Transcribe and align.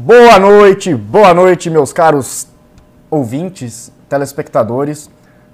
Boa 0.00 0.38
noite, 0.38 0.94
boa 0.94 1.34
noite, 1.34 1.68
meus 1.68 1.92
caros 1.92 2.46
ouvintes, 3.10 3.90
telespectadores. 4.08 5.10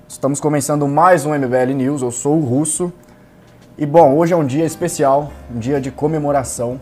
Estamos 0.07 0.39
começando 0.39 0.87
mais 0.87 1.25
um 1.25 1.33
MBL 1.33 1.73
News. 1.75 2.03
Eu 2.03 2.11
sou 2.11 2.37
o 2.37 2.45
Russo. 2.45 2.93
E 3.79 3.87
bom, 3.87 4.15
hoje 4.15 4.35
é 4.35 4.37
um 4.37 4.45
dia 4.45 4.67
especial, 4.67 5.33
um 5.51 5.59
dia 5.59 5.81
de 5.81 5.91
comemoração. 5.91 6.79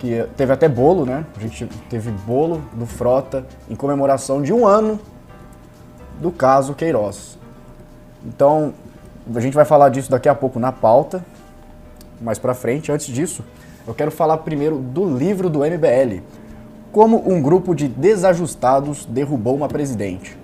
Que 0.00 0.26
teve 0.36 0.52
até 0.52 0.68
bolo, 0.68 1.06
né? 1.06 1.24
A 1.36 1.40
gente 1.40 1.64
teve 1.88 2.10
bolo 2.10 2.60
do 2.72 2.86
Frota 2.86 3.46
em 3.70 3.76
comemoração 3.76 4.42
de 4.42 4.52
um 4.52 4.66
ano 4.66 4.98
do 6.20 6.32
caso 6.32 6.74
Queiroz. 6.74 7.38
Então, 8.26 8.74
a 9.32 9.38
gente 9.38 9.54
vai 9.54 9.64
falar 9.64 9.90
disso 9.90 10.10
daqui 10.10 10.28
a 10.28 10.34
pouco 10.34 10.58
na 10.58 10.72
pauta, 10.72 11.24
mais 12.20 12.36
pra 12.36 12.52
frente. 12.52 12.90
Antes 12.90 13.06
disso, 13.06 13.44
eu 13.86 13.94
quero 13.94 14.10
falar 14.10 14.38
primeiro 14.38 14.78
do 14.78 15.04
livro 15.16 15.48
do 15.48 15.60
MBL. 15.60 16.20
Como 16.92 17.30
um 17.30 17.40
grupo 17.42 17.74
de 17.74 17.86
desajustados 17.86 19.04
derrubou 19.04 19.54
uma 19.54 19.68
presidente. 19.68 20.36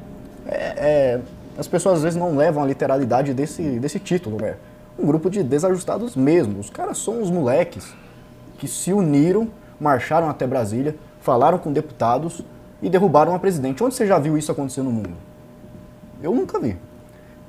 É, 0.46 0.56
é, 0.56 1.20
as 1.56 1.66
pessoas 1.66 1.96
às 1.96 2.02
vezes 2.02 2.18
não 2.18 2.36
levam 2.36 2.62
a 2.62 2.66
literalidade 2.66 3.32
desse, 3.32 3.62
desse 3.78 3.98
título, 3.98 4.40
né? 4.40 4.56
Um 4.98 5.06
grupo 5.06 5.30
de 5.30 5.42
desajustados 5.42 6.14
mesmo. 6.14 6.60
Os 6.60 6.70
caras 6.70 6.98
são 6.98 7.22
os 7.22 7.30
moleques 7.30 7.94
que 8.58 8.68
se 8.68 8.92
uniram, 8.92 9.48
marcharam 9.80 10.28
até 10.28 10.46
Brasília, 10.46 10.94
falaram 11.20 11.58
com 11.58 11.72
deputados 11.72 12.42
e 12.82 12.88
derrubaram 12.88 13.34
a 13.34 13.38
presidente. 13.38 13.82
Onde 13.82 13.94
você 13.94 14.06
já 14.06 14.18
viu 14.18 14.36
isso 14.36 14.52
acontecer 14.52 14.82
no 14.82 14.90
mundo? 14.90 15.14
Eu 16.22 16.34
nunca 16.34 16.60
vi. 16.60 16.76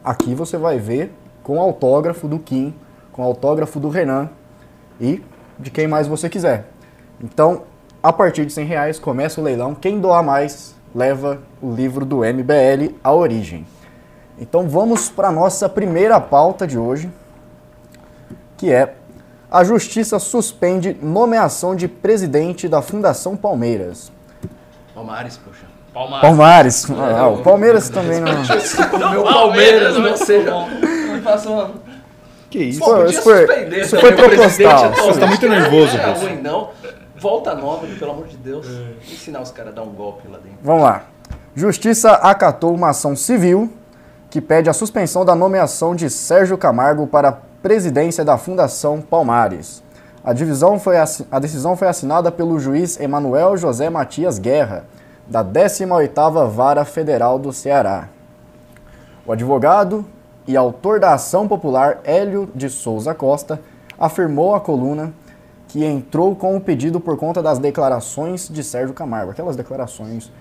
Aqui 0.04 0.34
você 0.34 0.58
vai 0.58 0.80
ver 0.80 1.12
com 1.44 1.60
autógrafo 1.60 2.28
do 2.28 2.40
Kim, 2.40 2.74
com 3.12 3.22
autógrafo 3.22 3.80
do 3.80 3.90
Renan 3.90 4.30
e 5.00 5.22
de 5.60 5.70
quem 5.70 5.88
mais 5.88 6.08
você 6.08 6.30
quiser. 6.30 6.68
Então, 7.22 7.64
a 8.06 8.14
partir 8.14 8.46
de 8.46 8.54
100 8.54 8.66
reais 8.68 9.00
começa 9.00 9.42
o 9.42 9.44
leilão. 9.44 9.74
Quem 9.74 10.00
doar 10.00 10.22
mais 10.22 10.76
leva 10.94 11.40
o 11.60 11.74
livro 11.74 12.06
do 12.06 12.18
MBL 12.18 12.94
A 13.04 13.12
Origem. 13.12 13.66
Então 14.38 14.70
vamos 14.70 15.10
para 15.10 15.30
a 15.30 15.32
nossa 15.32 15.68
primeira 15.68 16.22
pauta 16.22 16.68
de 16.68 16.78
hoje, 16.78 17.10
que 18.58 18.72
é 18.72 18.94
a 19.50 19.64
Justiça 19.64 20.20
suspende 20.20 20.96
nomeação 21.02 21.76
de 21.76 21.88
presidente 21.88 22.68
da 22.68 22.80
Fundação 22.80 23.36
Palmeiras. 23.36 24.12
Palmares, 24.94 25.38
poxa. 25.38 25.66
Palmares. 25.92 26.22
Palmares. 26.22 26.88
Ah, 26.92 27.28
o 27.30 27.42
Palmeiras 27.42 27.90
também 27.90 28.22
não. 28.22 28.34
O 28.94 29.12
meu 29.12 29.24
Palmeiras 29.24 29.98
não 29.98 30.16
seja. 30.16 30.52
Não 30.52 31.22
faça 31.24 31.50
uma. 31.50 31.72
Que 32.52 32.60
isso? 32.60 32.80
Pô, 32.80 32.98
podia 32.98 33.10
isso 33.10 33.22
foi, 33.24 33.48
suspender 33.48 33.82
isso 33.82 34.00
foi 34.00 34.12
proposital. 34.12 34.94
Você 34.94 35.20
tá 35.20 35.26
muito 35.26 35.50
nervoso, 35.50 35.98
Não 35.98 36.04
é 36.04 36.12
ruim, 36.12 36.42
não. 36.42 36.70
Volta 37.18 37.56
nova, 37.56 37.88
pelo 37.88 38.12
amor 38.12 38.28
de 38.28 38.38
Deus. 38.38 38.68
Ensinar 39.02 39.42
os 39.42 39.52
caras 39.52 39.72
a 39.72 39.76
dar 39.76 39.84
um 39.84 39.94
golpe 39.94 40.28
lá 40.28 40.38
dentro. 40.38 40.60
Vamos 40.62 40.84
lá. 40.84 41.04
Justiça 41.56 42.12
acatou 42.12 42.74
uma 42.74 42.90
ação 42.90 43.16
civil 43.16 43.72
que 44.30 44.42
pede 44.42 44.70
a 44.70 44.74
suspensão 44.74 45.24
da 45.24 45.34
nomeação 45.34 45.96
de 45.96 46.10
Sérgio 46.10 46.58
Camargo 46.58 47.08
para 47.08 47.30
a 47.30 47.32
presidência 47.32 48.26
da 48.26 48.38
Fundação 48.38 49.02
Palmares. 49.02 49.82
A, 50.22 50.34
divisão 50.34 50.78
foi 50.78 50.98
a 50.98 51.40
decisão 51.40 51.78
foi 51.78 51.88
assinada 51.88 52.32
pelo 52.32 52.60
juiz 52.60 53.00
Emanuel 53.00 53.56
José 53.56 53.90
Matias 53.90 54.38
Guerra, 54.38 54.84
da 55.26 55.44
18ª 55.44 56.50
Vara 56.50 56.84
Federal 56.84 57.40
do 57.40 57.54
Ceará. 57.54 58.10
O 59.26 59.32
advogado 59.32 60.06
e 60.46 60.58
autor 60.58 61.00
da 61.00 61.14
ação 61.14 61.48
popular 61.48 62.00
Hélio 62.04 62.50
de 62.54 62.70
Souza 62.70 63.14
Costa 63.14 63.60
afirmou 63.98 64.54
à 64.54 64.60
coluna 64.60 65.14
que 65.68 65.84
entrou 65.84 66.36
com 66.36 66.56
o 66.56 66.62
pedido 66.62 67.00
por 67.00 67.18
conta 67.18 67.42
das 67.42 67.60
declarações 67.60 68.48
de 68.50 68.64
Sérgio 68.64 68.94
Camargo, 68.94 69.32
aquelas 69.32 69.56
declarações 69.56 70.32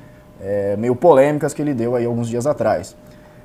é, 0.41 0.77
meio 0.77 0.94
polêmicas 0.94 1.55
que 1.55 1.62
ele 1.62 1.75
deu 1.75 1.94
aí 1.97 2.05
alguns 2.05 2.28
dias 2.28 2.47
atrás. 2.47 2.97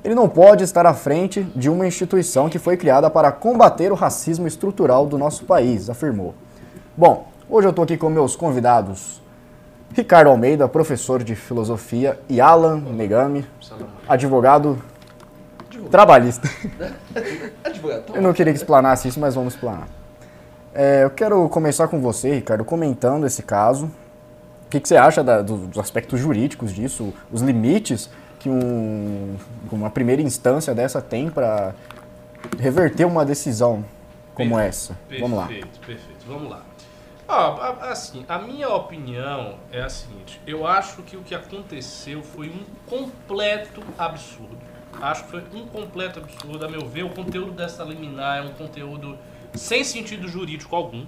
Ele 0.02 0.14
não 0.14 0.28
pode 0.28 0.64
estar 0.64 0.86
à 0.86 0.94
frente 0.94 1.42
de 1.54 1.68
uma 1.68 1.86
instituição 1.86 2.48
que 2.48 2.58
foi 2.58 2.76
criada 2.76 3.10
para 3.10 3.30
combater 3.30 3.92
o 3.92 3.94
racismo 3.94 4.46
estrutural 4.46 5.06
do 5.06 5.18
nosso 5.18 5.44
país, 5.44 5.90
afirmou. 5.90 6.34
Bom, 6.96 7.26
hoje 7.48 7.66
eu 7.66 7.70
estou 7.70 7.84
aqui 7.84 7.96
com 7.96 8.08
meus 8.08 8.34
convidados 8.34 9.20
Ricardo 9.92 10.28
Almeida, 10.28 10.68
professor 10.68 11.22
de 11.22 11.34
filosofia, 11.34 12.18
e 12.28 12.40
Alan 12.40 12.76
Megami, 12.76 13.44
advogado 14.08 14.78
trabalhista. 15.90 16.48
Advogado, 17.64 18.14
Eu 18.14 18.22
não 18.22 18.32
queria 18.32 18.52
que 18.52 18.58
explanasse 18.58 19.08
isso, 19.08 19.18
mas 19.18 19.34
vamos 19.34 19.54
explanar. 19.54 19.88
É, 20.74 21.04
eu 21.04 21.10
quero 21.10 21.48
começar 21.48 21.88
com 21.88 22.00
você, 22.00 22.34
Ricardo, 22.34 22.64
comentando 22.64 23.26
esse 23.26 23.42
caso. 23.42 23.86
O 23.86 24.70
que, 24.70 24.78
que 24.78 24.88
você 24.88 24.96
acha 24.96 25.22
da- 25.24 25.42
do- 25.42 25.66
dos 25.66 25.78
aspectos 25.78 26.20
jurídicos 26.20 26.72
disso, 26.72 27.12
os 27.30 27.42
limites 27.42 28.08
que 28.38 28.48
um- 28.48 29.36
uma 29.70 29.90
primeira 29.90 30.22
instância 30.22 30.74
dessa 30.74 31.02
tem 31.02 31.28
para 31.28 31.74
reverter 32.58 33.04
uma 33.04 33.24
decisão 33.24 33.84
como 34.34 34.50
Perfeito, 34.56 34.68
essa? 34.68 34.98
Vamos 35.20 35.36
lá. 35.38 35.46
Perfeito, 35.46 35.80
perfeito. 35.80 36.24
Vamos 36.26 36.50
lá. 36.50 36.62
Ó, 37.26 37.34
a- 37.60 37.90
assim, 37.90 38.24
a 38.28 38.38
minha 38.38 38.68
opinião 38.68 39.56
é 39.72 39.82
a 39.82 39.88
seguinte: 39.88 40.40
eu 40.46 40.66
acho 40.66 41.02
que 41.02 41.16
o 41.16 41.20
que 41.22 41.34
aconteceu 41.34 42.22
foi 42.22 42.48
um 42.48 42.64
completo 42.88 43.82
absurdo. 43.98 44.56
Acho 45.02 45.24
que 45.24 45.30
foi 45.30 45.42
um 45.54 45.66
completo 45.66 46.20
absurdo. 46.20 46.64
A 46.64 46.68
meu 46.68 46.86
ver, 46.86 47.02
o 47.04 47.10
conteúdo 47.10 47.52
dessa 47.52 47.82
liminar 47.84 48.38
é 48.38 48.42
um 48.42 48.52
conteúdo 48.52 49.16
sem 49.54 49.82
sentido 49.84 50.28
jurídico 50.28 50.74
algum, 50.76 51.06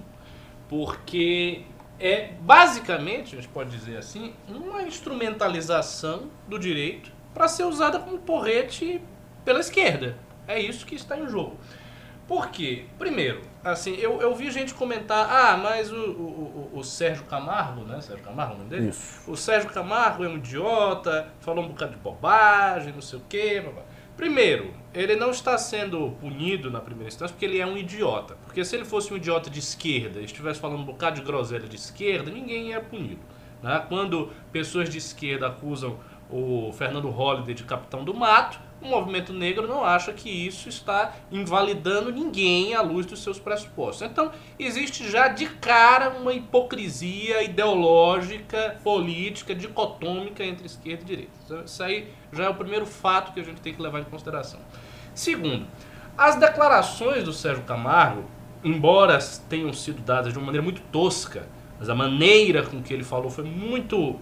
porque 0.69 1.61
é 1.99 2.31
basicamente, 2.41 3.35
a 3.35 3.41
gente 3.41 3.49
pode 3.49 3.69
dizer 3.69 3.97
assim, 3.97 4.33
uma 4.47 4.81
instrumentalização 4.83 6.29
do 6.47 6.57
direito 6.59 7.11
para 7.33 7.47
ser 7.47 7.63
usada 7.63 7.99
como 7.99 8.17
porrete 8.19 9.01
pela 9.43 9.59
esquerda. 9.59 10.17
É 10.47 10.59
isso 10.59 10.85
que 10.85 10.95
está 10.95 11.17
em 11.17 11.27
jogo. 11.27 11.57
Por 12.27 12.49
quê? 12.49 12.85
Primeiro, 12.97 13.41
assim, 13.63 13.95
eu, 13.95 14.21
eu 14.21 14.33
vi 14.33 14.49
gente 14.49 14.73
comentar, 14.73 15.29
ah, 15.29 15.57
mas 15.57 15.91
o, 15.91 15.95
o, 15.95 16.69
o- 16.73 16.79
o 16.79 16.83
Sérgio 16.83 17.25
Camargo, 17.25 17.81
né? 17.83 17.99
Sérgio 18.01 18.23
Camargo 18.23 18.53
é 18.53 18.55
o 18.55 18.57
nome 18.59 18.69
dele? 18.69 18.89
Isso. 18.89 19.29
O 19.29 19.35
Sérgio 19.35 19.69
Camargo 19.69 20.23
é 20.23 20.27
um 20.29 20.37
idiota, 20.37 21.27
falou 21.41 21.63
um 21.65 21.67
bocado 21.67 21.91
de 21.91 21.97
bobagem, 21.97 22.93
não 22.93 23.01
sei 23.01 23.19
o 23.19 23.23
quê. 23.27 23.59
blá, 23.61 23.73
blá. 23.73 23.83
Primeiro, 24.15 24.73
ele 24.93 25.15
não 25.15 25.31
está 25.31 25.57
sendo 25.57 26.11
punido 26.21 26.69
na 26.69 26.79
primeira 26.79 27.07
instância 27.07 27.33
porque 27.33 27.45
ele 27.45 27.59
é 27.59 27.65
um 27.65 27.75
idiota. 27.75 28.35
Porque 28.43 28.63
se 28.63 28.75
ele 28.75 28.85
fosse 28.85 29.11
um 29.13 29.17
idiota 29.17 29.49
de 29.49 29.59
esquerda 29.59 30.19
e 30.19 30.25
estivesse 30.25 30.59
falando 30.59 30.81
um 30.81 30.85
bocado 30.85 31.19
de 31.19 31.25
groselha 31.25 31.67
de 31.67 31.75
esquerda, 31.75 32.29
ninguém 32.29 32.69
ia 32.69 32.79
punido. 32.79 33.21
Né? 33.61 33.83
Quando 33.89 34.31
pessoas 34.51 34.89
de 34.89 34.97
esquerda 34.97 35.47
acusam 35.47 35.97
o 36.29 36.71
Fernando 36.73 37.09
Holliday 37.09 37.55
de 37.55 37.63
capitão 37.63 38.03
do 38.03 38.13
mato, 38.13 38.59
o 38.83 38.89
movimento 38.89 39.31
negro 39.31 39.67
não 39.67 39.83
acha 39.83 40.11
que 40.11 40.29
isso 40.29 40.67
está 40.67 41.13
invalidando 41.31 42.11
ninguém 42.11 42.75
à 42.75 42.81
luz 42.81 43.05
dos 43.05 43.23
seus 43.23 43.39
pressupostos. 43.39 44.07
Então, 44.07 44.31
existe 44.59 45.09
já 45.09 45.29
de 45.29 45.47
cara 45.47 46.09
uma 46.09 46.33
hipocrisia 46.33 47.41
ideológica, 47.43 48.77
política, 48.83 49.55
dicotômica 49.55 50.43
entre 50.43 50.65
esquerda 50.65 51.03
e 51.03 51.05
direita. 51.05 51.31
Então, 51.45 51.63
Isso 51.63 51.81
aí 51.81 52.13
já 52.31 52.45
é 52.45 52.49
o 52.49 52.55
primeiro 52.55 52.85
fato 52.85 53.33
que 53.33 53.39
a 53.39 53.43
gente 53.43 53.61
tem 53.61 53.73
que 53.73 53.81
levar 53.81 53.99
em 53.99 54.05
consideração. 54.05 54.59
Segundo, 55.15 55.65
as 56.17 56.35
declarações 56.35 57.23
do 57.23 57.31
Sérgio 57.31 57.63
Camargo, 57.63 58.25
embora 58.63 59.17
tenham 59.49 59.71
sido 59.73 60.01
dadas 60.01 60.33
de 60.33 60.39
uma 60.39 60.45
maneira 60.45 60.63
muito 60.63 60.81
tosca, 60.91 61.47
mas 61.79 61.89
a 61.89 61.95
maneira 61.95 62.63
com 62.63 62.81
que 62.81 62.93
ele 62.93 63.03
falou 63.03 63.29
foi 63.29 63.43
muito 63.43 64.19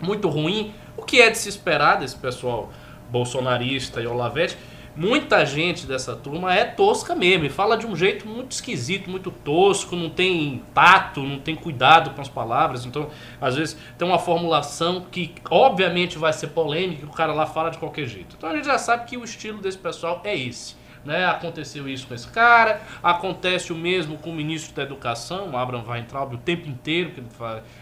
muito 0.00 0.28
ruim, 0.28 0.74
o 0.96 1.02
que 1.02 1.22
é 1.22 1.30
de 1.30 1.38
se 1.38 1.48
esperar 1.48 2.00
desse 2.00 2.16
pessoal 2.16 2.70
bolsonarista 3.12 4.00
e 4.00 4.06
olavete. 4.06 4.56
Muita 4.94 5.46
gente 5.46 5.86
dessa 5.86 6.14
turma 6.14 6.54
é 6.54 6.64
tosca 6.66 7.14
mesmo, 7.14 7.46
e 7.46 7.48
fala 7.48 7.78
de 7.78 7.86
um 7.86 7.96
jeito 7.96 8.28
muito 8.28 8.52
esquisito, 8.52 9.08
muito 9.08 9.30
tosco, 9.30 9.96
não 9.96 10.10
tem 10.10 10.62
tato, 10.74 11.22
não 11.22 11.38
tem 11.38 11.54
cuidado 11.54 12.10
com 12.10 12.20
as 12.20 12.28
palavras. 12.28 12.84
Então, 12.84 13.08
às 13.40 13.56
vezes, 13.56 13.76
tem 13.96 14.06
uma 14.06 14.18
formulação 14.18 15.06
que 15.10 15.34
obviamente 15.50 16.18
vai 16.18 16.32
ser 16.32 16.48
polêmica, 16.48 17.06
e 17.06 17.08
o 17.08 17.12
cara 17.12 17.32
lá 17.32 17.46
fala 17.46 17.70
de 17.70 17.78
qualquer 17.78 18.06
jeito. 18.06 18.36
Então 18.36 18.50
a 18.50 18.54
gente 18.54 18.66
já 18.66 18.76
sabe 18.76 19.06
que 19.06 19.16
o 19.16 19.24
estilo 19.24 19.62
desse 19.62 19.78
pessoal 19.78 20.20
é 20.24 20.36
esse. 20.36 20.76
Né? 21.04 21.24
Aconteceu 21.24 21.88
isso 21.88 22.06
com 22.06 22.14
esse 22.14 22.28
cara, 22.28 22.80
acontece 23.02 23.72
o 23.72 23.76
mesmo 23.76 24.18
com 24.18 24.30
o 24.30 24.34
ministro 24.34 24.74
da 24.74 24.82
Educação, 24.82 25.56
Abraham 25.56 25.84
Weintraub, 25.88 26.34
o 26.34 26.38
tempo 26.38 26.68
inteiro 26.68 27.10
que 27.10 27.20
ele. 27.20 27.28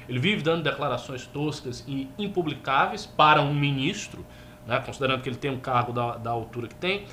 Ele 0.09 0.19
vive 0.19 0.43
dando 0.43 0.63
declarações 0.63 1.27
toscas 1.27 1.85
e 1.87 2.09
impublicáveis 2.19 3.05
para 3.05 3.43
um 3.43 3.53
ministro, 3.53 4.25
né? 4.71 4.81
considerando 4.87 5.21
que 5.23 5.29
ele 5.29 5.37
tem 5.37 5.51
um 5.51 5.59
cargo 5.59 5.93
da, 5.93 6.17
da 6.17 6.31
altura 6.31 6.69
que 6.69 6.75
tem. 6.77 7.05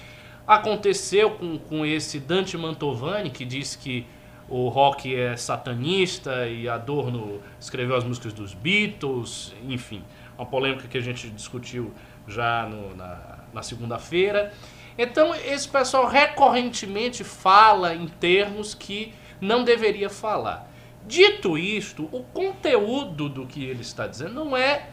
Aconteceu 0.46 1.32
com, 1.32 1.58
com 1.58 1.86
esse 1.86 2.20
Dante 2.20 2.58
Mantovani, 2.58 3.30
que 3.30 3.44
disse 3.44 3.78
que 3.78 4.06
o 4.48 4.70
rock 4.70 5.14
é 5.14 5.36
satanista 5.36 6.48
e 6.48 6.70
Adorno 6.70 7.42
escreveu 7.60 7.98
as 7.98 8.04
músicas 8.06 8.32
dos 8.32 8.54
Beatles, 8.54 9.54
enfim, 9.68 10.04
uma 10.38 10.46
polêmica 10.46 10.88
que 10.88 10.98
a 10.98 11.02
gente 11.02 11.30
discutiu 11.32 11.92
já 12.28 12.66
no- 12.66 12.96
na, 12.96 13.40
na 13.54 13.62
segunda-feira. 13.62 14.54
Então, 14.98 15.36
esse 15.36 15.68
pessoal 15.68 16.08
recorrentemente 16.08 17.24
fala 17.24 17.94
em 17.94 18.08
termos 18.08 18.74
que 18.74 19.14
não 19.42 19.64
deveria 19.64 20.10
falar. 20.10 20.72
Dito 21.06 21.58
isto, 21.58 22.08
o 22.12 22.24
conteúdo 22.24 23.30
do 23.30 23.46
que 23.46 23.64
ele 23.66 23.82
está 23.82 24.08
dizendo 24.08 24.34
não 24.34 24.56
é 24.58 24.90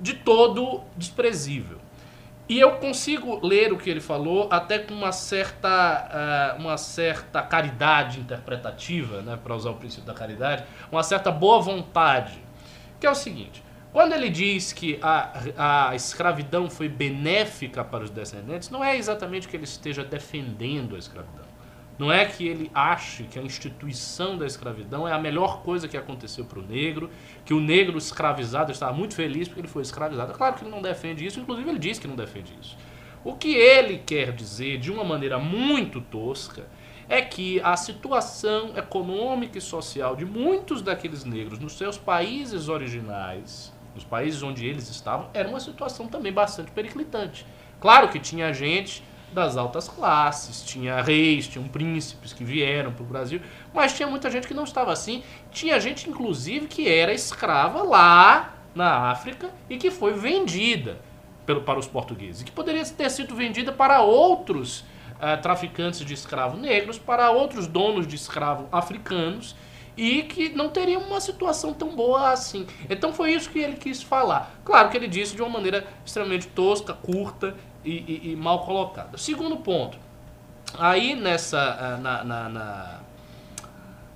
de 0.00 0.14
todo 0.14 0.82
desprezível. 0.96 1.79
E 2.50 2.58
eu 2.58 2.72
consigo 2.78 3.46
ler 3.46 3.72
o 3.72 3.78
que 3.78 3.88
ele 3.88 4.00
falou 4.00 4.48
até 4.50 4.80
com 4.80 4.92
uma 4.92 5.12
certa, 5.12 6.56
uh, 6.58 6.60
uma 6.60 6.76
certa 6.76 7.40
caridade 7.42 8.18
interpretativa, 8.18 9.22
né, 9.22 9.38
para 9.40 9.54
usar 9.54 9.70
o 9.70 9.76
princípio 9.76 10.04
da 10.04 10.12
caridade, 10.12 10.64
uma 10.90 11.04
certa 11.04 11.30
boa 11.30 11.60
vontade. 11.60 12.42
Que 12.98 13.06
é 13.06 13.10
o 13.10 13.14
seguinte: 13.14 13.62
quando 13.92 14.14
ele 14.14 14.28
diz 14.28 14.72
que 14.72 14.98
a, 15.00 15.90
a 15.90 15.94
escravidão 15.94 16.68
foi 16.68 16.88
benéfica 16.88 17.84
para 17.84 18.02
os 18.02 18.10
descendentes, 18.10 18.68
não 18.68 18.82
é 18.82 18.96
exatamente 18.96 19.46
que 19.46 19.56
ele 19.56 19.62
esteja 19.62 20.02
defendendo 20.02 20.96
a 20.96 20.98
escravidão. 20.98 21.39
Não 22.00 22.10
é 22.10 22.24
que 22.24 22.48
ele 22.48 22.70
ache 22.74 23.24
que 23.24 23.38
a 23.38 23.42
instituição 23.42 24.38
da 24.38 24.46
escravidão 24.46 25.06
é 25.06 25.12
a 25.12 25.18
melhor 25.18 25.60
coisa 25.60 25.86
que 25.86 25.98
aconteceu 25.98 26.46
para 26.46 26.58
o 26.58 26.62
negro, 26.62 27.10
que 27.44 27.52
o 27.52 27.60
negro 27.60 27.98
escravizado 27.98 28.72
estava 28.72 28.94
muito 28.94 29.14
feliz 29.14 29.46
porque 29.46 29.60
ele 29.60 29.68
foi 29.68 29.82
escravizado. 29.82 30.32
Claro 30.32 30.54
que 30.54 30.64
ele 30.64 30.70
não 30.70 30.80
defende 30.80 31.26
isso, 31.26 31.38
inclusive 31.38 31.68
ele 31.68 31.78
diz 31.78 31.98
que 31.98 32.08
não 32.08 32.16
defende 32.16 32.56
isso. 32.58 32.74
O 33.22 33.34
que 33.34 33.54
ele 33.54 33.98
quer 33.98 34.32
dizer, 34.32 34.78
de 34.78 34.90
uma 34.90 35.04
maneira 35.04 35.38
muito 35.38 36.00
tosca, 36.00 36.66
é 37.06 37.20
que 37.20 37.60
a 37.60 37.76
situação 37.76 38.72
econômica 38.78 39.58
e 39.58 39.60
social 39.60 40.16
de 40.16 40.24
muitos 40.24 40.80
daqueles 40.80 41.26
negros 41.26 41.58
nos 41.58 41.74
seus 41.74 41.98
países 41.98 42.70
originais, 42.70 43.74
nos 43.94 44.04
países 44.04 44.42
onde 44.42 44.66
eles 44.66 44.88
estavam, 44.88 45.28
era 45.34 45.46
uma 45.46 45.60
situação 45.60 46.06
também 46.06 46.32
bastante 46.32 46.70
periclitante. 46.70 47.44
Claro 47.78 48.08
que 48.08 48.18
tinha 48.18 48.54
gente 48.54 49.02
das 49.32 49.56
altas 49.56 49.88
classes, 49.88 50.62
tinha 50.62 51.00
reis, 51.00 51.46
tinham 51.46 51.66
príncipes 51.68 52.32
que 52.32 52.44
vieram 52.44 52.92
para 52.92 53.02
o 53.02 53.06
Brasil, 53.06 53.40
mas 53.72 53.92
tinha 53.92 54.08
muita 54.08 54.30
gente 54.30 54.46
que 54.46 54.54
não 54.54 54.64
estava 54.64 54.92
assim. 54.92 55.22
Tinha 55.50 55.78
gente, 55.80 56.08
inclusive, 56.08 56.66
que 56.66 56.88
era 56.88 57.12
escrava 57.12 57.82
lá 57.82 58.54
na 58.74 59.10
África 59.10 59.50
e 59.68 59.76
que 59.76 59.90
foi 59.90 60.12
vendida 60.12 61.00
pelo, 61.46 61.62
para 61.62 61.78
os 61.78 61.86
portugueses, 61.86 62.42
e 62.42 62.44
que 62.44 62.52
poderia 62.52 62.84
ter 62.84 63.10
sido 63.10 63.34
vendida 63.34 63.72
para 63.72 64.02
outros 64.02 64.80
uh, 64.80 65.40
traficantes 65.42 66.00
de 66.00 66.14
escravos 66.14 66.60
negros, 66.60 66.98
para 66.98 67.30
outros 67.30 67.66
donos 67.66 68.06
de 68.06 68.16
escravos 68.16 68.66
africanos, 68.70 69.56
e 69.96 70.22
que 70.22 70.48
não 70.50 70.68
teriam 70.68 71.02
uma 71.02 71.20
situação 71.20 71.74
tão 71.74 71.94
boa 71.94 72.30
assim. 72.30 72.66
Então 72.88 73.12
foi 73.12 73.32
isso 73.32 73.50
que 73.50 73.58
ele 73.58 73.76
quis 73.76 74.02
falar. 74.02 74.54
Claro 74.64 74.88
que 74.88 74.96
ele 74.96 75.08
disse 75.08 75.34
de 75.34 75.42
uma 75.42 75.50
maneira 75.50 75.86
extremamente 76.06 76.46
tosca, 76.46 76.94
curta 76.94 77.54
e, 77.84 77.90
e, 77.90 78.32
e 78.32 78.36
mal 78.36 78.64
colocada. 78.64 79.16
Segundo 79.18 79.56
ponto, 79.58 79.98
aí 80.78 81.14
nessa 81.14 81.78
eh, 81.80 82.00
na, 82.00 82.24
na, 82.24 82.48
na, 82.48 83.00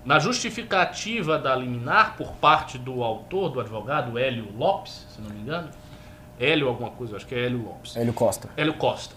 na, 0.05 0.19
justificativa 0.19 1.39
da 1.39 1.55
liminar 1.55 2.17
por 2.17 2.33
parte 2.33 2.79
do 2.79 3.03
autor, 3.03 3.51
do 3.51 3.61
advogado 3.61 4.19
Hélio 4.19 4.53
Lopes, 4.57 5.07
se 5.11 5.21
não 5.21 5.31
me 5.31 5.41
engano, 5.41 5.71
Hélio 6.39 6.69
alguma 6.69 6.91
coisa, 6.91 7.17
acho 7.17 7.27
que 7.27 7.35
é 7.35 7.47
Hélio 7.47 7.63
Lopes. 7.63 7.97
Hélio 7.97 8.13
Costa. 8.13 8.49
Hélio 8.57 8.75
Costa. 8.75 9.15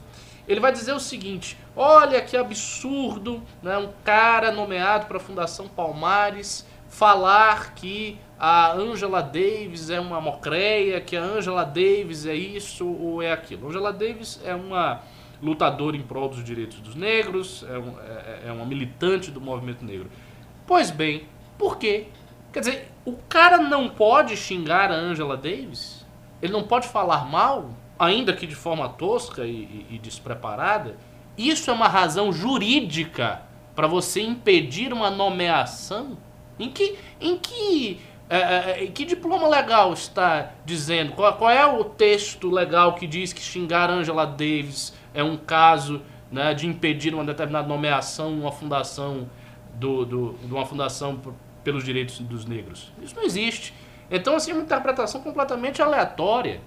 Ele 0.48 0.60
vai 0.60 0.72
dizer 0.72 0.94
o 0.94 1.00
seguinte: 1.00 1.58
olha 1.76 2.22
que 2.22 2.38
absurdo, 2.38 3.44
né, 3.62 3.78
um 3.78 3.90
cara 4.04 4.52
nomeado 4.52 5.08
para 5.08 5.18
a 5.18 5.20
Fundação 5.20 5.68
Palmares 5.68 6.66
falar 6.90 7.74
que 7.74 8.18
a 8.40 8.74
Angela 8.74 9.22
Davis 9.22 9.90
é 9.90 10.00
uma 10.00 10.22
mocreia, 10.22 11.02
que 11.02 11.18
a 11.18 11.22
Angela 11.22 11.64
Davis 11.64 12.26
é 12.26 12.36
isso 12.36 12.88
ou 12.88 13.22
é 13.22 13.32
aquilo. 13.32 13.68
Angela 13.68 13.92
Davis 13.92 14.40
é 14.44 14.54
uma 14.54 15.02
lutadora 15.42 15.96
em 15.96 16.02
prol 16.02 16.30
dos 16.30 16.44
direitos 16.44 16.80
dos 16.80 16.96
negros, 16.96 17.66
é, 17.68 17.78
um, 17.78 18.00
é, 18.00 18.42
é 18.48 18.52
uma 18.52 18.66
militante 18.66 19.32
do 19.32 19.42
movimento 19.42 19.84
negro. 19.84 20.10
Pois 20.66 20.92
bem, 20.92 21.24
por 21.58 21.78
quê? 21.78 22.08
Quer 22.52 22.60
dizer, 22.60 22.92
o 23.06 23.14
cara 23.30 23.58
não 23.58 23.90
pode 23.90 24.36
xingar 24.36 24.92
a 24.92 24.96
Angela 24.96 25.38
Davis? 25.38 26.06
Ele 26.42 26.54
não 26.54 26.64
pode 26.64 26.88
falar 26.88 27.26
mal, 27.26 27.72
ainda 27.98 28.34
que 28.34 28.46
de 28.46 28.56
forma 28.56 28.90
tosca 28.90 29.46
e, 29.46 29.52
e, 29.52 29.88
e 29.92 29.98
despreparada? 30.00 30.98
Isso 31.38 31.70
é 31.70 31.74
uma 31.74 31.88
razão 31.88 32.32
jurídica 32.32 33.42
para 33.76 33.88
você 33.88 34.22
impedir 34.22 34.92
uma 34.92 35.10
nomeação? 35.10 36.18
Em 36.60 36.70
que, 36.70 36.98
em 37.20 37.38
que 37.38 38.00
é, 38.30 38.38
é, 38.38 38.84
é, 38.84 38.88
que 38.88 39.06
diploma 39.06 39.48
legal 39.48 39.94
está 39.94 40.52
dizendo? 40.66 41.14
Qual, 41.14 41.32
qual, 41.34 41.50
é 41.50 41.66
o 41.66 41.84
texto 41.84 42.50
legal 42.50 42.96
que 42.96 43.08
diz 43.08 43.32
que 43.32 43.42
xingar 43.42 43.90
Angela 43.90 44.26
Davis 44.26 44.94
é 45.14 45.24
um 45.24 45.38
caso 45.38 46.02
né, 46.30 46.54
de 46.54 46.68
impedir 46.68 47.14
uma 47.14 47.24
determinada 47.24 47.68
nomeação 47.68 48.34
uma 48.34 48.52
fundação 48.52 49.30
do, 49.76 50.06
do, 50.06 50.34
de 50.44 50.54
uma 50.54 50.66
fundação 50.66 51.22
pelos 51.64 51.86
direitos 51.86 52.20
dos 52.20 52.46
negros? 52.46 52.92
Isso 53.02 53.16
não 53.16 53.24
existe. 53.24 53.74
Então, 54.12 54.36
assim, 54.36 54.52
é 54.52 54.54
uma 54.54 54.64
interpretação 54.64 55.22
completamente 55.22 55.82
aleatória. 55.82 56.62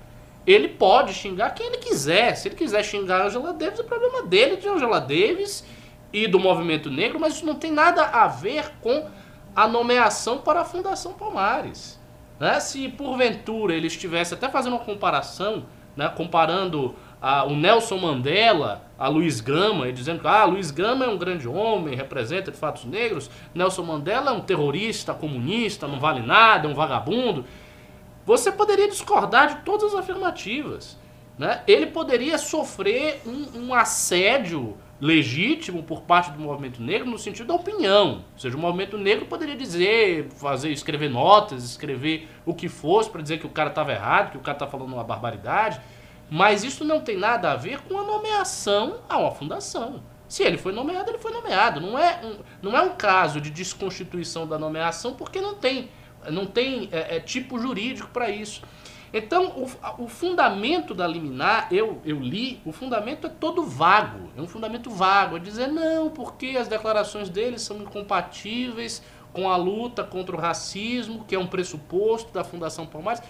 Ele 0.47 0.69
pode 0.69 1.13
xingar 1.13 1.51
quem 1.51 1.67
ele 1.67 1.79
quiser. 1.79 2.35
Se 2.37 2.49
ele 2.49 2.55
quiser 2.55 2.83
xingar 2.83 3.27
Angela 3.27 3.53
Davis, 3.53 3.81
é 3.81 3.83
problema 3.83 4.23
dele, 4.23 4.57
de 4.57 4.69
Angela 4.69 4.99
Davis 4.99 5.65
e 6.13 6.27
do 6.27 6.39
movimento 6.39 6.91
negro, 6.91 7.21
mas 7.21 7.35
isso 7.35 7.47
não 7.47 7.55
tem 7.55 7.71
nada 7.71 8.03
a 8.05 8.27
ver 8.27 8.73
com 8.81 9.07
a 9.55 9.67
nomeação 9.67 10.39
para 10.39 10.61
a 10.61 10.65
Fundação 10.65 11.13
Palmares. 11.13 11.99
Né? 12.39 12.59
Se 12.61 12.89
porventura 12.89 13.75
ele 13.75 13.87
estivesse 13.87 14.35
até 14.35 14.49
fazendo 14.49 14.75
uma 14.75 14.85
comparação, 14.85 15.65
né? 15.97 16.09
comparando 16.09 16.95
a, 17.21 17.45
o 17.45 17.55
Nelson 17.55 17.99
Mandela 17.99 18.83
a 18.99 19.09
Luiz 19.09 19.41
Gama, 19.41 19.89
e 19.89 19.93
dizendo 19.93 20.21
que 20.21 20.27
ah, 20.27 20.45
Luiz 20.45 20.71
Gama 20.71 21.05
é 21.05 21.09
um 21.09 21.17
grande 21.17 21.49
homem, 21.49 21.95
representa 21.95 22.51
de 22.51 22.57
fatos 22.57 22.85
negros, 22.85 23.31
Nelson 23.55 23.83
Mandela 23.83 24.31
é 24.31 24.35
um 24.35 24.41
terrorista 24.41 25.15
comunista, 25.15 25.89
não 25.89 25.99
vale 25.99 26.21
nada, 26.21 26.69
é 26.69 26.71
um 26.71 26.75
vagabundo. 26.75 27.45
Você 28.27 28.53
poderia 28.53 28.89
discordar 28.89 29.49
de 29.49 29.65
todas 29.65 29.95
as 29.95 30.01
afirmativas. 30.01 30.99
Né? 31.39 31.63
Ele 31.67 31.87
poderia 31.87 32.37
sofrer 32.37 33.23
um, 33.27 33.61
um 33.69 33.75
assédio 33.75 34.77
legítimo 35.01 35.83
por 35.83 36.03
parte 36.03 36.31
do 36.31 36.39
movimento 36.39 36.83
negro 36.83 37.09
no 37.09 37.19
sentido 37.19 37.47
da 37.47 37.55
opinião. 37.55 38.25
Ou 38.33 38.39
seja, 38.39 38.57
o 38.57 38.61
movimento 38.61 38.99
negro 38.99 39.27
poderia 39.27 39.57
dizer, 39.57 40.29
fazer, 40.33 40.71
escrever 40.71 41.09
notas, 41.09 41.65
escrever 41.65 42.29
o 42.45 42.55
que 42.55 42.69
fosse 42.69 43.09
para 43.09 43.23
dizer 43.23 43.39
que 43.39 43.47
o 43.47 43.51
cara 43.51 43.71
estava 43.71 43.93
errado, 43.93 44.33
que 44.33 44.37
o 44.37 44.41
cara 44.41 44.57
está 44.57 44.67
falando 44.67 44.93
uma 44.93 45.05
barbaridade, 45.05 45.81
mas 46.31 46.63
isso 46.63 46.85
não 46.85 47.01
tem 47.01 47.17
nada 47.17 47.51
a 47.51 47.57
ver 47.57 47.81
com 47.81 47.99
a 47.99 48.05
nomeação 48.05 49.01
a 49.09 49.19
uma 49.19 49.31
fundação. 49.31 50.03
Se 50.29 50.45
ele 50.45 50.57
foi 50.57 50.73
nomeado, 50.73 51.11
ele 51.11 51.19
foi 51.19 51.33
nomeado. 51.33 51.81
Não 51.81 51.99
é 51.99 52.21
um, 52.23 52.37
não 52.63 52.77
é 52.77 52.83
um 52.83 52.95
caso 52.95 53.41
de 53.41 53.51
desconstituição 53.51 54.47
da 54.47 54.57
nomeação 54.57 55.15
porque 55.15 55.41
não 55.41 55.55
tem, 55.55 55.91
não 56.29 56.47
tem 56.47 56.89
é, 56.93 57.17
é, 57.17 57.21
tipo 57.21 57.59
jurídico 57.59 58.09
para 58.11 58.31
isso. 58.31 58.63
Então, 59.13 59.49
o, 59.49 60.05
o, 60.05 60.09
fundamento 60.09 60.95
da 60.95 61.07
liminar, 61.07 61.69
eu, 61.73 62.01
eu 62.05 62.21
li, 62.21 62.61
o 62.65 62.73
fundamento 62.73 63.27
é 63.27 63.31
todo 63.31 63.65
vago. 63.65 64.31
É 64.37 64.41
um 64.41 64.47
fundamento 64.47 64.89
vago. 64.89 65.37
É 65.37 65.41
dizer, 65.41 65.67
não, 65.67 66.11
porque 66.11 66.57
as 66.59 66.69
declarações 66.69 67.29
deles 67.29 67.63
são 67.63 67.79
incompatíveis 67.79 69.03
com 69.33 69.51
a 69.51 69.57
luta 69.57 70.05
contra 70.05 70.37
o 70.37 70.39
racismo, 70.39 71.25
que 71.25 71.35
é 71.35 71.39
um 71.39 71.47
pressuposto 71.47 72.33
da 72.33 72.45
Fundação 72.45 72.87
Palmares. 72.87 73.23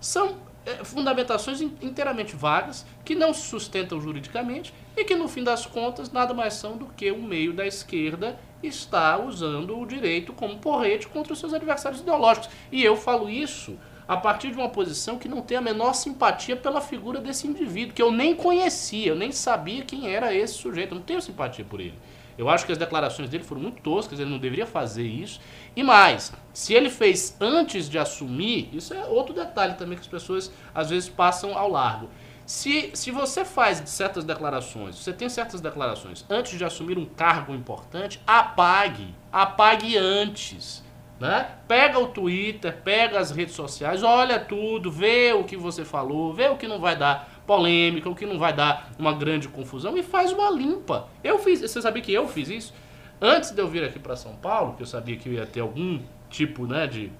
São 0.00 0.36
é, 0.66 0.84
fundamentações 0.84 1.60
inteiramente 1.60 2.34
vagas, 2.34 2.84
que 3.04 3.14
não 3.14 3.32
se 3.32 3.42
sustentam 3.42 4.00
juridicamente 4.00 4.74
e 4.96 5.04
que, 5.04 5.14
no 5.14 5.28
fim 5.28 5.44
das 5.44 5.64
contas, 5.64 6.10
nada 6.10 6.34
mais 6.34 6.54
são 6.54 6.76
do 6.76 6.86
que 6.86 7.10
um 7.12 7.22
meio 7.22 7.52
da 7.52 7.66
esquerda 7.66 8.38
está 8.62 9.18
usando 9.18 9.78
o 9.78 9.86
direito 9.86 10.32
como 10.32 10.58
porrete 10.58 11.08
contra 11.08 11.32
os 11.32 11.38
seus 11.38 11.54
adversários 11.54 12.00
ideológicos. 12.00 12.50
E 12.70 12.84
eu 12.84 12.96
falo 12.96 13.30
isso 13.30 13.78
a 14.10 14.16
partir 14.16 14.50
de 14.50 14.56
uma 14.56 14.68
posição 14.68 15.16
que 15.16 15.28
não 15.28 15.40
tem 15.40 15.56
a 15.56 15.60
menor 15.60 15.92
simpatia 15.92 16.56
pela 16.56 16.80
figura 16.80 17.20
desse 17.20 17.46
indivíduo, 17.46 17.94
que 17.94 18.02
eu 18.02 18.10
nem 18.10 18.34
conhecia, 18.34 19.06
eu 19.06 19.14
nem 19.14 19.30
sabia 19.30 19.84
quem 19.84 20.12
era 20.12 20.34
esse 20.34 20.54
sujeito, 20.54 20.90
eu 20.90 20.98
não 20.98 21.04
tenho 21.04 21.22
simpatia 21.22 21.64
por 21.64 21.80
ele. 21.80 21.94
Eu 22.36 22.48
acho 22.48 22.66
que 22.66 22.72
as 22.72 22.78
declarações 22.78 23.30
dele 23.30 23.44
foram 23.44 23.62
muito 23.62 23.80
toscas, 23.82 24.18
ele 24.18 24.28
não 24.28 24.40
deveria 24.40 24.66
fazer 24.66 25.04
isso. 25.04 25.40
E 25.76 25.84
mais, 25.84 26.32
se 26.52 26.74
ele 26.74 26.90
fez 26.90 27.36
antes 27.40 27.88
de 27.88 28.00
assumir, 28.00 28.68
isso 28.72 28.92
é 28.92 29.04
outro 29.04 29.32
detalhe 29.32 29.74
também 29.74 29.96
que 29.96 30.02
as 30.02 30.08
pessoas 30.08 30.50
às 30.74 30.90
vezes 30.90 31.08
passam 31.08 31.56
ao 31.56 31.70
largo. 31.70 32.10
Se, 32.44 32.90
se 32.94 33.12
você 33.12 33.44
faz 33.44 33.80
certas 33.88 34.24
declarações, 34.24 34.96
você 34.96 35.12
tem 35.12 35.28
certas 35.28 35.60
declarações 35.60 36.26
antes 36.28 36.58
de 36.58 36.64
assumir 36.64 36.98
um 36.98 37.06
cargo 37.06 37.54
importante, 37.54 38.20
apague. 38.26 39.14
Apague 39.30 39.96
antes. 39.96 40.82
Né? 41.20 41.50
Pega 41.68 41.98
o 41.98 42.08
Twitter, 42.08 42.78
pega 42.82 43.18
as 43.18 43.30
redes 43.30 43.54
sociais, 43.54 44.02
olha 44.02 44.40
tudo, 44.40 44.90
vê 44.90 45.34
o 45.34 45.44
que 45.44 45.54
você 45.54 45.84
falou, 45.84 46.32
vê 46.32 46.48
o 46.48 46.56
que 46.56 46.66
não 46.66 46.80
vai 46.80 46.96
dar 46.96 47.42
polêmica, 47.46 48.08
o 48.08 48.14
que 48.14 48.24
não 48.24 48.38
vai 48.38 48.54
dar 48.54 48.90
uma 48.98 49.12
grande 49.12 49.46
confusão 49.46 49.98
e 49.98 50.02
faz 50.02 50.32
uma 50.32 50.50
limpa. 50.50 51.08
Eu 51.22 51.38
fiz, 51.38 51.60
você 51.60 51.82
sabia 51.82 52.02
que 52.02 52.10
eu 52.10 52.26
fiz 52.26 52.48
isso? 52.48 52.74
Antes 53.20 53.50
de 53.50 53.60
eu 53.60 53.68
vir 53.68 53.84
aqui 53.84 53.98
para 53.98 54.16
São 54.16 54.34
Paulo, 54.36 54.74
que 54.76 54.82
eu 54.82 54.86
sabia 54.86 55.14
que 55.14 55.28
eu 55.28 55.34
ia 55.34 55.44
ter 55.44 55.60
algum 55.60 56.00
tipo, 56.30 56.66
né, 56.66 56.86
de 56.86 57.12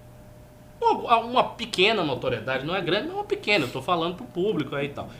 uma 0.80 1.44
pequena 1.44 2.02
notoriedade, 2.02 2.64
não 2.64 2.74
é 2.74 2.80
grande, 2.80 3.08
mas 3.08 3.16
uma 3.16 3.24
pequena, 3.24 3.66
eu 3.66 3.70
tô 3.70 3.82
falando 3.82 4.16
pro 4.16 4.24
público 4.24 4.74
aí 4.74 4.86
e 4.86 4.90
tal. 4.90 5.10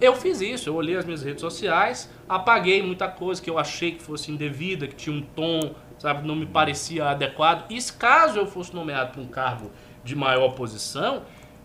Eu 0.00 0.14
fiz 0.14 0.40
isso, 0.40 0.68
eu 0.68 0.76
olhei 0.76 0.96
as 0.96 1.04
minhas 1.04 1.24
redes 1.24 1.40
sociais, 1.40 2.08
apaguei 2.28 2.84
muita 2.84 3.08
coisa 3.08 3.42
que 3.42 3.50
eu 3.50 3.58
achei 3.58 3.90
que 3.90 4.00
fosse 4.00 4.30
indevida, 4.30 4.86
que 4.86 4.94
tinha 4.94 5.16
um 5.16 5.22
tom 5.22 5.74
sabe? 5.98 6.26
Não 6.26 6.36
me 6.36 6.46
parecia 6.46 7.10
adequado. 7.10 7.70
E 7.70 7.80
se 7.80 7.92
caso 7.92 8.38
eu 8.38 8.46
fosse 8.46 8.74
nomeado 8.74 9.12
para 9.12 9.22
um 9.22 9.26
cargo 9.26 9.70
de 10.04 10.14
maior 10.14 10.50
posição, 10.50 11.22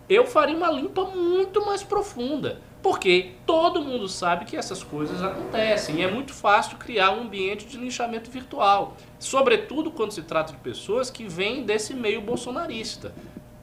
eu 0.09 0.25
faria 0.25 0.55
uma 0.55 0.69
limpa 0.71 1.05
muito 1.05 1.65
mais 1.65 1.83
profunda. 1.83 2.59
Porque 2.81 3.31
todo 3.45 3.81
mundo 3.81 4.09
sabe 4.09 4.43
que 4.43 4.57
essas 4.57 4.83
coisas 4.83 5.23
acontecem 5.23 5.95
e 5.95 6.01
é 6.01 6.11
muito 6.11 6.33
fácil 6.33 6.75
criar 6.77 7.11
um 7.11 7.21
ambiente 7.21 7.65
de 7.65 7.77
linchamento 7.77 8.29
virtual. 8.29 8.97
Sobretudo 9.17 9.89
quando 9.89 10.11
se 10.11 10.21
trata 10.21 10.51
de 10.51 10.59
pessoas 10.59 11.09
que 11.09 11.25
vêm 11.25 11.63
desse 11.63 11.93
meio 11.93 12.19
bolsonarista, 12.19 13.13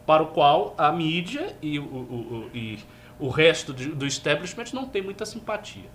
para 0.06 0.22
o 0.22 0.28
qual 0.28 0.74
a 0.78 0.90
mídia 0.90 1.54
e 1.60 1.78
o, 1.78 1.84
o, 1.84 1.86
o, 1.86 2.50
e 2.56 2.78
o 3.18 3.28
resto 3.28 3.74
do 3.74 4.06
establishment 4.06 4.72
não 4.72 4.86
tem 4.86 5.02
muita 5.02 5.26
simpatia. 5.26 5.90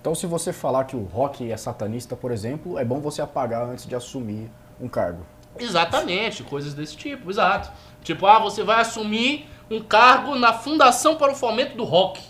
Então, 0.00 0.14
se 0.14 0.26
você 0.26 0.52
falar 0.52 0.84
que 0.84 0.96
o 0.96 1.02
rock 1.04 1.50
é 1.50 1.56
satanista, 1.56 2.16
por 2.16 2.30
exemplo, 2.30 2.78
é 2.78 2.84
bom 2.84 3.00
você 3.00 3.20
apagar 3.20 3.62
antes 3.68 3.86
de 3.86 3.94
assumir 3.94 4.50
um 4.80 4.88
cargo. 4.88 5.24
Exatamente, 5.58 6.42
coisas 6.44 6.72
desse 6.72 6.96
tipo, 6.96 7.30
exato. 7.30 7.70
Tipo, 8.02 8.26
ah, 8.26 8.38
você 8.38 8.62
vai 8.62 8.80
assumir 8.80 9.48
um 9.70 9.82
cargo 9.82 10.36
na 10.36 10.52
Fundação 10.52 11.16
para 11.16 11.32
o 11.32 11.34
Fomento 11.34 11.76
do 11.76 11.84
Rock. 11.84 12.20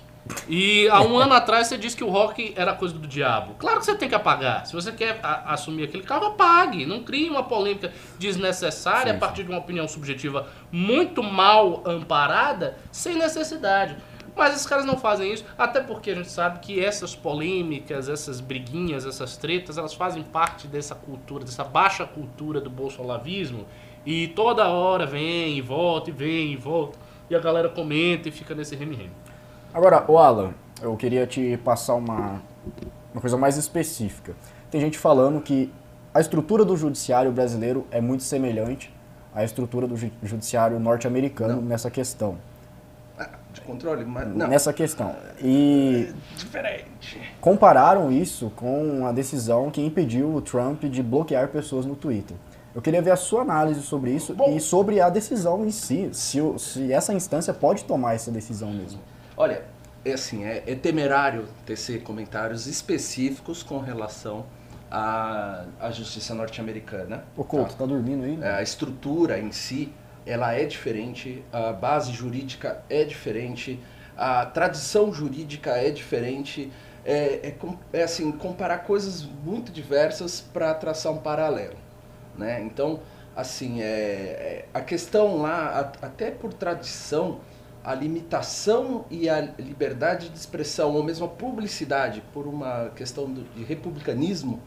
E 0.49 0.89
há 0.89 1.01
um 1.03 1.17
ano 1.17 1.33
atrás 1.33 1.69
você 1.69 1.79
disse 1.79 1.97
que 1.97 2.05
o 2.05 2.11
rock 2.11 2.53
era 2.57 2.75
coisa 2.75 2.95
do 2.95 3.07
diabo. 3.07 3.55
Claro 3.59 3.79
que 3.79 3.87
você 3.87 3.95
tem 3.95 4.09
que 4.09 4.15
apagar. 4.15 4.67
Se 4.67 4.73
você 4.73 4.93
quer 4.93 5.19
assumir 5.23 5.85
aquele 5.85 6.03
cargo, 6.03 6.27
apague. 6.27 6.85
Não 6.85 7.03
crie 7.03 7.31
uma 7.31 7.43
polêmica 7.43 7.93
desnecessária 8.19 9.13
sim, 9.13 9.17
a 9.17 9.21
partir 9.21 9.39
sim. 9.39 9.45
de 9.45 9.51
uma 9.51 9.59
opinião 9.59 9.89
subjetiva 9.89 10.47
muito 10.71 11.23
mal 11.23 11.83
amparada, 11.87 12.77
sem 12.93 13.17
necessidade. 13.17 13.97
Mas 14.39 14.55
esses 14.55 14.67
caras 14.67 14.85
não 14.85 14.97
fazem 14.97 15.33
isso, 15.33 15.45
até 15.59 15.81
porque 15.81 16.13
a 16.13 16.15
gente 16.15 16.31
sabe 16.31 16.61
que 16.61 16.79
essas 16.79 17.13
polêmicas, 17.13 18.09
essas 18.09 18.41
briguinhas, 18.41 19.05
essas 19.05 19.37
tretas, 19.37 19.77
elas 19.77 19.93
fazem 19.93 20.23
parte 20.23 20.69
dessa 20.69 20.95
cultura, 20.95 21.45
dessa 21.45 21.65
baixa 21.65 22.07
cultura 22.07 22.61
do 22.61 22.71
bolsolavismo. 22.71 23.67
E 24.07 24.29
toda 24.29 24.69
hora 24.69 25.05
vem 25.05 25.59
e 25.59 25.61
volta, 25.61 26.11
e 26.11 26.13
vem 26.13 26.53
e 26.53 26.57
volta. 26.57 26.97
E 27.29 27.35
a 27.35 27.41
galera 27.41 27.69
comenta 27.69 28.29
e 28.29 28.33
fica 28.33 28.55
nesse 28.55 28.77
reme-reme. 28.77 29.11
Agora, 29.75 30.05
o 30.07 30.17
Alan, 30.17 30.55
eu 30.81 30.97
queria 30.97 31.27
te 31.27 31.57
passar 31.65 31.97
uma, 31.97 32.41
uma 33.13 33.21
coisa 33.21 33.37
mais 33.37 33.57
específica. 33.57 34.37
Tem 34.71 34.81
gente 34.81 34.97
falando 34.97 35.41
que 35.41 35.69
a 36.15 36.21
estrutura 36.21 36.65
do 36.65 36.77
judiciário 36.77 37.33
brasileiro 37.33 37.85
é 37.91 38.01
muito 38.01 38.23
semelhante 38.23 38.95
à 39.35 39.43
estrutura 39.43 39.89
do 39.89 39.97
judiciário 39.97 40.79
norte-americano 40.79 41.61
nessa 41.61 41.91
questão 41.91 42.39
de 43.59 43.67
controle, 43.67 44.05
mas 44.05 44.29
não. 44.29 44.49
Nessa 44.49 44.73
questão. 44.73 45.15
E. 45.43 46.09
É 46.11 46.37
diferente. 46.37 47.21
Compararam 47.41 48.11
isso 48.11 48.51
com 48.57 49.07
a 49.07 49.13
decisão 49.13 49.71
que 49.71 49.81
impediu 49.81 50.35
o 50.35 50.41
Trump 50.41 50.85
de 50.85 51.03
bloquear 51.03 51.49
pessoas 51.49 51.85
no 51.85 51.95
Twitter. 51.97 52.37
Eu 52.75 52.83
queria 52.83 53.03
ver 53.03 53.11
a 53.11 53.17
sua 53.17 53.43
análise 53.43 53.83
sobre 53.83 54.13
isso 54.13 54.35
Bom, 54.35 54.57
e 54.57 54.61
sobre 54.61 55.01
a 55.01 55.09
decisão 55.09 55.65
em 55.65 55.71
si, 55.71 56.11
se, 56.13 56.39
se 56.59 56.93
essa 56.93 57.13
instância 57.13 57.53
pode 57.53 57.85
tomar 57.85 58.15
essa 58.15 58.31
decisão 58.31 58.71
mesmo. 58.73 59.01
Olha, 59.37 59.63
é 60.05 60.13
assim, 60.13 60.45
é, 60.45 60.63
é 60.67 60.75
temerário 60.75 61.47
tecer 61.67 62.03
comentários 62.03 62.67
específicos 62.67 63.63
com 63.63 63.79
relação 63.79 64.47
à, 64.91 65.65
à 65.81 65.91
justiça 65.91 66.35
norte-americana. 66.35 67.25
O 67.37 67.43
tá? 67.43 67.65
tá 67.65 67.87
dormindo 67.87 68.25
aí? 68.25 68.37
Né? 68.37 68.49
A 68.49 68.63
estrutura 68.63 69.39
em 69.39 69.51
si 69.51 69.93
ela 70.29 70.53
é 70.53 70.67
diferente, 70.67 71.43
a 71.51 71.73
base 71.73 72.13
jurídica 72.13 72.83
é 72.91 73.03
diferente, 73.03 73.81
a 74.17 74.45
tradição 74.45 75.13
jurídica 75.13 75.71
é 75.71 75.91
diferente. 75.91 76.71
É, 77.05 77.49
é, 77.49 77.55
é 77.95 78.03
assim, 78.03 78.31
comparar 78.33 78.79
coisas 78.81 79.23
muito 79.23 79.73
diversas 79.73 80.43
para 80.43 80.75
traçar 80.75 81.11
um 81.13 81.17
paralelo. 81.17 81.77
Né? 82.37 82.61
Então, 82.61 83.01
assim, 83.35 83.81
é, 83.81 83.85
é, 83.85 84.65
a 84.75 84.83
questão 84.83 85.41
lá, 85.41 85.93
a, 86.03 86.07
até 86.07 86.31
por 86.31 86.53
tradição, 86.53 87.41
a 87.83 87.95
limitação 87.95 89.07
e 89.11 89.31
a 89.31 89.41
liberdade 89.41 90.29
de 90.29 90.37
expressão, 90.37 90.95
ou 90.95 91.03
mesmo 91.03 91.25
a 91.25 91.29
publicidade, 91.29 92.23
por 92.35 92.47
uma 92.47 92.91
questão 92.95 93.33
de 93.33 93.65
republicanismo 93.65 94.61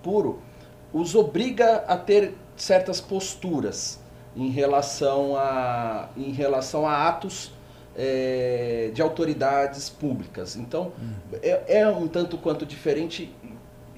puro, 0.00 0.40
os 0.92 1.16
obriga 1.16 1.78
a 1.88 1.96
ter 1.96 2.34
certas 2.56 3.00
posturas 3.00 3.98
em 4.38 4.50
relação 4.50 5.36
a, 5.36 6.08
em 6.16 6.30
relação 6.30 6.86
a 6.86 7.08
atos 7.08 7.50
é, 7.96 8.92
de 8.94 9.02
autoridades 9.02 9.90
públicas. 9.90 10.54
Então, 10.54 10.92
é, 11.42 11.80
é, 11.80 11.88
um 11.88 12.06
tanto 12.06 12.38
quanto 12.38 12.64
diferente 12.64 13.34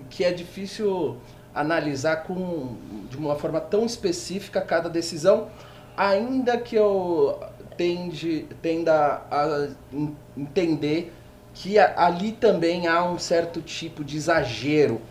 que 0.09 0.25
é 0.25 0.33
difícil 0.33 1.19
analisar 1.55 2.25
com, 2.25 2.77
de 3.11 3.19
uma 3.19 3.37
forma 3.37 3.61
tão 3.61 3.85
específica 3.85 4.63
cada 4.63 4.89
decisão, 4.89 5.49
ainda 5.95 6.57
que 6.57 6.75
eu 6.75 7.39
tende, 7.77 8.47
tenda 8.63 9.23
a 9.31 9.69
entender 10.35 11.13
que 11.53 11.79
ali 11.79 12.33
também 12.33 12.87
há 12.87 13.05
um 13.05 13.19
certo 13.19 13.61
tipo 13.61 14.03
de 14.03 14.17
exagero 14.17 15.03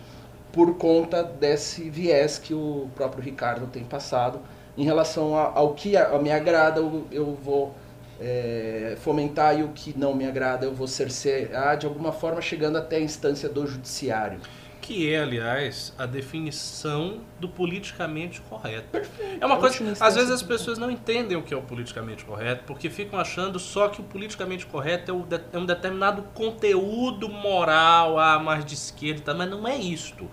por 0.50 0.76
conta 0.76 1.22
desse 1.22 1.88
viés 1.88 2.36
que 2.36 2.52
o 2.52 2.88
próprio 2.96 3.22
Ricardo 3.22 3.68
tem 3.68 3.84
passado 3.84 4.40
em 4.76 4.84
relação 4.84 5.34
ao 5.34 5.74
que 5.74 5.96
a, 5.96 6.08
a 6.08 6.18
me 6.18 6.30
agrada, 6.30 6.80
eu, 6.80 7.06
eu 7.10 7.34
vou 7.34 7.74
é, 8.20 8.96
fomentar 9.00 9.58
e 9.58 9.62
o 9.62 9.68
que 9.68 9.98
não 9.98 10.14
me 10.14 10.26
agrada, 10.26 10.66
eu 10.66 10.74
vou 10.74 10.86
cercear 10.86 11.76
de 11.78 11.86
alguma 11.86 12.12
forma, 12.12 12.40
chegando 12.40 12.76
até 12.76 12.96
a 12.96 13.00
instância 13.00 13.48
do 13.48 13.66
judiciário. 13.66 14.40
Que 14.80 15.12
é, 15.12 15.20
aliás, 15.20 15.94
a 15.98 16.04
definição 16.04 17.20
do 17.38 17.48
politicamente 17.48 18.40
correto. 18.40 18.88
Perfeito. 18.90 19.38
É 19.40 19.46
uma 19.46 19.58
coisa 19.58 19.76
que, 19.76 19.84
às 20.02 20.14
vezes, 20.14 20.30
as 20.30 20.42
pessoas 20.42 20.78
não 20.78 20.90
entendem 20.90 21.36
o 21.36 21.42
que 21.42 21.54
é 21.54 21.56
o 21.56 21.62
politicamente 21.62 22.24
correto, 22.24 22.64
porque 22.66 22.90
ficam 22.90 23.18
achando 23.18 23.58
só 23.58 23.88
que 23.88 24.00
o 24.00 24.04
politicamente 24.04 24.66
correto 24.66 25.10
é, 25.10 25.14
o 25.14 25.26
é 25.52 25.58
um 25.58 25.66
determinado 25.66 26.22
conteúdo 26.34 27.28
moral, 27.28 28.18
ah, 28.18 28.38
mais 28.38 28.64
de 28.64 28.74
esquerda, 28.74 29.32
mas 29.34 29.48
não 29.48 29.68
é 29.68 29.76
isto. 29.76 30.28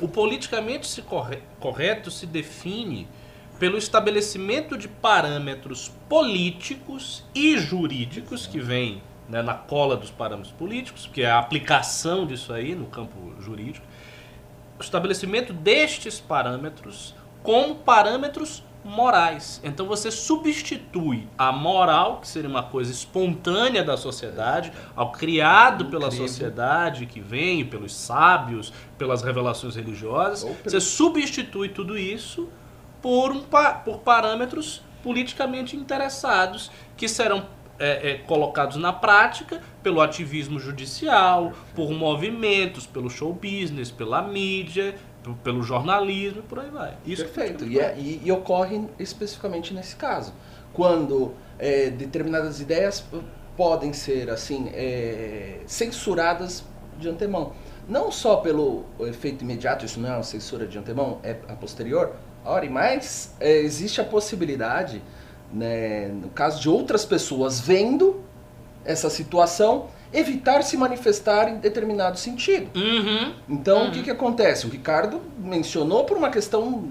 O 0.00 0.08
politicamente 0.08 1.02
correto 1.60 2.10
se 2.10 2.26
define 2.26 3.06
pelo 3.62 3.78
estabelecimento 3.78 4.76
de 4.76 4.88
parâmetros 4.88 5.88
políticos 6.08 7.22
e 7.32 7.56
jurídicos 7.56 8.44
que 8.44 8.58
vêm 8.58 9.00
né, 9.28 9.40
na 9.40 9.54
cola 9.54 9.96
dos 9.96 10.10
parâmetros 10.10 10.52
políticos, 10.52 11.08
que 11.12 11.22
é 11.22 11.30
a 11.30 11.38
aplicação 11.38 12.26
disso 12.26 12.52
aí 12.52 12.74
no 12.74 12.86
campo 12.86 13.32
jurídico, 13.38 13.86
o 14.80 14.82
estabelecimento 14.82 15.52
destes 15.52 16.18
parâmetros 16.18 17.14
como 17.40 17.76
parâmetros 17.76 18.64
morais. 18.84 19.60
Então 19.62 19.86
você 19.86 20.10
substitui 20.10 21.28
a 21.38 21.52
moral, 21.52 22.20
que 22.20 22.26
seria 22.26 22.50
uma 22.50 22.64
coisa 22.64 22.90
espontânea 22.90 23.84
da 23.84 23.96
sociedade, 23.96 24.72
ao 24.96 25.12
criado 25.12 25.84
pela 25.84 26.10
sociedade, 26.10 27.06
que 27.06 27.20
vem 27.20 27.64
pelos 27.64 27.94
sábios, 27.94 28.72
pelas 28.98 29.22
revelações 29.22 29.76
religiosas, 29.76 30.44
você 30.64 30.80
substitui 30.80 31.68
tudo 31.68 31.96
isso 31.96 32.48
por, 33.02 33.32
um, 33.32 33.42
por 33.84 33.98
parâmetros 33.98 34.82
politicamente 35.02 35.76
interessados 35.76 36.70
que 36.96 37.08
serão 37.08 37.44
é, 37.78 38.12
é, 38.12 38.18
colocados 38.18 38.76
na 38.76 38.92
prática 38.92 39.60
pelo 39.82 40.00
ativismo 40.00 40.60
judicial, 40.60 41.52
por 41.74 41.90
movimentos, 41.90 42.86
pelo 42.86 43.10
show 43.10 43.32
business, 43.32 43.90
pela 43.90 44.22
mídia, 44.22 44.94
pelo 45.42 45.62
jornalismo 45.62 46.40
e 46.40 46.42
por 46.42 46.60
aí 46.60 46.70
vai. 46.70 46.96
Isso 47.04 47.24
Perfeito. 47.24 47.64
E, 47.64 47.80
é, 47.80 47.96
e, 47.98 48.22
e, 48.24 48.30
ocorre 48.30 48.84
especificamente 48.98 49.74
nesse 49.74 49.96
caso. 49.96 50.32
Quando 50.72 51.34
é, 51.58 51.90
determinadas 51.90 52.60
ideias 52.60 53.04
podem 53.56 53.92
ser 53.92 54.30
assim 54.30 54.70
é, 54.72 55.60
censuradas 55.66 56.64
de 56.98 57.08
antemão. 57.08 57.52
Não 57.88 58.12
só 58.12 58.36
pelo 58.36 58.84
efeito 59.00 59.42
imediato, 59.42 59.84
isso 59.84 59.98
não 59.98 60.08
é 60.08 60.14
uma 60.14 60.22
censura 60.22 60.66
de 60.66 60.78
antemão, 60.78 61.18
é 61.22 61.36
a 61.48 61.54
posterior, 61.54 62.14
Ora, 62.44 62.68
mas 62.68 63.34
é, 63.38 63.58
existe 63.58 64.00
a 64.00 64.04
possibilidade, 64.04 65.02
né, 65.52 66.08
no 66.08 66.28
caso 66.28 66.60
de 66.60 66.68
outras 66.68 67.04
pessoas 67.04 67.60
vendo 67.60 68.22
essa 68.84 69.08
situação, 69.08 69.86
evitar 70.12 70.62
se 70.62 70.76
manifestar 70.76 71.48
em 71.48 71.56
determinado 71.56 72.18
sentido. 72.18 72.70
Uhum. 72.78 73.34
Então, 73.48 73.82
uhum. 73.82 73.88
o 73.88 73.92
que, 73.92 74.02
que 74.02 74.10
acontece? 74.10 74.66
O 74.66 74.70
Ricardo 74.70 75.20
mencionou 75.38 76.04
por 76.04 76.16
uma 76.16 76.30
questão, 76.30 76.84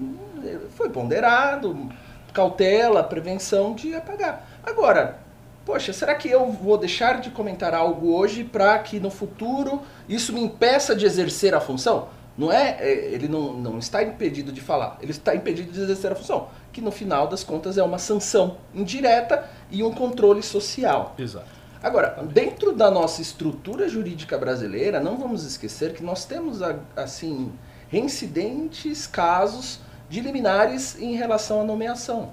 foi 0.70 0.88
ponderado, 0.88 1.88
cautela, 2.32 3.02
prevenção 3.02 3.74
de 3.74 3.94
apagar. 3.94 4.48
Agora, 4.64 5.18
poxa, 5.64 5.92
será 5.92 6.14
que 6.14 6.28
eu 6.28 6.50
vou 6.50 6.78
deixar 6.78 7.20
de 7.20 7.30
comentar 7.30 7.74
algo 7.74 8.14
hoje 8.14 8.42
para 8.42 8.78
que 8.78 8.98
no 8.98 9.10
futuro 9.10 9.82
isso 10.08 10.32
me 10.32 10.40
impeça 10.40 10.96
de 10.96 11.04
exercer 11.04 11.54
a 11.54 11.60
função? 11.60 12.08
Não 12.36 12.50
é, 12.50 12.78
é, 12.80 12.92
ele 13.12 13.28
não, 13.28 13.52
não 13.52 13.78
está 13.78 14.02
impedido 14.02 14.52
de 14.52 14.60
falar, 14.60 14.98
ele 15.02 15.10
está 15.10 15.34
impedido 15.34 15.70
de 15.70 15.80
exercer 15.80 16.12
a 16.12 16.14
função, 16.14 16.48
que 16.72 16.80
no 16.80 16.90
final 16.90 17.26
das 17.26 17.44
contas 17.44 17.76
é 17.76 17.82
uma 17.82 17.98
sanção 17.98 18.56
indireta 18.74 19.48
e 19.70 19.82
um 19.82 19.92
controle 19.92 20.42
social. 20.42 21.14
Exato. 21.18 21.46
Agora, 21.82 22.22
dentro 22.32 22.72
da 22.72 22.90
nossa 22.90 23.20
estrutura 23.20 23.88
jurídica 23.88 24.38
brasileira, 24.38 25.00
não 25.00 25.18
vamos 25.18 25.44
esquecer 25.44 25.92
que 25.94 26.02
nós 26.02 26.24
temos 26.24 26.60
assim 26.96 27.52
reincidentes 27.88 29.06
casos 29.06 29.80
de 30.08 30.20
liminares 30.20 30.98
em 31.00 31.16
relação 31.16 31.60
à 31.60 31.64
nomeação. 31.64 32.32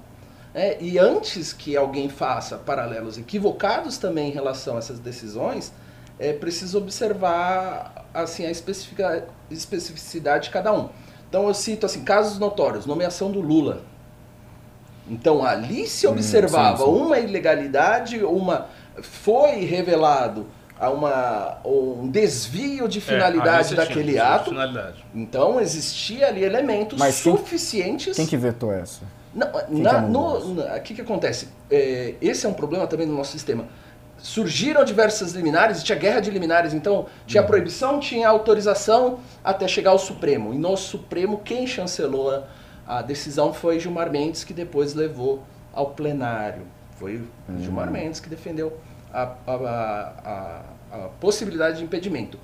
É, 0.54 0.80
e 0.80 0.98
antes 0.98 1.52
que 1.52 1.76
alguém 1.76 2.08
faça 2.08 2.56
paralelos 2.58 3.18
equivocados 3.18 3.98
também 3.98 4.28
em 4.28 4.32
relação 4.32 4.76
a 4.76 4.78
essas 4.78 4.98
decisões, 4.98 5.72
é 6.18 6.32
preciso 6.32 6.78
observar 6.78 7.99
assim 8.12 8.44
a 8.44 8.50
especificidade 8.50 10.44
de 10.44 10.50
cada 10.50 10.72
um. 10.72 10.88
Então 11.28 11.46
eu 11.46 11.54
cito 11.54 11.86
assim 11.86 12.02
casos 12.02 12.38
notórios, 12.38 12.86
nomeação 12.86 13.30
do 13.30 13.40
Lula. 13.40 13.82
Então 15.08 15.44
ali 15.44 15.86
se 15.86 16.06
hum, 16.06 16.12
observava 16.12 16.84
hum, 16.84 16.92
sim, 16.92 16.98
sim. 16.98 17.06
uma 17.06 17.18
ilegalidade, 17.18 18.24
uma 18.24 18.66
foi 19.02 19.64
revelado 19.64 20.46
a 20.78 20.90
uma, 20.90 21.58
um 21.64 22.08
desvio 22.08 22.88
de 22.88 22.98
é, 22.98 23.02
finalidade 23.02 23.74
é, 23.74 23.76
daquele 23.76 24.18
ato. 24.18 24.50
Finalidade. 24.50 25.04
Então 25.14 25.60
existia 25.60 26.28
ali 26.28 26.42
elementos 26.42 26.98
Mas 26.98 27.16
suficientes. 27.16 28.16
Quem 28.16 28.26
que 28.26 28.36
vetou 28.36 28.72
essa? 28.72 29.02
Não, 29.34 29.48
na, 29.68 30.00
no, 30.00 30.60
o 30.60 30.80
que, 30.80 30.94
que 30.94 31.02
acontece? 31.02 31.48
É, 31.70 32.14
esse 32.20 32.46
é 32.46 32.48
um 32.48 32.54
problema 32.54 32.86
também 32.86 33.06
no 33.06 33.16
nosso 33.16 33.32
sistema. 33.32 33.66
Surgiram 34.22 34.84
diversas 34.84 35.32
liminares, 35.32 35.82
tinha 35.82 35.96
guerra 35.96 36.20
de 36.20 36.30
liminares, 36.30 36.74
então 36.74 37.06
tinha 37.26 37.42
uhum. 37.42 37.48
proibição, 37.48 37.98
tinha 37.98 38.28
autorização 38.28 39.20
até 39.42 39.66
chegar 39.66 39.90
ao 39.90 39.98
Supremo. 39.98 40.52
E 40.52 40.58
no 40.58 40.76
Supremo, 40.76 41.38
quem 41.38 41.66
chancelou 41.66 42.44
a 42.86 43.02
decisão 43.02 43.54
foi 43.54 43.78
Gilmar 43.80 44.10
Mendes, 44.10 44.44
que 44.44 44.52
depois 44.52 44.94
levou 44.94 45.42
ao 45.72 45.90
plenário. 45.90 46.62
Foi 46.96 47.22
uhum. 47.48 47.58
Gilmar 47.60 47.90
Mendes 47.90 48.20
que 48.20 48.28
defendeu 48.28 48.78
a, 49.12 49.32
a, 49.46 49.54
a, 49.54 50.62
a 50.92 50.98
possibilidade 51.20 51.78
de 51.78 51.84
impedimento. 51.84 52.38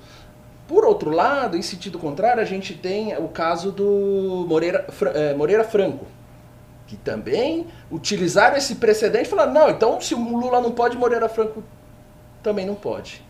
Por 0.67 0.83
outro 0.83 1.11
lado, 1.11 1.55
em 1.55 1.61
sentido 1.61 1.97
contrário, 1.97 2.41
a 2.41 2.45
gente 2.45 2.73
tem 2.73 3.15
o 3.17 3.29
caso 3.29 3.71
do 3.71 4.45
Moreira, 4.49 4.85
é, 5.13 5.33
Moreira 5.33 5.63
Franco, 5.63 6.05
que 6.87 6.95
também 6.95 7.67
utilizaram 7.91 8.57
esse 8.57 8.75
precedente 8.75 9.25
e 9.25 9.29
falaram, 9.29 9.53
não, 9.53 9.69
então 9.69 10.01
se 10.01 10.15
o 10.15 10.37
Lula 10.37 10.61
não 10.61 10.71
pode, 10.71 10.97
Moreira 10.97 11.29
Franco 11.29 11.63
também 12.41 12.65
não 12.65 12.75
pode. 12.75 13.21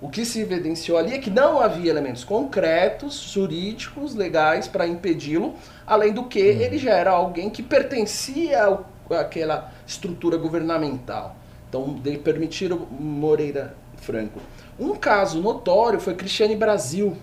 O 0.00 0.08
que 0.08 0.24
se 0.24 0.40
evidenciou 0.40 0.98
ali 0.98 1.14
é 1.14 1.18
que 1.18 1.30
não 1.30 1.60
havia 1.60 1.90
elementos 1.90 2.24
concretos, 2.24 3.30
jurídicos, 3.32 4.14
legais 4.14 4.66
para 4.66 4.86
impedi-lo, 4.86 5.54
além 5.86 6.12
do 6.12 6.24
que 6.24 6.40
uhum. 6.40 6.60
ele 6.60 6.78
já 6.78 6.92
era 6.92 7.10
alguém 7.10 7.48
que 7.48 7.62
pertencia 7.62 8.80
àquela 9.10 9.72
estrutura 9.86 10.36
governamental. 10.36 11.36
Então, 11.68 11.94
de 11.94 12.18
permitiram 12.18 12.86
Moreira 12.90 13.74
Franco. 13.96 14.40
Um 14.78 14.94
caso 14.94 15.40
notório 15.40 16.00
foi 16.00 16.14
Cristiane 16.14 16.56
Brasil, 16.56 17.16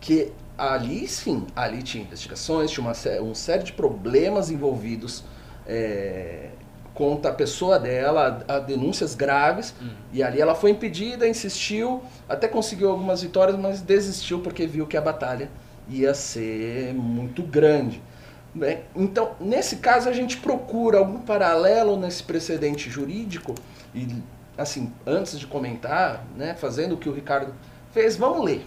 que 0.00 0.32
ali 0.62 1.08
sim, 1.08 1.46
ali 1.56 1.82
tinha 1.82 2.04
investigações, 2.04 2.70
tinha 2.70 2.86
uma, 2.86 2.94
uma 3.20 3.34
série 3.34 3.64
de 3.64 3.72
problemas 3.72 4.50
envolvidos 4.50 5.24
é, 5.66 6.50
contra 6.94 7.32
a 7.32 7.34
pessoa 7.34 7.80
dela, 7.80 8.44
a, 8.46 8.56
a 8.56 8.58
denúncias 8.60 9.14
graves, 9.16 9.74
hum. 9.82 9.90
e 10.12 10.22
ali 10.22 10.40
ela 10.40 10.54
foi 10.54 10.70
impedida, 10.70 11.26
insistiu, 11.26 12.02
até 12.28 12.46
conseguiu 12.46 12.90
algumas 12.90 13.22
vitórias, 13.22 13.58
mas 13.58 13.80
desistiu 13.80 14.38
porque 14.38 14.66
viu 14.66 14.86
que 14.86 14.96
a 14.96 15.00
batalha 15.00 15.50
ia 15.88 16.14
ser 16.14 16.94
muito 16.94 17.42
grande. 17.42 18.00
Né? 18.54 18.82
Então, 18.94 19.32
nesse 19.40 19.76
caso, 19.76 20.08
a 20.08 20.12
gente 20.12 20.36
procura 20.36 20.98
algum 20.98 21.18
paralelo 21.18 21.96
nesse 21.96 22.22
precedente 22.22 22.88
jurídico, 22.88 23.54
e 23.92 24.06
assim, 24.56 24.92
antes 25.04 25.40
de 25.40 25.46
comentar, 25.46 26.24
né, 26.36 26.54
fazendo 26.54 26.94
o 26.94 26.98
que 26.98 27.08
o 27.08 27.12
Ricardo 27.12 27.52
fez, 27.90 28.16
vamos 28.16 28.44
ler. 28.44 28.64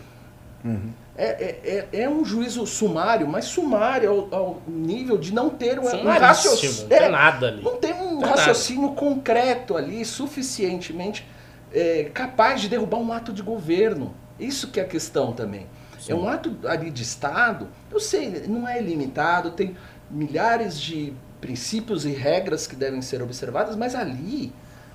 Uhum. 0.64 0.92
É, 1.18 1.26
é, 1.26 1.88
é, 1.94 2.02
é, 2.02 2.10
um 2.10 2.26
juízo 2.26 2.68
sumário, 2.68 3.26
mas 3.26 3.46
sumário 3.46 4.28
ao, 4.32 4.40
ao 4.40 4.62
nível 4.68 5.18
de 5.18 5.34
não 5.34 5.50
ter 5.50 5.80
um, 5.80 5.84
um 5.84 6.10
raciocínio. 6.10 6.82
Não 6.82 6.88
tem 6.90 6.98
é, 6.98 7.10
nada 7.10 7.48
ali. 7.48 7.64
Não 7.64 7.78
tem 7.78 7.94
um 7.94 8.20
tem 8.20 8.30
raciocínio 8.30 8.82
nada. 8.84 8.96
concreto 8.96 9.78
ali, 9.78 10.04
suficientemente 10.04 11.26
é, 11.72 12.10
capaz 12.14 12.60
de 12.60 12.68
derrubar 12.68 12.98
um 12.98 13.14
ato 13.14 13.32
de 13.32 13.42
governo. 13.42 14.14
Isso 14.38 14.70
que 14.72 14.80
é 14.80 14.84
a 14.84 14.88
questão 14.88 15.32
também. 15.32 15.68
Sim. 16.00 16.12
É 16.12 16.16
um 16.16 16.28
ato 16.28 16.56
ali 16.68 16.92
de 16.92 17.04
Estado, 17.04 17.70
eu 17.90 18.00
sei, 18.00 18.44
não 18.48 18.68
é 18.68 18.82
ilimitado, 18.82 19.52
tem 19.52 19.76
milhares 20.12 20.80
de 20.80 21.14
princípios 21.40 22.06
e 22.06 22.12
regras 22.12 22.68
que 22.68 22.76
devem 22.76 23.02
ser 23.02 23.22
observadas, 23.22 23.76
mas 23.76 23.96
ali 23.96 24.52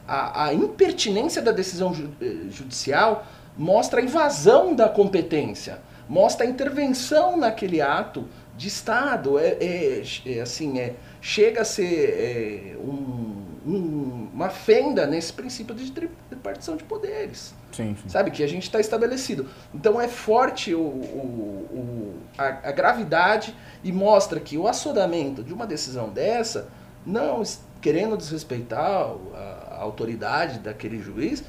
a, 0.06 0.46
a 0.46 0.54
impertinência 0.54 1.40
da 1.40 1.50
decisão 1.50 1.94
ju, 1.94 2.10
eh, 2.20 2.50
judicial 2.50 3.26
mostra 3.56 4.00
a 4.00 4.04
invasão 4.04 4.74
da 4.74 4.88
competência 4.88 5.78
mostra 6.10 6.44
a 6.44 6.50
intervenção 6.50 7.36
naquele 7.36 7.80
ato 7.80 8.26
de 8.56 8.66
Estado. 8.66 9.38
É, 9.38 9.56
é, 9.60 10.02
é 10.26 10.40
assim, 10.40 10.80
é, 10.80 10.96
chega 11.20 11.62
a 11.62 11.64
ser 11.64 12.74
é, 12.74 12.76
um, 12.76 13.46
um, 13.64 14.28
uma 14.34 14.50
fenda 14.50 15.06
nesse 15.06 15.32
princípio 15.32 15.72
de 15.72 16.10
repartição 16.28 16.76
de 16.76 16.82
poderes. 16.82 17.54
Sim, 17.70 17.96
sim. 18.02 18.08
Sabe? 18.08 18.32
Que 18.32 18.42
a 18.42 18.48
gente 18.48 18.64
está 18.64 18.80
estabelecido. 18.80 19.48
Então 19.72 20.00
é 20.00 20.08
forte 20.08 20.74
o, 20.74 20.80
o, 20.80 21.68
o 21.72 22.14
a, 22.36 22.68
a, 22.68 22.72
gravidade 22.72 23.54
e 23.84 23.92
mostra 23.92 24.40
que 24.40 24.58
o 24.58 24.66
assodamento 24.66 25.44
de 25.44 25.54
uma 25.54 25.64
decisão 25.64 26.08
dessa, 26.08 26.68
não 27.06 27.44
querendo 27.80 28.16
desrespeitar 28.16 29.14
a, 29.32 29.76
a 29.76 29.80
autoridade 29.80 30.58
daquele 30.58 31.00
juiz, 31.00 31.44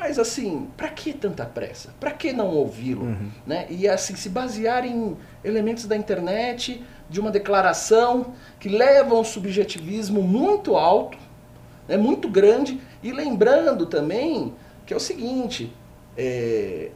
mas 0.00 0.18
assim, 0.18 0.66
para 0.78 0.88
que 0.88 1.12
tanta 1.12 1.44
pressa? 1.44 1.90
Para 2.00 2.10
que 2.10 2.32
não 2.32 2.48
ouvi-lo? 2.48 3.04
Uhum. 3.04 3.30
Né? 3.46 3.66
E 3.68 3.86
assim, 3.86 4.16
se 4.16 4.30
basear 4.30 4.86
em 4.86 5.14
elementos 5.44 5.84
da 5.84 5.94
internet, 5.94 6.82
de 7.10 7.20
uma 7.20 7.30
declaração 7.30 8.32
que 8.58 8.66
leva 8.66 9.14
a 9.14 9.20
um 9.20 9.24
subjetivismo 9.24 10.22
muito 10.22 10.74
alto, 10.74 11.18
né, 11.86 11.98
muito 11.98 12.28
grande, 12.28 12.80
e 13.02 13.12
lembrando 13.12 13.84
também 13.84 14.54
que 14.86 14.94
é 14.94 14.96
o 14.96 15.00
seguinte, 15.00 15.70
é, 16.16 16.90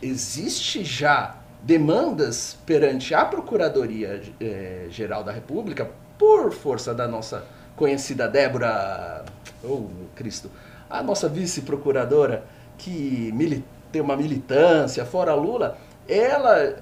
existe 0.00 0.82
já 0.82 1.36
demandas 1.62 2.56
perante 2.64 3.14
a 3.14 3.26
Procuradoria 3.26 4.22
é, 4.40 4.86
Geral 4.88 5.22
da 5.22 5.32
República, 5.32 5.90
por 6.16 6.50
força 6.50 6.94
da 6.94 7.06
nossa 7.06 7.44
conhecida 7.76 8.26
Débora, 8.26 9.24
oh 9.62 9.86
Cristo, 10.16 10.50
a 10.88 11.02
nossa 11.02 11.28
vice-procuradora, 11.28 12.44
que 12.76 13.32
tem 13.90 14.00
uma 14.00 14.16
militância 14.16 15.04
fora 15.04 15.34
Lula, 15.34 15.76
ela, 16.08 16.76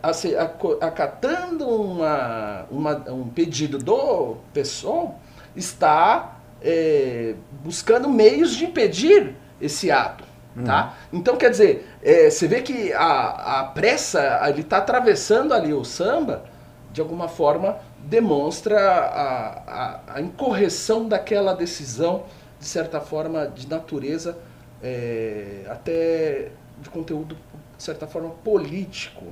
acatando 0.81 1.67
uma, 1.69 2.65
uma, 2.71 3.11
um 3.11 3.29
pedido 3.29 3.79
do 3.79 4.37
PSOL, 4.53 5.19
está 5.57 6.39
é, 6.63 7.35
buscando 7.65 8.09
meios 8.09 8.55
de 8.55 8.67
impedir 8.67 9.35
esse 9.61 9.91
ato. 9.91 10.25
Tá? 10.65 10.95
Uhum. 11.13 11.19
Então, 11.19 11.37
quer 11.37 11.51
dizer, 11.51 11.87
é, 12.03 12.31
você 12.31 12.49
vê 12.49 12.63
que 12.63 12.93
a, 12.93 13.61
a 13.61 13.65
pressa, 13.65 14.41
ele 14.49 14.63
está 14.63 14.79
atravessando 14.79 15.53
ali 15.53 15.75
o 15.75 15.85
samba, 15.85 16.45
de 16.93 17.01
alguma 17.01 17.29
forma 17.29 17.77
demonstra 17.99 18.79
a, 18.81 19.63
a, 19.67 20.01
a 20.15 20.21
incorreção 20.21 21.07
daquela 21.07 21.53
decisão 21.53 22.25
de 22.59 22.67
certa 22.67 23.01
forma, 23.01 23.47
de 23.47 23.69
natureza, 23.69 24.37
é, 24.83 25.65
até 25.69 26.51
de 26.81 26.91
conteúdo, 26.91 27.37
de 27.77 27.83
certa 27.83 28.07
forma, 28.07 28.31
político. 28.31 29.25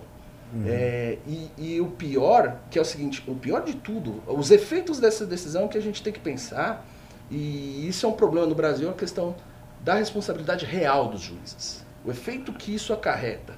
Uhum. 0.52 0.64
É, 0.66 1.18
e, 1.26 1.50
e, 1.58 1.80
o 1.80 1.86
pior, 1.86 2.60
que 2.70 2.78
é 2.78 2.82
o 2.82 2.84
seguinte, 2.84 3.22
o 3.26 3.34
pior 3.34 3.64
de 3.64 3.74
tudo, 3.74 4.22
os 4.26 4.50
efeitos 4.50 5.00
dessa 5.00 5.26
decisão 5.26 5.66
que 5.66 5.76
a 5.76 5.80
gente 5.80 6.02
tem 6.02 6.12
que 6.12 6.20
pensar, 6.20 6.86
e 7.30 7.88
isso 7.88 8.06
é 8.06 8.08
um 8.08 8.12
problema 8.12 8.46
no 8.46 8.54
Brasil, 8.54 8.88
a 8.88 8.92
questão 8.92 9.34
da 9.82 9.94
responsabilidade 9.94 10.64
real 10.64 11.08
dos 11.08 11.20
juízes. 11.20 11.84
O 12.04 12.10
efeito 12.10 12.52
que 12.52 12.74
isso 12.74 12.92
acarreta. 12.92 13.54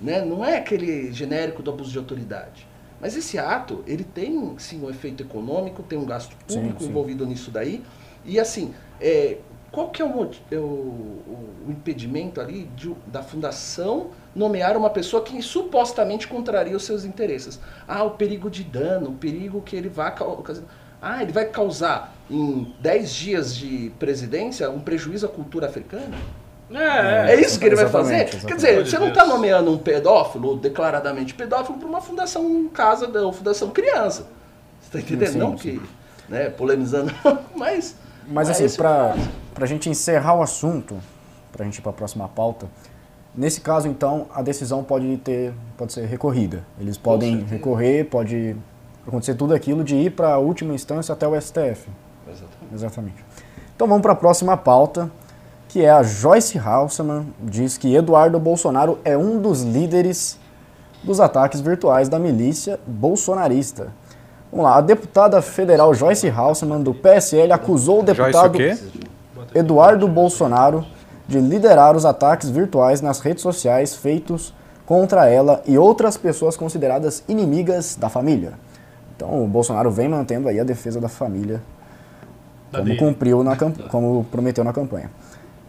Né? 0.00 0.24
Não 0.24 0.44
é 0.44 0.58
aquele 0.58 1.12
genérico 1.12 1.62
do 1.62 1.70
abuso 1.70 1.90
de 1.90 1.98
autoridade. 1.98 2.66
Mas 3.00 3.16
esse 3.16 3.38
ato, 3.38 3.82
ele 3.86 4.04
tem 4.04 4.54
sim 4.58 4.82
um 4.82 4.90
efeito 4.90 5.22
econômico, 5.22 5.82
tem 5.82 5.98
um 5.98 6.06
gasto 6.06 6.36
público 6.46 6.80
sim, 6.80 6.86
sim. 6.86 6.90
envolvido 6.90 7.26
nisso 7.26 7.50
daí. 7.50 7.82
E 8.24 8.40
assim, 8.40 8.74
é, 9.00 9.38
qual 9.74 9.90
que 9.90 10.00
é 10.00 10.04
o, 10.04 10.30
é 10.52 10.56
o, 10.56 10.60
o 10.60 11.66
impedimento 11.68 12.40
ali 12.40 12.70
de, 12.76 12.94
da 13.06 13.22
fundação 13.22 14.10
nomear 14.34 14.76
uma 14.76 14.88
pessoa 14.88 15.22
que 15.22 15.42
supostamente 15.42 16.28
contraria 16.28 16.76
os 16.76 16.84
seus 16.84 17.04
interesses? 17.04 17.58
Ah, 17.86 18.04
o 18.04 18.12
perigo 18.12 18.48
de 18.48 18.62
dano, 18.62 19.10
o 19.10 19.14
perigo 19.14 19.60
que 19.60 19.74
ele 19.74 19.88
vai 19.88 20.14
causar. 20.14 20.62
Ah, 21.02 21.22
ele 21.22 21.32
vai 21.32 21.46
causar 21.46 22.14
em 22.30 22.72
10 22.80 23.14
dias 23.14 23.54
de 23.54 23.92
presidência 23.98 24.70
um 24.70 24.78
prejuízo 24.78 25.26
à 25.26 25.28
cultura 25.28 25.66
africana? 25.66 26.16
É, 26.70 27.32
é, 27.32 27.34
é 27.34 27.40
isso 27.40 27.58
que 27.58 27.66
ele 27.66 27.76
vai 27.76 27.88
fazer? 27.88 28.28
Exatamente. 28.28 28.46
Quer 28.46 28.54
dizer, 28.54 28.86
você 28.86 28.98
não 28.98 29.08
está 29.08 29.26
nomeando 29.26 29.72
um 29.72 29.76
pedófilo, 29.76 30.56
declaradamente 30.56 31.34
pedófilo, 31.34 31.78
para 31.78 31.88
uma 31.88 32.00
fundação 32.00 32.68
casa, 32.68 33.06
ou 33.20 33.32
fundação 33.32 33.70
criança. 33.70 34.28
Você 34.80 34.86
está 34.86 35.00
entendendo? 35.00 35.32
Sim, 35.32 35.38
não 35.38 35.58
sim. 35.58 35.78
que, 35.78 35.82
né, 36.28 36.48
polemizando, 36.48 37.12
mas 37.54 37.96
mas 38.28 38.48
assim, 38.48 38.66
para 38.76 39.14
a 39.60 39.66
gente 39.66 39.88
encerrar 39.88 40.34
o 40.34 40.42
assunto, 40.42 40.96
para 41.52 41.62
a 41.62 41.64
gente 41.64 41.78
ir 41.78 41.82
para 41.82 41.90
a 41.90 41.94
próxima 41.94 42.28
pauta, 42.28 42.66
Nesse 43.36 43.60
caso, 43.60 43.88
então, 43.88 44.26
a 44.32 44.42
decisão 44.42 44.84
pode 44.84 45.16
ter, 45.16 45.52
pode 45.76 45.92
ser 45.92 46.06
recorrida. 46.06 46.62
Eles 46.78 46.96
podem 46.96 47.40
recorrer, 47.40 48.04
pode 48.04 48.54
acontecer 49.06 49.34
tudo 49.34 49.52
aquilo 49.52 49.82
de 49.82 49.96
ir 49.96 50.10
para 50.10 50.34
a 50.34 50.38
última 50.38 50.72
instância 50.72 51.12
até 51.12 51.26
o 51.26 51.38
STF. 51.40 51.88
Exatamente. 52.28 52.72
Exatamente. 52.72 53.24
Então 53.74 53.88
vamos 53.88 54.02
para 54.02 54.12
a 54.12 54.16
próxima 54.16 54.56
pauta, 54.56 55.10
que 55.68 55.82
é 55.82 55.90
a 55.90 56.00
Joyce 56.04 56.56
Halseman 56.56 57.26
diz 57.40 57.76
que 57.76 57.92
Eduardo 57.92 58.38
Bolsonaro 58.38 59.00
é 59.04 59.18
um 59.18 59.40
dos 59.40 59.62
líderes 59.62 60.38
dos 61.02 61.18
ataques 61.18 61.60
virtuais 61.60 62.08
da 62.08 62.20
milícia 62.20 62.78
bolsonarista. 62.86 63.88
Vamos 64.54 64.70
lá, 64.70 64.76
a 64.76 64.80
deputada 64.80 65.42
federal 65.42 65.92
Joyce 65.92 66.28
Halseman 66.30 66.80
do 66.80 66.94
PSL 66.94 67.50
acusou 67.52 67.98
o 67.98 68.02
deputado? 68.04 68.52
Eduardo 69.52 70.06
Bolsonaro 70.06 70.84
de 71.26 71.40
liderar 71.40 71.96
os 71.96 72.04
ataques 72.04 72.48
virtuais 72.50 73.00
nas 73.00 73.18
redes 73.18 73.42
sociais 73.42 73.96
feitos 73.96 74.54
contra 74.86 75.28
ela 75.28 75.60
e 75.66 75.76
outras 75.76 76.16
pessoas 76.16 76.56
consideradas 76.56 77.24
inimigas 77.28 77.96
da 77.96 78.08
família. 78.08 78.52
Então 79.16 79.42
o 79.44 79.48
Bolsonaro 79.48 79.90
vem 79.90 80.08
mantendo 80.08 80.46
aí 80.48 80.60
a 80.60 80.64
defesa 80.64 81.00
da 81.00 81.08
família 81.08 81.60
como 82.70 82.84
cumpriu 82.96 83.42
na 83.42 83.56
camp- 83.56 83.80
como 83.90 84.22
prometeu 84.30 84.62
na 84.62 84.72
campanha. 84.72 85.10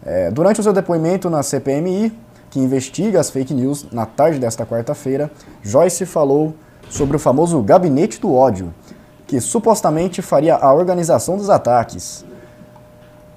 É, 0.04 0.30
durante 0.30 0.60
o 0.60 0.62
seu 0.62 0.72
depoimento 0.72 1.28
na 1.28 1.42
CPMI, 1.42 2.16
que 2.50 2.60
investiga 2.60 3.18
as 3.18 3.30
fake 3.30 3.52
news, 3.52 3.84
na 3.90 4.06
tarde 4.06 4.38
desta 4.38 4.64
quarta-feira, 4.64 5.28
Joyce 5.60 6.06
falou 6.06 6.54
sobre 6.88 7.16
o 7.16 7.20
famoso 7.20 7.60
gabinete 7.62 8.20
do 8.20 8.34
ódio, 8.34 8.72
que 9.26 9.40
supostamente 9.40 10.22
faria 10.22 10.54
a 10.54 10.72
organização 10.72 11.36
dos 11.36 11.50
ataques. 11.50 12.24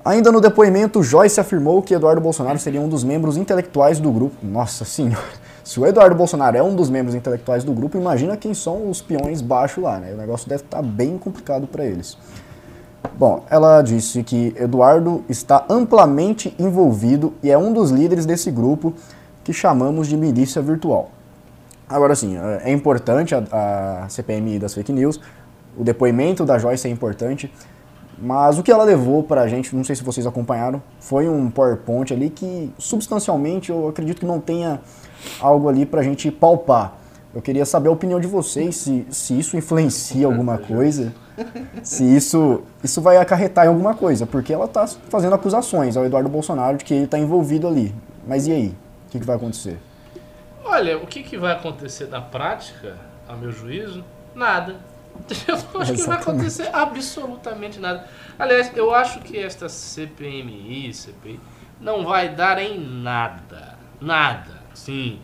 Ainda 0.04 0.32
no 0.32 0.40
depoimento, 0.40 1.04
Joyce 1.04 1.40
afirmou 1.40 1.82
que 1.82 1.94
Eduardo 1.94 2.22
Bolsonaro 2.22 2.58
seria 2.58 2.80
um 2.80 2.88
dos 2.88 3.04
membros 3.04 3.38
intelectuais 3.38 4.00
do 4.00 4.12
grupo. 4.12 4.36
Nossa 4.42 4.86
senhora, 4.86 5.24
se 5.64 5.80
o 5.80 5.86
Eduardo 5.86 6.16
Bolsonaro 6.16 6.58
é 6.58 6.64
um 6.64 6.76
dos 6.76 6.90
membros 6.90 7.16
intelectuais 7.16 7.64
do 7.64 7.74
grupo, 7.74 7.98
imagina 7.98 8.38
quem 8.38 8.54
são 8.54 8.90
os 8.90 9.02
peões 9.02 9.42
baixo 9.42 9.82
lá, 9.82 10.00
né? 10.00 10.14
O 10.14 10.18
negócio 10.18 10.48
deve 10.48 10.64
estar 10.64 10.82
bem 10.82 11.18
complicado 11.18 11.68
para 11.68 11.86
eles. 11.86 12.18
Bom, 13.18 13.44
ela 13.50 13.82
disse 13.82 14.24
que 14.24 14.54
Eduardo 14.58 15.24
está 15.28 15.66
amplamente 15.70 16.56
envolvido 16.58 17.34
e 17.44 17.52
é 17.52 17.58
um 17.58 17.74
dos 17.74 17.92
líderes 17.92 18.26
desse 18.26 18.50
grupo 18.50 18.94
que 19.44 19.54
chamamos 19.54 20.08
de 20.08 20.16
milícia 20.16 20.62
virtual. 20.62 21.12
Agora 21.90 22.14
sim, 22.14 22.38
é 22.64 22.72
importante 22.72 23.34
a, 23.34 24.04
a 24.04 24.10
CPMI 24.10 24.60
das 24.60 24.76
fake 24.76 24.94
news, 24.94 25.20
o 25.76 25.84
depoimento 25.84 26.46
da 26.46 26.60
Joyce 26.60 26.88
é 26.88 26.92
importante, 26.92 27.52
mas 28.22 28.60
o 28.60 28.64
que 28.64 28.72
ela 28.72 28.84
levou 28.84 29.24
pra 29.24 29.48
gente, 29.48 29.76
não 29.76 29.84
sei 29.84 29.96
se 29.96 30.04
vocês 30.04 30.28
acompanharam, 30.28 30.84
foi 31.00 31.28
um 31.28 31.50
PowerPoint 31.50 32.14
ali 32.14 32.30
que 32.30 32.72
substancialmente 32.78 33.72
eu 33.72 33.88
acredito 33.88 34.20
que 34.20 34.26
não 34.26 34.40
tenha 34.40 34.80
algo 35.40 35.68
ali 35.68 35.84
pra 35.84 36.04
gente 36.04 36.30
palpar. 36.30 36.94
Eu 37.34 37.42
queria 37.42 37.66
saber 37.66 37.90
a 37.90 37.92
opinião 37.92 38.20
de 38.20 38.28
vocês, 38.28 38.76
se, 38.76 39.08
se 39.10 39.40
isso 39.40 39.58
influencia 39.58 40.28
alguma 40.28 40.58
coisa, 40.62 41.14
se 41.82 42.04
isso, 42.04 42.62
isso 42.84 43.02
vai 43.02 43.18
acarretar 43.18 43.66
em 43.66 43.70
alguma 43.70 43.96
coisa, 43.96 44.28
porque 44.28 44.54
ela 44.54 44.66
está 44.66 44.86
fazendo 44.86 45.34
acusações 45.34 45.98
ao 45.98 46.06
Eduardo 46.06 46.30
Bolsonaro 46.30 46.78
de 46.78 46.84
que 46.84 46.94
ele 46.94 47.06
está 47.06 47.18
envolvido 47.18 47.68
ali. 47.68 47.96
Mas 48.28 48.46
e 48.46 48.52
aí? 48.52 48.76
O 49.08 49.12
que, 49.12 49.20
que 49.20 49.26
vai 49.26 49.38
acontecer? 49.38 49.80
Olha, 50.70 50.98
o 51.00 51.08
que, 51.08 51.24
que 51.24 51.36
vai 51.36 51.54
acontecer 51.54 52.08
na 52.10 52.22
prática, 52.22 52.96
a 53.28 53.36
meu 53.36 53.52
juízo? 53.52 54.06
Nada. 54.36 54.76
Eu 55.48 55.58
não 55.74 55.82
acho 55.82 55.94
que 55.94 56.02
vai 56.04 56.18
Exatamente. 56.18 56.22
acontecer 56.22 56.70
absolutamente 56.72 57.80
nada. 57.80 58.08
Aliás, 58.38 58.72
eu 58.78 58.94
acho 58.94 59.20
que 59.20 59.38
esta 59.38 59.68
CPMI, 59.68 60.94
CPI, 60.94 61.40
não 61.82 62.06
vai 62.06 62.30
dar 62.30 62.58
em 62.60 62.80
nada. 62.80 63.78
Nada. 64.00 64.62
Sim. 64.74 65.20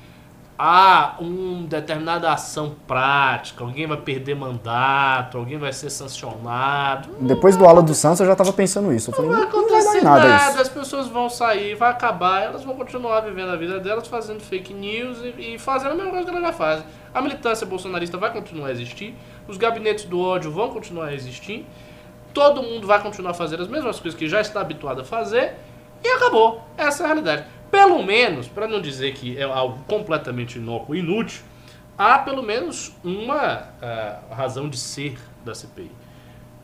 Há 0.58 1.16
uma 1.20 1.68
determinada 1.68 2.32
ação 2.32 2.76
prática, 2.88 3.62
alguém 3.62 3.86
vai 3.86 3.98
perder 3.98 4.36
mandato, 4.36 5.38
alguém 5.38 5.58
vai 5.58 5.74
ser 5.74 5.90
sancionado. 5.90 7.10
Depois 7.20 7.58
do 7.58 7.66
aula 7.66 7.82
do 7.82 7.94
Santos 7.94 8.22
eu 8.22 8.26
já 8.26 8.32
estava 8.32 8.54
pensando 8.54 8.94
isso. 8.94 9.12
Eu 9.12 9.16
falei, 9.16 9.32
Não 9.32 9.38
vai 9.38 9.46
não, 9.48 9.62
não 9.62 9.70
vai 9.70 9.80
acontecer 9.80 10.02
nada, 10.02 10.28
nada, 10.30 10.62
as 10.62 10.70
pessoas 10.70 11.08
vão 11.08 11.30
sair, 11.30 11.76
vai 11.76 11.92
acabar, 11.92 12.42
elas 12.42 12.64
vão 12.64 12.74
continuar 12.74 13.20
vivendo 13.20 13.50
a 13.50 13.58
vida 13.58 13.82
delas, 13.82 14.08
fazendo 14.08 14.40
fake 14.40 14.74
news 14.74 15.18
e, 15.20 15.56
e 15.56 15.60
fazendo 15.60 15.92
a 15.92 15.96
mesma 15.96 16.12
coisa 16.12 16.24
que 16.24 16.32
elas 16.32 16.44
já 16.44 16.54
fazem. 16.54 16.86
A 17.14 17.22
militância 17.22 17.68
bolsonarista 17.68 18.18
vai 18.18 18.32
continuar 18.32 18.68
a 18.68 18.72
existir, 18.72 19.14
os 19.50 19.58
gabinetes 19.58 20.06
do 20.06 20.22
ódio 20.22 20.52
vão 20.52 20.70
continuar 20.70 21.08
a 21.08 21.14
existir, 21.14 21.68
todo 22.34 22.64
mundo 22.64 22.88
vai 22.88 23.02
continuar 23.02 23.32
a 23.32 23.34
fazer 23.34 23.60
as 23.60 23.68
mesmas 23.68 24.00
coisas 24.00 24.18
que 24.18 24.30
já 24.30 24.40
está 24.40 24.62
habituado 24.62 25.02
a 25.02 25.04
fazer 25.04 25.56
e 26.02 26.08
acabou. 26.08 26.62
Essa 26.78 27.04
é 27.04 27.06
a 27.06 27.08
realidade. 27.08 27.46
Pelo 27.72 28.04
menos, 28.04 28.48
para 28.48 28.68
não 28.68 28.82
dizer 28.82 29.14
que 29.14 29.38
é 29.38 29.44
algo 29.44 29.84
completamente 29.88 30.58
inócuo 30.58 30.96
e 30.96 31.00
inútil, 31.00 31.44
há 31.98 32.20
pelo 32.20 32.42
menos 32.42 32.96
uma 33.04 33.70
ah, 33.82 34.20
razão 34.32 34.70
de 34.70 34.78
ser 34.78 35.18
da 35.44 35.54
CPI 35.54 35.92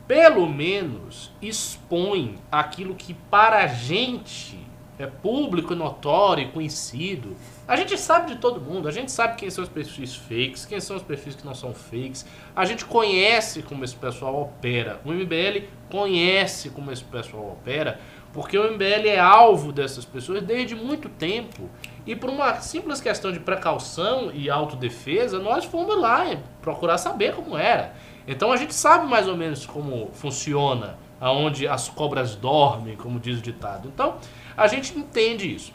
pelo 0.06 0.46
menos 0.46 1.30
expõe 1.40 2.38
aquilo 2.50 2.94
que 2.94 3.14
para 3.14 3.64
a 3.64 3.66
gente 3.66 4.58
é 4.98 5.06
público, 5.06 5.74
notório, 5.74 6.52
conhecido. 6.52 7.34
A 7.66 7.76
gente 7.76 7.96
sabe 7.96 8.34
de 8.34 8.38
todo 8.38 8.60
mundo, 8.60 8.86
a 8.86 8.90
gente 8.90 9.10
sabe 9.10 9.36
quem 9.36 9.48
são 9.48 9.64
os 9.64 9.70
perfis 9.70 10.14
fakes, 10.14 10.66
quem 10.66 10.78
são 10.80 10.96
os 10.96 11.02
perfis 11.02 11.34
que 11.34 11.46
não 11.46 11.54
são 11.54 11.72
fakes. 11.72 12.26
A 12.54 12.64
gente 12.64 12.84
conhece 12.84 13.62
como 13.62 13.84
esse 13.84 13.96
pessoal 13.96 14.42
opera. 14.42 15.00
O 15.04 15.10
MBL 15.10 15.66
conhece 15.90 16.68
como 16.70 16.92
esse 16.92 17.04
pessoal 17.04 17.52
opera, 17.52 17.98
porque 18.32 18.56
o 18.56 18.72
MBL 18.72 19.08
é 19.08 19.18
alvo 19.18 19.72
dessas 19.72 20.04
pessoas 20.04 20.42
desde 20.42 20.74
muito 20.74 21.08
tempo. 21.08 21.68
E 22.06 22.16
por 22.16 22.30
uma 22.30 22.60
simples 22.60 23.00
questão 23.00 23.30
de 23.30 23.38
precaução 23.38 24.30
e 24.32 24.50
autodefesa, 24.50 25.38
nós 25.38 25.64
fomos 25.64 25.96
lá 26.00 26.24
procurar 26.60 26.98
saber 26.98 27.34
como 27.34 27.56
era. 27.56 27.94
Então 28.26 28.50
a 28.50 28.56
gente 28.56 28.74
sabe 28.74 29.06
mais 29.06 29.28
ou 29.28 29.36
menos 29.36 29.66
como 29.66 30.10
funciona, 30.14 30.96
aonde 31.20 31.68
as 31.68 31.88
cobras 31.88 32.34
dormem, 32.34 32.96
como 32.96 33.20
diz 33.20 33.38
o 33.38 33.42
ditado. 33.42 33.88
Então 33.92 34.16
a 34.56 34.66
gente 34.66 34.98
entende 34.98 35.54
isso. 35.54 35.72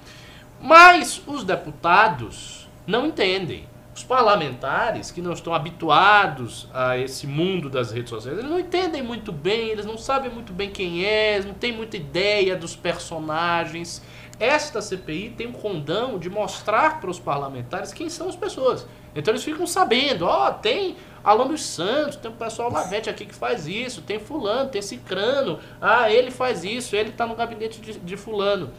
Mas 0.60 1.22
os 1.28 1.44
deputados 1.44 2.68
não 2.86 3.06
entendem. 3.06 3.66
Os 3.98 4.04
parlamentares 4.04 5.10
que 5.10 5.24
não 5.24 5.34
estão 5.34 5.56
habituados 5.56 6.70
a 6.72 6.96
esse 7.00 7.26
mundo 7.26 7.68
das 7.68 7.92
redes 7.92 8.12
sociais, 8.12 8.38
eles 8.38 8.48
não 8.48 8.60
entendem 8.60 9.02
muito 9.02 9.32
bem, 9.32 9.70
eles 9.70 9.88
não 9.88 9.98
sabem 9.98 10.30
muito 10.30 10.54
bem 10.54 10.70
quem 10.70 11.04
é, 11.04 11.42
não 11.42 11.56
têm 11.56 11.72
muita 11.72 11.98
ideia 11.98 12.56
dos 12.56 12.76
personagens. 12.76 14.04
Esta 14.40 14.84
CPI 14.84 15.34
tem 15.36 15.48
o 15.48 15.52
condão 15.52 16.20
de 16.20 16.30
mostrar 16.30 17.02
para 17.02 17.10
os 17.10 17.20
parlamentares 17.20 17.92
quem 17.92 18.08
são 18.08 18.30
as 18.30 18.36
pessoas. 18.36 18.86
Então 19.16 19.32
eles 19.32 19.44
ficam 19.44 19.66
sabendo, 19.66 20.26
ó, 20.26 20.52
tem 20.52 20.96
Alan 21.24 21.48
dos 21.48 21.66
Santos, 21.66 22.18
tem 22.18 22.30
o 22.30 22.36
pessoal 22.36 22.72
Lavete 22.72 23.10
aqui 23.10 23.26
que 23.26 23.34
faz 23.34 23.66
isso, 23.66 24.04
tem 24.04 24.20
fulano, 24.20 24.70
tem 24.70 24.80
cicrano, 24.80 25.58
ah, 25.82 26.12
ele 26.12 26.30
faz 26.30 26.64
isso, 26.64 26.96
ele 26.96 27.10
está 27.10 27.26
no 27.26 27.36
gabinete 27.36 27.82
de, 27.82 27.98
de 27.98 28.16
fulano. 28.16 28.70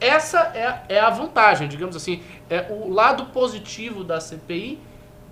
Essa 0.00 0.40
é, 0.54 0.96
é 0.96 1.00
a 1.00 1.10
vantagem, 1.10 1.68
digamos 1.68 1.96
assim, 1.96 2.22
é 2.50 2.66
o 2.70 2.90
lado 2.92 3.26
positivo 3.26 4.04
da 4.04 4.20
CPI 4.20 4.78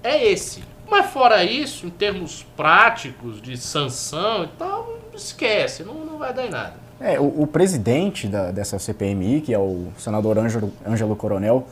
é 0.02 0.26
esse. 0.30 0.62
Mas 0.90 1.06
fora 1.06 1.42
isso, 1.44 1.86
em 1.86 1.90
termos 1.90 2.42
práticos, 2.56 3.40
de 3.40 3.56
sanção 3.56 4.44
e 4.44 4.48
tal, 4.58 4.98
esquece, 5.14 5.82
não, 5.82 5.94
não 5.94 6.18
vai 6.18 6.32
dar 6.32 6.46
em 6.46 6.50
nada. 6.50 6.74
É, 7.00 7.18
o, 7.18 7.42
o 7.42 7.46
presidente 7.46 8.26
da- 8.28 8.50
dessa 8.50 8.78
CPMI, 8.78 9.40
que 9.40 9.52
é 9.52 9.58
o 9.58 9.88
senador 9.98 10.38
Ângelo, 10.38 10.72
Ângelo 10.86 11.16
Coronel, 11.16 11.66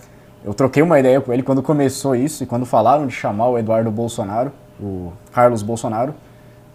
eu 0.45 0.53
troquei 0.53 0.83
uma 0.83 0.99
ideia 0.99 1.21
com 1.21 1.33
ele 1.33 1.43
quando 1.43 1.63
começou 1.63 2.17
isso 2.17 2.43
e 2.43 2.47
quando 2.47 2.67
falaram 2.67 3.07
de 3.07 3.15
chamar 3.15 3.49
o 3.49 3.59
Eduardo 3.59 3.91
Bolsonaro, 3.91 4.51
o 4.81 5.13
Carlos 5.33 5.63
Bolsonaro, 5.63 6.15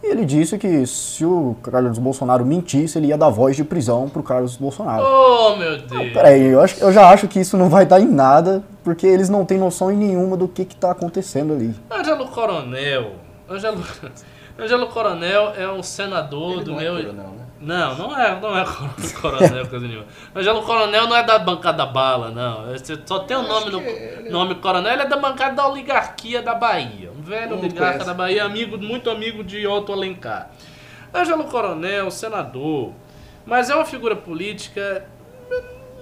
e 0.04 0.08
ele 0.08 0.26
disse 0.26 0.58
que 0.58 0.86
se 0.86 1.26
o 1.26 1.56
Carlos 1.64 1.98
Bolsonaro 1.98 2.46
mentisse, 2.46 2.98
ele 2.98 3.08
ia 3.08 3.18
dar 3.18 3.30
voz 3.30 3.56
de 3.56 3.64
prisão 3.64 4.08
pro 4.08 4.22
Carlos 4.24 4.56
Bolsonaro. 4.56 5.04
Oh, 5.04 5.56
meu 5.56 5.78
Deus! 5.80 6.14
Peraí, 6.14 6.44
eu, 6.46 6.62
acho, 6.62 6.80
eu 6.84 6.92
já 6.92 7.10
acho 7.10 7.28
que 7.28 7.40
isso 7.40 7.58
não 7.58 7.68
vai 7.70 7.86
dar 7.86 8.00
em 8.00 8.08
nada, 8.08 8.64
porque 8.84 9.06
eles 9.08 9.28
não 9.30 9.44
têm 9.44 9.58
noção 9.58 9.90
nenhuma 9.90 10.38
do 10.38 10.48
que 10.48 10.64
que 10.66 10.76
tá 10.76 10.92
acontecendo 10.92 11.54
ali. 11.54 11.74
Ângelo 11.92 12.28
Coronel. 12.28 13.12
Ângelo, 13.50 13.84
Ângelo 14.60 14.88
Coronel 14.88 15.54
é 15.58 15.68
um 15.70 15.82
senador 15.84 16.54
Ele 16.58 16.64
do 16.64 16.72
não 16.72 16.80
é 16.80 16.84
meu. 16.84 16.94
coronel, 16.96 17.14
né? 17.32 17.46
Não, 17.60 17.96
não 17.98 18.20
é, 18.20 18.40
não 18.40 18.56
é 18.58 18.64
coronel, 19.20 19.66
coisa 19.68 19.88
nenhuma. 19.88 20.06
Ângelo 20.36 20.62
Coronel 20.64 21.08
não 21.08 21.16
é 21.16 21.24
da 21.24 21.40
bancada 21.40 21.86
bala, 21.88 22.30
não. 22.30 22.74
Esse- 22.76 23.02
Só 23.06 23.20
tem 23.20 23.36
o 23.36 23.42
Eu 23.42 23.48
nome 23.48 23.72
no 23.72 23.82
ele- 23.82 24.30
nome 24.30 24.56
coronel, 24.56 24.94
ele 24.94 25.02
é 25.02 25.08
da 25.08 25.18
bancada 25.18 25.56
da 25.56 25.68
oligarquia 25.68 26.42
da 26.42 26.54
Bahia. 26.54 27.12
Um 27.12 27.22
velho 27.22 27.52
Não 27.52 27.58
oligarca 27.60 27.94
conhece. 27.94 28.06
da 28.06 28.14
Bahia, 28.14 28.44
amigo, 28.44 28.78
muito 28.78 29.10
amigo 29.10 29.44
de 29.44 29.66
Otto 29.66 29.92
Alencar. 29.92 30.52
Ângelo 31.14 31.46
Coronel, 31.46 32.12
senador, 32.12 32.94
mas 33.46 33.70
é 33.72 33.76
uma 33.76 33.86
figura 33.86 34.16
política, 34.16 35.06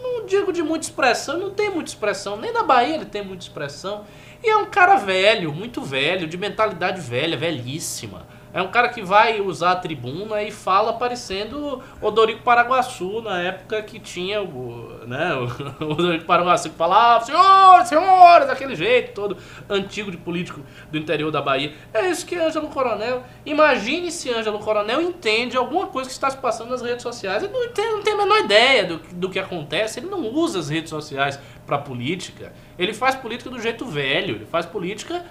não 0.01 0.25
digo 0.25 0.51
de 0.51 0.61
muita 0.61 0.85
expressão, 0.87 1.37
não 1.39 1.51
tem 1.51 1.69
muita 1.69 1.89
expressão, 1.89 2.35
nem 2.35 2.51
na 2.51 2.63
Bahia 2.63 2.95
ele 2.95 3.05
tem 3.05 3.23
muita 3.23 3.43
expressão. 3.43 4.03
E 4.43 4.49
é 4.49 4.57
um 4.57 4.65
cara 4.65 4.95
velho, 4.97 5.53
muito 5.53 5.81
velho, 5.81 6.27
de 6.27 6.37
mentalidade 6.37 6.99
velha, 6.99 7.37
velhíssima. 7.37 8.23
É 8.55 8.61
um 8.61 8.69
cara 8.69 8.87
que 8.87 9.01
vai 9.01 9.41
usar 9.41 9.73
a 9.73 9.75
tribuna 9.75 10.41
e 10.41 10.49
fala 10.49 10.93
parecendo 10.93 11.83
Odorico 12.01 12.41
Paraguaçu, 12.41 13.21
na 13.21 13.41
época 13.41 13.83
que 13.83 13.99
tinha 13.99 14.41
o, 14.41 15.05
né, 15.05 15.35
o 15.81 15.91
Odorico 15.91 16.23
Paraguaçu 16.23 16.69
que 16.69 16.77
falava, 16.77 17.25
senhores, 17.25 17.89
senhores, 17.89 18.47
daquele 18.47 18.73
jeito 18.73 19.11
todo 19.11 19.35
antigo 19.69 20.09
de 20.09 20.15
político 20.15 20.61
do 20.89 20.97
interior 20.97 21.29
da 21.31 21.41
Bahia. 21.41 21.73
É 21.93 22.09
isso 22.09 22.25
que 22.25 22.37
Ângelo 22.37 22.69
Coronel. 22.69 23.23
Imagine 23.45 24.09
se 24.09 24.33
Ângelo 24.33 24.59
Coronel 24.59 25.01
entende 25.01 25.57
alguma 25.57 25.87
coisa 25.87 26.07
que 26.09 26.13
está 26.13 26.29
se 26.29 26.37
passando 26.37 26.69
nas 26.69 26.81
redes 26.81 27.03
sociais. 27.03 27.43
Ele 27.43 27.51
não, 27.51 27.97
não 27.97 28.03
tem 28.03 28.13
a 28.13 28.17
menor 28.17 28.39
ideia 28.39 28.85
do, 28.85 28.99
do 29.15 29.29
que 29.29 29.37
acontece, 29.37 29.99
ele 29.99 30.07
não 30.07 30.29
usa 30.33 30.59
as 30.59 30.69
redes 30.69 30.91
sociais 30.91 31.37
para 31.67 31.77
política. 31.77 32.53
Ele 32.79 32.93
faz 32.93 33.15
política 33.15 33.49
do 33.49 33.59
jeito 33.59 33.85
velho, 33.85 34.35
ele 34.35 34.45
faz 34.45 34.65
política 34.65 35.25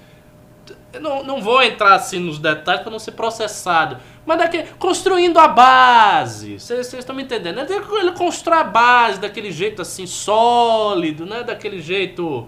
eu 0.92 1.00
não, 1.00 1.24
não 1.24 1.42
vou 1.42 1.62
entrar 1.62 1.94
assim 1.94 2.18
nos 2.18 2.38
detalhes 2.38 2.83
para 2.83 2.90
não 2.90 2.98
ser 2.98 3.12
processado. 3.12 3.98
Mas 4.24 4.38
daqui, 4.38 4.62
construindo 4.79 5.38
a 5.38 5.48
base. 5.48 6.59
Vocês 6.59 6.92
estão 6.92 7.14
me 7.14 7.22
entendendo? 7.24 7.61
Ele 7.61 8.12
constrói 8.12 8.59
a 8.59 8.64
base 8.64 9.20
daquele 9.20 9.50
jeito 9.50 9.83
assim, 9.83 10.07
sólido, 10.07 11.27
né? 11.27 11.42
Daquele 11.42 11.81
jeito 11.81 12.46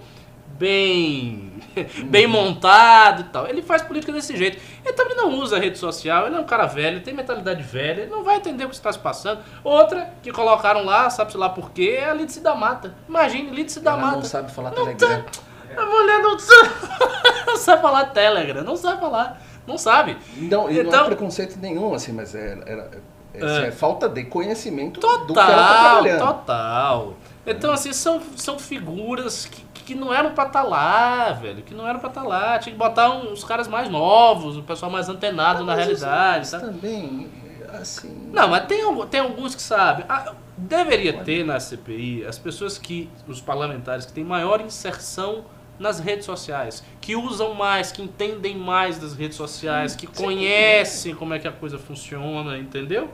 bem 0.58 1.52
bem 2.06 2.26
montado 2.26 3.22
e 3.22 3.24
tal. 3.24 3.46
Ele 3.46 3.62
faz 3.62 3.82
política 3.82 4.12
desse 4.12 4.36
jeito. 4.36 4.58
Ele 4.84 4.94
também 4.94 5.16
não 5.16 5.34
usa 5.34 5.58
rede 5.58 5.78
social, 5.78 6.26
ele 6.26 6.36
é 6.36 6.40
um 6.40 6.44
cara 6.44 6.66
velho, 6.66 7.02
tem 7.02 7.14
mentalidade 7.14 7.62
velha, 7.62 8.02
ele 8.02 8.10
não 8.10 8.22
vai 8.22 8.36
entender 8.36 8.64
o 8.64 8.68
que 8.68 8.74
está 8.74 8.92
se 8.92 8.98
passando. 8.98 9.40
Outra 9.62 10.10
que 10.22 10.32
colocaram 10.32 10.84
lá, 10.84 11.10
sabe-se 11.10 11.36
lá 11.36 11.48
por 11.48 11.70
quê, 11.70 11.98
é 12.00 12.10
a 12.10 12.14
Lídice 12.14 12.40
da 12.40 12.54
Mata. 12.54 12.94
Imagine, 13.08 13.50
Lídice 13.50 13.80
da 13.80 13.92
Ela 13.92 14.00
Mata. 14.00 14.16
não 14.16 14.24
sabe 14.24 14.52
falar 14.52 14.70
Não 14.70 14.76
Telegram. 14.76 15.24
A 15.76 15.86
mulher 15.86 16.18
não 16.22 16.38
sabe, 16.38 16.70
não 17.46 17.56
sabe 17.56 17.82
falar 17.82 18.04
Telegram, 18.06 18.62
não 18.64 18.76
sabe 18.76 19.00
falar, 19.00 19.42
não 19.66 19.76
sabe. 19.78 20.16
Não, 20.36 20.70
e 20.70 20.74
não 20.74 20.82
Então- 20.88 21.02
é 21.02 21.06
preconceito 21.06 21.58
nenhum, 21.60 21.94
assim, 21.94 22.12
mas 22.12 22.34
é, 22.34 22.58
era- 22.66 22.90
é, 23.34 23.64
É. 23.64 23.68
é 23.68 23.70
falta 23.70 24.08
de 24.08 24.24
conhecimento 24.24 24.98
do 25.00 25.06
que 25.06 25.06
ela 25.06 25.18
tá 25.18 25.26
Total, 25.26 25.46
trabalhando. 26.02 26.18
total. 26.26 27.14
Então, 27.46 27.72
assim, 27.72 27.92
são, 27.92 28.20
são 28.34 28.58
figuras 28.58 29.46
que, 29.46 29.62
que 29.84 29.94
não 29.94 30.12
eram 30.12 30.32
pra 30.32 30.46
estar 30.46 30.62
lá, 30.64 31.30
velho. 31.32 31.62
Que 31.62 31.74
não 31.74 31.86
eram 31.86 32.00
pra 32.00 32.08
estar 32.08 32.24
lá. 32.24 32.58
Tinha 32.58 32.72
que 32.72 32.78
botar 32.78 33.10
uns 33.10 33.44
caras 33.44 33.68
mais 33.68 33.88
novos, 33.88 34.56
o 34.56 34.62
pessoal 34.62 34.90
mais 34.90 35.08
antenado 35.08 35.60
na 35.64 35.76
Mas 35.76 35.84
realidade, 35.86 36.46
isso 36.46 36.58
também, 36.58 37.30
assim... 37.78 38.30
Não, 38.32 38.48
mas 38.48 38.66
tem, 38.66 38.80
tem 39.06 39.20
alguns 39.20 39.54
que 39.54 39.62
sabem. 39.62 40.04
Ah, 40.08 40.32
deveria 40.56 41.12
ter 41.22 41.44
na 41.44 41.60
CPI 41.60 42.24
as 42.26 42.36
pessoas 42.36 42.78
que, 42.78 43.08
os 43.28 43.40
parlamentares 43.40 44.06
que 44.06 44.12
têm 44.12 44.24
maior 44.24 44.60
inserção 44.60 45.44
nas 45.78 45.98
redes 46.00 46.24
sociais, 46.24 46.82
que 47.00 47.14
usam 47.16 47.54
mais, 47.54 47.92
que 47.92 48.02
entendem 48.02 48.56
mais 48.56 48.98
das 48.98 49.14
redes 49.14 49.36
sociais, 49.36 49.94
que 49.96 50.06
conhecem 50.06 51.14
como 51.14 51.34
é 51.34 51.38
que 51.38 51.46
a 51.48 51.52
coisa 51.52 51.78
funciona, 51.78 52.56
entendeu? 52.58 53.10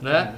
Né? 0.00 0.34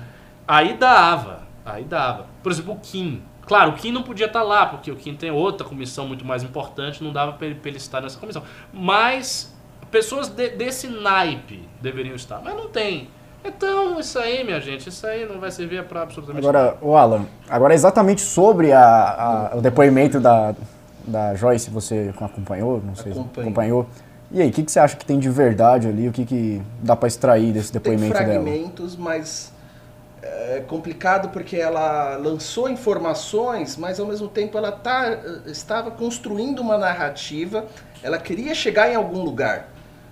Aí 0.47 0.75
dava, 0.77 1.43
aí 1.65 1.85
dava. 1.85 2.27
Por 2.43 2.51
exemplo, 2.53 2.75
o 2.75 2.79
Kim. 2.79 3.23
Claro, 3.47 3.71
o 3.71 3.75
Kim 3.75 3.93
não 3.93 4.03
podia 4.03 4.27
estar 4.27 4.43
lá, 4.43 4.67
porque 4.67 4.91
o 4.91 4.97
Kim 4.97 5.15
tem 5.15 5.31
outra 5.31 5.67
comissão 5.67 6.07
muito 6.07 6.25
mais 6.25 6.43
importante, 6.43 7.03
não 7.03 7.13
dava 7.13 7.33
para 7.33 7.47
ele, 7.47 7.59
ele 7.65 7.77
estar 7.77 8.01
nessa 8.01 8.19
comissão. 8.19 8.43
Mas 8.73 9.55
pessoas 9.91 10.29
de- 10.29 10.51
desse 10.51 10.87
naipe 10.89 11.67
deveriam 11.81 12.15
estar, 12.15 12.41
mas 12.43 12.55
não 12.55 12.69
tem. 12.69 13.09
Então, 13.45 13.99
isso 14.01 14.19
aí, 14.19 14.45
minha 14.45 14.61
gente, 14.61 14.89
isso 14.89 15.07
aí 15.07 15.25
não 15.25 15.39
vai 15.39 15.51
servir 15.51 15.83
para 15.85 16.03
absolutamente 16.03 16.47
Agora, 16.47 16.77
o 16.83 16.97
Alan, 16.97 17.25
agora 17.49 17.73
exatamente 17.73 18.21
sobre 18.21 18.73
a, 18.73 18.83
a- 19.53 19.57
o 19.57 19.61
depoimento 19.63 20.19
da, 20.21 20.55
da 21.09 21.35
Joyce, 21.35 21.71
você 21.71 22.13
acompanhou? 22.21 22.83
Não 22.85 22.95
sei 22.95 23.13
se 23.13 23.19
Acompanhei. 23.19 23.49
acompanhou. 23.49 23.87
E 24.31 24.43
aí, 24.43 24.51
o 24.51 24.53
que, 24.53 24.63
que 24.63 24.71
você 24.71 24.79
acha 24.79 24.97
que 24.97 25.07
tem 25.07 25.19
de 25.19 25.31
verdade 25.31 25.89
ali? 25.89 26.07
O 26.07 26.13
que, 26.13 26.25
que 26.25 26.63
dá 26.83 26.95
para 26.95 27.09
extrair 27.09 27.53
desse 27.53 27.73
Tem 27.73 27.81
depoimento 27.81 28.13
dela? 28.13 28.27
fragmentos, 28.27 28.95
mas 28.95 29.53
é 30.23 30.63
complicado 30.67 31.31
porque 31.31 31.57
ela 31.57 32.17
lançou 32.17 32.69
informações, 32.69 33.77
mas 33.77 33.99
ao 33.99 34.07
mesmo 34.07 34.29
tempo 34.29 34.59
ela 34.59 34.73
tá, 34.73 35.19
estava 35.47 35.91
construindo 35.91 36.59
uma 36.61 36.77
narrativa, 36.77 37.65
ela 38.03 38.19
queria 38.19 38.55
chegar 38.55 38.91
em 38.91 38.95
algum 38.95 39.23
lugar 39.23 39.69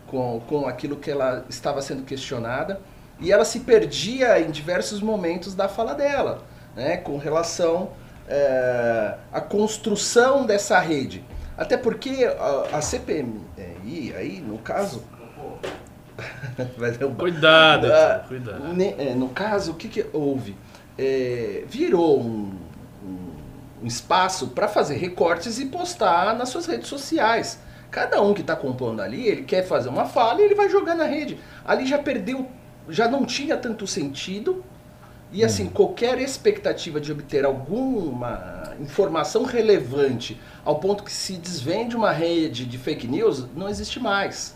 com, 0.06 0.40
com 0.48 0.66
aquilo 0.66 0.96
que 0.96 1.10
ela 1.10 1.44
estava 1.48 1.82
sendo 1.82 2.02
questionada, 2.02 2.80
e 3.20 3.32
ela 3.32 3.44
se 3.44 3.60
perdia 3.60 4.40
em 4.40 4.50
diversos 4.50 5.00
momentos 5.00 5.54
da 5.54 5.68
fala 5.68 5.94
dela, 5.94 6.42
né, 6.74 6.96
com 6.98 7.16
relação 7.18 7.90
é, 8.28 9.14
à 9.32 9.40
construção 9.40 10.44
dessa 10.46 10.78
rede. 10.78 11.24
Até 11.56 11.76
porque 11.76 12.24
a, 12.24 12.76
a 12.76 12.80
CPMI, 12.82 14.14
aí, 14.16 14.40
no 14.40 14.58
caso... 14.58 15.02
Derrubar. 16.98 17.16
Cuidado, 17.16 17.86
Ah, 17.92 18.24
cuidado. 18.26 18.82
É, 18.98 19.14
no 19.14 19.28
caso, 19.28 19.72
o 19.72 19.74
que, 19.74 19.88
que 19.88 20.06
houve? 20.12 20.56
É, 20.98 21.64
virou 21.66 22.20
um, 22.20 22.54
um- 23.04 23.36
um 23.82 23.86
espaço 23.86 24.48
para 24.48 24.66
fazer 24.66 24.96
recortes 24.96 25.58
e 25.58 25.66
postar 25.66 26.34
nas 26.34 26.48
suas 26.48 26.64
redes 26.66 26.88
sociais. 26.88 27.58
Cada 27.90 28.20
um 28.22 28.32
que 28.34 28.40
está 28.40 28.56
compondo 28.56 29.00
ali, 29.02 29.26
ele 29.28 29.42
quer 29.42 29.66
fazer 29.66 29.88
uma 29.90 30.06
fala 30.06 30.40
e 30.40 30.44
ele 30.44 30.54
vai 30.54 30.68
jogar 30.70 30.94
na 30.94 31.04
rede. 31.04 31.38
Ali 31.64 31.86
já 31.86 31.98
perdeu, 31.98 32.46
já 32.88 33.08
não 33.08 33.24
tinha 33.26 33.56
tanto 33.56 33.86
sentido. 33.86 34.64
E 35.32 35.44
assim, 35.44 35.68
qualquer 35.68 36.18
expectativa 36.20 37.00
de 37.00 37.10
obter 37.10 37.44
alguma 37.44 38.74
informação 38.80 39.44
relevante 39.44 40.40
ao 40.64 40.76
ponto 40.76 41.02
que 41.02 41.12
se 41.12 41.34
desvende 41.34 41.96
uma 41.96 42.12
rede 42.12 42.64
de 42.64 42.78
fake 42.78 43.06
news, 43.06 43.46
não 43.54 43.68
existe 43.68 43.98
mais. 43.98 44.54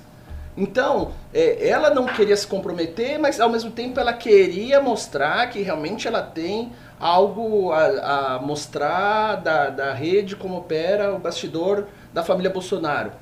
Então, 0.57 1.13
é, 1.33 1.69
ela 1.69 1.91
não 1.91 2.07
queria 2.07 2.37
se 2.37 2.47
comprometer, 2.47 3.19
mas 3.19 3.41
ao 3.41 3.49
mesmo 3.49 3.71
tempo 3.71 3.99
ela 3.99 4.13
queria 4.13 4.81
mostrar 4.81 5.49
que 5.49 5.63
realmente 5.63 6.07
ela 6.07 6.23
tem 6.23 6.73
algo 6.99 7.73
a, 7.73 8.35
a 8.35 8.39
mostrar 8.41 9.37
da, 9.37 9.71
da 9.71 9.95
rede, 9.95 10.37
como 10.37 10.59
opera 10.59 11.15
o 11.15 11.19
bastidor 11.19 11.87
da 12.13 12.23
família 12.23 12.51
Bolsonaro. 12.51 13.13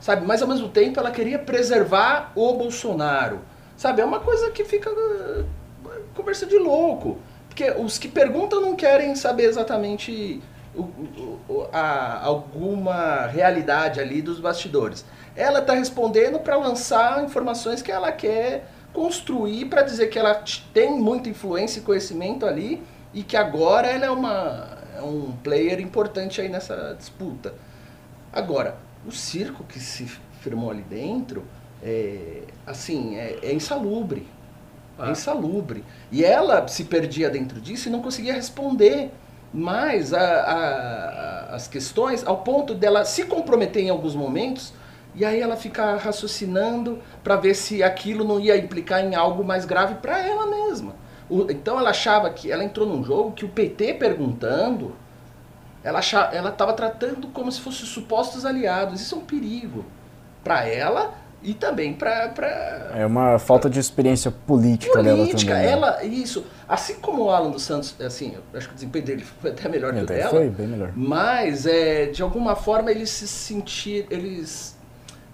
Sabe? 0.00 0.26
Mas 0.26 0.42
ao 0.42 0.48
mesmo 0.48 0.68
tempo 0.68 0.98
ela 0.98 1.10
queria 1.10 1.38
preservar 1.38 2.32
o 2.34 2.54
Bolsonaro. 2.54 3.40
Sabe? 3.76 4.00
É 4.00 4.04
uma 4.04 4.20
coisa 4.20 4.50
que 4.50 4.64
fica 4.64 4.90
conversa 6.18 6.44
de 6.46 6.58
louco. 6.58 7.16
Porque 7.48 7.70
os 7.70 7.98
que 7.98 8.08
perguntam 8.08 8.60
não 8.60 8.76
querem 8.76 9.14
saber 9.16 9.44
exatamente 9.44 10.40
o- 10.74 10.82
o- 11.48 11.66
a- 11.72 12.20
alguma 12.24 13.26
realidade 13.26 14.00
ali 14.00 14.20
dos 14.22 14.38
bastidores. 14.38 15.04
Ela 15.34 15.60
está 15.60 15.72
respondendo 15.74 16.38
para 16.38 16.56
lançar 16.56 17.24
informações 17.24 17.80
que 17.82 17.90
ela 17.90 18.12
quer 18.12 18.68
construir 18.92 19.66
para 19.66 19.82
dizer 19.82 20.08
que 20.08 20.18
ela 20.18 20.42
tem 20.74 20.90
muita 20.90 21.28
influência 21.28 21.80
e 21.80 21.82
conhecimento 21.82 22.46
ali 22.46 22.82
e 23.14 23.22
que 23.22 23.36
agora 23.36 23.86
ela 23.88 24.06
é, 24.06 24.10
uma, 24.10 24.78
é 24.96 25.02
um 25.02 25.32
player 25.42 25.80
importante 25.80 26.40
aí 26.40 26.48
nessa 26.48 26.94
disputa. 26.98 27.54
Agora, 28.32 28.76
o 29.06 29.10
circo 29.12 29.64
que 29.64 29.80
se 29.80 30.04
firmou 30.40 30.70
ali 30.70 30.82
dentro 30.82 31.44
é 31.82 32.42
assim 32.66 33.16
é, 33.16 33.38
é 33.42 33.52
insalubre. 33.52 34.26
Ah. 34.98 35.10
insalubre. 35.10 35.84
E 36.10 36.24
ela 36.24 36.66
se 36.68 36.84
perdia 36.84 37.30
dentro 37.30 37.60
disso 37.60 37.88
e 37.88 37.92
não 37.92 38.02
conseguia 38.02 38.32
responder 38.34 39.10
mais 39.54 40.12
a- 40.12 40.20
a- 40.20 41.54
as 41.54 41.66
questões 41.68 42.26
ao 42.26 42.38
ponto 42.38 42.74
dela 42.74 43.04
se 43.04 43.24
comprometer 43.24 43.82
em 43.84 43.90
alguns 43.90 44.14
momentos 44.14 44.72
e 45.14 45.24
aí 45.24 45.40
ela 45.40 45.56
fica 45.56 45.96
raciocinando 45.96 46.98
para 47.24 47.36
ver 47.36 47.54
se 47.54 47.82
aquilo 47.82 48.24
não 48.24 48.38
ia 48.38 48.56
implicar 48.58 49.02
em 49.04 49.14
algo 49.14 49.42
mais 49.42 49.64
grave 49.64 49.94
para 49.96 50.18
ela 50.18 50.46
mesma. 50.46 50.94
O- 51.30 51.50
então 51.50 51.78
ela 51.78 51.90
achava 51.90 52.28
que 52.30 52.50
ela 52.52 52.62
entrou 52.64 52.86
num 52.86 53.02
jogo 53.02 53.32
que 53.32 53.44
o 53.44 53.48
PT 53.48 53.94
perguntando 53.94 54.94
ela 55.82 56.00
acha- 56.00 56.28
ela 56.32 56.50
estava 56.50 56.72
tratando 56.72 57.28
como 57.28 57.50
se 57.50 57.60
fossem 57.60 57.86
supostos 57.86 58.44
aliados. 58.44 59.00
Isso 59.00 59.14
é 59.14 59.18
um 59.18 59.22
perigo 59.24 59.84
para 60.44 60.66
ela 60.66 61.14
e 61.42 61.54
também 61.54 61.92
para 61.94 62.90
É 62.94 63.06
uma 63.06 63.38
falta 63.38 63.70
de 63.70 63.78
experiência 63.78 64.30
política, 64.30 65.02
dela 65.02 65.18
política. 65.18 65.52
também. 65.52 65.66
né? 65.66 65.72
Ela, 65.72 66.04
isso. 66.04 66.44
Assim 66.68 66.94
como 66.94 67.24
o 67.24 67.30
Alan 67.30 67.50
dos 67.50 67.62
Santos, 67.62 67.94
assim, 68.00 68.34
acho 68.52 68.66
que 68.68 68.72
o 68.72 68.74
desempenho 68.74 69.04
dele 69.04 69.24
foi 69.40 69.50
até 69.50 69.68
melhor 69.68 69.94
que 69.94 70.00
o 70.00 70.06
dela. 70.06 70.30
foi 70.30 70.48
bem 70.50 70.66
melhor. 70.66 70.92
Mas, 70.96 71.66
é, 71.66 72.06
de 72.06 72.22
alguma 72.22 72.56
forma, 72.56 72.90
eles 72.90 73.10
se 73.10 73.28
sentiram. 73.28 74.08
Eles 74.10 74.76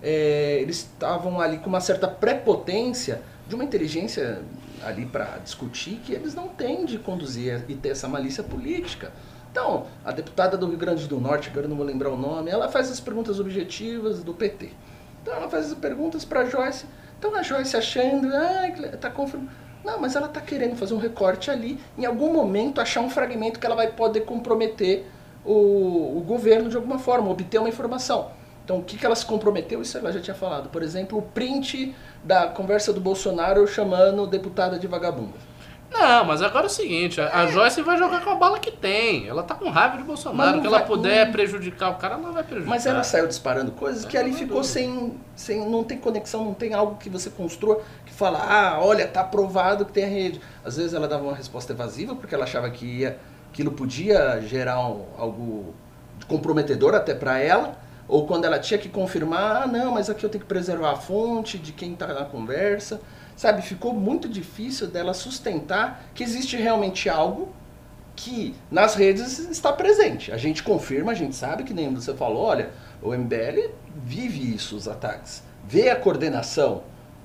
é, 0.02 0.58
eles 0.60 0.76
estavam 0.80 1.40
ali 1.40 1.56
com 1.56 1.68
uma 1.70 1.80
certa 1.80 2.06
prepotência 2.06 3.22
de 3.48 3.54
uma 3.54 3.64
inteligência 3.64 4.42
ali 4.84 5.06
para 5.06 5.38
discutir 5.42 5.98
que 6.04 6.12
eles 6.12 6.34
não 6.34 6.48
têm 6.48 6.84
de 6.84 6.98
conduzir 6.98 7.64
e 7.68 7.74
ter 7.74 7.88
essa 7.90 8.06
malícia 8.06 8.44
política. 8.44 9.12
Então, 9.50 9.86
a 10.04 10.12
deputada 10.12 10.58
do 10.58 10.66
Rio 10.66 10.76
Grande 10.76 11.06
do 11.06 11.18
Norte, 11.18 11.48
agora 11.48 11.64
eu 11.64 11.70
não 11.70 11.76
vou 11.76 11.86
lembrar 11.86 12.10
o 12.10 12.18
nome, 12.18 12.50
ela 12.50 12.68
faz 12.68 12.90
as 12.90 13.00
perguntas 13.00 13.40
objetivas 13.40 14.22
do 14.22 14.34
PT. 14.34 14.72
Então 15.24 15.34
ela 15.34 15.48
faz 15.48 15.72
as 15.72 15.78
perguntas 15.78 16.22
para 16.22 16.44
Joyce. 16.44 16.84
Então 17.18 17.34
a 17.34 17.42
Joyce 17.42 17.74
achando, 17.74 18.28
ah, 18.36 18.96
tá 19.00 19.08
confirmando. 19.08 19.50
Não, 19.82 19.98
mas 19.98 20.14
ela 20.14 20.28
tá 20.28 20.38
querendo 20.38 20.76
fazer 20.76 20.92
um 20.92 20.98
recorte 20.98 21.50
ali, 21.50 21.80
em 21.96 22.04
algum 22.04 22.30
momento 22.30 22.78
achar 22.78 23.00
um 23.00 23.08
fragmento 23.08 23.58
que 23.58 23.64
ela 23.64 23.74
vai 23.74 23.88
poder 23.88 24.20
comprometer 24.20 25.06
o, 25.42 26.18
o 26.18 26.24
governo 26.26 26.68
de 26.68 26.76
alguma 26.76 26.98
forma, 26.98 27.30
obter 27.30 27.58
uma 27.58 27.70
informação. 27.70 28.32
Então, 28.64 28.78
o 28.78 28.82
que, 28.82 28.98
que 28.98 29.06
ela 29.06 29.16
se 29.16 29.24
comprometeu? 29.24 29.80
Isso 29.80 29.96
ela 29.96 30.12
já 30.12 30.20
tinha 30.20 30.34
falado. 30.34 30.68
Por 30.68 30.82
exemplo, 30.82 31.18
o 31.18 31.22
print 31.22 31.94
da 32.22 32.48
conversa 32.48 32.92
do 32.92 33.00
Bolsonaro 33.00 33.66
chamando 33.66 34.26
deputada 34.26 34.78
de 34.78 34.86
vagabunda. 34.86 35.53
Não, 35.96 36.24
mas 36.24 36.42
agora 36.42 36.64
é 36.64 36.66
o 36.66 36.70
seguinte, 36.70 37.20
a, 37.20 37.42
a 37.42 37.46
Joyce 37.46 37.80
vai 37.80 37.96
jogar 37.96 38.20
com 38.24 38.30
a 38.30 38.34
bala 38.34 38.58
que 38.58 38.70
tem. 38.72 39.28
Ela 39.28 39.44
tá 39.44 39.54
com 39.54 39.70
raiva 39.70 39.96
de 39.96 40.02
Bolsonaro. 40.02 40.54
não 40.56 40.60
Que 40.60 40.66
ela 40.66 40.78
vai- 40.78 40.86
puder 40.88 41.26
não- 41.26 41.32
prejudicar 41.32 41.90
o 41.90 41.94
cara, 41.94 42.14
ela 42.14 42.32
vai 42.32 42.42
prejudicar. 42.42 42.68
Mas 42.70 42.84
ela 42.84 43.04
saiu 43.04 43.28
disparando 43.28 43.70
coisas 43.70 44.04
que 44.04 44.16
Ah, 44.16 44.20
ali 44.20 44.32
ficou 44.32 44.60
dúvida. 44.60 44.64
sem, 44.64 45.20
sem. 45.36 45.70
Não 45.70 45.84
tem 45.84 45.96
conexão, 45.96 46.44
não 46.44 46.52
tem 46.52 46.74
algo 46.74 46.96
que 46.96 47.08
você 47.08 47.30
construa 47.30 47.80
que 48.04 48.12
fala, 48.12 48.38
ah, 48.40 48.80
olha, 48.82 49.06
tá 49.06 49.22
provado 49.22 49.84
que 49.84 49.92
tem 49.92 50.04
a 50.04 50.08
rede. 50.08 50.40
Às 50.64 50.76
vezes 50.76 50.94
ela 50.94 51.06
dava 51.06 51.22
uma 51.22 51.34
resposta 51.34 51.72
evasiva 51.72 52.14
porque 52.16 52.34
ela 52.34 52.42
achava 52.44 52.68
que 52.70 52.84
ia, 52.84 53.16
aquilo 53.52 53.70
podia 53.70 54.40
gerar 54.40 54.80
um- 54.86 55.04
algo 55.16 55.74
comprometedor 56.26 56.94
até 56.94 57.14
para 57.14 57.38
ela. 57.38 57.78
Ou 58.06 58.26
quando 58.26 58.44
ela 58.44 58.58
tinha 58.58 58.78
que 58.78 58.88
confirmar, 58.88 59.62
ah, 59.62 59.66
não, 59.66 59.92
mas 59.92 60.10
aqui 60.10 60.24
eu 60.24 60.28
tenho 60.28 60.42
que 60.42 60.48
preservar 60.48 60.90
a 60.90 60.96
fonte 60.96 61.56
de 61.56 61.72
quem 61.72 61.94
tá 61.94 62.06
na 62.08 62.24
conversa. 62.24 63.00
Sabe, 63.36 63.62
ficou 63.62 63.92
muito 63.92 64.28
difícil 64.28 64.86
dela 64.86 65.12
sustentar 65.12 66.04
que 66.14 66.22
existe 66.22 66.56
realmente 66.56 67.08
algo 67.08 67.52
que 68.16 68.54
nas 68.70 68.94
redes 68.94 69.38
está 69.38 69.72
presente. 69.72 70.32
A 70.32 70.36
gente 70.36 70.62
confirma, 70.62 71.12
a 71.12 71.14
gente 71.14 71.34
sabe 71.34 71.64
que 71.64 71.74
nem 71.74 71.92
você 71.92 72.14
falou, 72.14 72.44
olha, 72.44 72.70
o 73.02 73.12
MBL 73.12 73.70
vive 74.04 74.54
isso, 74.54 74.76
os 74.76 74.86
ataques, 74.86 75.42
vê 75.66 75.90
a 75.90 75.96
coordenação, 75.96 76.84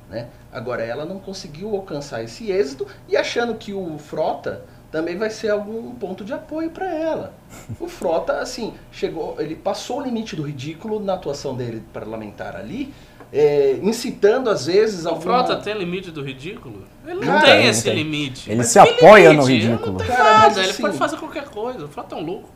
né? 0.09 0.29
Agora 0.51 0.83
ela 0.83 1.05
não 1.05 1.19
conseguiu 1.19 1.75
alcançar 1.75 2.23
esse 2.23 2.51
êxito 2.51 2.87
e 3.07 3.15
achando 3.15 3.53
que 3.53 3.71
o 3.73 3.99
Frota 3.99 4.65
também 4.91 5.15
vai 5.15 5.29
ser 5.29 5.49
algum 5.49 5.93
ponto 5.93 6.25
de 6.25 6.33
apoio 6.33 6.71
para 6.71 6.91
ela. 6.91 7.33
O 7.79 7.87
Frota, 7.87 8.39
assim, 8.39 8.73
chegou, 8.91 9.35
ele 9.39 9.55
passou 9.55 9.99
o 9.99 10.03
limite 10.03 10.35
do 10.35 10.41
ridículo 10.41 10.99
na 10.99 11.13
atuação 11.13 11.55
dele 11.55 11.83
parlamentar 11.93 12.55
ali, 12.55 12.91
é, 13.31 13.77
incitando 13.81 14.49
às 14.49 14.65
vezes 14.65 15.05
O 15.05 15.09
alguma... 15.09 15.43
Frota 15.45 15.57
tem 15.57 15.77
limite 15.77 16.09
do 16.11 16.23
ridículo? 16.23 16.83
Ele 17.05 17.15
não 17.15 17.23
Cara, 17.27 17.45
tem 17.45 17.63
não 17.63 17.69
esse 17.69 17.83
tem. 17.83 17.95
limite. 17.95 18.49
Ele 18.49 18.57
Mas 18.57 18.67
se 18.67 18.79
apoia 18.79 19.33
no 19.33 19.45
limite? 19.45 19.67
ridículo. 19.67 19.83
Ele 19.85 19.91
não 19.91 19.97
tem 19.97 20.07
Cara, 20.07 20.37
nada, 20.39 20.61
ele 20.61 20.69
assim- 20.71 20.81
pode 20.81 20.97
fazer 20.97 21.17
qualquer 21.17 21.45
coisa. 21.45 21.85
O 21.85 21.87
Frota 21.87 22.15
é 22.15 22.17
um 22.17 22.25
louco. 22.25 22.49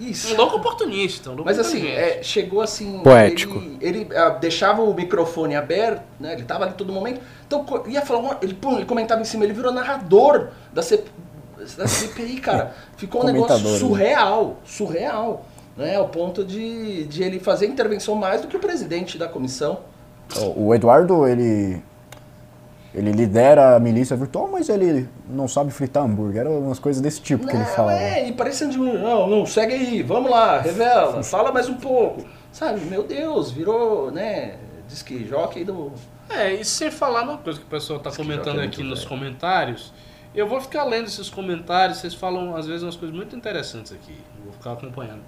Isso. 0.00 0.32
Um 0.32 0.36
louco 0.36 0.56
oportunista, 0.58 1.30
um 1.30 1.32
louco 1.34 1.46
Mas 1.46 1.58
assim, 1.58 1.86
é, 1.88 2.20
chegou 2.22 2.60
assim. 2.60 3.00
Poético. 3.00 3.58
Ele, 3.58 3.78
ele, 4.02 4.16
ah, 4.16 4.28
deixava 4.30 4.80
o 4.82 4.94
microfone 4.94 5.56
aberto, 5.56 6.02
né? 6.20 6.34
Ele 6.34 6.44
tava 6.44 6.64
ali 6.66 6.74
todo 6.74 6.92
momento. 6.92 7.20
Então 7.46 7.64
ia 7.88 8.00
falar, 8.02 8.20
uma- 8.20 8.38
ele, 8.40 8.54
pum, 8.54 8.76
ele 8.76 8.84
comentava 8.86 9.20
em 9.20 9.24
cima, 9.24 9.44
ele 9.44 9.52
virou 9.54 9.72
narrador 9.72 10.50
da, 10.72 10.82
C- 10.82 11.02
da 11.76 11.86
CPI, 11.88 12.36
cara. 12.40 12.74
Ficou 12.96 13.22
um 13.22 13.26
negócio 13.26 13.58
né? 13.68 13.76
surreal, 13.78 14.60
surreal. 14.64 15.44
Né, 15.76 15.94
ao 15.94 16.08
ponto 16.08 16.44
de, 16.44 17.04
de 17.04 17.22
ele 17.22 17.38
fazer 17.38 17.66
intervenção 17.68 18.16
mais 18.16 18.40
do 18.40 18.48
que 18.48 18.56
o 18.56 18.58
presidente 18.58 19.16
da 19.16 19.28
comissão. 19.28 19.78
O 20.56 20.74
Eduardo, 20.74 21.26
ele. 21.26 21.82
Ele 22.94 23.12
lidera 23.12 23.76
a 23.76 23.78
milícia 23.80 24.16
virtual, 24.16 24.48
mas 24.50 24.68
ele 24.68 25.08
não 25.28 25.46
sabe 25.46 25.70
fritar 25.70 26.02
hambúrguer. 26.02 26.40
Era 26.40 26.50
umas 26.50 26.78
coisas 26.78 27.02
desse 27.02 27.20
tipo 27.20 27.46
que 27.46 27.54
ele 27.54 27.62
Não, 27.62 27.70
falava. 27.70 27.98
É, 27.98 28.26
e 28.26 28.32
parecendo 28.32 28.72
de 28.72 28.80
um, 28.80 29.00
não, 29.00 29.26
não, 29.28 29.46
segue 29.46 29.74
aí, 29.74 30.02
vamos 30.02 30.30
lá, 30.30 30.58
revela, 30.58 31.20
fala 31.22 31.52
mais 31.52 31.68
um 31.68 31.74
pouco. 31.74 32.24
Sabe, 32.50 32.80
meu 32.86 33.02
Deus, 33.02 33.50
virou, 33.50 34.10
né, 34.10 34.56
diz 34.88 35.02
que 35.02 35.24
jockey 35.26 35.64
do... 35.64 35.92
É, 36.30 36.54
e 36.54 36.64
sem 36.64 36.90
falar 36.90 37.24
numa 37.26 37.38
coisa 37.38 37.58
que 37.58 37.66
o 37.66 37.68
pessoal 37.68 38.00
tá 38.00 38.10
que 38.10 38.16
comentando 38.16 38.60
é 38.60 38.64
aqui 38.64 38.82
nos 38.82 39.00
velho. 39.00 39.08
comentários, 39.08 39.92
eu 40.34 40.48
vou 40.48 40.60
ficar 40.60 40.84
lendo 40.84 41.06
esses 41.06 41.28
comentários, 41.28 41.98
vocês 41.98 42.14
falam 42.14 42.56
às 42.56 42.66
vezes 42.66 42.82
umas 42.82 42.96
coisas 42.96 43.14
muito 43.14 43.36
interessantes 43.36 43.92
aqui, 43.92 44.16
vou 44.42 44.52
ficar 44.54 44.72
acompanhando. 44.72 45.22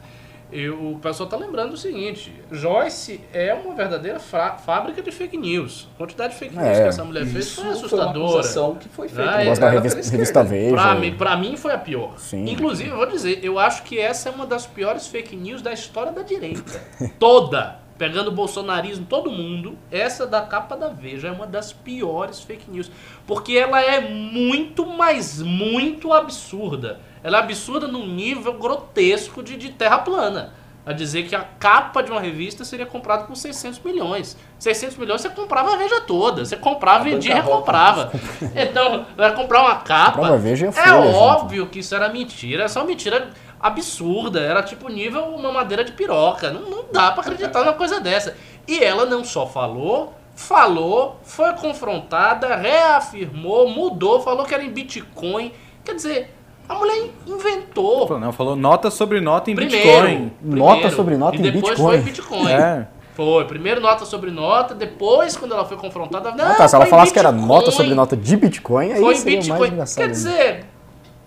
Eu, 0.52 0.92
o 0.92 0.98
pessoal 0.98 1.28
tá 1.28 1.36
lembrando 1.36 1.74
o 1.74 1.76
seguinte, 1.76 2.32
Joyce 2.50 3.20
é 3.32 3.54
uma 3.54 3.74
verdadeira 3.74 4.18
fábrica 4.18 5.00
de 5.00 5.10
fake 5.12 5.36
news. 5.36 5.88
A 5.94 5.98
quantidade 5.98 6.32
de 6.32 6.38
fake 6.38 6.56
news 6.56 6.66
É, 6.66 6.82
que 6.82 6.88
essa 6.88 7.04
mulher 7.04 7.24
fez 7.26 7.54
foi 7.54 7.64
uma 7.64 7.72
assustadora. 7.72 8.10
acusação 8.34 8.74
que 8.74 8.88
foi 8.88 9.08
feita. 9.08 9.30
Ah, 9.30 9.42
é. 9.42 9.54
Da 9.54 9.66
ela 9.66 9.70
revista, 9.80 10.10
revista. 10.10 10.42
Veja. 10.44 10.74
Pra 10.74 10.94
mim, 10.94 11.14
pra 11.14 11.36
mim 11.36 11.56
foi 11.56 11.72
a 11.72 11.78
pior. 11.78 12.18
Sim. 12.18 12.48
Inclusive, 12.48 12.90
eu 12.90 12.96
vou 12.96 13.06
dizer, 13.06 13.40
eu 13.44 13.58
acho 13.58 13.82
que 13.84 13.98
essa 13.98 14.28
é 14.28 14.32
uma 14.32 14.46
das 14.46 14.66
piores 14.66 15.06
fake 15.06 15.36
news 15.36 15.62
da 15.62 15.72
história 15.72 16.10
da 16.12 16.22
direita. 16.22 16.80
Toda. 17.18 17.78
Pegando 18.00 18.28
o 18.28 18.32
bolsonarismo, 18.32 19.04
todo 19.04 19.30
mundo, 19.30 19.76
essa 19.90 20.26
da 20.26 20.40
capa 20.40 20.74
da 20.74 20.88
Veja 20.88 21.28
é 21.28 21.30
uma 21.30 21.46
das 21.46 21.70
piores 21.70 22.40
fake 22.40 22.70
news. 22.70 22.90
Porque 23.26 23.52
ela 23.52 23.78
é 23.78 24.00
muito, 24.00 24.86
mas 24.86 25.42
muito 25.42 26.10
absurda. 26.10 26.98
Ela 27.22 27.36
é 27.36 27.40
absurda 27.40 27.86
num 27.86 28.06
nível 28.06 28.54
grotesco 28.54 29.42
de, 29.42 29.54
de 29.54 29.68
terra 29.72 29.98
plana. 29.98 30.54
A 30.86 30.94
dizer 30.94 31.24
que 31.28 31.36
a 31.36 31.40
capa 31.40 32.02
de 32.02 32.10
uma 32.10 32.22
revista 32.22 32.64
seria 32.64 32.86
comprada 32.86 33.24
por 33.24 33.36
600 33.36 33.78
milhões. 33.80 34.34
600 34.58 34.96
milhões 34.96 35.20
você 35.20 35.28
comprava 35.28 35.74
a 35.74 35.76
Veja 35.76 36.00
toda. 36.00 36.42
Você 36.42 36.56
comprava, 36.56 37.04
vendia 37.04 37.32
e 37.32 37.34
recomprava. 37.34 38.10
Então, 38.56 39.04
vai 39.14 39.34
comprar 39.34 39.60
uma 39.60 39.76
capa. 39.76 40.12
Comprava 40.12 40.36
a 40.36 40.38
Veja 40.38 40.64
e 40.64 40.68
a 40.68 40.70
é 40.70 40.72
Folha 40.72 41.02
junto. 41.02 41.16
óbvio 41.18 41.66
que 41.66 41.80
isso 41.80 41.94
era 41.94 42.08
mentira. 42.08 42.64
É 42.64 42.78
uma 42.78 42.86
mentira 42.86 43.28
absurda. 43.60 44.40
Era 44.40 44.62
tipo 44.62 44.88
nível 44.88 45.22
uma 45.24 45.52
madeira 45.52 45.84
de 45.84 45.92
piroca. 45.92 46.50
Não, 46.50 46.62
não 46.68 46.84
dá 46.92 47.10
pra 47.12 47.22
acreditar 47.22 47.60
numa 47.60 47.74
coisa 47.74 48.00
dessa. 48.00 48.36
E 48.66 48.82
ela 48.82 49.04
não 49.06 49.24
só 49.24 49.46
falou, 49.46 50.14
falou, 50.34 51.16
foi 51.22 51.52
confrontada, 51.54 52.56
reafirmou, 52.56 53.68
mudou, 53.68 54.20
falou 54.20 54.44
que 54.44 54.54
era 54.54 54.62
em 54.62 54.70
Bitcoin. 54.70 55.52
Quer 55.84 55.94
dizer, 55.94 56.34
a 56.68 56.74
mulher 56.74 57.10
inventou. 57.26 58.18
Não, 58.18 58.32
falou 58.32 58.54
nota 58.56 58.90
sobre 58.90 59.20
nota 59.20 59.50
em 59.50 59.54
Primeiro, 59.54 60.06
Bitcoin. 60.06 60.32
Nota 60.42 60.70
primeiro, 60.72 60.96
sobre 60.96 61.16
nota 61.16 61.36
e 61.36 61.40
em 61.40 61.42
depois 61.42 61.62
Bitcoin. 61.70 61.86
foi 61.96 61.98
Bitcoin. 61.98 62.52
É. 62.52 62.86
Foi, 63.12 63.44
primeiro 63.44 63.80
nota 63.80 64.06
sobre 64.06 64.30
nota, 64.30 64.74
depois 64.74 65.36
quando 65.36 65.52
ela 65.52 65.64
foi 65.64 65.76
confrontada, 65.76 66.30
não, 66.30 66.52
Ah, 66.52 66.54
tá, 66.54 66.68
se 66.68 66.74
ela 66.74 66.86
em 66.86 66.88
falasse 66.88 67.12
que 67.12 67.18
era 67.18 67.30
Bitcoin. 67.32 67.48
nota 67.48 67.70
sobre 67.70 67.94
nota 67.94 68.16
de 68.16 68.36
Bitcoin, 68.36 68.92
aí 68.92 69.00
Foi 69.00 69.14
em 69.14 69.16
seria 69.16 69.36
mais 69.36 69.46
Bitcoin. 69.48 69.68
engraçado. 69.72 70.04
Quer 70.04 70.10
dizer, 70.10 70.64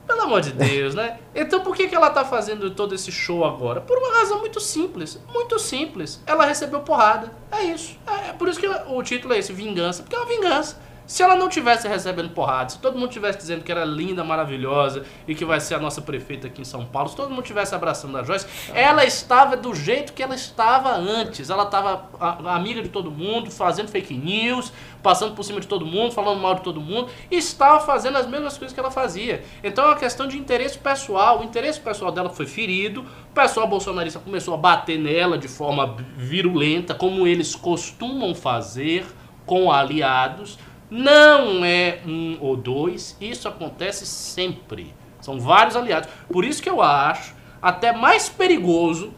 pelo 0.05 0.21
amor 0.21 0.41
de 0.41 0.51
Deus, 0.51 0.95
né? 0.95 1.19
Então 1.33 1.61
por 1.61 1.75
que, 1.75 1.87
que 1.87 1.95
ela 1.95 2.09
tá 2.09 2.25
fazendo 2.25 2.71
todo 2.71 2.93
esse 2.93 3.11
show 3.11 3.45
agora? 3.45 3.81
Por 3.81 3.97
uma 3.97 4.19
razão 4.19 4.39
muito 4.39 4.59
simples. 4.59 5.19
Muito 5.31 5.57
simples. 5.59 6.21
Ela 6.25 6.45
recebeu 6.45 6.81
porrada. 6.81 7.31
É 7.51 7.63
isso. 7.63 7.97
É 8.07 8.23
é 8.33 8.33
por 8.33 8.47
isso 8.49 8.59
que 8.59 8.67
o 8.67 9.03
título 9.03 9.33
é 9.33 9.37
esse, 9.37 9.53
vingança. 9.53 10.01
Porque 10.01 10.15
é 10.15 10.19
uma 10.19 10.27
vingança. 10.27 10.81
Se 11.05 11.21
ela 11.21 11.35
não 11.35 11.49
tivesse 11.49 11.87
recebendo 11.87 12.29
porrada, 12.29 12.69
se 12.69 12.79
todo 12.79 12.97
mundo 12.97 13.09
tivesse 13.09 13.37
dizendo 13.37 13.63
que 13.63 13.71
era 13.71 13.83
linda, 13.83 14.23
maravilhosa 14.23 15.03
e 15.27 15.35
que 15.35 15.43
vai 15.43 15.59
ser 15.59 15.75
a 15.75 15.79
nossa 15.79 16.01
prefeita 16.01 16.47
aqui 16.47 16.61
em 16.61 16.65
São 16.65 16.85
Paulo, 16.85 17.09
se 17.09 17.15
todo 17.15 17.29
mundo 17.29 17.43
tivesse 17.43 17.75
abraçando 17.75 18.17
a 18.17 18.23
Joyce, 18.23 18.45
ela 18.73 19.03
estava 19.03 19.57
do 19.57 19.73
jeito 19.75 20.13
que 20.13 20.23
ela 20.23 20.35
estava 20.35 20.95
antes. 20.95 21.49
Ela 21.49 21.63
estava 21.63 22.07
amiga 22.45 22.81
de 22.81 22.89
todo 22.89 23.11
mundo, 23.11 23.51
fazendo 23.51 23.89
fake 23.89 24.13
news, 24.13 24.71
passando 25.01 25.35
por 25.35 25.43
cima 25.43 25.59
de 25.59 25.67
todo 25.67 25.85
mundo, 25.85 26.13
falando 26.13 26.39
mal 26.39 26.55
de 26.55 26.61
todo 26.61 26.79
mundo, 26.79 27.09
e 27.29 27.37
estava 27.37 27.79
fazendo 27.81 28.17
as 28.17 28.27
mesmas 28.27 28.57
coisas 28.57 28.73
que 28.73 28.79
ela 28.79 28.91
fazia. 28.91 29.43
Então 29.63 29.83
é 29.83 29.87
uma 29.87 29.97
questão 29.97 30.27
de 30.27 30.37
interesse 30.37 30.77
pessoal. 30.77 31.41
O 31.41 31.43
interesse 31.43 31.79
pessoal 31.79 32.11
dela 32.11 32.29
foi 32.29 32.45
ferido, 32.45 33.01
o 33.01 33.33
pessoal 33.33 33.67
bolsonarista 33.67 34.19
começou 34.19 34.53
a 34.53 34.57
bater 34.57 34.97
nela 34.97 35.37
de 35.37 35.47
forma 35.47 35.97
virulenta, 36.15 36.95
como 36.95 37.27
eles 37.27 37.55
costumam 37.55 38.33
fazer 38.33 39.05
com 39.45 39.71
aliados. 39.71 40.57
Não 40.95 41.65
é 41.65 42.01
um 42.05 42.37
ou 42.39 42.55
dois, 42.55 43.17
isso 43.19 43.47
acontece 43.47 44.05
sempre. 44.05 44.93
São 45.19 45.39
vários 45.39 45.75
aliados. 45.75 46.07
Por 46.31 46.45
isso 46.45 46.61
que 46.61 46.69
eu 46.69 46.83
acho 46.83 47.33
até 47.59 47.91
mais 47.91 48.29
perigoso 48.29 49.11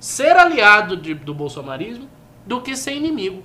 ser 0.00 0.36
aliado 0.36 0.96
de- 0.96 1.14
do 1.14 1.32
bolsonarismo 1.32 2.08
do 2.44 2.60
que 2.60 2.74
ser 2.74 2.94
inimigo. 2.96 3.44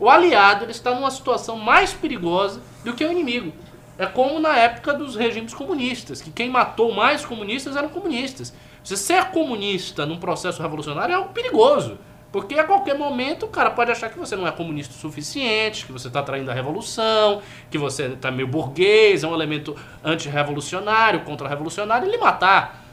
O 0.00 0.10
aliado 0.10 0.64
ele 0.64 0.72
está 0.72 0.92
numa 0.92 1.10
situação 1.12 1.56
mais 1.56 1.92
perigosa 1.92 2.60
do 2.84 2.94
que 2.94 3.04
o 3.04 3.12
inimigo. 3.12 3.52
É 3.96 4.06
como 4.06 4.40
na 4.40 4.56
época 4.58 4.92
dos 4.92 5.14
regimes 5.14 5.54
comunistas, 5.54 6.20
que 6.20 6.32
quem 6.32 6.50
matou 6.50 6.92
mais 6.92 7.24
comunistas 7.24 7.76
eram 7.76 7.90
comunistas. 7.90 8.52
Você 8.82 8.96
ser 8.96 9.26
comunista 9.26 10.04
num 10.04 10.16
processo 10.18 10.60
revolucionário 10.60 11.12
é 11.12 11.16
algo 11.16 11.32
perigoso. 11.32 11.96
Porque 12.34 12.58
a 12.58 12.64
qualquer 12.64 12.98
momento 12.98 13.46
o 13.46 13.48
cara 13.48 13.70
pode 13.70 13.92
achar 13.92 14.10
que 14.10 14.18
você 14.18 14.34
não 14.34 14.44
é 14.44 14.50
comunista 14.50 14.92
o 14.92 14.98
suficiente, 14.98 15.86
que 15.86 15.92
você 15.92 16.08
está 16.08 16.20
traindo 16.20 16.50
a 16.50 16.52
revolução, 16.52 17.40
que 17.70 17.78
você 17.78 18.06
está 18.06 18.28
meio 18.28 18.48
burguês, 18.48 19.22
é 19.22 19.28
um 19.28 19.32
elemento 19.32 19.76
antirrevolucionário, 20.02 21.20
contra-revolucionário 21.20 22.08
e 22.08 22.10
lhe 22.10 22.18
matar. 22.18 22.84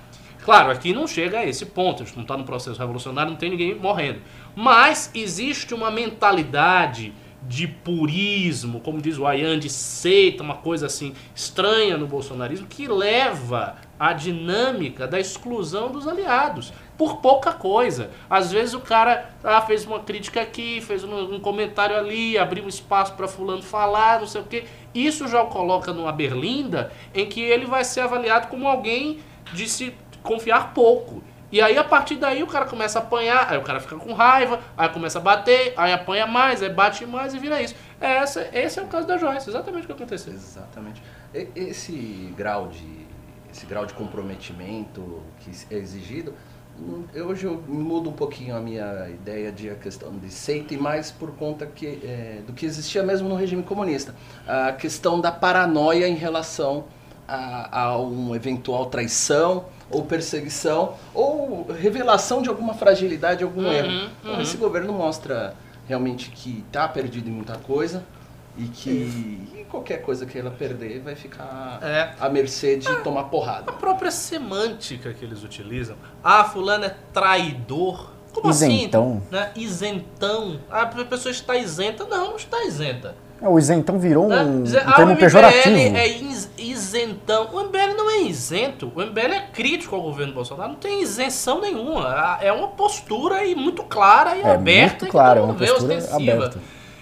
Claro, 0.43 0.69
aqui 0.69 0.93
não 0.93 1.07
chega 1.07 1.39
a 1.39 1.43
esse 1.47 1.65
ponto, 1.65 2.03
a 2.03 2.05
gente 2.05 2.15
não 2.15 2.21
está 2.21 2.37
no 2.37 2.43
processo 2.43 2.79
revolucionário, 2.79 3.31
não 3.31 3.37
tem 3.39 3.49
ninguém 3.49 3.73
morrendo. 3.73 4.21
Mas 4.55 5.09
existe 5.15 5.73
uma 5.73 5.89
mentalidade 5.89 7.11
de 7.41 7.67
purismo, 7.67 8.79
como 8.79 9.01
diz 9.01 9.17
o 9.17 9.25
Ayan, 9.25 9.57
de 9.57 9.69
seita, 9.69 10.43
uma 10.43 10.57
coisa 10.57 10.85
assim 10.85 11.15
estranha 11.35 11.97
no 11.97 12.05
bolsonarismo, 12.05 12.67
que 12.67 12.87
leva 12.87 13.77
à 13.99 14.13
dinâmica 14.13 15.07
da 15.07 15.19
exclusão 15.19 15.91
dos 15.91 16.07
aliados, 16.07 16.71
por 17.01 17.17
pouca 17.17 17.51
coisa. 17.51 18.11
Às 18.29 18.51
vezes 18.51 18.75
o 18.75 18.79
cara 18.79 19.31
ah, 19.43 19.59
fez 19.61 19.87
uma 19.87 20.01
crítica 20.01 20.39
aqui, 20.39 20.79
fez 20.81 21.03
um, 21.03 21.33
um 21.33 21.39
comentário 21.39 21.97
ali, 21.97 22.37
abriu 22.37 22.63
um 22.63 22.67
espaço 22.67 23.13
para 23.13 23.27
fulano 23.27 23.63
falar, 23.63 24.19
não 24.19 24.27
sei 24.27 24.41
o 24.41 24.43
quê. 24.43 24.65
Isso 24.93 25.27
já 25.27 25.41
o 25.41 25.47
coloca 25.47 25.91
numa 25.91 26.11
berlinda 26.11 26.91
em 27.11 27.25
que 27.25 27.41
ele 27.41 27.65
vai 27.65 27.83
ser 27.83 28.01
avaliado 28.01 28.49
como 28.49 28.67
alguém 28.67 29.19
de 29.51 29.67
se 29.67 29.95
confiar 30.21 30.75
pouco. 30.75 31.23
E 31.51 31.59
aí, 31.59 31.75
a 31.75 31.83
partir 31.83 32.17
daí, 32.17 32.43
o 32.43 32.47
cara 32.47 32.65
começa 32.65 32.99
a 32.99 33.01
apanhar, 33.01 33.51
aí 33.51 33.57
o 33.57 33.63
cara 33.63 33.79
fica 33.79 33.95
com 33.95 34.13
raiva, 34.13 34.59
aí 34.77 34.87
começa 34.89 35.17
a 35.17 35.21
bater, 35.21 35.73
aí 35.75 35.91
apanha 35.91 36.27
mais, 36.27 36.61
aí 36.61 36.69
bate 36.69 37.03
mais 37.07 37.33
e 37.33 37.39
vira 37.39 37.59
isso. 37.59 37.73
É 37.99 38.17
essa, 38.17 38.47
esse 38.53 38.79
é 38.79 38.83
o 38.83 38.85
caso 38.85 39.07
da 39.07 39.17
Joyce, 39.17 39.49
exatamente 39.49 39.85
o 39.85 39.87
que 39.87 39.93
aconteceu. 39.93 40.33
Exatamente. 40.33 41.01
Esse 41.33 42.31
grau 42.37 42.67
de 42.67 43.09
esse 43.51 43.65
grau 43.65 43.85
de 43.85 43.93
comprometimento 43.93 45.21
que 45.39 45.51
é 45.69 45.77
exigido, 45.77 46.33
hoje 47.15 47.45
eu 47.45 47.61
mudo 47.67 48.09
um 48.09 48.13
pouquinho 48.13 48.55
a 48.55 48.59
minha 48.59 49.09
ideia 49.09 49.51
de 49.51 49.69
a 49.69 49.75
questão 49.75 50.11
de 50.17 50.29
seita 50.29 50.73
e 50.73 50.77
mais 50.77 51.11
por 51.11 51.31
conta 51.31 51.65
que, 51.65 51.99
é, 52.03 52.39
do 52.45 52.53
que 52.53 52.65
existia 52.65 53.03
mesmo 53.03 53.29
no 53.29 53.35
regime 53.35 53.63
comunista. 53.63 54.15
A 54.47 54.71
questão 54.71 55.19
da 55.19 55.31
paranoia 55.31 56.07
em 56.07 56.15
relação 56.15 56.85
a, 57.27 57.81
a 57.81 57.97
um 57.97 58.35
eventual 58.35 58.87
traição 58.87 59.65
ou 59.89 60.03
perseguição 60.03 60.95
ou 61.13 61.67
revelação 61.71 62.41
de 62.41 62.49
alguma 62.49 62.73
fragilidade, 62.73 63.43
algum 63.43 63.61
Uhum, 63.61 63.71
erro. 63.71 64.09
Então, 64.19 64.33
uhum. 64.33 64.41
esse 64.41 64.57
governo 64.57 64.93
mostra 64.93 65.53
realmente 65.87 66.29
que 66.31 66.63
está 66.67 66.87
perdido 66.87 67.29
em 67.29 67.33
muita 67.33 67.57
coisa 67.57 68.03
e 68.57 68.63
que 68.65 68.89
e 69.55 69.65
qualquer 69.69 70.01
coisa 70.01 70.25
que 70.25 70.37
ela 70.37 70.51
perder 70.51 70.99
vai 71.01 71.15
ficar 71.15 71.79
É. 71.81 72.11
à 72.19 72.29
mercê 72.29 72.75
de 72.77 72.93
tomar 73.03 73.23
porrada. 73.25 73.71
A 73.71 73.73
própria 73.73 74.11
semântica 74.11 75.13
que 75.13 75.23
eles 75.23 75.43
utilizam. 75.43 75.95
Ah, 76.23 76.43
fulano 76.43 76.85
é 76.85 76.95
traidor. 77.13 78.11
Como 78.33 78.49
Isentão. 78.49 79.17
assim? 79.17 79.35
Né? 79.35 79.51
Isentão. 79.55 80.59
Ah, 80.69 80.81
a 80.83 81.05
pessoa 81.05 81.31
está 81.31 81.55
isenta. 81.57 82.05
Não, 82.05 82.29
não 82.29 82.35
está 82.37 82.63
isenta. 82.63 83.15
É, 83.41 83.47
o 83.49 83.57
isentão 83.57 83.97
virou 83.99 84.27
Né? 84.29 84.41
um, 84.43 84.59
um 84.61 84.63
ah, 84.85 84.91
o 84.91 84.95
termo 84.95 85.11
MBL 85.13 85.19
pejorativo. 85.19 85.75
é 85.97 86.07
is- 86.07 86.49
isentão. 86.57 87.49
O 87.51 87.59
MBL 87.59 87.93
não 87.97 88.09
é 88.09 88.19
isento. 88.21 88.91
O 88.95 89.01
MBL 89.01 89.33
é 89.33 89.41
crítico 89.51 89.95
ao 89.95 90.01
governo 90.01 90.31
Bolsonaro. 90.33 90.69
Não 90.69 90.75
tem 90.77 91.01
isenção 91.01 91.59
nenhuma. 91.59 92.07
Ah, 92.07 92.37
É 92.41 92.51
uma 92.53 92.67
postura 92.69 93.37
aí 93.37 93.53
muito 93.55 93.83
clara 93.83 94.37
e 94.37 94.41
É, 94.41 94.51
aberta. 94.53 94.89
muito 94.91 95.05
que 95.05 95.11
claro, 95.11 95.39
é 95.39 95.43
uma 95.43 95.53
postura 95.55 95.95
ostensiva. 95.97 96.33
aberta. 96.33 96.59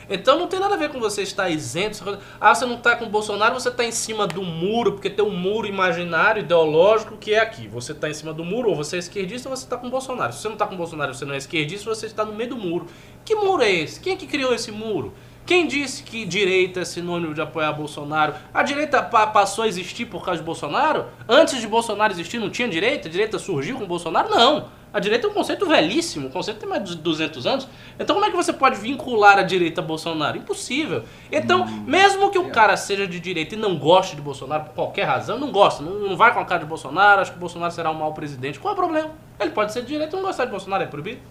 Então 0.10 0.40
não 0.40 0.48
tem 0.48 0.60
nada 0.60 0.74
a 0.74 0.78
ver 0.78 0.90
com 0.90 1.00
você 1.00 1.22
estar 1.22 1.50
isento. 1.50 2.18
Ah, 2.42 2.56
você 2.56 2.66
não 2.66 2.76
está 2.76 2.96
com 2.96 3.06
o 3.06 3.10
Bolsonaro, 3.10 3.54
você 3.54 3.70
está 3.70 3.84
em 3.84 3.92
cima 3.92 4.26
do 4.26 4.42
muro, 4.42 4.94
porque 4.94 5.10
tem 5.10 5.24
um 5.24 5.30
muro 5.36 5.68
imaginário, 5.68 6.42
ideológico, 6.42 7.16
que 7.18 7.34
é 7.34 7.40
aqui. 7.40 7.68
Você 7.68 7.92
está 7.92 8.10
em 8.10 8.14
cima 8.14 8.34
do 8.34 8.44
muro, 8.44 8.70
ou 8.70 8.76
você 8.76 8.96
é 8.96 9.00
esquerdista, 9.00 9.48
ou 9.50 9.56
você 9.56 9.64
está 9.66 9.78
com 9.78 9.88
o 9.88 9.90
Bolsonaro. 9.90 10.34
Se 10.34 10.40
você 10.40 10.48
não 10.48 10.56
está 10.56 10.66
com 10.66 10.74
o 10.76 10.78
Bolsonaro, 10.78 11.14
você 11.14 11.26
não 11.26 11.34
é 11.34 11.38
esquerdista, 11.38 11.86
você 11.94 12.06
está 12.08 12.26
no 12.26 12.34
meio 12.34 12.50
do 12.50 12.58
muro. 12.58 12.88
Que 13.24 13.36
muro 13.36 13.62
é 13.62 13.72
esse? 13.72 14.00
Quem 14.00 14.14
é 14.14 14.16
que 14.16 14.26
criou 14.26 14.54
esse 14.54 14.72
muro? 14.72 15.14
Quem 15.46 15.66
disse 15.66 16.04
que 16.04 16.26
direita 16.26 16.82
é 16.82 16.86
sinônimo 16.86 17.34
de 17.34 17.42
apoiar 17.42 17.72
Bolsonaro? 17.74 18.34
A 18.54 18.62
direita 18.62 19.02
pa- 19.02 19.26
passou 19.28 19.64
a 19.64 19.68
existir 19.68 20.06
por 20.06 20.24
causa 20.24 20.40
de 20.42 20.46
Bolsonaro? 20.46 21.06
Antes 21.28 21.60
de 21.60 21.68
Bolsonaro 21.68 22.14
existir 22.14 22.38
não 22.40 22.50
tinha 22.52 22.68
direita? 22.68 23.08
A 23.08 23.12
direita 23.12 23.40
surgiu 23.40 23.78
com 23.78 23.86
Bolsonaro? 23.88 24.30
Não. 24.30 24.68
A 24.92 25.00
direita 25.00 25.28
é 25.28 25.30
um 25.30 25.34
conceito 25.34 25.66
velhíssimo, 25.68 26.28
o 26.28 26.32
conceito 26.32 26.60
tem 26.60 26.68
mais 26.68 26.84
de 26.84 26.96
200 26.96 27.46
anos. 27.46 27.68
Então 28.00 28.16
como 28.16 28.26
é 28.26 28.32
que 28.32 28.36
você 28.36 28.52
pode 28.52 28.80
vincular 28.80 29.38
a 29.38 29.44
direita 29.44 29.82
a 29.82 29.84
Bolsonaro? 29.84 30.38
Impossível. 30.38 31.04
Então, 31.32 31.68
mesmo 31.68 32.32
que 32.32 32.40
o 32.40 32.50
cara 32.50 32.76
seja 32.76 33.08
de 33.08 33.20
direita 33.20 33.54
e 33.54 33.58
não 33.58 33.78
goste 33.78 34.16
de 34.16 34.22
Bolsonaro 34.22 34.66
por 34.66 34.74
qualquer 34.74 35.04
razão, 35.04 35.38
não 35.38 35.52
gosta, 35.52 35.84
não, 35.84 36.00
não 36.00 36.18
vai 36.18 36.34
com 36.34 36.40
a 36.40 36.46
cara 36.46 36.62
de 36.62 36.66
Bolsonaro, 36.66 37.22
acha 37.22 37.32
que 37.32 37.38
Bolsonaro 37.38 37.72
será 37.72 37.92
um 37.92 37.96
mau 37.96 38.14
presidente, 38.14 38.60
qual 38.60 38.72
é 38.72 38.74
o 38.74 38.78
problema? 38.78 39.12
Ele 39.40 39.52
pode 39.52 39.72
ser 39.72 39.82
de 39.82 39.88
direita 39.88 40.16
e 40.16 40.20
não 40.20 40.26
gostar 40.26 40.46
de 40.46 40.52
Bolsonaro, 40.52 40.84
é 40.84 40.88
proibido? 40.88 41.22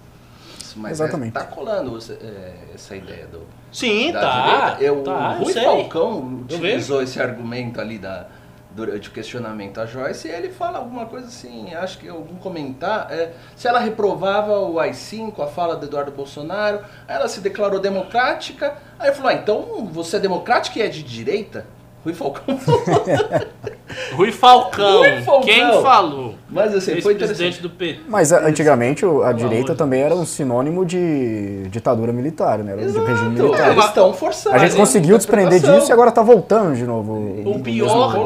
Mas 0.76 0.92
Exatamente. 0.92 1.36
É, 1.36 1.40
tá 1.40 1.46
colando 1.46 1.98
é, 1.98 2.52
essa 2.74 2.94
ideia 2.94 3.26
do, 3.26 3.42
Sim, 3.72 4.12
da 4.12 4.20
tá. 4.20 4.70
direita. 4.70 4.84
Eu, 4.84 5.02
tá, 5.02 5.30
o 5.32 5.44
Rui 5.44 5.52
sei. 5.52 5.64
Falcão 5.64 6.40
utilizou 6.42 7.02
esse 7.02 7.20
argumento 7.20 7.80
ali 7.80 7.98
da, 7.98 8.28
durante 8.71 9.09
o 9.09 9.12
questionamento 9.12 9.81
a 9.81 9.87
Joyce 9.87 10.29
e 10.29 10.31
ele 10.31 10.51
fala 10.51 10.79
alguma 10.79 11.07
coisa 11.07 11.27
assim, 11.27 11.75
acho 11.75 11.99
que 11.99 12.09
algum 12.09 12.37
comentar, 12.37 13.11
é, 13.11 13.33
se 13.57 13.66
ela 13.66 13.79
reprovava 13.79 14.59
o 14.59 14.79
AI-5, 14.79 15.43
a 15.43 15.47
fala 15.47 15.77
do 15.77 15.87
Eduardo 15.87 16.12
Bolsonaro, 16.12 16.85
ela 17.07 17.29
se 17.29 17.41
declarou 17.41 17.81
democrática, 17.81 18.77
aí 18.99 19.12
falou, 19.12 19.31
ah, 19.31 19.35
então 19.35 19.87
você 19.87 20.16
é 20.16 20.21
democrática 20.21 20.79
e 20.79 20.83
é 20.83 20.89
de 20.89 21.03
direita? 21.03 21.66
Rui 22.05 22.14
Falcão 22.14 22.59
falou. 22.59 22.83
Rui 24.14 24.33
Falcão. 24.33 24.99
Rui 24.99 25.23
Falcão. 25.23 25.47
Quem 25.47 25.83
falou? 25.83 26.28
Mas 26.51 26.74
assim, 26.74 26.99
foi 27.03 27.12
interessante. 27.12 27.61
do 27.61 27.68
PT. 27.68 28.01
Mas 28.09 28.32
a- 28.32 28.46
antigamente 28.46 29.05
a 29.05 29.09
Pelo 29.09 29.34
direita 29.34 29.72
de 29.72 29.78
também 29.78 30.01
era 30.01 30.14
um 30.14 30.24
sinônimo 30.24 30.86
de 30.86 31.68
ditadura 31.68 32.11
militar, 32.11 32.61
né? 32.61 32.72
Era 32.72 32.80
um 32.80 32.84
regime 32.84 33.11
Exato, 33.12 33.30
militar. 33.30 33.72
eles 33.72 33.84
estão 33.84 34.14
forçando. 34.14 34.57
A 34.57 34.59
gente 34.59 34.74
conseguiu 34.74 35.18
desprender 35.18 35.61
disso 35.61 35.90
e 35.90 35.92
agora 35.92 36.11
tá 36.11 36.22
voltando 36.22 36.74
de 36.74 36.84
novo. 36.86 37.42
O 37.44 37.61
pior 37.61 38.16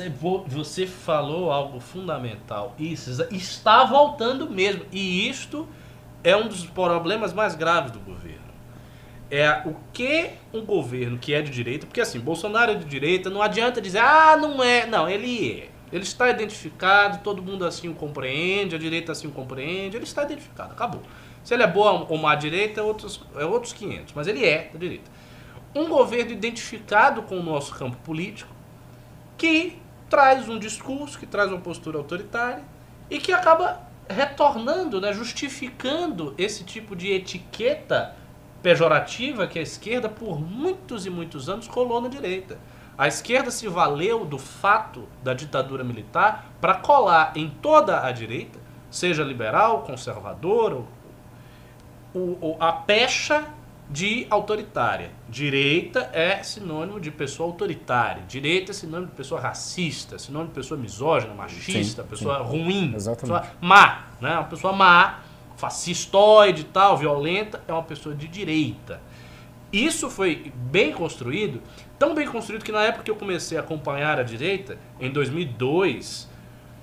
é 0.00 0.08
vo- 0.08 0.44
você 0.48 0.86
falou 0.86 1.52
algo 1.52 1.78
fundamental. 1.78 2.74
Isso 2.78 3.24
está 3.30 3.84
voltando 3.84 4.50
mesmo. 4.50 4.82
E 4.90 5.28
isto 5.28 5.68
é 6.24 6.36
um 6.36 6.48
dos 6.48 6.66
problemas 6.66 7.32
mais 7.32 7.54
graves 7.54 7.92
do 7.92 8.00
governo. 8.00 8.42
É 9.30 9.62
o 9.64 9.74
que 9.92 10.30
um 10.52 10.62
governo 10.64 11.16
que 11.16 11.32
é 11.32 11.40
de 11.40 11.50
direita, 11.50 11.86
porque 11.86 12.00
assim, 12.00 12.18
Bolsonaro 12.20 12.72
é 12.72 12.74
de 12.74 12.84
direita, 12.84 13.30
não 13.30 13.40
adianta 13.40 13.80
dizer, 13.80 14.00
ah, 14.00 14.36
não 14.36 14.62
é. 14.62 14.84
Não, 14.86 15.08
ele 15.08 15.60
é. 15.68 15.71
Ele 15.92 16.02
está 16.02 16.30
identificado, 16.30 17.22
todo 17.22 17.42
mundo 17.42 17.64
assim 17.66 17.88
o 17.88 17.94
compreende, 17.94 18.74
a 18.74 18.78
direita 18.78 19.12
assim 19.12 19.26
o 19.26 19.30
compreende, 19.30 19.96
ele 19.96 20.04
está 20.04 20.22
identificado, 20.22 20.72
acabou. 20.72 21.02
Se 21.44 21.52
ele 21.52 21.62
é 21.62 21.66
boa 21.66 22.06
ou 22.08 22.16
má 22.16 22.34
direita, 22.34 22.80
é 22.80 22.82
outros, 22.82 23.20
é 23.36 23.44
outros 23.44 23.72
500, 23.72 24.14
mas 24.14 24.26
ele 24.26 24.44
é 24.44 24.70
da 24.72 24.78
direita. 24.78 25.10
Um 25.74 25.88
governo 25.88 26.32
identificado 26.32 27.22
com 27.22 27.38
o 27.38 27.42
nosso 27.42 27.74
campo 27.74 27.96
político, 27.98 28.50
que 29.36 29.78
traz 30.08 30.48
um 30.48 30.58
discurso, 30.58 31.18
que 31.18 31.26
traz 31.26 31.50
uma 31.50 31.60
postura 31.60 31.98
autoritária 31.98 32.62
e 33.10 33.18
que 33.18 33.32
acaba 33.32 33.82
retornando, 34.08 35.00
né, 35.00 35.12
justificando 35.12 36.34
esse 36.38 36.64
tipo 36.64 36.94
de 36.94 37.12
etiqueta 37.12 38.14
pejorativa 38.62 39.46
que 39.46 39.58
a 39.58 39.62
esquerda 39.62 40.08
por 40.08 40.40
muitos 40.40 41.04
e 41.04 41.10
muitos 41.10 41.48
anos 41.48 41.66
colou 41.66 42.00
na 42.00 42.08
direita. 42.08 42.58
A 42.96 43.08
esquerda 43.08 43.50
se 43.50 43.66
valeu 43.68 44.24
do 44.24 44.38
fato 44.38 45.08
da 45.22 45.34
ditadura 45.34 45.82
militar 45.82 46.52
para 46.60 46.74
colar 46.74 47.32
em 47.34 47.48
toda 47.48 48.04
a 48.04 48.12
direita, 48.12 48.58
seja 48.90 49.22
liberal, 49.24 49.82
conservadora, 49.82 50.82
a 52.60 52.72
pecha 52.72 53.46
de 53.88 54.26
autoritária. 54.30 55.10
Direita 55.28 56.10
é 56.12 56.42
sinônimo 56.42 57.00
de 57.00 57.10
pessoa 57.10 57.48
autoritária. 57.48 58.22
Direita 58.26 58.70
é 58.70 58.74
sinônimo 58.74 59.10
de 59.10 59.16
pessoa 59.16 59.40
racista, 59.40 60.18
sinônimo 60.18 60.48
de 60.48 60.54
pessoa 60.54 60.78
misógina, 60.78 61.34
machista, 61.34 62.02
Sim, 62.02 62.08
pessoa 62.08 62.38
ruim, 62.38 62.94
Exatamente. 62.94 63.20
pessoa 63.20 63.56
má, 63.60 64.06
né? 64.20 64.34
Uma 64.34 64.44
pessoa 64.44 64.72
má, 64.72 65.20
fascistoide 65.56 66.62
e 66.62 66.64
tal, 66.64 66.96
violenta, 66.96 67.62
é 67.68 67.72
uma 67.72 67.82
pessoa 67.82 68.14
de 68.14 68.28
direita. 68.28 69.00
Isso 69.72 70.10
foi 70.10 70.52
bem 70.54 70.92
construído, 70.92 71.62
tão 72.02 72.14
bem 72.16 72.26
construído 72.26 72.64
que 72.64 72.72
na 72.72 72.82
época 72.82 73.04
que 73.04 73.10
eu 73.12 73.14
comecei 73.14 73.56
a 73.56 73.60
acompanhar 73.60 74.18
a 74.18 74.24
direita, 74.24 74.76
em 74.98 75.08
2002, 75.08 76.28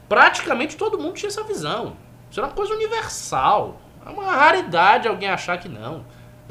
praticamente 0.07 0.77
todo 0.77 0.97
mundo 0.97 1.15
tinha 1.15 1.27
essa 1.27 1.43
visão. 1.43 1.97
Isso 2.31 2.39
era 2.39 2.47
uma 2.47 2.53
coisa 2.55 2.73
universal. 2.73 3.81
É 4.05 4.09
uma 4.09 4.31
raridade 4.33 5.09
alguém 5.09 5.27
achar 5.29 5.57
que 5.59 5.67
não. 5.67 6.05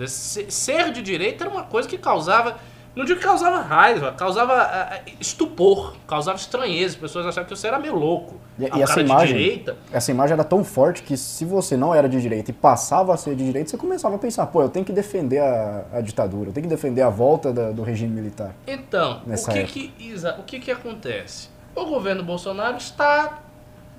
Se- 0.07 0.51
Ser 0.51 0.93
de 0.93 1.01
direita 1.01 1.45
era 1.45 1.51
uma 1.51 1.62
coisa 1.64 1.89
que 1.89 1.97
causava, 1.97 2.59
não 2.99 3.05
digo 3.05 3.19
que 3.21 3.25
causava 3.25 3.61
raiva, 3.63 4.13
causava 4.13 4.55
ah, 4.55 5.01
estupor, 5.21 5.95
causava 6.07 6.37
estranheza. 6.37 6.95
As 6.97 7.01
pessoas 7.01 7.27
achavam 7.27 7.49
que 7.49 7.57
você 7.57 7.67
era 7.69 7.79
meio 7.79 7.95
louco. 7.95 8.35
E, 8.59 8.65
e 8.65 8.83
essa 8.83 9.01
imagem, 9.01 9.37
direita, 9.37 9.77
essa 9.93 10.11
imagem 10.11 10.35
era 10.35 10.45
tão 10.45 10.65
forte 10.65 11.03
que 11.05 11.17
se 11.17 11.45
você 11.45 11.77
não 11.77 11.95
era 11.95 12.09
de 12.09 12.21
direita 12.21 12.51
e 12.51 12.55
passava 12.55 13.15
a 13.15 13.17
ser 13.17 13.35
de 13.37 13.45
direita, 13.45 13.71
você 13.71 13.77
começava 13.77 14.17
a 14.17 14.19
pensar, 14.19 14.47
pô, 14.47 14.61
eu 14.63 14.69
tenho 14.69 14.85
que 14.85 14.93
defender 14.93 15.39
a, 15.39 15.85
a 15.93 16.01
ditadura, 16.01 16.51
eu 16.51 16.53
tenho 16.53 16.65
que 16.67 16.71
defender 16.75 17.03
a 17.03 17.09
volta 17.09 17.53
da- 17.53 17.71
do 17.71 17.83
regime 17.83 18.13
militar. 18.13 18.55
Então, 18.67 19.23
o 19.25 19.29
que 19.67 19.91
que, 19.95 20.05
Isa, 20.05 20.35
o 20.39 20.43
que 20.43 20.59
que 20.59 20.71
acontece? 20.71 21.49
O 21.77 21.85
governo 21.87 22.25
Bolsonaro 22.25 22.77
está 22.79 23.39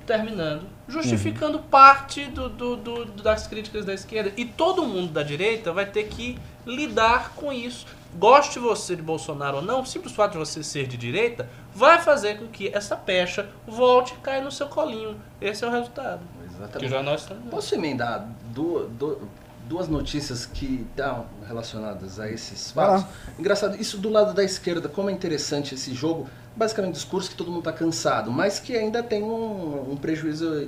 terminando, 0.06 0.64
justificando 0.88 1.60
parte 1.60 2.26
do, 2.26 2.50
do- 2.50 2.76
do- 2.76 3.06
das 3.24 3.48
críticas 3.48 3.86
da 3.86 3.94
esquerda. 3.94 4.32
E 4.36 4.44
todo 4.44 4.84
mundo 4.86 5.12
da 5.14 5.24
direita 5.24 5.72
vai 5.72 5.86
ter 5.86 6.06
que 6.08 6.38
lidar 6.66 7.34
com 7.36 7.54
isso. 7.54 7.86
Goste 8.18 8.58
você 8.60 8.96
de 8.96 9.02
Bolsonaro 9.02 9.58
ou 9.58 9.64
não, 9.64 9.82
o 9.82 9.86
simples 9.86 10.14
fato 10.14 10.32
de 10.34 10.38
você 10.40 10.64
ser 10.64 10.88
de 10.88 10.98
direita 10.98 11.48
vai 11.74 12.02
fazer 12.02 12.40
com 12.40 12.48
que 12.48 12.68
essa 12.70 12.96
pecha 12.96 13.48
volte 13.68 14.14
e 14.14 14.18
caia 14.18 14.42
no 14.42 14.52
seu 14.52 14.68
colinho. 14.68 15.16
Esse 15.40 15.64
é 15.64 15.68
o 15.68 15.72
resultado. 15.72 16.22
Que 16.48 16.56
Exatamente. 16.56 16.90
já 16.92 17.04
nós 17.04 17.22
estamos. 17.22 17.50
Posso 17.50 17.76
emendar 17.76 18.28
du- 18.54 18.88
du- 18.90 19.22
duas 19.68 19.88
notícias 19.88 20.46
que 20.48 20.86
estão 20.90 21.28
relacionadas 21.48 22.20
a 22.20 22.28
esses 22.30 22.72
fatos? 22.72 23.06
Engraçado, 23.38 23.80
isso 23.80 23.98
do 24.00 24.10
lado 24.10 24.34
da 24.34 24.44
esquerda, 24.44 24.90
como 24.90 25.10
é 25.12 25.14
interessante 25.14 25.76
esse 25.76 25.94
jogo, 25.94 26.28
basicamente 26.56 26.96
discurso 26.96 27.30
que 27.30 27.36
todo 27.36 27.48
mundo 27.52 27.60
está 27.60 27.72
cansado, 27.72 28.32
mas 28.32 28.60
que 28.60 28.76
ainda 28.76 29.04
tem 29.04 29.22
um, 29.22 29.92
um 29.92 29.96
prejuízo 29.96 30.68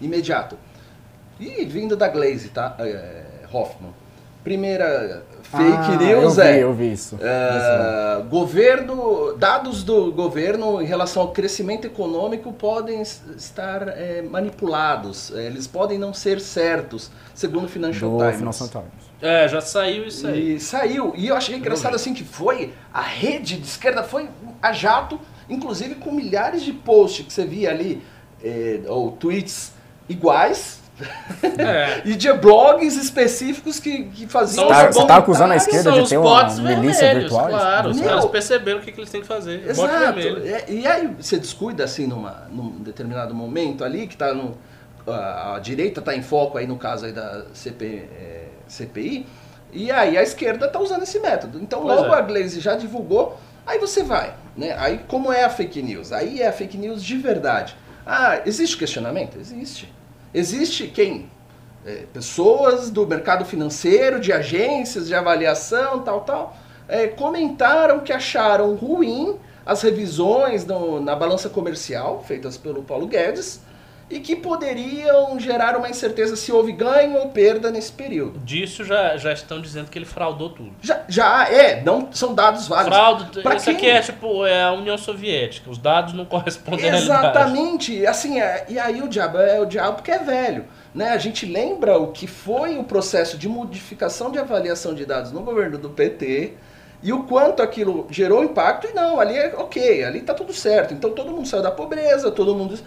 imediato. 0.00 0.58
E 1.38 1.64
vindo 1.64 1.96
da 1.96 2.08
Glaze, 2.08 2.48
tá? 2.48 2.74
É, 2.80 3.24
Hoffman. 3.52 3.94
Primeira 4.42 5.24
fake 5.52 5.92
Ah, 5.92 5.96
news 5.96 6.38
eu 6.38 6.44
vi, 6.44 6.50
é 6.50 6.62
eu 6.62 6.72
vi 6.74 6.92
isso. 6.92 7.18
é, 7.20 8.22
governo, 8.28 9.34
dados 9.38 9.84
do 9.84 10.10
governo 10.10 10.80
em 10.82 10.84
relação 10.86 11.22
ao 11.22 11.28
crescimento 11.32 11.86
econômico 11.86 12.52
podem 12.52 13.00
estar 13.00 13.86
é, 13.88 14.22
manipulados, 14.22 15.30
é, 15.34 15.46
eles 15.46 15.66
podem 15.66 15.98
não 15.98 16.12
ser 16.12 16.40
certos, 16.40 17.10
segundo 17.34 17.66
o 17.66 17.68
Financial 17.68 18.10
do 18.10 18.18
Times. 18.18 18.36
Financial 18.36 18.68
Times. 18.68 19.12
É, 19.20 19.46
já 19.46 19.60
saiu 19.60 20.04
isso 20.06 20.26
aí. 20.26 20.56
E 20.56 20.60
saiu. 20.60 21.12
E 21.16 21.28
eu 21.28 21.36
achei 21.36 21.54
engraçado 21.56 21.94
assim 21.94 22.12
que 22.12 22.24
foi 22.24 22.72
a 22.92 23.00
rede 23.02 23.56
de 23.56 23.66
esquerda 23.66 24.02
foi 24.02 24.28
a 24.60 24.72
jato, 24.72 25.20
inclusive 25.48 25.94
com 25.96 26.10
milhares 26.10 26.62
de 26.62 26.72
posts 26.72 27.24
que 27.26 27.32
você 27.32 27.44
via 27.44 27.70
ali, 27.70 28.02
eh, 28.42 28.80
ou 28.88 29.12
tweets 29.12 29.72
iguais, 30.08 30.80
É. 31.58 32.02
e 32.08 32.14
de 32.14 32.32
blogs 32.32 32.96
específicos 32.96 33.78
que, 33.80 34.04
que 34.04 34.26
faziam. 34.26 34.66
Você 34.66 34.72
tá- 34.72 34.88
os 34.90 34.96
você 34.96 35.06
tá 35.06 35.16
acusando 35.16 35.52
a 35.52 35.56
comentários. 35.56 35.62
esquerda 35.66 35.90
São 35.90 35.92
de 35.94 36.00
os 36.02 36.08
ter 36.08 36.16
uma 36.18 36.30
bots 36.42 36.58
milícia 36.58 37.06
vermelhos, 37.06 37.30
virtual? 37.32 37.48
Claro, 37.48 37.90
os 37.90 37.96
Meu. 38.00 38.08
caras 38.08 38.24
perceberam 38.26 38.78
o 38.78 38.82
que, 38.82 38.92
que 38.92 39.00
eles 39.00 39.10
têm 39.10 39.20
que 39.20 39.26
fazer. 39.26 39.68
Exato. 39.68 40.18
É, 40.18 40.64
E, 40.68 40.86
aí 40.86 41.06
você 41.18 41.38
descuida 41.38 41.84
assim 41.84 42.06
numa, 42.06 42.46
num 42.50 42.70
determinado 42.82 43.34
momento 43.34 43.84
ali, 43.84 44.06
que 44.06 44.16
tá 44.16 44.32
no. 44.34 44.56
A, 45.06 45.56
a 45.56 45.58
direita 45.58 45.98
está 46.00 46.14
em 46.14 46.22
foco 46.22 46.58
aí 46.58 46.66
no 46.66 46.76
caso 46.76 47.06
aí 47.06 47.12
da 47.12 47.44
CP, 47.52 47.84
é, 47.86 48.44
CPI, 48.68 49.26
e 49.72 49.90
aí 49.90 50.16
a 50.16 50.22
esquerda 50.22 50.66
está 50.66 50.78
usando 50.78 51.02
esse 51.02 51.18
método. 51.18 51.58
Então 51.60 51.80
Pois 51.82 51.96
logo 52.00 52.14
é. 52.14 52.18
a 52.18 52.20
Glaze 52.20 52.60
já 52.60 52.76
divulgou, 52.76 53.36
aí 53.66 53.78
você 53.80 54.04
vai. 54.04 54.32
Né? 54.56 54.76
Aí 54.78 55.00
como 55.08 55.32
é 55.32 55.42
a 55.44 55.50
fake 55.50 55.82
news? 55.82 56.12
Aí 56.12 56.40
é 56.40 56.46
a 56.48 56.52
fake 56.52 56.78
news 56.78 57.02
de 57.02 57.16
verdade. 57.16 57.74
Ah, 58.06 58.40
existe 58.46 58.76
questionamento? 58.76 59.38
Existe. 59.40 59.92
Existe 60.34 60.86
quem? 60.86 61.30
É, 61.84 62.04
pessoas 62.12 62.90
do 62.90 63.06
mercado 63.06 63.44
financeiro, 63.44 64.20
de 64.20 64.32
agências 64.32 65.08
de 65.08 65.14
avaliação, 65.14 66.00
tal, 66.00 66.20
tal, 66.20 66.56
é, 66.88 67.08
comentaram 67.08 68.00
que 68.00 68.12
acharam 68.12 68.74
ruim 68.76 69.36
as 69.66 69.82
revisões 69.82 70.64
no- 70.64 71.00
na 71.00 71.14
balança 71.16 71.48
comercial 71.48 72.22
feitas 72.26 72.56
pelo 72.56 72.82
Paulo 72.82 73.06
Guedes 73.06 73.60
e 74.12 74.20
que 74.20 74.36
poderiam 74.36 75.40
gerar 75.40 75.74
uma 75.74 75.88
incerteza 75.88 76.36
se 76.36 76.52
houve 76.52 76.70
ganho 76.70 77.16
ou 77.16 77.30
perda 77.30 77.70
nesse 77.70 77.90
período. 77.90 78.38
Disso 78.40 78.84
já, 78.84 79.16
já 79.16 79.32
estão 79.32 79.58
dizendo 79.58 79.88
que 79.88 79.98
ele 79.98 80.04
fraudou 80.04 80.50
tudo. 80.50 80.70
Já, 80.82 81.02
já 81.08 81.48
é, 81.48 81.82
não 81.82 82.12
são 82.12 82.34
dados 82.34 82.68
válidos. 82.68 82.94
Fraude, 82.94 83.42
Pra 83.42 83.54
isso 83.54 83.64
quem? 83.64 83.74
aqui 83.74 83.88
é 83.88 84.00
tipo 84.02 84.44
é 84.44 84.64
a 84.64 84.72
União 84.72 84.98
Soviética. 84.98 85.70
Os 85.70 85.78
dados 85.78 86.12
não 86.12 86.26
correspondem. 86.26 86.88
Exatamente. 86.94 88.06
Assim, 88.06 88.38
é, 88.38 88.66
e 88.68 88.78
aí 88.78 89.00
o 89.00 89.08
diabo 89.08 89.38
é 89.38 89.58
o 89.58 89.64
diabo 89.64 89.96
porque 89.96 90.10
é 90.10 90.18
velho. 90.18 90.66
Né? 90.94 91.08
A 91.08 91.18
gente 91.18 91.46
lembra 91.46 91.96
o 91.96 92.08
que 92.08 92.26
foi 92.26 92.76
o 92.76 92.84
processo 92.84 93.38
de 93.38 93.48
modificação 93.48 94.30
de 94.30 94.38
avaliação 94.38 94.94
de 94.94 95.06
dados 95.06 95.32
no 95.32 95.40
governo 95.40 95.78
do 95.78 95.88
PT 95.88 96.52
e 97.02 97.12
o 97.12 97.24
quanto 97.24 97.62
aquilo 97.62 98.06
gerou 98.10 98.44
impacto. 98.44 98.86
E 98.86 98.92
não, 98.92 99.18
ali 99.18 99.36
é 99.36 99.54
ok, 99.56 100.04
ali 100.04 100.20
tá 100.20 100.32
tudo 100.32 100.52
certo. 100.52 100.94
Então 100.94 101.10
todo 101.10 101.32
mundo 101.32 101.48
saiu 101.48 101.62
da 101.62 101.70
pobreza, 101.70 102.30
todo 102.30 102.54
mundo. 102.54 102.78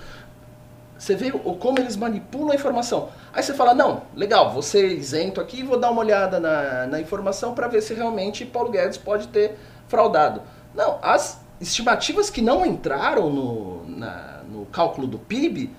Você 0.97 1.15
vê 1.15 1.29
como 1.31 1.79
eles 1.79 1.95
manipulam 1.97 2.51
a 2.51 2.55
informação. 2.55 3.09
Aí 3.33 3.43
você 3.43 3.53
fala, 3.53 3.73
não, 3.73 4.03
legal, 4.15 4.51
vou 4.51 4.61
ser 4.61 4.87
isento 4.87 5.41
aqui 5.41 5.61
vou 5.61 5.77
dar 5.77 5.91
uma 5.91 6.01
olhada 6.01 6.39
na, 6.39 6.87
na 6.87 7.01
informação 7.01 7.53
para 7.53 7.67
ver 7.67 7.81
se 7.81 7.93
realmente 7.93 8.45
Paulo 8.45 8.71
Guedes 8.71 8.97
pode 8.97 9.27
ter 9.27 9.57
fraudado. 9.87 10.41
Não, 10.73 10.97
as 11.01 11.41
estimativas 11.59 12.29
que 12.29 12.41
não 12.41 12.65
entraram 12.65 13.29
no, 13.29 13.85
na- 13.87 14.41
no 14.49 14.65
cálculo 14.67 15.05
do 15.07 15.19
PIB 15.19 15.69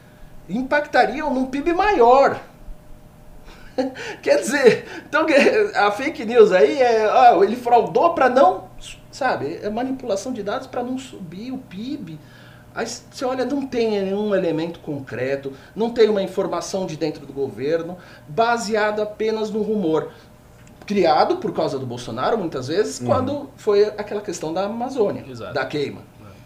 impactariam 0.48 1.32
num 1.32 1.46
PIB 1.46 1.72
maior. 1.72 2.38
Quer 4.22 4.36
dizer, 4.40 4.86
então 5.08 5.26
a 5.74 5.90
fake 5.90 6.24
news 6.24 6.52
aí 6.52 6.80
é, 6.80 7.04
ah, 7.06 7.38
ele 7.42 7.56
fraudou 7.56 8.14
para 8.14 8.28
não, 8.28 8.64
sabe, 9.10 9.58
é 9.62 9.68
manipulação 9.68 10.32
de 10.32 10.42
dados 10.42 10.66
para 10.66 10.82
não 10.82 10.98
subir 10.98 11.52
o 11.52 11.58
PIB. 11.58 12.18
Aí 12.76 12.86
você 12.86 13.24
olha, 13.24 13.46
não 13.46 13.66
tem 13.66 14.02
nenhum 14.02 14.34
elemento 14.34 14.80
concreto, 14.80 15.50
não 15.74 15.88
tem 15.88 16.10
uma 16.10 16.22
informação 16.22 16.84
de 16.84 16.94
dentro 16.94 17.24
do 17.24 17.32
governo, 17.32 17.96
baseado 18.28 19.00
apenas 19.00 19.50
no 19.50 19.62
rumor. 19.62 20.10
Criado 20.84 21.38
por 21.38 21.54
causa 21.54 21.78
do 21.78 21.86
Bolsonaro, 21.86 22.36
muitas 22.36 22.68
vezes, 22.68 22.98
quando 22.98 23.48
foi 23.56 23.84
aquela 23.84 24.20
questão 24.20 24.52
da 24.52 24.66
Amazônia, 24.66 25.24
Exato. 25.26 25.54
da 25.54 25.64
queima, 25.64 26.02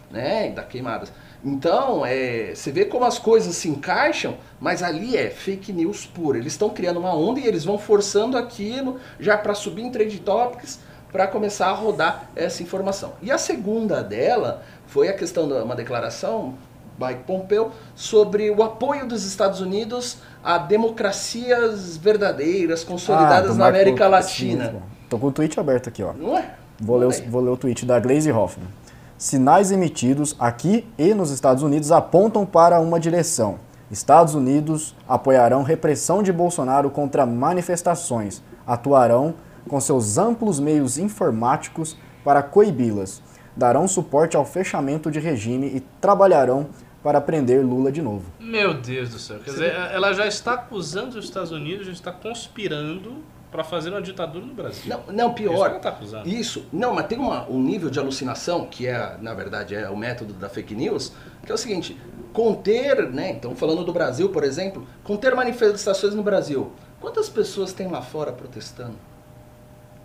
né, 0.08 0.50
e 0.50 0.52
da 0.52 0.62
queimadas. 0.62 1.12
Então, 1.44 2.06
é, 2.06 2.54
você 2.54 2.70
vê 2.70 2.84
como 2.84 3.04
as 3.04 3.18
coisas 3.18 3.56
se 3.56 3.68
encaixam, 3.68 4.36
mas 4.60 4.84
ali 4.84 5.16
é 5.16 5.30
fake 5.30 5.72
news 5.72 6.06
pura. 6.06 6.38
Eles 6.38 6.52
estão 6.52 6.70
criando 6.70 7.00
uma 7.00 7.14
onda 7.14 7.40
e 7.40 7.46
eles 7.46 7.64
vão 7.64 7.76
forçando 7.76 8.38
aquilo 8.38 9.00
já 9.18 9.36
para 9.36 9.52
subir 9.52 9.82
em 9.82 9.90
trade 9.90 10.20
topics 10.20 10.78
para 11.10 11.26
começar 11.26 11.68
a 11.68 11.72
rodar 11.72 12.30
essa 12.36 12.62
informação. 12.62 13.14
E 13.20 13.30
a 13.30 13.38
segunda 13.38 14.02
dela 14.02 14.62
foi 14.90 15.08
a 15.08 15.12
questão 15.14 15.46
de 15.46 15.54
uma 15.54 15.74
declaração 15.76 16.54
Mike 16.98 17.22
Pompeo 17.26 17.70
sobre 17.94 18.50
o 18.50 18.62
apoio 18.62 19.06
dos 19.06 19.24
Estados 19.24 19.60
Unidos 19.60 20.18
a 20.44 20.58
democracias 20.58 21.96
verdadeiras 21.96 22.84
consolidadas 22.84 23.52
Ah, 23.52 23.54
na 23.54 23.66
América 23.68 24.06
Latina. 24.08 24.74
Tô 25.08 25.18
com 25.18 25.28
o 25.28 25.32
tweet 25.32 25.58
aberto 25.58 25.88
aqui, 25.88 26.02
ó. 26.02 26.12
Não 26.12 26.36
é? 26.36 26.50
Vou 26.78 26.98
ler, 26.98 27.06
o, 27.06 27.10
aí. 27.10 27.22
vou 27.22 27.40
ler 27.40 27.50
o 27.50 27.56
tweet 27.56 27.86
da 27.86 27.98
Glaze 27.98 28.30
Hoffman. 28.30 28.68
Sinais 29.16 29.70
emitidos 29.70 30.34
aqui 30.38 30.86
e 30.98 31.14
nos 31.14 31.30
Estados 31.30 31.62
Unidos 31.62 31.92
apontam 31.92 32.44
para 32.44 32.80
uma 32.80 32.98
direção. 32.98 33.58
Estados 33.90 34.34
Unidos 34.34 34.94
apoiarão 35.08 35.62
repressão 35.62 36.22
de 36.22 36.32
Bolsonaro 36.32 36.90
contra 36.90 37.26
manifestações, 37.26 38.42
atuarão 38.66 39.34
com 39.68 39.80
seus 39.80 40.16
amplos 40.18 40.58
meios 40.60 40.96
informáticos 40.96 41.96
para 42.24 42.42
coibi-las, 42.42 43.22
darão 43.60 43.86
suporte 43.86 44.38
ao 44.38 44.44
fechamento 44.46 45.10
de 45.10 45.20
regime 45.20 45.66
e 45.66 45.80
trabalharão 46.00 46.68
para 47.02 47.20
prender 47.20 47.62
Lula 47.62 47.92
de 47.92 48.00
novo. 48.00 48.24
Meu 48.40 48.72
Deus 48.72 49.10
do 49.10 49.18
céu. 49.18 49.38
Quer 49.44 49.50
dizer, 49.50 49.74
ela 49.92 50.14
já 50.14 50.26
está 50.26 50.54
acusando 50.54 51.18
os 51.18 51.26
Estados 51.26 51.50
Unidos, 51.50 51.84
já 51.86 51.92
está 51.92 52.10
conspirando 52.10 53.16
para 53.50 53.62
fazer 53.62 53.90
uma 53.90 54.00
ditadura 54.00 54.46
no 54.46 54.54
Brasil. 54.54 54.84
Não, 54.88 55.02
não 55.12 55.26
Isso 55.26 55.34
que 55.34 55.42
pior. 55.42 55.66
ela 55.66 55.76
está 55.76 55.90
acusando. 55.90 56.26
Isso. 56.26 56.64
Não, 56.72 56.94
mas 56.94 57.06
tem 57.06 57.18
uma- 57.18 57.46
um 57.50 57.60
nível 57.60 57.90
de 57.90 57.98
alucinação, 57.98 58.64
que 58.64 58.86
é, 58.86 59.18
na 59.20 59.34
verdade, 59.34 59.74
é 59.74 59.90
o 59.90 59.96
método 59.96 60.32
da 60.32 60.48
fake 60.48 60.74
news, 60.74 61.12
que 61.44 61.52
é 61.52 61.54
o 61.54 61.58
seguinte, 61.58 62.00
conter, 62.32 63.10
né, 63.10 63.30
então 63.32 63.54
falando 63.54 63.84
do 63.84 63.92
Brasil, 63.92 64.30
por 64.30 64.42
exemplo, 64.42 64.86
conter 65.04 65.34
manifestações 65.34 66.14
no 66.14 66.22
Brasil. 66.22 66.72
Quantas 66.98 67.28
pessoas 67.28 67.72
tem 67.74 67.88
lá 67.88 68.00
fora 68.00 68.32
protestando? 68.32 68.94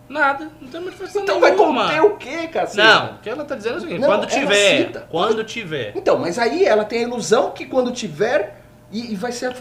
Nada, 0.07 0.49
não 0.61 0.67
tem 0.67 0.79
manifestação 0.81 1.23
Então 1.23 1.39
vai 1.39 1.51
nenhuma. 1.51 1.85
conter 1.87 2.01
o 2.01 2.15
quê, 2.17 2.47
cacete? 2.47 2.77
Não, 2.77 3.15
o 3.15 3.17
que 3.19 3.29
ela 3.29 3.41
está 3.43 3.55
dizendo 3.55 3.75
é 3.75 3.77
o 3.77 3.81
seguinte, 3.81 3.99
Não, 4.01 4.07
quando 4.07 4.19
ela 4.23 4.27
tiver, 4.31 4.77
cita. 4.77 5.07
quando 5.09 5.43
tiver. 5.43 5.91
Então, 5.95 6.17
mas 6.19 6.37
aí 6.37 6.63
ela 6.63 6.85
tem 6.85 6.99
a 6.99 7.07
ilusão 7.07 7.51
que 7.51 7.65
quando 7.65 7.91
tiver, 7.91 8.61
e, 8.91 9.13
e 9.13 9.15
vai 9.15 9.31
ser 9.31 9.55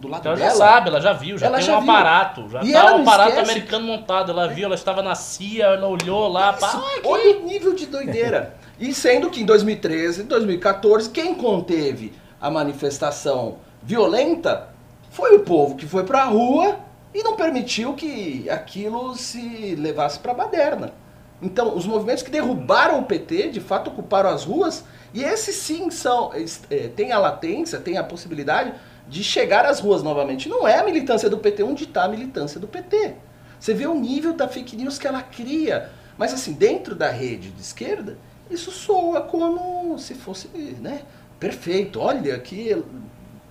do 0.00 0.08
lado 0.08 0.26
Ela 0.26 0.36
dela... 0.36 0.50
já 0.50 0.56
sabe, 0.56 0.88
ela 0.88 1.00
já 1.00 1.12
viu, 1.12 1.36
já 1.36 1.46
Ela 1.46 1.58
tem 1.58 1.66
já 1.66 1.78
um 1.78 1.82
viu. 1.82 1.90
aparato, 1.90 2.48
já 2.48 2.62
E 2.64 2.72
tá 2.72 2.78
ela 2.78 2.96
um 2.96 3.02
aparato 3.02 3.28
esquece 3.30 3.50
americano 3.50 3.84
montado, 3.86 4.32
ela 4.32 4.48
viu, 4.48 4.64
ela 4.64 4.74
estava 4.74 5.02
na 5.02 5.14
CIA, 5.14 5.66
ela 5.66 5.86
olhou 5.86 6.28
lá, 6.28 6.54
pá, 6.54 6.68
Isso, 6.68 6.76
ah, 6.78 7.00
olha 7.04 7.38
o 7.38 7.44
nível 7.44 7.74
de 7.74 7.86
doideira. 7.86 8.54
e 8.80 8.94
sendo 8.94 9.28
que 9.30 9.42
em 9.42 9.44
2013, 9.44 10.22
2014, 10.22 11.10
quem 11.10 11.34
conteve 11.34 12.14
a 12.40 12.48
manifestação 12.50 13.58
violenta 13.82 14.68
foi 15.10 15.36
o 15.36 15.40
povo 15.40 15.74
que 15.76 15.86
foi 15.86 16.04
pra 16.04 16.24
rua 16.24 16.78
e 17.14 17.22
não 17.22 17.36
permitiu 17.36 17.94
que 17.94 18.48
aquilo 18.50 19.14
se 19.14 19.74
levasse 19.76 20.18
pra 20.18 20.34
baderna. 20.34 20.92
Então, 21.40 21.76
os 21.76 21.86
movimentos 21.86 22.22
que 22.22 22.30
derrubaram 22.30 23.00
o 23.00 23.04
PT, 23.04 23.50
de 23.50 23.60
fato, 23.60 23.88
ocuparam 23.88 24.30
as 24.30 24.44
ruas, 24.44 24.84
e 25.14 25.22
esses 25.22 25.54
sim 25.54 25.90
são, 25.90 26.32
eh, 26.34 26.88
têm 26.88 27.12
a 27.12 27.18
latência, 27.18 27.78
têm 27.78 27.96
a 27.96 28.04
possibilidade 28.04 28.74
de 29.08 29.24
chegar 29.24 29.64
às 29.64 29.80
ruas 29.80 30.02
novamente. 30.02 30.48
Não 30.48 30.66
é 30.66 30.78
a 30.78 30.84
militância 30.84 31.30
do 31.30 31.38
PT 31.38 31.62
onde 31.62 31.84
está 31.84 32.04
a 32.04 32.08
militância 32.08 32.60
do 32.60 32.66
PT. 32.66 33.14
Você 33.58 33.72
vê 33.72 33.86
o 33.86 33.94
nível 33.94 34.34
da 34.34 34.48
fake 34.48 34.76
news 34.76 34.98
que 34.98 35.06
ela 35.06 35.22
cria. 35.22 35.90
Mas 36.16 36.34
assim, 36.34 36.52
dentro 36.52 36.94
da 36.94 37.10
rede 37.10 37.50
de 37.50 37.60
esquerda, 37.60 38.18
isso 38.50 38.70
soa 38.70 39.20
como 39.22 39.98
se 39.98 40.14
fosse, 40.14 40.48
né? 40.80 41.02
Perfeito, 41.38 42.00
olha 42.00 42.38
que 42.40 42.82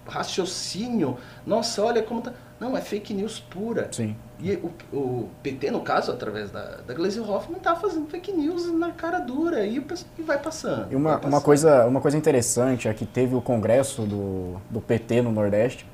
raciocínio. 0.08 1.18
Nossa, 1.46 1.84
olha 1.84 2.02
como 2.02 2.22
tá. 2.22 2.34
Não, 2.60 2.76
é 2.76 2.82
fake 2.82 3.14
news 3.14 3.40
pura. 3.40 3.88
Sim. 3.92 4.16
E 4.40 4.54
o, 4.54 4.72
o 4.96 5.30
PT, 5.44 5.72
no 5.72 5.82
caso, 5.82 6.12
através 6.12 6.50
da, 6.50 6.78
da 6.88 6.94
Glaze 6.94 7.20
Hoffman, 7.20 7.60
tá 7.60 7.76
fazendo 7.76 8.08
fake 8.08 8.32
news 8.32 8.72
na 8.74 8.92
cara 8.92 9.20
dura 9.20 9.66
e, 9.66 9.84
e 10.18 10.22
vai 10.22 10.40
passando. 10.40 10.92
E 10.92 10.96
uma, 10.96 11.12
vai 11.12 11.14
uma, 11.14 11.20
passando. 11.20 11.44
coisa, 11.44 11.86
uma 11.86 12.02
coisa 12.02 12.18
interessante 12.18 12.88
é 12.88 12.94
que 12.94 13.06
teve 13.06 13.36
o 13.36 13.42
congresso 13.42 14.04
do, 14.04 14.58
do 14.70 14.82
PT 14.82 15.22
no 15.22 15.32
Nordeste. 15.32 15.86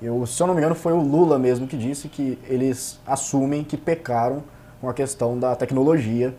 Eu, 0.00 0.26
se 0.26 0.40
eu 0.42 0.46
não 0.46 0.54
me 0.54 0.60
engano, 0.60 0.74
foi 0.74 0.92
o 0.92 1.00
Lula 1.00 1.38
mesmo 1.38 1.66
que 1.66 1.76
disse 1.76 2.08
que 2.08 2.38
eles 2.48 3.00
assumem 3.06 3.64
que 3.64 3.76
pecaram 3.76 4.42
com 4.80 4.88
a 4.88 4.94
questão 4.94 5.38
da 5.38 5.54
tecnologia 5.54 6.34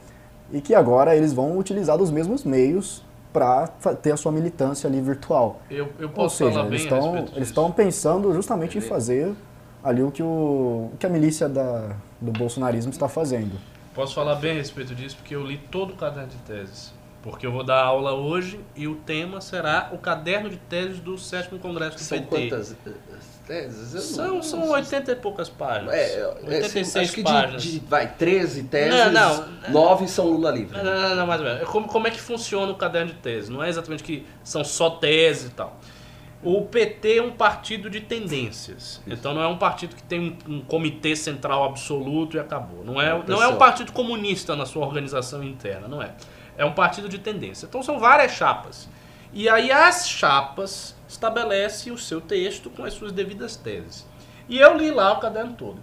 e 0.51 0.61
que 0.61 0.75
agora 0.75 1.15
eles 1.15 1.33
vão 1.33 1.57
utilizar 1.57 2.01
os 2.01 2.11
mesmos 2.11 2.43
meios 2.43 3.04
para 3.35 3.67
ter 4.01 4.13
a 4.13 4.17
sua 4.17 4.31
militância 4.31 4.87
ali 4.87 5.01
virtual. 5.01 5.59
eu, 5.69 5.89
eu 5.99 6.07
Ou 6.07 6.13
posso 6.13 6.37
seja, 6.37 6.51
falar 6.51 6.67
eles 6.67 6.85
bem 6.85 6.97
estão 6.97 7.15
eles 7.35 7.47
estão 7.49 7.69
pensando 7.69 8.33
justamente 8.33 8.77
em 8.77 8.81
fazer 8.81 9.35
ali 9.83 10.01
o 10.01 10.09
que, 10.09 10.23
o, 10.23 10.89
o 10.93 10.97
que 10.97 11.05
a 11.05 11.09
milícia 11.09 11.49
da, 11.49 11.97
do 12.21 12.31
bolsonarismo 12.31 12.91
está 12.91 13.09
fazendo. 13.09 13.59
Posso 13.93 14.15
falar 14.15 14.35
bem 14.35 14.51
a 14.51 14.55
respeito 14.55 14.95
disso 14.95 15.17
porque 15.17 15.35
eu 15.35 15.43
li 15.43 15.57
todo 15.57 15.91
o 15.91 15.95
caderno 15.97 16.29
de 16.29 16.37
teses. 16.37 16.93
Porque 17.21 17.45
eu 17.45 17.51
vou 17.51 17.63
dar 17.63 17.83
aula 17.83 18.13
hoje 18.13 18.59
e 18.75 18.87
o 18.87 18.95
tema 18.95 19.41
será 19.41 19.89
o 19.91 19.97
caderno 19.97 20.49
de 20.49 20.57
teses 20.57 20.99
do 20.99 21.17
sétimo 21.17 21.59
congresso 21.59 21.97
do 21.97 22.03
São 22.03 22.19
PT. 22.19 22.49
quantas 22.49 22.75
Eu 23.47 24.01
São, 24.01 24.41
são 24.41 24.59
não- 24.61 24.69
80 24.69 25.11
e 25.11 25.15
poucas 25.15 25.49
páginas. 25.49 25.93
É, 25.93 26.19
é, 26.19 26.27
86 26.27 26.95
acho 26.95 27.13
que 27.13 27.23
de, 27.23 27.31
páginas. 27.31 27.63
de, 27.63 27.79
vai, 27.79 28.07
13 28.07 28.63
teses, 28.63 29.11
Não, 29.11 29.11
não. 29.11 29.71
9 29.71 30.07
são 30.07 30.25
Lula 30.27 30.51
livre. 30.51 30.75
Não, 30.77 30.83
não, 30.83 31.15
não, 31.15 31.27
mais 31.27 31.39
ou 31.39 31.45
menos. 31.47 31.61
É 31.61 31.65
Como, 31.65 31.87
como 31.87 32.07
é 32.07 32.11
que 32.11 32.19
funciona 32.19 32.71
o 32.71 32.75
caderno 32.75 33.11
de 33.11 33.17
tese? 33.19 33.51
Não 33.51 33.63
é 33.63 33.69
exatamente 33.69 34.03
que 34.03 34.25
são 34.43 34.63
só 34.63 34.89
teses 34.89 35.51
e 35.51 35.53
tal. 35.53 35.79
O 36.43 36.61
PT 36.63 37.17
é 37.17 37.21
um 37.21 37.31
partido 37.31 37.89
de 37.89 38.01
tendências. 38.01 39.01
Então 39.07 39.33
não 39.33 39.41
é 39.41 39.47
um 39.47 39.57
partido 39.57 39.95
que 39.95 40.03
tem 40.03 40.37
um, 40.47 40.53
um 40.55 40.61
comitê 40.61 41.15
central 41.15 41.63
absoluto 41.63 42.37
e 42.37 42.39
acabou. 42.39 42.83
Não 42.83 43.01
é, 43.01 43.19
não 43.27 43.41
é 43.41 43.47
um 43.47 43.57
partido 43.57 43.91
comunista 43.91 44.55
na 44.55 44.65
sua 44.65 44.85
organização 44.85 45.43
interna, 45.43 45.87
não 45.87 46.01
é. 46.01 46.13
É 46.57 46.63
um 46.63 46.73
partido 46.73 47.09
de 47.09 47.17
tendência. 47.19 47.65
Então 47.65 47.81
são 47.83 47.99
várias 47.99 48.31
chapas. 48.31 48.87
E 49.37 49.49
aí 49.49 49.69
as 49.69 50.07
chapas 50.07 50.95
estabelecem 51.09 51.91
o 51.91 51.97
seu 51.97 52.21
texto 52.21 52.69
com 52.69 52.85
as 52.85 52.93
suas 52.93 53.11
devidas 53.11 53.57
teses. 53.57 54.07
E 54.47 54.57
eu 54.57 54.77
li 54.77 54.89
lá 54.89 55.11
o 55.11 55.19
caderno 55.19 55.51
todo. 55.57 55.77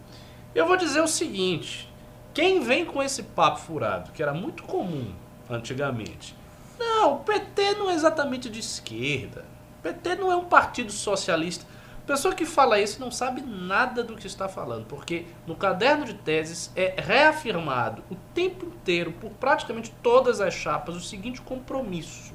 Eu 0.55 0.67
vou 0.67 0.75
dizer 0.75 1.03
o 1.03 1.07
seguinte: 1.07 1.87
quem 2.33 2.61
vem 2.61 2.87
com 2.87 3.03
esse 3.03 3.23
papo 3.23 3.61
furado, 3.61 4.11
que 4.13 4.23
era 4.23 4.33
muito 4.33 4.63
comum 4.63 5.13
antigamente, 5.51 6.35
não, 6.79 7.17
o 7.17 7.19
PT 7.19 7.75
não 7.75 7.91
é 7.91 7.93
exatamente 7.93 8.49
de 8.49 8.59
esquerda. 8.59 9.45
O 9.81 9.83
PT 9.83 10.15
não 10.15 10.33
é 10.33 10.37
um 10.37 10.47
partido 10.47 10.91
socialista. 10.91 11.67
A 12.05 12.07
pessoa 12.07 12.35
que 12.35 12.47
fala 12.47 12.81
isso 12.81 13.03
não 13.03 13.11
sabe 13.11 13.43
nada 13.43 14.03
do 14.03 14.17
que 14.17 14.27
está 14.27 14.49
falando, 14.49 14.87
porque 14.87 15.27
no 15.47 15.55
caderno 15.55 16.07
de 16.07 16.15
teses 16.15 16.73
é 16.75 16.95
reafirmado 16.97 18.03
o 18.11 18.17
tempo 18.33 18.65
inteiro, 18.65 19.13
por 19.13 19.31
praticamente 19.33 19.95
todas 20.03 20.41
as 20.41 20.55
chapas, 20.55 20.97
o 20.97 21.01
seguinte 21.01 21.43
compromisso. 21.43 22.32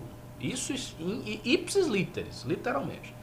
Isso 0.51 0.73
em 0.99 1.41
ipsis 1.43 1.87
literis, 1.87 2.43
literalmente 2.43 3.15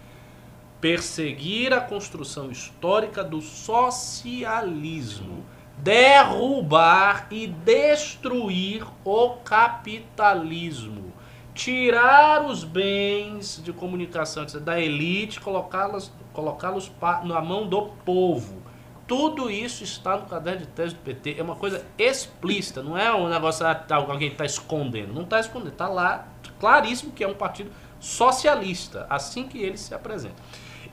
perseguir 0.81 1.73
a 1.73 1.81
construção 1.81 2.51
histórica 2.51 3.25
do 3.25 3.41
socialismo, 3.41 5.43
derrubar 5.79 7.27
e 7.31 7.47
destruir 7.47 8.85
o 9.03 9.31
capitalismo, 9.43 11.11
tirar 11.55 12.45
os 12.45 12.65
bens 12.65 13.63
de 13.65 13.73
comunicação 13.73 14.45
da 14.61 14.79
elite, 14.79 15.41
colocá-los 15.41 16.89
pa- 17.01 17.23
na 17.25 17.41
mão 17.41 17.67
do 17.67 17.87
povo. 18.05 18.63
Tudo 19.07 19.51
isso 19.51 19.85
está 19.85 20.19
no 20.19 20.27
caderno 20.27 20.61
de 20.61 20.67
tese 20.67 20.95
do 20.95 21.01
PT. 21.01 21.37
É 21.39 21.43
uma 21.43 21.57
coisa 21.57 21.85
explícita, 21.99 22.83
não 22.83 22.97
é 22.97 23.15
um 23.15 23.29
negócio 23.29 23.67
ah, 23.67 23.75
tá, 23.75 23.97
alguém 23.97 24.33
está 24.33 24.45
escondendo. 24.45 25.15
Não 25.15 25.23
está 25.23 25.41
escondendo, 25.41 25.73
está 25.73 25.89
lá 25.89 26.29
claríssimo 26.65 27.13
que 27.13 27.23
é 27.23 27.29
um 27.29 27.35
partido 27.35 27.71
socialista, 28.01 29.07
assim 29.11 29.47
que 29.47 29.59
ele 29.59 29.77
se 29.77 29.95
apresenta. 29.95 30.43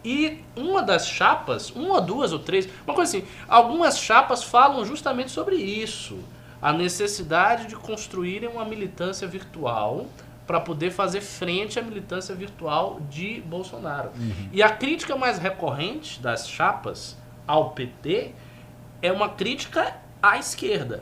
E 0.04 0.44
uma 0.54 0.84
das 0.84 1.08
chapas, 1.08 1.70
uma, 1.70 2.02
duas 2.02 2.34
ou 2.34 2.40
três, 2.40 2.68
uma 2.86 2.94
coisa 2.94 3.18
assim, 3.18 3.28
algumas 3.48 3.98
chapas 3.98 4.44
falam 4.44 4.84
justamente 4.84 5.32
sobre 5.32 5.56
isso. 5.56 6.20
A 6.62 6.74
necessidade 6.74 7.68
de 7.68 7.76
construírem 7.78 8.50
uma 8.50 8.66
militância 8.66 9.26
virtual 9.26 10.08
para 10.46 10.60
poder 10.60 10.92
fazer 10.92 11.22
frente 11.22 11.80
à 11.80 11.82
militância 11.82 12.36
virtual 12.36 13.00
de 13.10 13.40
Bolsonaro. 13.46 14.12
E 14.52 14.62
a 14.62 14.70
crítica 14.70 15.16
mais 15.16 15.40
recorrente 15.40 16.20
das 16.20 16.50
chapas 16.50 17.16
ao 17.48 17.70
PT 17.70 18.34
é 19.02 19.10
uma 19.10 19.30
crítica 19.30 19.96
à 20.22 20.38
esquerda. 20.38 21.02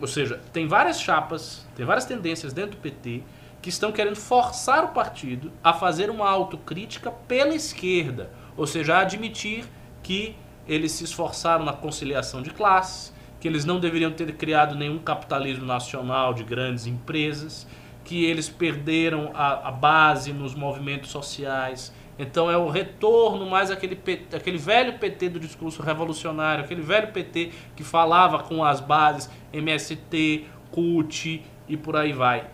Ou 0.00 0.06
seja, 0.06 0.40
tem 0.54 0.66
várias 0.66 0.98
chapas, 0.98 1.66
tem 1.76 1.84
várias 1.84 2.06
tendências 2.06 2.54
dentro 2.54 2.72
do 2.72 2.76
PT 2.78 3.22
que 3.64 3.70
estão 3.70 3.90
querendo 3.90 4.16
forçar 4.16 4.84
o 4.84 4.88
partido 4.88 5.50
a 5.62 5.72
fazer 5.72 6.10
uma 6.10 6.28
autocrítica 6.28 7.10
pela 7.10 7.54
esquerda, 7.54 8.30
ou 8.58 8.66
seja, 8.66 8.96
a 8.96 9.00
admitir 9.00 9.64
que 10.02 10.36
eles 10.68 10.92
se 10.92 11.04
esforçaram 11.04 11.64
na 11.64 11.72
conciliação 11.72 12.42
de 12.42 12.50
classes, 12.50 13.14
que 13.40 13.48
eles 13.48 13.64
não 13.64 13.80
deveriam 13.80 14.12
ter 14.12 14.30
criado 14.36 14.74
nenhum 14.74 14.98
capitalismo 14.98 15.64
nacional 15.64 16.34
de 16.34 16.44
grandes 16.44 16.86
empresas, 16.86 17.66
que 18.04 18.26
eles 18.26 18.50
perderam 18.50 19.30
a, 19.32 19.68
a 19.68 19.70
base 19.70 20.30
nos 20.30 20.54
movimentos 20.54 21.10
sociais. 21.10 21.90
Então 22.18 22.50
é 22.50 22.58
o 22.58 22.68
retorno 22.68 23.48
mais 23.48 23.70
aquele, 23.70 23.98
aquele 24.30 24.58
velho 24.58 24.98
PT 24.98 25.30
do 25.30 25.40
discurso 25.40 25.80
revolucionário, 25.80 26.64
aquele 26.64 26.82
velho 26.82 27.12
PT 27.12 27.50
que 27.74 27.82
falava 27.82 28.40
com 28.40 28.62
as 28.62 28.82
bases 28.82 29.30
MST, 29.54 30.44
CUT 30.70 31.42
e 31.66 31.78
por 31.78 31.96
aí 31.96 32.12
vai. 32.12 32.52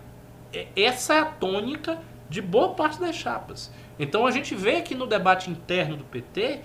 É- 0.53 0.66
Essa 0.76 1.14
é 1.14 1.18
a 1.20 1.24
tônica 1.26 1.98
de 2.28 2.40
boa 2.40 2.70
parte 2.70 3.01
das 3.01 3.16
chapas. 3.16 3.70
Então 3.98 4.26
a 4.26 4.30
gente 4.30 4.55
vê 4.55 4.80
que 4.82 4.94
no 4.94 5.07
debate 5.07 5.51
interno 5.51 5.96
do 5.96 6.05
PT 6.05 6.61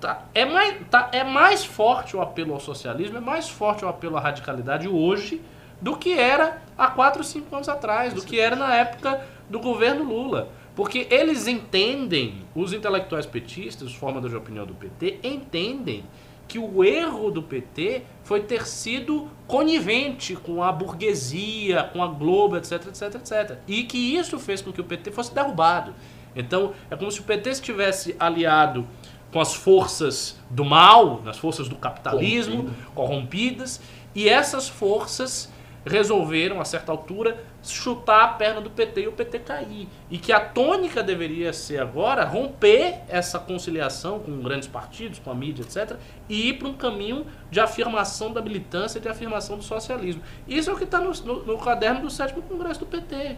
tá, 0.00 0.24
é, 0.34 0.44
mais, 0.44 0.76
tá, 0.90 1.10
é 1.12 1.22
mais 1.24 1.64
forte 1.64 2.16
o 2.16 2.20
apelo 2.22 2.54
ao 2.54 2.60
socialismo, 2.60 3.18
é 3.18 3.20
mais 3.20 3.48
forte 3.48 3.84
o 3.84 3.88
apelo 3.88 4.16
à 4.16 4.20
radicalidade 4.20 4.88
hoje 4.88 5.40
do 5.80 5.96
que 5.96 6.12
era 6.12 6.62
há 6.76 6.88
4, 6.88 7.22
5 7.24 7.54
anos 7.54 7.68
atrás, 7.68 8.12
do 8.14 8.22
que 8.22 8.38
era 8.38 8.54
na 8.56 8.74
época 8.74 9.20
do 9.48 9.58
governo 9.60 10.04
Lula. 10.04 10.48
Porque 10.76 11.06
eles 11.10 11.46
entendem, 11.46 12.42
os 12.54 12.72
intelectuais 12.72 13.26
petistas, 13.26 13.88
os 13.88 13.94
formadores 13.94 14.30
de 14.30 14.36
opinião 14.36 14.64
do 14.64 14.74
PT, 14.74 15.18
entendem 15.22 16.04
que 16.50 16.58
o 16.58 16.82
erro 16.82 17.30
do 17.30 17.40
PT 17.40 18.02
foi 18.24 18.40
ter 18.40 18.66
sido 18.66 19.30
conivente 19.46 20.34
com 20.34 20.64
a 20.64 20.72
burguesia, 20.72 21.84
com 21.92 22.02
a 22.02 22.08
Globo, 22.08 22.56
etc, 22.56 22.88
etc, 22.88 23.14
etc. 23.14 23.58
E 23.68 23.84
que 23.84 24.16
isso 24.16 24.36
fez 24.36 24.60
com 24.60 24.72
que 24.72 24.80
o 24.80 24.84
PT 24.84 25.12
fosse 25.12 25.32
derrubado. 25.32 25.94
Então, 26.34 26.72
é 26.90 26.96
como 26.96 27.08
se 27.08 27.20
o 27.20 27.22
PT 27.22 27.50
estivesse 27.50 28.16
aliado 28.18 28.84
com 29.30 29.40
as 29.40 29.54
forças 29.54 30.40
do 30.50 30.64
mal, 30.64 31.22
as 31.24 31.38
forças 31.38 31.68
do 31.68 31.76
capitalismo, 31.76 32.68
corrompidas, 32.96 33.80
e 34.12 34.28
essas 34.28 34.68
forças 34.68 35.52
resolveram, 35.86 36.60
a 36.60 36.64
certa 36.64 36.92
altura, 36.92 37.42
chutar 37.62 38.22
a 38.24 38.28
perna 38.28 38.60
do 38.60 38.70
PT 38.70 39.02
e 39.02 39.08
o 39.08 39.12
PT 39.12 39.38
cair. 39.40 39.88
E 40.10 40.18
que 40.18 40.32
a 40.32 40.40
tônica 40.40 41.02
deveria 41.02 41.52
ser 41.52 41.80
agora 41.80 42.24
romper 42.24 42.96
essa 43.08 43.38
conciliação 43.38 44.18
com 44.18 44.40
grandes 44.40 44.68
partidos, 44.68 45.18
com 45.18 45.30
a 45.30 45.34
mídia, 45.34 45.62
etc., 45.62 45.96
e 46.28 46.48
ir 46.50 46.54
para 46.58 46.68
um 46.68 46.74
caminho 46.74 47.26
de 47.50 47.60
afirmação 47.60 48.32
da 48.32 48.40
militância, 48.42 49.00
de 49.00 49.08
afirmação 49.08 49.56
do 49.56 49.62
socialismo. 49.64 50.22
Isso 50.46 50.70
é 50.70 50.72
o 50.72 50.76
que 50.76 50.84
está 50.84 51.00
no, 51.00 51.10
no- 51.24 51.44
no 51.44 51.58
caderno 51.58 52.02
do 52.02 52.10
sétimo 52.10 52.42
congresso 52.42 52.80
do 52.80 52.86
PT. 52.86 53.36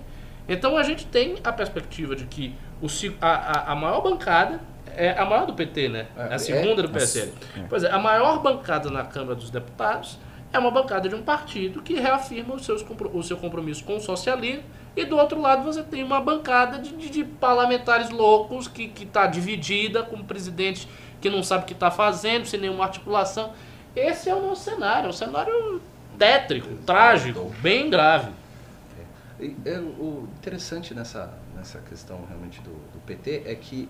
Então 0.49 0.77
a 0.77 0.83
gente 0.83 1.07
tem 1.07 1.37
a 1.45 1.53
perspectiva 1.53 2.17
de 2.17 2.25
que 2.27 2.55
o, 2.83 2.87
a, 3.21 3.29
a, 3.29 3.73
a 3.73 3.75
maior 3.77 4.01
bancada 4.01 4.61
é 4.95 5.11
a 5.17 5.25
maior 5.25 5.47
do 5.47 5.55
PT, 5.55 5.89
né? 5.89 6.07
É, 6.17 6.23
É, 6.33 6.35
a 6.35 6.39
segunda 6.39 6.83
do 6.83 6.89
é. 6.89 6.93
PSL. 6.93 7.33
É. 7.57 7.61
Pois 7.69 7.85
é, 7.85 7.91
a 7.91 7.99
maior 7.99 8.41
bancada 8.43 8.91
na 8.91 9.05
Câmara 9.05 9.35
dos 9.37 9.49
Deputados 9.51 10.19
é 10.53 10.59
uma 10.59 10.71
bancada 10.71 11.09
de 11.09 11.15
um 11.15 11.23
partido 11.23 11.81
que 11.83 11.95
reafirma 11.95 12.55
os 12.55 12.65
seus, 12.65 12.85
o 13.13 13.23
seu 13.23 13.37
compromisso 13.37 13.85
com 13.85 13.97
o 13.97 14.01
socialismo, 14.01 14.63
e 14.95 15.05
do 15.05 15.17
outro 15.17 15.41
lado 15.41 15.63
você 15.65 15.83
tem 15.83 16.03
uma 16.05 16.21
bancada 16.21 16.79
de, 16.79 16.95
de- 16.95 17.09
de 17.11 17.25
parlamentares 17.25 18.11
loucos 18.11 18.69
que 18.69 18.93
está 19.01 19.27
dividida, 19.27 20.03
com 20.03 20.17
um 20.17 20.25
presidente 20.25 20.87
que 21.21 21.31
não 21.31 21.43
sabe 21.43 21.65
o 21.65 21.67
que 21.67 21.73
está 21.73 21.91
fazendo, 21.91 22.45
sem 22.47 22.61
nenhuma 22.61 22.85
articulação. 22.85 23.53
Esse 23.97 24.29
é 24.29 24.35
o 24.35 24.41
nosso 24.43 24.65
cenário, 24.65 25.07
é 25.07 25.09
um 25.11 25.13
cenário 25.13 25.81
tétrico, 26.19 26.69
trágico, 26.85 27.51
bem 27.63 27.89
grave. 27.89 28.31
E, 29.41 29.57
é, 29.65 29.79
o 29.79 30.29
interessante 30.39 30.95
nessa, 30.95 31.33
nessa 31.57 31.79
questão 31.81 32.21
realmente 32.29 32.61
do, 32.61 32.71
do 32.71 32.99
PT 33.07 33.43
é 33.47 33.55
que 33.55 33.89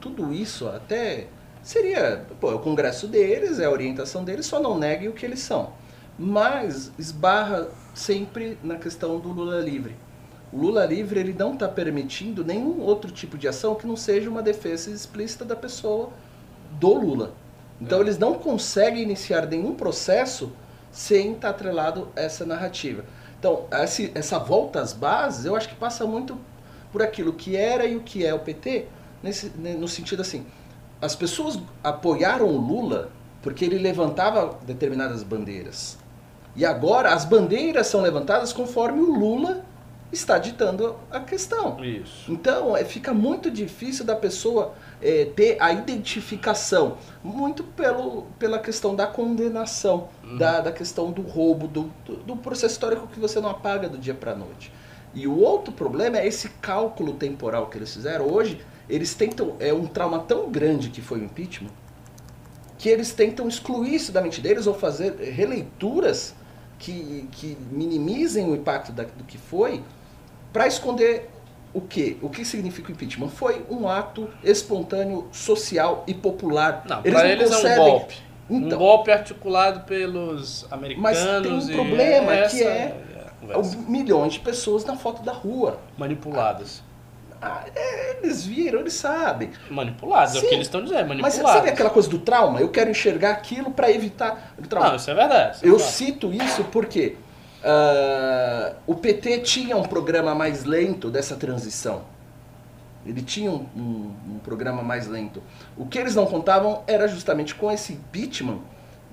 tudo 0.00 0.32
isso 0.32 0.66
até 0.68 1.28
seria, 1.62 2.24
pô, 2.40 2.50
é 2.50 2.54
o 2.54 2.58
congresso 2.58 3.06
deles, 3.06 3.60
é 3.60 3.66
a 3.66 3.70
orientação 3.70 4.24
deles, 4.24 4.46
só 4.46 4.60
não 4.60 4.78
negue 4.78 5.08
o 5.08 5.12
que 5.12 5.24
eles 5.24 5.40
são. 5.40 5.72
Mas 6.22 6.92
esbarra 6.98 7.68
sempre 7.94 8.58
na 8.62 8.76
questão 8.76 9.18
do 9.18 9.30
Lula 9.30 9.58
livre. 9.58 9.96
O 10.52 10.58
Lula 10.58 10.84
livre 10.84 11.18
ele 11.18 11.32
não 11.32 11.54
está 11.54 11.66
permitindo 11.66 12.44
nenhum 12.44 12.78
outro 12.80 13.10
tipo 13.10 13.38
de 13.38 13.48
ação 13.48 13.74
que 13.74 13.86
não 13.86 13.96
seja 13.96 14.28
uma 14.28 14.42
defesa 14.42 14.90
explícita 14.90 15.46
da 15.46 15.56
pessoa 15.56 16.10
do 16.72 16.92
Lula. 16.92 17.32
Então 17.80 18.02
eles 18.02 18.18
não 18.18 18.34
conseguem 18.34 19.02
iniciar 19.02 19.46
nenhum 19.46 19.74
processo 19.74 20.52
sem 20.92 21.32
estar 21.32 21.48
atrelado 21.48 22.08
a 22.14 22.20
essa 22.20 22.44
narrativa. 22.44 23.02
Então, 23.38 23.64
essa 24.14 24.38
volta 24.38 24.82
às 24.82 24.92
bases, 24.92 25.46
eu 25.46 25.56
acho 25.56 25.70
que 25.70 25.74
passa 25.74 26.04
muito 26.04 26.36
por 26.92 27.00
aquilo 27.00 27.32
que 27.32 27.56
era 27.56 27.86
e 27.86 27.96
o 27.96 28.00
que 28.00 28.26
é 28.26 28.34
o 28.34 28.40
PT, 28.40 28.88
nesse, 29.22 29.48
né, 29.56 29.72
no 29.72 29.88
sentido 29.88 30.20
assim, 30.20 30.44
as 31.00 31.16
pessoas 31.16 31.58
apoiaram 31.82 32.46
o 32.46 32.58
Lula 32.58 33.10
porque 33.40 33.64
ele 33.64 33.78
levantava 33.78 34.58
determinadas 34.66 35.22
bandeiras. 35.22 35.99
E 36.56 36.64
agora 36.64 37.14
as 37.14 37.24
bandeiras 37.24 37.86
são 37.86 38.00
levantadas 38.00 38.52
conforme 38.52 39.00
o 39.00 39.12
Lula 39.12 39.64
está 40.12 40.38
ditando 40.38 40.96
a 41.10 41.20
questão. 41.20 41.82
Isso. 41.84 42.30
Então, 42.30 42.76
é, 42.76 42.84
fica 42.84 43.14
muito 43.14 43.50
difícil 43.50 44.04
da 44.04 44.16
pessoa 44.16 44.74
é, 45.00 45.24
ter 45.24 45.56
a 45.60 45.72
identificação, 45.72 46.98
muito 47.22 47.62
pelo, 47.62 48.22
pela 48.38 48.58
questão 48.58 48.94
da 48.94 49.06
condenação, 49.06 50.08
da, 50.36 50.60
da 50.60 50.72
questão 50.72 51.12
do 51.12 51.22
roubo, 51.22 51.68
do, 51.68 51.92
do, 52.04 52.16
do 52.16 52.36
processo 52.36 52.74
histórico 52.74 53.06
que 53.06 53.20
você 53.20 53.40
não 53.40 53.50
apaga 53.50 53.88
do 53.88 53.98
dia 53.98 54.14
para 54.14 54.34
noite. 54.34 54.72
E 55.14 55.26
o 55.26 55.38
outro 55.38 55.72
problema 55.72 56.18
é 56.18 56.26
esse 56.26 56.48
cálculo 56.60 57.14
temporal 57.14 57.66
que 57.68 57.78
eles 57.78 57.92
fizeram. 57.92 58.26
Hoje, 58.26 58.60
eles 58.88 59.14
tentam. 59.14 59.56
É 59.58 59.72
um 59.72 59.86
trauma 59.86 60.20
tão 60.20 60.50
grande 60.50 60.88
que 60.90 61.00
foi 61.00 61.20
o 61.20 61.24
impeachment, 61.24 61.70
que 62.78 62.88
eles 62.88 63.12
tentam 63.12 63.48
excluir 63.48 63.94
isso 63.94 64.12
da 64.12 64.20
mente 64.20 64.40
deles 64.40 64.66
ou 64.66 64.74
fazer 64.74 65.16
releituras 65.16 66.34
que, 66.80 67.28
que 67.30 67.56
minimizem 67.70 68.50
o 68.50 68.56
impacto 68.56 68.90
da, 68.90 69.04
do 69.04 69.22
que 69.22 69.38
foi 69.38 69.84
para 70.52 70.66
esconder 70.66 71.30
o 71.72 71.80
que? 71.80 72.18
O 72.20 72.28
que 72.28 72.44
significa 72.44 72.88
o 72.88 72.92
impeachment? 72.92 73.28
Foi 73.28 73.64
um 73.70 73.88
ato 73.88 74.28
espontâneo, 74.42 75.28
social 75.30 76.02
e 76.06 76.14
popular. 76.14 76.82
Não, 76.88 77.02
para 77.02 77.28
eles 77.28 77.52
é 77.52 77.80
um 77.80 77.84
golpe. 77.84 78.14
Então, 78.48 78.78
um 78.78 78.80
golpe 78.80 79.12
articulado 79.12 79.80
pelos 79.84 80.66
americanos. 80.72 81.02
Mas 81.02 81.42
tem 81.42 81.52
um 81.52 81.66
problema 81.68 82.48
que 82.48 82.64
é 82.64 82.96
conversa. 83.40 83.78
milhões 83.86 84.32
de 84.32 84.40
pessoas 84.40 84.84
na 84.84 84.96
foto 84.96 85.22
da 85.22 85.32
rua. 85.32 85.78
manipuladas. 85.96 86.82
Ah, 87.42 87.64
é, 87.74 88.18
eles 88.22 88.44
viram, 88.44 88.80
eles 88.80 88.92
sabem. 88.92 89.50
Manipuladas, 89.70 90.34
é 90.34 90.38
o 90.38 90.40
Sim. 90.42 90.48
que 90.48 90.54
eles 90.54 90.66
estão 90.66 90.82
dizendo, 90.82 91.08
Mas 91.08 91.20
manipuladas. 91.22 91.40
sabe 91.52 91.68
aquela 91.70 91.88
coisa 91.90 92.08
do 92.08 92.18
trauma? 92.18 92.60
Eu 92.60 92.68
quero 92.68 92.90
enxergar 92.90 93.30
aquilo 93.30 93.70
para 93.70 93.90
evitar 93.90 94.54
o 94.58 94.66
trauma. 94.66 94.90
Não, 94.90 94.96
isso 94.96 95.10
é 95.10 95.14
verdade. 95.14 95.56
isso 95.56 95.64
é 95.64 95.68
Eu 95.68 95.76
verdade. 95.76 95.92
cito 95.96 96.32
isso 96.34 96.64
porque 96.64 97.16
ah, 97.64 98.72
o 98.86 98.94
PT 98.94 99.38
tinha 99.40 99.76
um 99.76 99.82
programa 99.82 100.34
mais 100.34 100.64
lento 100.64 101.10
dessa 101.10 101.36
transição. 101.36 102.02
Ele 103.06 103.22
tinha 103.22 103.50
um, 103.50 103.66
um- 103.74 104.14
um 104.34 104.38
programa 104.44 104.82
mais 104.82 105.06
lento. 105.06 105.42
O 105.76 105.86
que 105.86 105.98
eles 105.98 106.14
não 106.14 106.26
contavam 106.26 106.82
era 106.86 107.08
justamente 107.08 107.54
com 107.54 107.70
esse 107.72 107.94
impeachment, 107.94 108.58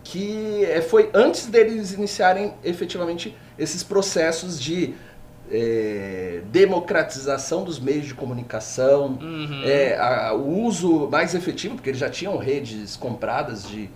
que 0.03 0.65
eh, 0.65 0.82
foi 0.82 1.09
antes 1.13 1.47
deles 1.47 1.93
iniciarem 1.93 2.53
efetivamente 2.63 3.36
esses 3.57 3.84
processos 3.84 4.59
de 4.59 4.93
eh, 5.52 6.41
democratização 6.52 7.64
dos 7.64 7.80
meios 7.80 8.06
de 8.06 8.14
comunicação, 8.14 9.18
Uhum. 9.22 9.62
é, 9.64 9.98
a- 9.98 10.34
o 10.34 10.64
uso 10.64 11.08
mais 11.10 11.34
efetivo, 11.36 11.76
porque 11.76 11.89
eles 11.89 12.00
já 12.00 12.10
tinham 12.10 12.38
redes 12.38 12.95
compradas 12.95 13.68
de, 13.68 13.89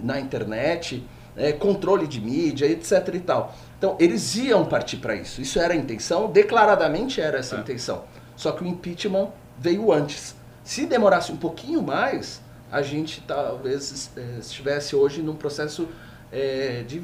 na 0.00 0.20
internet, 0.20 1.04
é, 1.36 1.52
controle 1.52 2.06
de 2.06 2.20
mídia, 2.20 2.66
etc. 2.66 3.10
e 3.14 3.20
tal. 3.20 3.54
Então, 3.76 3.96
eles 3.98 4.36
iam 4.36 4.64
partir 4.64 4.98
para 4.98 5.16
isso. 5.16 5.40
Isso 5.42 5.58
era 5.58 5.74
a 5.74 5.76
intenção, 5.76 6.30
declaradamente 6.30 7.20
era 7.20 7.38
essa 7.38 7.56
a 7.56 7.58
É. 7.58 7.60
intenção. 7.62 8.04
Só 8.36 8.52
que 8.52 8.62
o 8.62 8.66
impeachment 8.66 9.28
veio 9.58 9.92
antes. 9.92 10.34
Se 10.62 10.86
demorasse 10.86 11.30
um 11.32 11.36
pouquinho 11.36 11.82
mais, 11.82 12.40
a 12.72 12.82
gente 12.82 13.20
talvez 13.26 14.10
eh, 14.16 14.38
estivesse 14.40 14.96
hoje 14.96 15.22
num 15.22 15.34
processo 15.36 15.88
eh, 16.32 16.82
de 16.86 16.98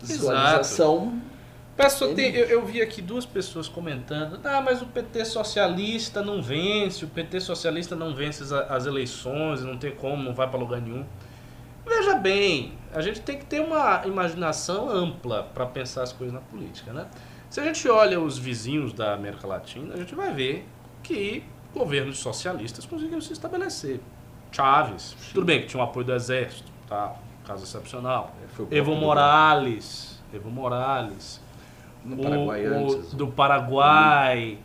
visualização. 0.00 1.20
Pessoa 1.84 2.14
tem- 2.14 2.34
eu, 2.34 2.46
eu 2.46 2.64
vi 2.66 2.82
aqui 2.82 3.00
duas 3.00 3.24
pessoas 3.24 3.68
comentando, 3.68 4.38
ah, 4.44 4.60
mas 4.60 4.82
o 4.82 4.86
PT 4.86 5.24
socialista 5.24 6.22
não 6.22 6.42
vence, 6.42 7.04
o 7.04 7.08
PT 7.08 7.40
socialista 7.40 7.96
não 7.96 8.14
vence 8.14 8.42
as, 8.42 8.52
as 8.52 8.86
eleições, 8.86 9.62
não 9.62 9.76
tem 9.76 9.92
como, 9.92 10.22
não 10.22 10.34
vai 10.34 10.48
para 10.48 10.58
lugar 10.58 10.80
nenhum. 10.80 11.04
Veja 11.86 12.14
bem, 12.16 12.74
a 12.94 13.00
gente 13.00 13.20
tem 13.22 13.38
que 13.38 13.46
ter 13.46 13.60
uma 13.60 14.02
imaginação 14.06 14.88
ampla 14.90 15.44
para 15.54 15.64
pensar 15.66 16.02
as 16.02 16.12
coisas 16.12 16.34
na 16.34 16.40
política, 16.40 16.92
né? 16.92 17.06
Se 17.48 17.58
a 17.60 17.64
gente 17.64 17.88
olha 17.88 18.20
os 18.20 18.38
vizinhos 18.38 18.92
da 18.92 19.14
América 19.14 19.46
Latina, 19.46 19.94
a 19.94 19.96
gente 19.96 20.14
vai 20.14 20.32
ver 20.32 20.68
que 21.02 21.42
governos 21.74 22.18
socialistas 22.18 22.84
conseguiram 22.86 23.20
se 23.20 23.32
estabelecer. 23.32 24.00
Chaves, 24.52 25.16
tudo 25.32 25.46
bem 25.46 25.62
que 25.62 25.66
tinha 25.68 25.80
o 25.80 25.84
apoio 25.84 26.04
do 26.06 26.12
exército, 26.12 26.70
tá? 26.88 27.14
Caso 27.46 27.64
excepcional. 27.64 28.34
O 28.58 28.62
Evo 28.62 28.68
próprio 28.68 28.96
Morales, 28.96 30.20
Evo 30.32 30.50
Morales, 30.50 31.40
No 32.04 32.16
o- 32.16 32.22
Paraguai 32.22 32.66
o 32.66 32.74
antes. 32.96 33.14
do 33.14 33.26
Paraguai, 33.28 34.58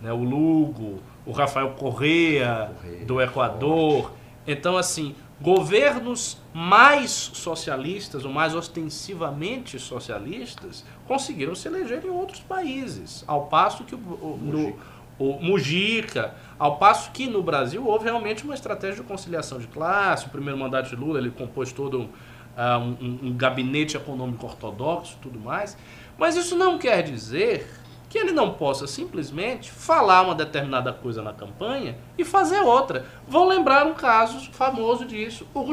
né, 0.00 0.12
o 0.12 0.22
Lugo, 0.22 1.00
o 1.26 1.32
Rafael 1.32 1.70
Correa, 1.70 2.70
Correa, 2.82 3.04
do 3.04 3.20
Equador. 3.20 4.12
Então, 4.46 4.76
assim, 4.76 5.14
governos 5.40 6.38
mais 6.54 7.10
socialistas, 7.10 8.24
ou 8.24 8.32
mais 8.32 8.54
ostensivamente 8.54 9.78
socialistas, 9.78 10.84
conseguiram 11.06 11.54
se 11.54 11.68
eleger 11.68 12.04
em 12.04 12.08
outros 12.10 12.40
países. 12.40 13.24
Ao 13.26 13.46
passo 13.46 13.84
que 13.84 13.94
o, 13.94 13.98
o- 13.98 14.38
no- 14.42 14.76
o 15.18 15.38
Mujica, 15.42 16.34
ao 16.58 16.76
passo 16.76 17.10
que 17.10 17.26
no 17.26 17.42
Brasil 17.42 17.86
houve 17.86 18.04
realmente 18.04 18.44
uma 18.44 18.54
estratégia 18.54 19.02
de 19.02 19.08
conciliação 19.08 19.58
de 19.58 19.66
classe. 19.66 20.26
O 20.26 20.30
primeiro 20.30 20.58
mandato 20.58 20.88
de 20.88 20.96
Lula, 20.96 21.18
ele 21.18 21.30
compôs 21.30 21.72
todo 21.72 22.00
um, 22.02 22.08
ah, 22.56 22.78
um- 22.78 22.96
um- 23.00 23.18
um 23.28 23.32
gabinete 23.36 23.96
econômico 23.96 24.46
ortodoxo 24.46 25.16
e 25.18 25.22
tudo 25.22 25.38
mais. 25.38 25.76
Mas 26.18 26.36
isso 26.36 26.56
não 26.56 26.76
quer 26.76 27.02
dizer 27.02 27.70
que 28.08 28.18
ele 28.18 28.32
não 28.32 28.54
possa 28.54 28.86
simplesmente 28.86 29.70
falar 29.70 30.22
uma 30.22 30.34
determinada 30.34 30.92
coisa 30.92 31.22
na 31.22 31.32
campanha 31.32 31.96
e 32.16 32.24
fazer 32.24 32.60
outra. 32.60 33.06
Vou 33.26 33.46
lembrar 33.46 33.86
um 33.86 33.94
caso 33.94 34.50
famoso 34.52 35.04
disso, 35.04 35.46
Hugo 35.54 35.72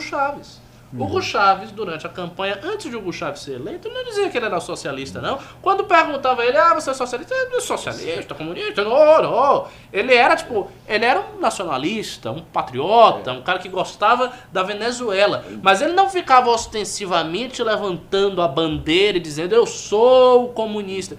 Chaves. 0.91 1.09
Hugo 1.09 1.21
Chaves, 1.21 1.71
durante 1.71 2.05
a 2.05 2.09
campanha, 2.09 2.59
antes 2.63 2.89
de 2.89 2.95
Hugo 2.95 3.11
Chaves 3.11 3.41
ser 3.41 3.55
eleito, 3.55 3.87
ele 3.87 3.95
não 3.95 4.03
dizia 4.03 4.29
que 4.29 4.37
ele 4.37 4.45
era 4.45 4.59
socialista, 4.59 5.21
não. 5.21 5.39
Quando 5.61 5.83
perguntava 5.83 6.45
ele, 6.45 6.57
ah, 6.57 6.73
você 6.73 6.91
é 6.91 6.93
socialista? 6.93 7.33
Eu, 7.33 7.61
socialista, 7.61 8.35
comunista? 8.35 8.83
Não, 8.83 9.21
não. 9.21 9.67
Ele 9.91 10.13
era, 10.13 10.35
tipo, 10.35 10.69
ele 10.87 11.03
era 11.03 11.19
um 11.19 11.39
nacionalista, 11.39 12.31
um 12.31 12.41
patriota, 12.41 13.31
um 13.31 13.41
cara 13.41 13.59
que 13.59 13.69
gostava 13.69 14.31
da 14.51 14.63
Venezuela. 14.63 15.43
Mas 15.61 15.81
ele 15.81 15.93
não 15.93 16.09
ficava 16.09 16.49
ostensivamente 16.49 17.61
levantando 17.63 18.41
a 18.41 18.47
bandeira 18.47 19.17
e 19.17 19.21
dizendo, 19.21 19.53
eu 19.53 19.65
sou 19.65 20.49
comunista. 20.49 21.17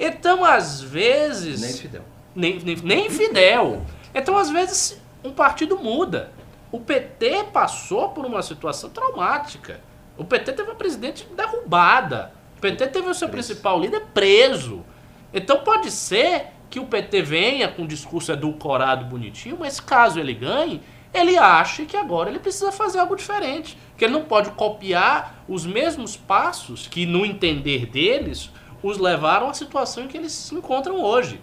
Então, 0.00 0.44
às 0.44 0.80
vezes... 0.80 1.60
Nem 1.60 1.72
Fidel. 1.72 2.02
Nem, 2.34 2.58
nem, 2.58 2.76
nem 2.76 3.10
Fidel. 3.10 3.82
Então, 4.14 4.36
às 4.36 4.50
vezes, 4.50 5.00
um 5.22 5.30
partido 5.30 5.78
muda. 5.78 6.32
O 6.72 6.80
PT 6.80 7.48
passou 7.52 8.08
por 8.08 8.24
uma 8.24 8.42
situação 8.42 8.88
traumática. 8.88 9.82
O 10.16 10.24
PT 10.24 10.52
teve 10.52 10.70
uma 10.70 10.74
presidente 10.74 11.28
derrubada. 11.36 12.32
O 12.56 12.60
PT 12.62 12.86
teve 12.86 13.10
o 13.10 13.14
seu 13.14 13.28
principal 13.28 13.78
líder 13.78 14.06
preso. 14.14 14.82
Então, 15.34 15.58
pode 15.58 15.90
ser 15.90 16.46
que 16.70 16.80
o 16.80 16.86
PT 16.86 17.20
venha 17.20 17.68
com 17.68 17.82
um 17.82 17.86
discurso 17.86 18.32
edulcorado, 18.32 19.04
bonitinho, 19.04 19.58
mas 19.60 19.80
caso 19.80 20.18
ele 20.18 20.32
ganhe, 20.32 20.80
ele 21.12 21.36
ache 21.36 21.84
que 21.84 21.94
agora 21.96 22.30
ele 22.30 22.38
precisa 22.38 22.72
fazer 22.72 23.00
algo 23.00 23.16
diferente. 23.16 23.76
Que 23.98 24.06
ele 24.06 24.14
não 24.14 24.24
pode 24.24 24.52
copiar 24.52 25.44
os 25.46 25.66
mesmos 25.66 26.16
passos 26.16 26.86
que, 26.86 27.04
no 27.04 27.26
entender 27.26 27.84
deles, 27.84 28.50
os 28.82 28.96
levaram 28.96 29.50
à 29.50 29.54
situação 29.54 30.04
em 30.04 30.08
que 30.08 30.16
eles 30.16 30.32
se 30.32 30.54
encontram 30.54 31.02
hoje. 31.02 31.38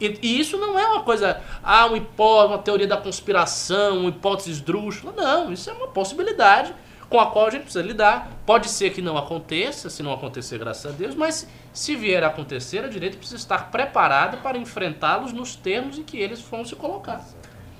E, 0.00 0.18
e 0.22 0.40
isso 0.40 0.56
não 0.56 0.78
é 0.78 0.86
uma 0.86 1.02
coisa, 1.02 1.40
ah, 1.62 1.86
uma, 1.86 1.96
hipó 1.96 2.46
uma 2.46 2.58
teoria 2.58 2.86
da 2.86 2.96
conspiração, 2.96 4.00
uma 4.00 4.10
hipótese 4.10 4.50
esdrúxula. 4.50 5.12
Não, 5.16 5.52
isso 5.52 5.70
é 5.70 5.72
uma 5.72 5.88
possibilidade 5.88 6.74
com 7.08 7.20
a 7.20 7.26
qual 7.26 7.46
a 7.46 7.50
gente 7.50 7.62
precisa 7.62 7.84
lidar. 7.84 8.30
Pode 8.44 8.68
ser 8.68 8.90
que 8.90 9.00
não 9.00 9.16
aconteça, 9.16 9.88
se 9.88 10.02
não 10.02 10.12
acontecer, 10.12 10.58
graças 10.58 10.86
a 10.86 10.94
Deus, 10.94 11.14
mas 11.14 11.46
se 11.72 11.94
vier 11.94 12.22
a 12.24 12.28
acontecer, 12.28 12.84
a 12.84 12.88
direita 12.88 13.16
precisa 13.16 13.36
estar 13.36 13.70
preparada 13.70 14.36
para 14.38 14.58
enfrentá-los 14.58 15.32
nos 15.32 15.56
termos 15.56 15.98
em 15.98 16.02
que 16.02 16.18
eles 16.18 16.40
vão 16.40 16.64
se 16.64 16.74
colocar. 16.74 17.24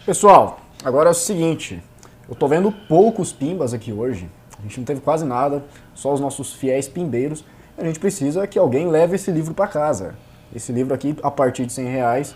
Pessoal, 0.05 0.61
agora 0.85 1.09
é 1.09 1.13
o 1.13 1.15
seguinte. 1.15 1.83
Eu 2.29 2.35
tô 2.35 2.49
vendo 2.49 2.73
poucos 2.73 3.33
pimbas 3.33 3.73
aqui 3.73 3.93
hoje. 3.93 4.29
A 4.59 4.63
gente 4.63 4.79
não 4.79 4.85
teve 4.85 5.01
quase 5.01 5.25
nada, 5.25 5.65
só 5.95 6.13
os 6.13 6.21
nossos 6.21 6.53
fiéis 6.53 6.89
pimbeiros. 6.89 7.45
A 7.77 7.85
gente 7.85 8.01
precisa 8.01 8.47
que 8.47 8.59
alguém 8.59 8.89
leve 8.89 9.17
esse 9.17 9.31
livro 9.31 9.53
para 9.55 9.67
casa. 9.67 10.17
Esse 10.57 10.73
livro 10.73 10.95
aqui, 10.95 11.15
a 11.23 11.31
partir 11.31 11.67
de 11.67 11.73
100 11.75 11.89
reais, 11.89 12.35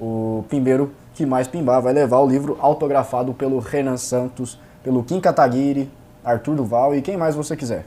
o 0.00 0.46
pimbeiro 0.48 0.94
que 1.12 1.26
mais 1.26 1.46
pimbar 1.46 1.82
vai 1.82 1.92
levar 1.92 2.20
o 2.20 2.26
livro 2.26 2.56
autografado 2.58 3.34
pelo 3.34 3.58
Renan 3.58 3.98
Santos, 3.98 4.58
pelo 4.82 5.02
Kim 5.02 5.20
Kataguiri, 5.20 5.90
Arthur 6.24 6.54
Duval 6.54 6.94
e 6.96 7.02
quem 7.02 7.18
mais 7.18 7.34
você 7.34 7.54
quiser. 7.54 7.84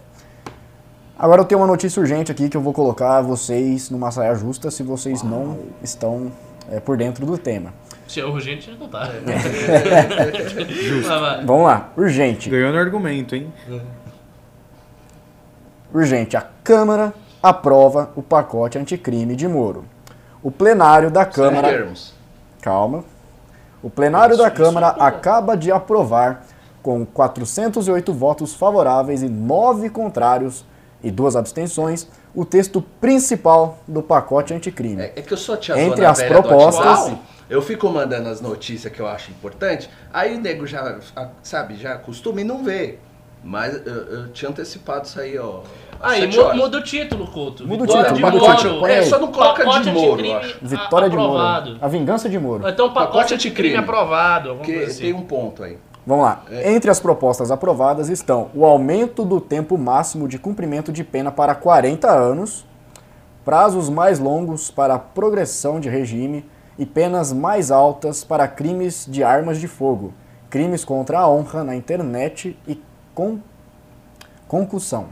Agora 1.18 1.42
eu 1.42 1.46
tenho 1.46 1.60
uma 1.60 1.66
notícia 1.66 2.00
urgente 2.00 2.32
aqui 2.32 2.50
que 2.50 2.56
eu 2.56 2.62
vou 2.62 2.72
colocar 2.72 3.20
vocês 3.22 3.90
numa 3.90 4.12
saia 4.12 4.36
justa 4.36 4.70
se 4.70 4.84
vocês 4.84 5.24
não 5.24 5.58
estão 5.82 6.32
é, 6.70 6.80
por 6.80 6.96
dentro 6.96 7.26
do 7.26 7.36
tema. 7.36 7.74
Se 8.08 8.20
é 8.20 8.26
urgente, 8.26 8.70
não 8.80 8.88
tá. 8.88 9.10
Justo. 10.70 11.10
Vai, 11.10 11.20
vai. 11.20 11.46
Vamos 11.46 11.64
lá, 11.64 11.92
urgente. 11.98 12.48
Ganhou 12.48 12.72
no 12.72 12.78
argumento, 12.78 13.36
hein? 13.36 13.52
Urgente. 15.92 16.38
A 16.38 16.46
Câmara 16.64 17.12
aprova 17.44 18.10
o 18.16 18.24
pacote 18.24 18.78
anticrime 18.78 19.36
de 19.36 19.48
Moro. 19.50 19.84
O 20.42 20.50
plenário 20.50 21.12
da 21.12 21.26
Câmara. 21.26 21.68
Termos. 21.68 22.14
Calma. 22.62 23.04
O 23.82 23.90
plenário 23.90 24.34
Isso- 24.36 24.42
da 24.44 24.50
Câmara 24.50 24.96
é 24.98 25.04
acaba 25.04 25.58
de 25.58 25.70
aprovar, 25.70 26.46
com 26.82 27.06
408 27.06 28.14
votos 28.14 28.54
favoráveis 28.54 29.22
e 29.22 29.28
9 29.28 29.90
contrários, 29.90 30.66
e 31.04 31.12
duas 31.12 31.36
abstenções, 31.36 32.08
o 32.34 32.46
texto 32.46 32.82
principal 33.02 33.78
do 33.86 34.02
pacote 34.02 34.54
anticrime. 34.54 35.02
É, 35.02 35.14
é 35.18 35.22
que 35.22 35.34
eu 35.34 35.38
sou 35.38 35.58
tia 35.58 35.78
Entre 35.78 36.06
as 36.06 36.24
propostas- 36.24 37.12
eu 37.50 37.62
fico 37.62 37.90
mandando 37.90 38.30
as 38.30 38.40
notícias 38.40 38.92
que 38.92 39.02
eu 39.02 39.08
acho 39.08 39.30
importante, 39.32 39.90
aí 40.14 40.36
o 40.36 40.40
nego 40.40 40.66
já, 40.66 40.98
sabe, 41.44 41.76
já 41.76 41.96
acostuma 41.96 42.40
e 42.40 42.46
não 42.46 42.64
vê. 42.64 43.00
Mas 43.44 43.86
eu, 43.86 43.94
eu 43.94 44.28
tinha 44.32 44.50
antecipado 44.50 45.06
isso 45.06 45.20
aí, 45.20 45.38
ó. 45.38 45.60
Aí, 46.04 46.28
mu- 46.28 46.54
muda 46.56 46.78
o 46.78 46.84
título, 46.84 47.26
Couto. 47.28 47.66
Muda 47.68 47.84
o 47.84 47.86
Vitória 47.88 48.12
título, 48.14 48.16
de 48.18 48.24
muda 48.38 48.38
o 48.38 48.48
Moro. 48.48 48.58
título. 48.62 48.88
É, 48.88 49.04
só 49.04 49.20
não 49.20 49.32
coloca 49.32 49.64
Pacote 49.64 49.84
de 49.86 49.92
Moro, 49.92 50.26
eu 50.26 50.38
acho. 50.38 50.58
Vitória 50.62 51.10
de 51.10 51.16
Moro. 51.18 51.78
A 51.82 51.88
vingança 51.88 52.30
de 52.30 52.38
Moro. 52.40 52.68
Então, 52.68 52.90
pacote, 52.94 53.12
Pacote 53.14 53.34
anticrime 53.36 53.76
anticrime. 53.76 53.78
aprovado. 53.78 54.56
Coisa 54.64 54.84
assim. 54.86 55.02
tem 55.02 55.14
um 55.14 55.22
ponto 55.22 55.64
aí. 55.64 55.78
Vamos 56.06 56.26
lá. 56.26 56.44
Entre 56.66 56.92
as 56.92 57.00
propostas 57.00 57.50
aprovadas 57.50 58.10
estão 58.10 58.50
o 58.54 58.66
aumento 58.66 59.24
do 59.24 59.40
tempo 59.40 59.78
máximo 59.78 60.28
de 60.28 60.38
cumprimento 60.38 60.92
de 60.92 61.02
pena 61.04 61.32
para 61.32 61.56
40 61.56 62.12
anos, 62.12 62.66
prazos 63.46 63.90
mais 63.90 64.20
longos 64.20 64.70
para 64.70 65.00
progressão 65.00 65.80
de 65.80 65.88
regime 65.88 66.46
e 66.78 66.86
penas 66.86 67.32
mais 67.32 67.72
altas 67.72 68.24
para 68.24 68.48
crimes 68.50 69.06
de 69.10 69.24
armas 69.24 69.60
de 69.60 69.68
fogo, 69.68 70.14
crimes 70.50 70.84
contra 70.84 71.20
a 71.20 71.30
honra 71.30 71.64
na 71.64 71.74
internet 71.76 72.58
e 72.68 72.82
com 73.16 73.40
concussão. 74.48 75.06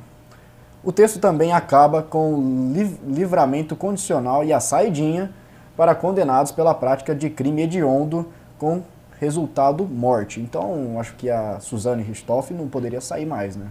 O 0.83 0.91
texto 0.91 1.19
também 1.19 1.53
acaba 1.53 2.01
com 2.01 2.33
o 2.33 2.71
liv- 2.73 2.97
livramento 3.05 3.75
condicional 3.75 4.43
e 4.43 4.51
a 4.51 4.59
saidinha 4.59 5.31
para 5.77 5.93
condenados 5.93 6.51
pela 6.51 6.73
prática 6.73 7.13
de 7.13 7.29
crime 7.29 7.63
hediondo 7.63 8.27
com 8.57 8.81
resultado 9.19 9.85
morte. 9.85 10.39
Então, 10.41 10.99
acho 10.99 11.13
que 11.15 11.29
a 11.29 11.59
Suzane 11.59 12.01
Richthofen 12.01 12.57
não 12.57 12.67
poderia 12.67 12.99
sair 12.99 13.25
mais, 13.25 13.55
né? 13.55 13.67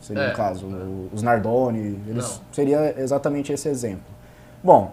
Seria 0.00 0.24
É. 0.24 0.32
o 0.32 0.34
caso. 0.34 0.66
O- 0.66 1.08
Os 1.12 1.22
Nardoni, 1.22 2.00
eles 2.08 2.24
Não. 2.38 2.40
seria 2.52 2.94
exatamente 3.00 3.52
esse 3.52 3.68
exemplo. 3.68 4.02
Bom, 4.62 4.92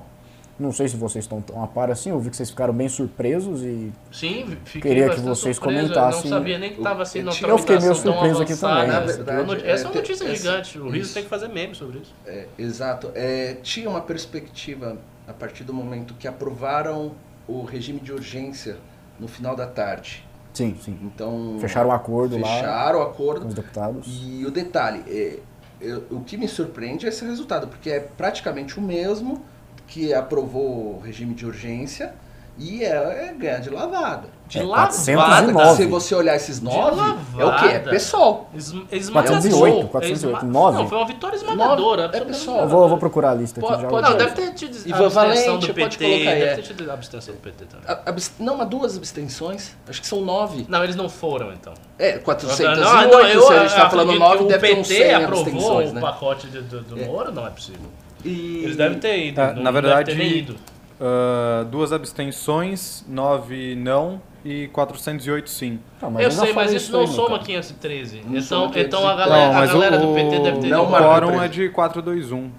não 0.57 0.71
sei 0.71 0.87
se 0.87 0.95
vocês 0.95 1.25
estão 1.25 1.41
tão 1.41 1.61
a 1.63 1.67
par 1.67 1.91
assim, 1.91 2.09
eu 2.11 2.19
vi 2.19 2.29
que 2.29 2.37
vocês 2.37 2.49
ficaram 2.49 2.73
bem 2.73 2.87
surpresos 2.87 3.61
e 3.61 3.91
Sim, 4.11 4.57
fiquei 4.63 4.91
Queria 4.91 5.09
que 5.09 5.19
vocês 5.19 5.57
surpreso, 5.57 5.61
comentassem. 5.89 6.23
Eu 6.25 6.29
não 6.31 6.37
sabia 6.37 6.57
nem 6.57 6.69
que 6.71 6.77
estava 6.77 7.03
assim 7.03 7.19
Eu 7.19 7.57
fiquei 7.57 7.79
meio 7.79 7.95
surpreso 7.95 8.41
aqui 8.41 8.55
também. 8.55 8.87
Na 8.87 8.93
Essa 9.01 9.05
verdade, 9.23 9.65
Essa 9.67 9.83
é 9.83 9.87
uma 9.87 9.93
é, 9.93 9.95
notícia 9.97 10.23
essa- 10.25 10.35
gigante. 10.35 10.79
O 10.79 10.89
Riso 10.89 11.13
tem 11.13 11.23
que 11.23 11.29
fazer 11.29 11.49
meme 11.49 11.75
sobre 11.75 11.99
isso. 11.99 12.13
É, 12.25 12.47
exato. 12.57 13.11
É, 13.13 13.57
tinha 13.61 13.89
uma 13.89 14.01
perspectiva 14.01 14.97
a 15.27 15.33
partir 15.33 15.63
do 15.63 15.73
momento 15.73 16.13
que 16.13 16.27
aprovaram 16.27 17.11
o 17.47 17.63
regime 17.63 17.99
de 17.99 18.11
urgência 18.13 18.77
no 19.19 19.27
final 19.27 19.55
da 19.55 19.67
tarde. 19.67 20.25
sim, 20.53 20.75
sim. 20.81 20.97
Então 21.03 21.57
Fecharam 21.59 21.89
o 21.89 21.91
acordo 21.91 22.37
lá 22.37 22.47
fecharam 22.47 22.99
o 23.01 23.05
com 23.05 23.11
acordo 23.11 23.47
os 23.47 23.53
deputados. 23.53 24.07
e 24.25 24.45
o 24.45 24.51
detalhe 24.51 25.03
é, 25.07 25.39
eu- 25.81 26.03
o 26.09 26.21
que 26.21 26.37
me 26.37 26.47
surpreende 26.47 27.05
é 27.05 27.09
esse 27.09 27.25
resultado 27.25 27.67
porque 27.67 27.89
é 27.89 27.99
praticamente 27.99 28.79
o 28.79 28.81
mesmo 28.81 29.43
que 29.87 30.13
aprovou 30.13 30.97
o 30.97 31.01
regime 31.03 31.33
de 31.33 31.45
urgência 31.45 32.13
e 32.57 32.83
é, 32.85 33.29
é 33.29 33.33
ganhar 33.37 33.59
de 33.59 33.69
lavada. 33.69 34.33
De 34.47 34.59
É, 34.59 34.63
lavada. 34.63 34.93
409. 34.93 35.75
Se 35.75 35.85
você 35.89 36.15
olhar 36.15 36.35
esses 36.35 36.61
nove, 36.61 36.95
lavada. 36.95 37.17
é 37.37 37.45
o 37.45 37.55
quê? 37.59 37.65
É 37.75 37.79
pessoal. 37.79 38.49
Es- 38.55 38.73
Esmagador. 38.91 39.41
408, 39.41 39.87
408, 39.89 40.37
Esma- 40.37 40.43
nove. 40.43 40.77
Não, 40.77 40.87
foi 40.87 40.97
uma 40.99 41.07
vitória 41.07 41.35
esmagadora. 41.35 42.09
É 42.13 42.21
pessoal. 42.21 42.61
Eu 42.61 42.69
vou, 42.69 42.83
eu 42.83 42.89
vou 42.89 42.97
procurar 42.97 43.31
a 43.31 43.33
lista 43.35 43.59
aqui 43.59 43.67
Pode- 43.67 43.81
já. 43.81 43.87
pode- 43.89 44.09
Não, 44.09 44.17
deve 44.17 44.31
ter 44.31 44.53
tido 44.53 44.77
Ivan 44.87 45.05
abstenção 45.07 45.11
Valente, 45.25 45.67
do 45.67 45.73
pode 45.73 45.97
PT. 45.97 46.05
colocar 46.13 46.29
aí, 46.31 46.39
deve 46.39 46.51
é. 46.51 46.55
ter 46.55 46.61
tido 46.61 46.91
abstenção 46.91 47.33
do 47.33 47.39
PT 47.41 47.65
também. 47.65 47.85
A- 47.89 47.99
abs- 48.09 48.31
Não, 48.39 48.61
há 48.61 48.63
duas 48.63 48.95
abstenções. 48.95 49.75
Acho 49.89 49.99
que 50.01 50.07
são 50.07 50.21
nove. 50.21 50.65
Não, 50.69 50.83
eles 50.83 50.95
não 50.95 51.09
foram, 51.09 51.51
então. 51.51 51.73
É, 51.99 52.19
408. 52.19 52.79
Não, 52.79 52.93
não, 53.09 53.19
eu 53.21 53.41
se 53.41 53.53
a 53.53 53.59
gente 53.67 53.75
tá 53.75 53.89
falando 53.89 54.13
nove, 54.17 54.43
o 54.43 54.47
deve 54.47 54.67
ter 54.67 54.79
uns 54.79 54.87
100 54.87 54.97
PT 54.99 55.13
aprovou 55.13 55.41
abstenções, 55.43 55.91
o 55.91 55.93
né? 55.95 56.01
pacote 56.01 56.47
do, 56.47 56.61
do, 56.61 56.81
do 56.81 56.97
Moro, 57.05 57.31
não 57.33 57.45
é 57.47 57.49
possível. 57.49 57.89
E... 58.25 58.61
Eles 58.63 58.75
devem 58.75 58.99
ter 58.99 59.27
ido. 59.27 59.39
É, 59.39 59.53
não 59.53 59.63
na 59.63 59.71
verdade, 59.71 60.11
ido. 60.11 60.55
ah, 60.99 61.63
duas 61.69 61.93
abstenções, 61.93 63.05
nove 63.07 63.75
não 63.75 64.21
e 64.43 64.67
408 64.69 65.49
sim. 65.49 65.79
Não, 66.01 66.11
mas 66.11 66.23
Eu 66.23 66.31
já 66.31 66.41
sei, 66.41 66.53
mas 66.53 66.71
isso 66.73 66.91
não 66.91 67.07
soma 67.07 67.39
cara. 67.39 67.43
513. 67.43 68.21
Não 68.25 68.29
Então, 68.31 68.41
soma 68.41 68.71
então 68.79 69.07
a 69.07 69.15
513. 69.15 69.29
galera, 69.29 69.51
Não, 69.53 69.59
a 69.61 69.65
galera 69.65 69.97
o, 69.97 70.07
do 70.07 70.13
PT 70.13 70.39
deve 70.39 70.59
ter 70.59 70.67
Não, 70.67 70.83
o 70.85 70.87
quórum 70.87 71.41
é 71.41 71.47
de 71.47 71.69
421. 71.69 72.51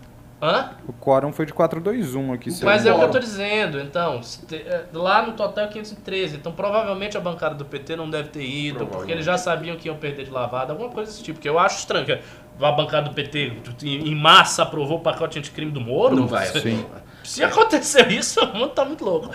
Hã? 0.43 0.71
O 0.87 0.93
quórum 0.93 1.33
foi 1.33 1.47
de 1.47 1.55
421 1.55 2.33
aqui. 2.35 2.51
Mas 2.63 2.85
eu 2.85 2.93
é 2.93 2.95
o 2.95 2.99
que 2.99 3.05
eu 3.07 3.11
tô 3.11 3.19
dizendo, 3.19 3.81
então. 3.81 4.21
é, 4.53 4.85
Lá 4.93 5.23
no 5.27 5.33
total 5.33 5.65
é 5.65 5.69
513. 5.69 6.37
Então 6.37 6.53
provavelmente 6.53 7.17
a 7.17 7.21
bancada 7.21 7.55
do 7.55 7.65
PT 7.65 7.97
não 7.97 8.11
deve 8.11 8.29
ter 8.29 8.45
ido, 8.45 8.87
porque 8.87 9.13
eles 9.13 9.25
já 9.25 9.39
sabiam 9.39 9.77
que 9.77 9.89
iam 9.89 9.97
perder 9.97 10.25
de 10.27 10.31
lavada, 10.31 10.73
alguma 10.75 10.91
coisa 10.91 11.11
desse 11.11 11.23
tipo. 11.23 11.41
Que 11.41 11.49
eu 11.49 11.59
acho 11.59 11.79
estranho. 11.79 12.19
A 12.61 12.73
bancada 12.73 13.09
do 13.11 13.15
PT 13.15 13.53
em 13.83 14.15
massa 14.15 14.63
aprovou 14.63 14.99
o 14.99 15.01
pacote 15.01 15.39
anticrime 15.39 15.71
do 15.71 15.81
Moro. 15.81 16.17
Não 16.17 16.27
vai. 16.27 16.47
Sim. 16.47 16.87
Se 17.23 17.43
aconteceu 17.45 18.09
isso, 18.11 18.41
o 18.45 18.55
mundo 18.57 18.71
tá 18.71 18.85
muito 18.85 19.05
louco. 19.05 19.35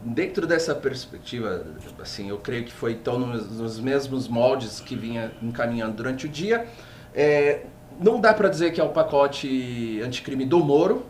Dentro 0.00 0.46
dessa 0.46 0.74
perspectiva, 0.74 1.66
assim, 2.00 2.28
eu 2.28 2.38
creio 2.38 2.64
que 2.64 2.72
foi 2.72 2.92
então 2.92 3.18
nos, 3.18 3.80
mesmos 3.80 4.28
moldes 4.28 4.80
que 4.80 4.94
vinha 4.94 5.32
encaminhando 5.42 5.94
durante 5.96 6.26
o 6.26 6.28
dia. 6.28 6.66
É, 7.14 7.62
não 8.00 8.20
dá 8.20 8.32
para 8.32 8.48
dizer 8.48 8.72
que 8.72 8.80
é 8.80 8.84
o 8.84 8.90
pacote 8.90 10.00
anticrime 10.04 10.44
do 10.46 10.60
Moro, 10.60 11.06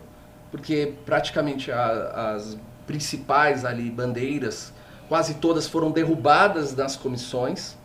porque 0.51 0.93
praticamente 1.05 1.71
a- 1.71 2.33
as 2.35 2.57
principais 2.87 3.63
ali 3.65 3.91
bandeiras, 3.91 4.73
quase 5.07 5.35
todas 5.35 5.67
foram 5.67 5.91
derrubadas 5.91 6.75
nas 6.75 6.95
comissões, 6.95 7.77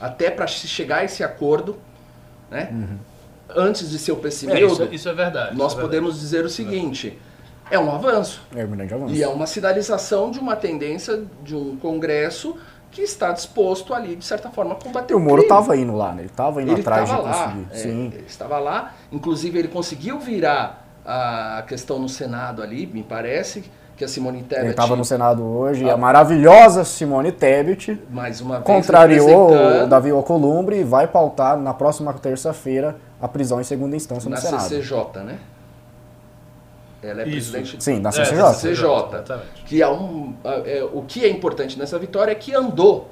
até 0.00 0.30
para 0.30 0.46
se 0.46 0.68
chegar 0.68 0.98
a 0.98 1.04
esse 1.04 1.24
acordo, 1.24 1.78
né? 2.50 2.70
Antes 3.56 3.90
de 3.90 3.98
ser 3.98 4.12
o 4.12 4.20
É, 4.24 4.28
isso, 4.28 4.88
isso 4.90 5.08
é 5.08 5.14
verdade. 5.14 5.56
nós 5.56 5.72
isso 5.72 5.80
é 5.80 5.82
podemos 5.82 6.20
dizer 6.20 6.44
o 6.44 6.50
seguinte: 6.50 7.18
é 7.70 7.78
um 7.78 7.90
avanço. 7.90 8.42
É 8.54 8.64
um 8.64 8.68
grande 8.68 8.92
avanço. 8.94 9.14
E 9.14 9.22
é 9.22 9.28
uma 9.28 9.46
sinalização 9.46 10.30
de 10.30 10.38
uma 10.38 10.56
tendência 10.56 11.22
de 11.42 11.54
um 11.54 11.76
Congresso 11.76 12.56
que 12.90 13.02
está 13.02 13.30
disposto 13.30 13.94
ali, 13.94 14.16
de 14.16 14.24
certa 14.24 14.50
forma, 14.50 14.72
a 14.72 14.74
combater 14.74 15.12
E 15.12 15.16
o 15.16 15.20
Moro 15.20 15.42
crime. 15.42 15.48
tava 15.48 15.76
indo 15.76 15.94
lá, 15.94 16.12
né? 16.12 16.22
Ele 16.22 16.28
tava 16.28 16.60
indo 16.60 16.72
Ele 16.72 16.80
atrás 16.80 17.04
estava 17.08 17.22
de 17.22 17.28
lá, 17.28 17.44
conseguir. 17.44 17.66
é, 17.70 17.74
Sim. 17.76 18.12
ele 18.12 18.24
estava 18.26 18.58
lá. 18.58 18.94
Inclusive, 19.12 19.58
ele 19.58 19.68
conseguiu 19.68 20.18
virar 20.18 20.88
a 21.06 21.62
questão 21.68 21.98
no 22.00 22.08
Senado 22.08 22.62
ali, 22.62 22.86
me 22.86 23.02
parece, 23.04 23.64
que 23.96 24.04
a 24.04 24.08
Simone 24.08 24.42
Tebet, 24.42 24.62
Ele 24.64 24.70
estava 24.70 24.96
no 24.96 25.04
Senado 25.04 25.44
hoje, 25.44 25.88
a 25.88 25.96
maravilhosa 25.96 26.84
Simone 26.84 27.30
Tebet 27.30 28.00
mais 28.10 28.40
uma 28.40 28.56
vez, 28.56 28.64
contrariou 28.64 29.52
o 29.84 29.86
Davi 29.86 30.10
Alcolumbre 30.10 30.80
e 30.80 30.84
vai 30.84 31.06
pautar 31.06 31.56
na 31.58 31.72
próxima 31.74 32.12
terça-feira 32.14 32.96
a 33.20 33.28
prisão 33.28 33.60
em 33.60 33.64
segunda 33.64 33.94
instância 33.96 34.28
na 34.30 34.36
no 34.36 34.42
Senado. 34.42 34.62
CCJ, 34.68 35.22
né? 35.24 35.38
Ela 37.02 37.22
é 37.22 37.28
Isso. 37.28 37.52
presidente 37.52 37.82
Sim, 37.82 37.98
na 38.00 38.10
É, 38.10 38.12
CCJ. 38.12 38.54
CCJ. 38.54 39.40
Que 39.64 39.80
é 39.82 39.88
um, 39.88 40.34
é, 40.44 40.84
o 40.92 41.02
que 41.02 41.24
é 41.24 41.28
importante 41.28 41.78
nessa 41.78 41.98
vitória 41.98 42.30
é 42.32 42.34
que 42.34 42.54
andou 42.54 43.10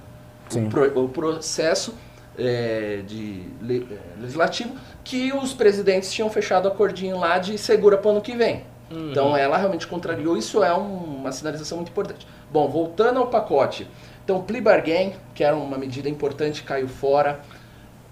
o, 0.54 0.68
pro- 0.68 1.04
o 1.04 1.08
processo 1.08 1.94
é, 2.38 3.02
de 3.06 3.44
le- 3.62 3.86
é, 3.90 4.20
legislativo 4.20 4.74
que 5.02 5.32
os 5.32 5.54
presidentes 5.54 6.12
tinham 6.12 6.28
fechado 6.30 6.68
acordinho 6.68 7.18
lá 7.18 7.38
de 7.38 7.56
segura 7.56 7.96
para 7.96 8.08
o 8.08 8.10
ano 8.12 8.20
que 8.20 8.36
vem. 8.36 8.62
Uhum. 8.90 9.10
Então 9.10 9.36
ela 9.36 9.56
realmente 9.56 9.86
contrariou, 9.86 10.36
isso 10.36 10.62
é 10.62 10.72
um- 10.76 11.16
uma 11.20 11.32
sinalização 11.32 11.78
muito 11.78 11.88
importante. 11.90 12.26
Bom, 12.52 12.68
voltando 12.68 13.18
ao 13.18 13.28
pacote. 13.28 13.88
Então, 14.24 14.42
plea 14.42 14.60
bargain, 14.60 15.14
que 15.34 15.42
era 15.42 15.56
uma 15.56 15.78
medida 15.78 16.08
importante, 16.10 16.62
caiu 16.62 16.86
fora. 16.88 17.40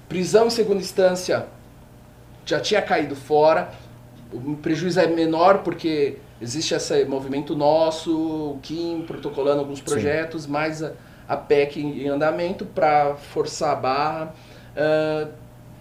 Prisão 0.09 0.47
em 0.47 0.51
segunda 0.51 0.81
instância 0.81 1.47
já 2.47 2.61
tinha 2.61 2.81
caído 2.81 3.15
fora. 3.15 3.71
O 4.33 4.57
prejuízo 4.57 4.99
é 5.01 5.07
menor 5.07 5.59
porque 5.59 6.17
existe 6.41 6.75
esse 6.75 7.05
movimento 7.05 7.55
nosso, 7.55 8.11
o 8.17 8.59
Kim 8.63 9.05
protocolando 9.07 9.61
alguns 9.61 9.81
projetos, 9.81 10.47
mais 10.47 10.83
a, 10.83 10.93
a 11.29 11.37
PEC 11.37 11.81
em, 11.81 12.03
em 12.05 12.09
andamento 12.09 12.65
para 12.65 13.15
forçar 13.17 13.73
a 13.73 13.77
barra. 13.77 14.35
Ah, 14.77 15.29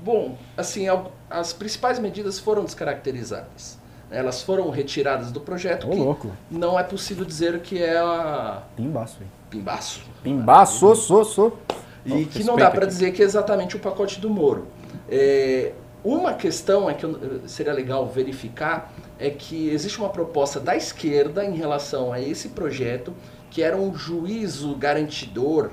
bom, 0.03 0.38
assim, 0.57 0.88
al- 0.88 1.11
as 1.30 1.53
principais 1.53 1.99
medidas 1.99 2.39
foram 2.39 2.63
descaracterizadas. 2.63 3.78
Elas 4.11 4.43
foram 4.43 4.70
retiradas 4.70 5.32
do 5.32 5.41
projeto, 5.41 5.88
Ô, 5.88 5.89
que 5.89 5.97
louco. 5.97 6.32
não 6.49 6.80
é 6.80 6.84
possível 6.84 7.26
dizer 7.26 7.59
que 7.61 7.82
é 7.82 7.97
a 7.97 8.61
Pimbaço, 8.76 9.18
hein? 9.22 9.28
pimbaço. 9.49 10.01
Pimbaço, 10.22 10.95
sou, 10.95 11.26
sou. 11.26 11.57
E 12.05 12.13
Oh, 12.24 12.26
que 12.28 12.43
não 12.43 12.55
dá 12.55 12.70
para 12.70 12.86
dizer 12.86 13.11
que 13.13 13.22
é 13.24 13.26
exatamente 13.26 13.76
o 13.76 13.80
pacote 13.80 14.20
do 14.22 14.30
Moro. 14.30 14.68
É, 15.09 15.72
uma 16.06 16.36
questão 16.36 16.88
é 16.88 16.93
que 16.93 17.08
seria 17.47 17.74
legal 17.74 18.08
verificar 18.08 18.93
é 19.18 19.32
que 19.32 19.70
existe 19.70 19.97
uma 19.97 20.10
proposta 20.10 20.60
da 20.60 20.76
esquerda 20.76 21.43
em 21.43 21.56
relação 21.56 22.14
a 22.14 22.22
esse 22.22 22.49
projeto 22.49 23.12
que 23.49 23.64
era 23.64 23.76
um 23.76 23.95
juízo 23.95 24.76
garantidor, 24.76 25.72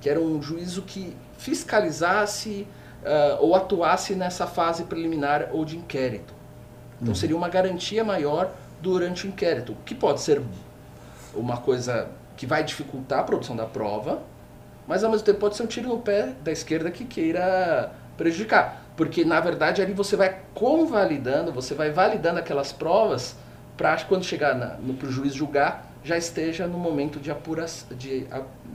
que 0.00 0.08
era 0.08 0.18
um 0.18 0.40
juízo 0.40 0.82
que 0.82 1.14
fiscalizasse 1.36 2.66
ah, 3.04 3.36
ou 3.40 3.54
atuasse 3.54 4.14
nessa 4.14 4.46
fase 4.46 4.84
preliminar 4.84 5.50
ou 5.52 5.66
de 5.66 5.76
inquérito. 5.76 6.32
Então 7.02 7.14
seria 7.14 7.36
uma 7.36 7.50
garantia 7.50 8.02
maior 8.02 8.50
durante 8.80 9.26
o 9.26 9.28
inquérito, 9.28 9.72
o 9.72 9.76
que 9.84 9.94
pode 9.94 10.22
ser 10.22 10.40
uma 11.34 11.58
coisa 11.58 12.08
que 12.36 12.46
vai 12.46 12.64
dificultar 12.64 13.18
a 13.18 13.22
produção 13.22 13.54
da 13.54 13.66
prova, 13.66 14.22
mas 14.86 15.04
ao 15.04 15.10
mesmo 15.10 15.26
tempo 15.26 15.40
pode 15.40 15.56
ser 15.56 15.64
um 15.64 15.66
tiro 15.66 15.88
no 15.88 15.98
pé 15.98 16.32
da 16.42 16.50
esquerda 16.50 16.90
que 16.90 17.04
queira 17.04 17.92
prejudicar. 18.16 18.83
Porque, 18.96 19.24
na 19.24 19.40
verdade, 19.40 19.82
ali 19.82 19.92
você 19.92 20.16
vai 20.16 20.40
convalidando, 20.54 21.52
você 21.52 21.74
vai 21.74 21.90
validando 21.90 22.38
aquelas 22.38 22.72
provas 22.72 23.36
para 23.76 23.96
quando 24.04 24.24
chegar 24.24 24.54
no, 24.80 24.94
pro 24.94 25.10
juiz 25.10 25.34
julgar, 25.34 25.90
já 26.04 26.16
esteja 26.16 26.66
no 26.66 26.78
momento 26.78 27.18
de 27.18 27.30
apuração, 27.30 27.96
de, 27.96 28.26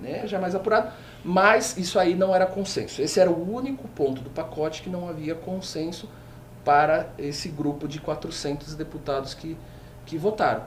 né, 0.02 0.28
já 0.28 0.40
mais 0.40 0.56
apurado. 0.56 0.92
Mas 1.24 1.78
isso 1.78 1.98
aí 1.98 2.16
não 2.16 2.36
era 2.36 2.46
consenso. 2.46 3.02
Esse 3.02 3.20
era 3.20 3.30
o 3.30 3.54
único 3.54 3.88
ponto 3.90 4.22
do 4.22 4.30
pacote 4.30 4.82
que 4.82 4.90
não 4.90 5.08
havia 5.08 5.36
consenso 5.36 6.10
para 6.66 7.10
esse 7.18 7.50
grupo 7.50 7.88
de 7.88 8.02
400 8.02 8.76
deputados 8.76 9.34
que, 9.34 9.58
que 10.06 10.18
votaram. 10.18 10.64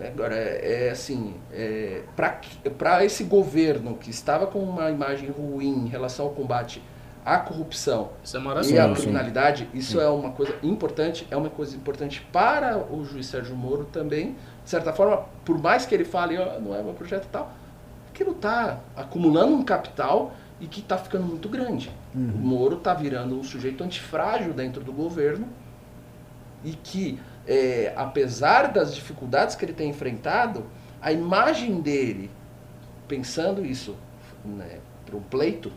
Agora, 0.00 0.34
é, 0.34 0.86
é 0.86 0.90
assim, 0.90 1.34
é, 1.52 2.02
para 2.76 3.04
esse 3.04 3.24
governo 3.24 3.96
que 3.96 4.10
estava 4.10 4.46
com 4.46 4.58
uma 4.58 4.90
imagem 4.90 5.30
ruim 5.30 5.84
em 5.84 5.88
relação 5.88 6.26
ao 6.26 6.32
combate 6.32 6.82
à 7.24 7.38
corrupção 7.38 8.10
Isso 8.22 8.36
é 8.36 8.40
e 8.76 8.78
a 8.78 8.88
sim. 8.88 9.02
criminalidade, 9.02 9.68
isso 9.72 10.00
é 10.00 10.08
uma 10.08 10.30
coisa 10.32 10.54
importante, 10.62 11.26
é 11.30 11.36
uma 11.36 11.48
coisa 11.48 11.74
importante 11.74 12.20
para 12.32 12.76
o 12.78 13.04
juiz 13.04 13.26
Sérgio 13.26 13.56
Moro 13.56 13.86
também. 13.86 14.36
De 14.62 14.70
certa 14.70 14.92
forma, 14.92 15.24
por 15.44 15.58
mais 15.58 15.86
que 15.86 15.94
ele 15.94 16.04
fale, 16.04 16.36
"Ó, 16.38 16.60
não 16.60 16.74
é 16.74 16.82
meu 16.82 16.92
projeto 16.92 17.24
e 17.24 17.28
tal, 17.28 17.50
aquilo 18.10 18.32
está 18.32 18.80
acumulando 18.94 19.54
um 19.54 19.62
capital 19.64 20.34
e 20.60 20.66
que 20.66 20.80
está 20.80 20.96
ficando 20.96 21.24
muito 21.26 21.48
grande. 21.48 21.90
O 22.14 22.18
Moro 22.38 22.76
está 22.76 22.94
virando 22.94 23.38
um 23.38 23.42
sujeito 23.42 23.82
antifrágil 23.82 24.52
dentro 24.52 24.82
do 24.84 24.92
governo 24.92 25.48
e 26.64 26.72
que, 26.72 27.18
é, 27.46 27.92
apesar 27.96 28.72
das 28.72 28.94
dificuldades 28.94 29.56
que 29.56 29.64
ele 29.64 29.72
tem 29.72 29.90
enfrentado, 29.90 30.64
a 31.02 31.12
imagem 31.12 31.80
dele, 31.80 32.30
pensando 33.08 33.64
isso 33.66 33.96
né, 34.44 34.78
para 35.04 35.16
um 35.16 35.20
pleito, 35.20 35.70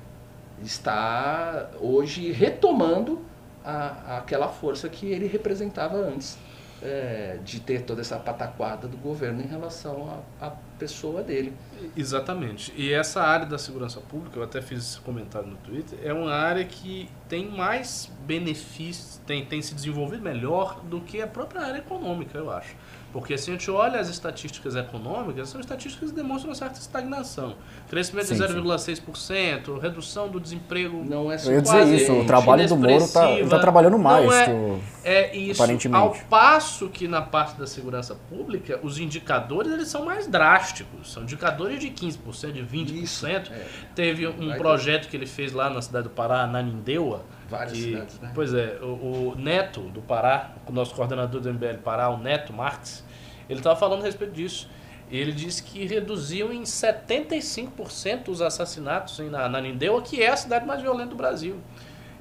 está 0.63 1.69
hoje 1.79 2.31
retomando 2.31 3.21
a, 3.63 4.17
aquela 4.17 4.47
força 4.47 4.87
que 4.89 5.05
ele 5.07 5.27
representava 5.27 5.97
antes 5.97 6.37
é, 6.81 7.39
de 7.43 7.59
ter 7.59 7.81
toda 7.81 8.01
essa 8.01 8.17
pataquada 8.17 8.87
do 8.87 8.97
governo 8.97 9.41
em 9.41 9.47
relação 9.47 10.23
à, 10.39 10.51
pessoa 10.77 11.23
dele. 11.23 11.53
Exatamente. 11.95 12.71
E 12.77 12.93
essa 12.93 13.23
área 13.23 13.47
da 13.47 13.57
segurança 13.57 13.99
pública, 13.99 14.37
eu 14.37 14.43
até 14.43 14.61
fiz 14.61 14.77
esse 14.77 14.99
comentário 14.99 15.47
no 15.47 15.57
Twitter, 15.57 15.97
é 16.03 16.13
uma 16.13 16.31
área 16.31 16.63
que 16.63 17.09
tem 17.27 17.49
mais 17.49 18.11
benefícios, 18.27 19.19
tem, 19.25 19.43
tem 19.43 19.59
se 19.59 19.73
desenvolvido 19.73 20.21
melhor 20.21 20.79
do 20.81 21.01
que 21.01 21.19
a 21.19 21.25
própria 21.25 21.61
área 21.61 21.79
econômica, 21.79 22.37
eu 22.37 22.51
acho. 22.51 22.75
Porque 23.11 23.37
se 23.37 23.49
a 23.49 23.53
gente 23.53 23.71
olha 23.71 23.99
as 23.99 24.09
estatísticas 24.09 24.75
econômicas, 24.75 25.49
são 25.49 25.59
estatísticas 25.61 26.09
que 26.09 26.15
demonstram 26.15 26.49
uma 26.49 26.55
certa 26.55 26.79
estagnação. 26.79 27.55
Crescimento 27.89 28.27
Sim, 28.27 28.35
de 28.35 28.47
sim. 28.47 28.61
0,6%, 28.61 29.79
redução 29.79 30.27
do 30.27 30.39
desemprego 30.39 31.03
Não 31.03 31.31
é 31.31 31.37
Eu 31.45 31.53
ia 31.53 31.61
dizer 31.61 31.85
isso, 31.95 32.13
o 32.13 32.25
trabalho 32.25 32.67
do 32.67 32.75
Moro 32.75 32.87
tá, 32.87 32.95
ele 32.95 33.07
tá 33.07 33.23
inexpressiva. 33.25 33.59
trabalhando 33.59 33.97
mais. 33.97 34.25
Não 34.25 34.33
é- 34.33 34.45
que 34.45 34.81
É 35.03 35.37
isso. 35.37 35.61
Aparentemente. 35.63 36.01
Ao 36.01 36.11
passo 36.29 36.89
que 36.89 37.07
na 37.07 37.21
parte 37.21 37.57
da 37.57 37.65
segurança 37.65 38.13
pública, 38.29 38.79
os 38.83 38.99
indicadores 38.99 39.71
eles 39.71 39.87
são 39.87 40.03
mais 40.03 40.27
drásticos. 40.27 41.13
São 41.13 41.23
indicadores 41.23 41.79
de 41.79 41.89
15%, 41.89 42.51
de 42.53 42.61
20%. 42.61 43.03
Isso, 43.03 43.25
é. 43.53 43.65
Teve 43.95 44.27
um 44.27 44.49
Vai 44.49 44.57
projeto 44.57 45.07
que 45.07 45.15
ele 45.15 45.25
fez 45.25 45.53
lá 45.53 45.69
na 45.69 45.81
cidade 45.81 46.03
do 46.05 46.09
Pará, 46.09 46.45
na 46.45 46.61
Nindeua. 46.61 47.23
Várias 47.49 47.73
que- 47.77 47.83
cidades, 47.83 48.19
né? 48.19 48.31
Pois 48.35 48.53
é, 48.53 48.77
o, 48.81 49.31
o 49.31 49.35
Neto 49.37 49.81
do 49.81 50.01
Pará, 50.01 50.51
o 50.67 50.71
nosso 50.71 50.93
coordenador 50.95 51.39
do 51.41 51.49
MBL 51.53 51.77
Pará, 51.83 52.09
o 52.09 52.17
Neto 52.17 52.51
Marques, 52.53 53.03
ele 53.49 53.59
estava 53.59 53.75
falando 53.79 54.01
a 54.01 54.05
respeito 54.05 54.33
disso. 54.33 54.69
Ele 55.09 55.31
disse 55.31 55.63
que 55.63 55.85
reduziu 55.85 56.51
em 56.51 56.63
75% 56.63 58.27
os 58.29 58.41
assassinatos 58.41 59.19
em- 59.19 59.29
na, 59.29 59.47
na 59.47 59.61
Nindeua, 59.61 60.01
que 60.01 60.21
é 60.21 60.29
a 60.29 60.37
cidade 60.37 60.65
mais 60.65 60.81
violenta 60.81 61.09
do 61.11 61.15
Brasil. 61.15 61.57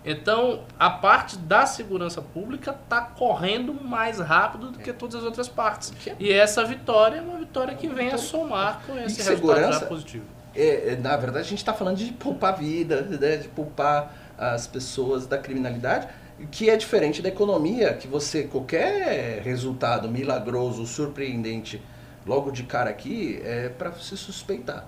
Então, 0.04 0.62
a 0.78 0.88
parte 0.88 1.36
da 1.36 1.66
segurança 1.66 2.22
pública 2.22 2.70
está 2.70 3.00
correndo 3.02 3.74
mais 3.74 4.20
rápido 4.20 4.70
do 4.70 4.78
que 4.78 4.92
todas 4.92 5.16
as 5.16 5.24
outras 5.24 5.48
partes. 5.48 5.92
E 6.20 6.32
essa 6.32 6.64
vitória 6.64 7.16
é 7.16 7.20
uma 7.20 7.38
vitória 7.38 7.74
que 7.74 7.88
vem 7.88 8.10
a 8.12 8.18
somar 8.18 8.82
com 8.86 8.92
esse 8.98 9.16
resultado 9.20 9.36
segurança- 9.56 9.80
já 9.80 9.86
positivo. 9.86 10.24
É, 10.54 10.92
é, 10.92 10.96
na 10.96 11.16
verdade, 11.16 11.46
a 11.46 11.48
gente 11.50 11.58
está 11.58 11.74
falando 11.74 11.96
de 11.96 12.12
poupar 12.12 12.56
vida, 12.56 13.02
né, 13.02 13.36
de 13.36 13.48
poupar 13.48 14.14
as 14.38 14.66
pessoas 14.66 15.26
da 15.26 15.38
criminalidade, 15.38 16.08
que 16.50 16.68
é 16.68 16.76
diferente 16.76 17.22
da 17.22 17.28
economia, 17.28 17.94
que 17.94 18.06
você, 18.06 18.42
qualquer 18.44 19.40
resultado 19.42 20.08
milagroso, 20.08 20.86
surpreendente, 20.86 21.80
logo 22.26 22.50
de 22.50 22.64
cara 22.64 22.90
aqui, 22.90 23.40
é 23.44 23.68
para 23.70 23.92
se 23.92 24.16
suspeitar. 24.16 24.86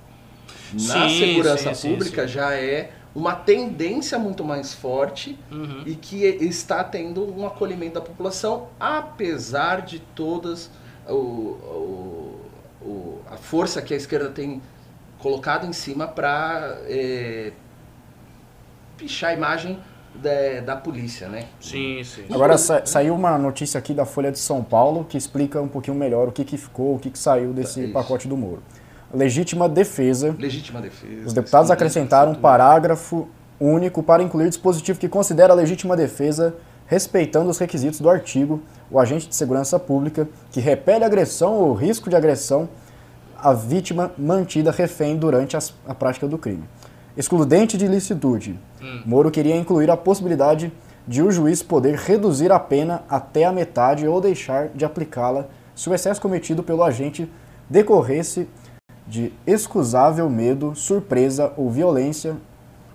Na 0.73 1.09
Sim, 1.09 1.19
segurança 1.19 1.75
sim, 1.75 1.91
pública 1.93 2.23
sim. 2.27 2.35
já 2.35 2.55
é 2.55 2.91
uma 3.15 3.35
tendência 3.35 4.19
muito 4.19 4.45
mais 4.45 4.75
forte 4.75 5.39
Uhum. 5.51 5.83
e 5.87 5.95
que 5.95 6.25
está 6.27 6.85
tendo 6.85 7.25
um 7.35 7.47
acolhimento 7.47 7.95
da 7.95 8.01
população, 8.01 8.69
apesar 8.79 9.83
de 9.83 9.99
todas 9.99 10.71
o, 11.09 11.13
o- 11.13 12.41
o- 12.83 13.19
a 13.31 13.37
força 13.37 13.81
que 13.81 13.95
a 13.95 13.97
esquerda 13.97 14.29
tem 14.29 14.61
colocado 15.19 15.67
em 15.67 15.73
cima 15.73 16.07
para 16.07 16.79
pichar 18.99 19.31
a 19.31 19.33
imagem 19.35 19.79
da, 20.15 20.61
da 20.65 20.77
polícia, 20.77 21.29
né? 21.29 21.47
Sim, 21.61 22.03
sim. 22.03 22.25
Agora 22.31 22.59
sa- 22.59 22.85
saiu 22.85 23.15
uma 23.15 23.39
notícia 23.39 23.79
aqui 23.79 23.95
da 23.95 24.05
Folha 24.05 24.33
de 24.33 24.39
São 24.39 24.63
Paulo 24.63 25.05
que 25.09 25.17
explica 25.17 25.61
um 25.63 25.69
pouquinho 25.69 25.97
melhor 25.97 26.29
o 26.29 26.33
que, 26.33 26.45
que 26.45 26.59
ficou, 26.59 26.97
o 26.97 26.99
que, 26.99 27.09
que 27.11 27.19
saiu 27.19 27.53
desse 27.53 27.85
Isso. 27.85 27.93
pacote 27.93 28.27
do 28.27 28.37
Moro. 28.37 28.63
Legítima 29.15 29.69
defesa. 29.69 30.35
Legítima 30.39 30.81
defesa. 30.83 31.27
Os 31.27 31.33
deputados 31.33 31.71
acrescentaram 31.71 32.33
um 32.33 32.35
parágrafo 32.35 33.29
único 33.61 34.03
para 34.03 34.23
incluir 34.23 34.49
dispositivo 34.49 34.99
que 34.99 35.09
considera 35.09 35.53
a 35.53 35.57
legítima 35.57 35.97
defesa 35.97 36.55
respeitando 36.87 37.51
os 37.51 37.59
requisitos 37.59 38.01
do 38.01 38.09
artigo, 38.09 38.63
o 38.91 38.99
agente 38.99 39.29
de 39.29 39.35
segurança 39.37 39.79
pública 39.79 40.27
que 40.51 40.59
repele 40.61 41.05
agressão 41.05 41.55
ou 41.55 41.75
risco 41.75 42.09
de 42.11 42.17
agressão 42.17 42.69
à 43.37 43.53
vítima 43.53 44.11
mantida 44.19 44.71
refém 44.71 45.17
durante 45.17 45.57
as- 45.57 45.73
a 45.87 45.95
prática 45.95 46.27
do 46.27 46.37
crime. 46.39 46.65
Excludente 47.19 47.77
de 47.77 47.85
ilicitude. 47.85 48.57
Moro 49.05 49.29
queria 49.29 49.57
incluir 49.57 49.91
a 49.91 49.97
possibilidade 49.97 50.73
de 51.05 51.21
o 51.21 51.33
juiz 51.33 51.65
poder 51.65 51.97
reduzir 51.97 52.53
a 52.53 52.61
pena 52.61 53.03
até 53.09 53.43
a 53.43 53.51
metade 53.51 54.07
ou 54.07 54.21
deixar 54.21 54.69
de 54.69 54.85
aplicá-la 54.85 55.49
se 55.75 55.91
o 55.91 55.95
excesso 55.95 56.21
cometido 56.21 56.63
pelo 56.63 56.85
agente 56.85 57.29
decorresse 57.69 58.49
de 59.05 59.33
excusável 59.45 60.31
medo, 60.31 60.77
surpresa 60.77 61.53
ou 61.57 61.69
violência 61.69 62.37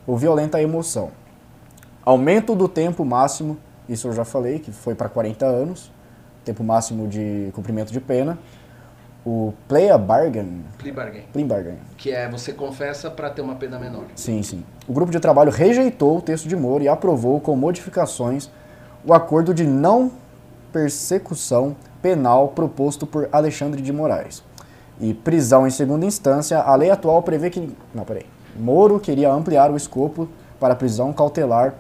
ou 0.07 0.15
violenta 0.15 0.61
emoção. 0.61 1.11
Aumento 2.01 2.55
do 2.55 2.69
tempo 2.69 3.03
máximo, 3.03 3.57
isso 3.89 4.07
eu 4.07 4.13
já 4.13 4.24
falei, 4.24 4.57
que 4.59 4.71
foi 4.71 4.95
para 4.95 5.09
40 5.09 5.45
anos, 5.45 5.91
tempo 6.45 6.63
máximo 6.63 7.09
de 7.09 7.49
cumprimento 7.51 7.91
de 7.91 7.99
pena. 7.99 8.39
O 9.26 9.53
play 9.69 9.89
a 9.89 9.97
bargain, 9.97 10.63
Plea 10.78 10.93
bargain, 10.93 11.21
plea 11.32 11.45
bargain, 11.45 11.78
que 11.97 12.11
é 12.11 12.28
você 12.28 12.51
confessa 12.51 13.09
para 13.09 13.30
ter 13.30 13.41
uma 13.41 13.55
pena 13.55 13.80
menor. 13.80 14.03
Sim, 14.15 14.43
sim. 14.43 14.65
O 14.86 14.91
grupo 14.91 15.13
de 15.13 15.19
trabalho 15.19 15.49
rejeitou 15.49 16.17
o 16.17 16.21
texto 16.21 16.47
de 16.47 16.55
Moro 16.57 16.84
e 16.84 16.89
aprovou 16.89 17.39
com 17.39 17.55
modificações 17.55 18.49
o 19.05 19.13
acordo 19.13 19.53
de 19.53 19.65
não 19.65 20.11
persecução 20.74 21.74
penal 22.01 22.49
proposto 22.49 23.07
por 23.07 23.30
Alexandre 23.32 23.82
de 23.82 23.93
Moraes. 23.93 24.43
E 24.99 25.13
prisão 25.13 25.65
em 25.65 25.69
segunda 25.69 26.05
instância, 26.05 26.59
a 26.59 26.76
lei 26.76 26.91
atual 26.91 27.24
prevê 27.24 27.49
que. 27.49 27.74
Não, 27.95 28.03
peraí. 28.03 28.26
Moro 28.59 28.99
queria 28.99 29.32
ampliar 29.32 29.71
o 29.71 29.78
escopo 29.78 30.28
para 30.59 30.76
prisão 30.76 31.13
cautelar 31.13 31.74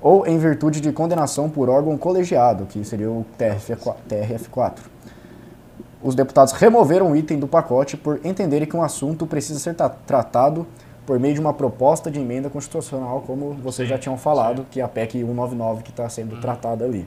ou 0.00 0.26
em 0.26 0.38
virtude 0.38 0.80
de 0.80 0.92
condenação 0.92 1.50
por 1.50 1.68
órgão 1.68 1.98
colegiado, 1.98 2.66
que 2.66 2.84
seria 2.84 3.10
o 3.10 3.24
TRF4. 3.38 4.93
TRF4. 6.04 6.08
Os 6.08 6.14
deputados 6.14 6.52
removeram 6.52 7.12
o 7.12 7.16
item 7.16 7.38
do 7.38 7.48
pacote 7.48 7.96
por 7.96 8.20
entenderem 8.24 8.68
que 8.68 8.76
um 8.76 8.82
assunto 8.82 9.26
precisa 9.26 9.58
ser 9.58 9.74
tra- 9.74 9.88
tratado 9.88 10.66
por 11.06 11.18
meio 11.18 11.34
de 11.34 11.40
uma 11.40 11.52
proposta 11.52 12.10
de 12.10 12.18
emenda 12.20 12.48
constitucional, 12.48 13.22
como 13.26 13.52
vocês 13.54 13.88
já 13.88 13.98
tinham 13.98 14.16
falado, 14.16 14.66
que 14.70 14.80
é 14.80 14.84
a 14.84 14.88
PEC 14.88 15.18
199 15.18 15.82
que 15.82 15.90
está 15.90 16.08
sendo 16.08 16.40
tratada 16.40 16.84
ali. 16.84 17.06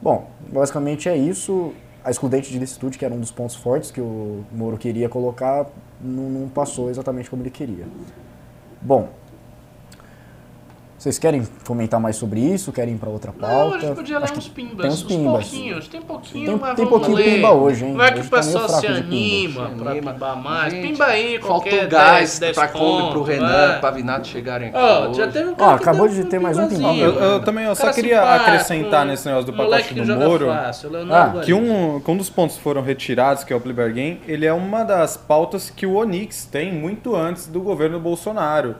Bom, 0.00 0.26
basicamente 0.52 1.08
é 1.08 1.16
isso. 1.16 1.72
A 2.04 2.10
excludente 2.10 2.50
de 2.50 2.58
licitude, 2.58 2.98
que 2.98 3.04
era 3.04 3.14
um 3.14 3.18
dos 3.20 3.30
pontos 3.30 3.56
fortes 3.56 3.90
que 3.90 4.00
o 4.00 4.44
Moro 4.52 4.76
queria 4.76 5.08
colocar, 5.08 5.66
não, 6.00 6.24
não 6.28 6.48
passou 6.48 6.90
exatamente 6.90 7.30
como 7.30 7.42
ele 7.42 7.50
queria. 7.50 7.86
Bom, 8.80 9.08
vocês 11.04 11.18
querem 11.18 11.46
comentar 11.66 12.00
mais 12.00 12.16
sobre 12.16 12.40
isso? 12.40 12.72
Querem 12.72 12.94
ir 12.94 12.96
para 12.96 13.10
outra 13.10 13.30
pauta? 13.30 13.54
Não, 13.68 13.74
a 13.74 13.78
gente 13.78 13.94
podia 13.94 14.18
ler 14.18 14.24
Acho 14.24 14.32
que 14.32 14.38
uns 14.38 14.48
pimbas. 14.48 14.76
Tem 14.80 14.90
uns 14.90 15.02
pimbas. 15.02 15.32
pouquinhos. 15.48 15.88
Tem 15.88 16.00
pouquinho, 16.00 16.46
Tem- 16.46 16.56
mas 16.58 16.74
tem 16.76 16.84
vamos 16.86 16.90
pouquinho 16.98 17.16
ler. 17.16 17.34
pimba 17.34 17.50
hoje, 17.52 17.84
hein? 17.84 17.94
Vai 17.94 18.12
que 18.12 18.18
Hoje 18.20 18.26
o 18.26 18.30
tá 18.30 18.36
pessoal 18.38 18.68
fraco 18.68 18.80
se 18.80 18.86
pimba. 18.86 19.00
anima 19.04 19.70
pra 19.82 19.90
anima. 19.90 20.12
pimbar 20.12 20.36
mais. 20.42 20.72
Gente, 20.72 20.88
Pimba 20.88 21.04
aí, 21.04 21.38
qualquer 21.38 21.70
Faltou 21.70 21.88
10, 21.88 21.90
gás 21.90 22.38
10 22.38 22.56
para 22.56 22.68
Kombi 22.68 23.10
pro 23.12 23.22
Renan, 23.22 23.72
é. 23.74 23.78
Pavinato 23.80 24.26
chegarem 24.28 24.68
aqui. 24.68 24.78
Ó, 24.78 25.08
hoje. 25.08 25.18
já 25.18 25.26
teve 25.28 25.50
um 25.50 25.54
cara 25.54 25.76
que 25.76 25.82
acabou 25.82 26.08
de 26.08 26.24
ter 26.24 26.38
mais 26.40 26.58
um 26.58 26.68
pimbinho. 26.68 27.04
Eu, 27.04 27.12
eu 27.20 27.40
também 27.44 27.64
eu 27.64 27.74
só 27.74 27.92
queria 27.92 28.20
simpático, 28.20 28.50
acrescentar 28.50 29.04
um 29.04 29.08
nesse 29.10 29.26
negócio 29.28 29.52
do 29.52 29.56
pacote 29.56 29.88
que 29.94 30.00
do 30.00 30.16
Moro. 30.16 30.46
Fácil, 30.46 30.90
Leonardo 30.90 31.38
Ah, 31.38 31.42
Que 31.42 31.52
um, 31.52 32.00
que 32.00 32.10
um 32.10 32.16
dos 32.16 32.30
pontos 32.30 32.56
que 32.56 32.62
foram 32.62 32.80
retirados, 32.80 33.44
que 33.44 33.52
é 33.52 33.56
o 33.56 33.60
plea 33.60 33.74
bargain, 33.74 34.20
ele 34.26 34.46
é 34.46 34.52
uma 34.54 34.82
das 34.84 35.18
pautas 35.18 35.68
que 35.68 35.84
o 35.86 35.96
Onix 35.96 36.46
tem 36.46 36.72
muito 36.72 37.14
antes 37.14 37.46
do 37.46 37.60
governo 37.60 38.00
Bolsonaro. 38.00 38.76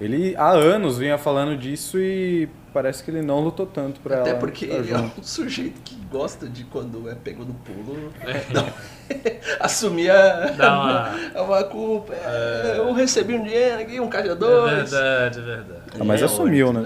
Ele 0.00 0.34
há 0.36 0.50
anos 0.50 0.98
vinha 0.98 1.16
falando 1.16 1.56
disso 1.56 1.98
e 1.98 2.48
parece 2.72 3.02
que 3.04 3.10
ele 3.12 3.22
não 3.22 3.38
lutou 3.40 3.64
tanto 3.66 4.00
pra 4.00 4.20
Até 4.20 4.30
ela 4.30 4.38
porque 4.40 4.64
estar 4.64 4.78
ele 4.78 4.92
é 4.92 4.96
um 4.98 5.10
sujeito 5.22 5.80
que 5.84 5.94
gosta 6.10 6.48
de 6.48 6.64
quando 6.64 7.08
é 7.08 7.14
pego 7.14 7.44
no 7.44 7.54
pulo, 7.54 8.12
não, 8.52 8.66
assumir 9.60 10.10
a, 10.10 10.54
uma- 10.58 11.10
a 11.40 11.42
uma 11.46 11.64
culpa. 11.64 12.12
É, 12.12 12.74
Eu 12.78 12.92
recebi 12.92 13.34
um 13.34 13.42
dinheiro 13.44 13.80
aqui, 13.80 14.00
um 14.00 14.08
caixa 14.08 14.32
É 14.32 14.34
verdade, 14.34 15.38
é 15.38 15.42
verdade. 15.42 15.80
Ah, 15.98 16.04
mas 16.04 16.20
É, 16.22 16.24
assumiu, 16.24 16.72
né? 16.72 16.82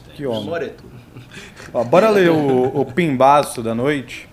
Tempos. 0.00 0.14
Que 0.14 0.24
homem. 0.26 0.44
Moreto. 0.44 0.84
Ó, 1.72 1.82
bora 1.82 2.08
ler 2.10 2.30
o, 2.30 2.80
o 2.80 2.84
pimbaço 2.86 3.62
da 3.62 3.74
noite, 3.74 4.28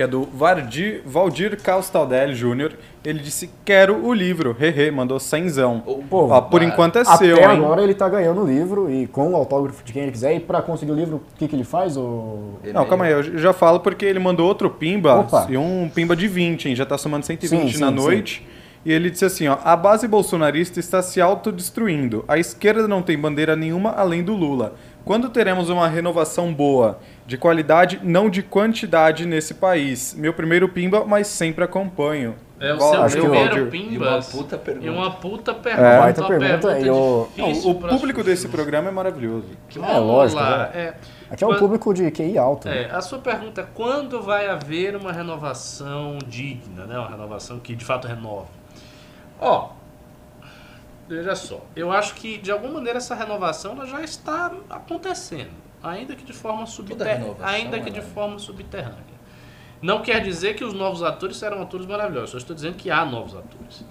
que 0.00 0.04
é 0.04 0.06
do 0.06 0.22
Vardir, 0.22 1.02
Valdir 1.04 1.60
Castaldelli 1.60 2.32
Jr. 2.32 2.72
Ele 3.04 3.18
disse, 3.18 3.50
quero 3.66 4.02
o 4.02 4.14
livro. 4.14 4.56
Hehe, 4.58 4.90
mandou 4.90 5.20
cenzão. 5.20 5.82
Pô, 6.08 6.28
Ó, 6.28 6.40
por 6.40 6.62
enquanto 6.62 6.96
é 6.96 7.02
Até 7.02 7.16
seu, 7.18 7.36
hein? 7.36 7.44
agora 7.44 7.82
ele 7.82 7.92
tá 7.92 8.08
ganhando 8.08 8.40
o 8.40 8.46
livro 8.46 8.90
e 8.90 9.06
com 9.06 9.32
o 9.32 9.36
autógrafo 9.36 9.84
de 9.84 9.92
quem 9.92 10.04
ele 10.04 10.12
quiser. 10.12 10.34
E 10.34 10.40
pra 10.40 10.62
conseguir 10.62 10.92
o 10.92 10.94
livro, 10.94 11.16
o 11.16 11.38
que, 11.38 11.46
que 11.46 11.54
ele 11.54 11.64
faz? 11.64 11.98
O... 11.98 12.54
Não, 12.72 12.86
calma 12.86 13.04
aí, 13.04 13.12
eu 13.12 13.36
já 13.36 13.52
falo 13.52 13.80
porque 13.80 14.06
ele 14.06 14.18
mandou 14.18 14.48
outro 14.48 14.70
pimba, 14.70 15.20
Opa. 15.20 15.46
e 15.50 15.58
um 15.58 15.90
pimba 15.94 16.16
de 16.16 16.26
20, 16.26 16.70
hein? 16.70 16.74
Já 16.74 16.86
tá 16.86 16.96
somando 16.96 17.26
120 17.26 17.74
Sim, 17.74 17.78
na 17.78 17.88
sim, 17.88 17.94
noite. 17.94 18.46
E 18.86 18.90
ele 18.90 19.10
disse 19.10 19.26
assim, 19.26 19.48
ó, 19.48 19.58
a 19.62 19.76
base 19.76 20.08
bolsonarista 20.08 20.80
está 20.80 21.02
se 21.02 21.20
autodestruindo. 21.20 22.24
A 22.26 22.38
esquerda 22.38 22.88
não 22.88 23.02
tem 23.02 23.18
bandeira 23.18 23.54
nenhuma 23.54 23.90
além 23.90 24.22
do 24.22 24.34
Lula. 24.34 24.74
Quando 25.04 25.28
teremos 25.28 25.68
uma 25.68 25.88
renovação 25.88 26.52
boa, 26.52 26.98
de 27.30 27.38
qualidade, 27.38 28.00
não 28.02 28.28
de 28.28 28.42
quantidade 28.42 29.24
nesse 29.24 29.54
país? 29.54 30.14
Meu 30.14 30.34
primeiro 30.34 30.68
pimba, 30.68 31.04
mas 31.04 31.28
sempre 31.28 31.62
acompanho. 31.64 32.34
É 32.58 32.74
o 32.74 32.80
seu 32.80 33.04
que 33.04 33.10
primeiro 33.20 33.48
Valdir. 33.48 33.66
E 33.66 33.70
Pimbas. 33.70 34.34
uma 34.34 34.38
puta 34.42 34.58
pergunta. 34.58 34.86
E 34.86 34.90
uma 34.90 35.10
puta 35.12 35.50
É, 35.52 35.54
pergunta. 35.54 35.98
baita 35.98 36.20
uma 36.22 36.28
pergunta, 36.28 36.78
e 36.80 36.90
o- 36.90 37.28
Não, 37.38 37.52
o 37.52 37.74
público 37.88 38.24
desse 38.24 38.48
programa 38.48 38.88
é 38.88 38.90
maravilhoso. 38.90 39.46
Vamos 39.76 39.88
É, 39.90 39.98
lógico, 39.98 40.40
lá. 40.42 40.58
né? 40.58 40.70
É, 40.74 40.94
Aqui 41.30 41.44
é 41.44 41.46
um 41.46 41.56
público 41.56 41.94
de 41.94 42.10
QI 42.10 42.36
alto. 42.36 42.68
né? 42.68 42.82
É, 42.82 42.90
a 42.90 43.00
sua 43.00 43.20
pergunta 43.20 43.60
é 43.60 43.66
quando 43.74 44.20
vai 44.20 44.48
haver 44.48 44.96
uma 44.96 45.12
renovação 45.12 46.18
digna, 46.26 46.84
né? 46.84 46.98
Uma 46.98 47.08
renovação 47.10 47.60
que 47.60 47.76
de 47.76 47.84
fato 47.84 48.08
renove. 48.08 48.48
Ó, 49.40 49.70
veja 51.08 51.34
só, 51.36 51.60
eu 51.74 51.90
acho 51.92 52.14
que 52.16 52.36
de 52.38 52.50
alguma 52.50 52.74
maneira 52.74 52.98
essa 52.98 53.14
renovação 53.14 53.72
ela 53.72 53.86
já 53.86 54.02
está 54.02 54.52
acontecendo, 54.68 55.50
ainda 55.82 56.14
que 56.14 56.24
de 56.24 56.32
forma 56.32 56.66
subterrânea, 56.66 57.36
ainda 57.42 57.80
que 57.80 57.90
de 57.90 57.98
ela- 57.98 58.08
forma 58.08 58.38
subterrânea. 58.38 59.10
Não 59.82 60.02
quer 60.02 60.20
dizer 60.22 60.54
que 60.56 60.64
os 60.64 60.74
novos 60.74 61.02
atores 61.02 61.36
serão 61.38 61.62
atores 61.62 61.86
maravilhosos, 61.86 62.30
só 62.30 62.36
estou 62.38 62.54
dizendo 62.54 62.74
que 62.76 62.90
há 62.90 63.04
novos 63.04 63.34
atores. 63.34 63.84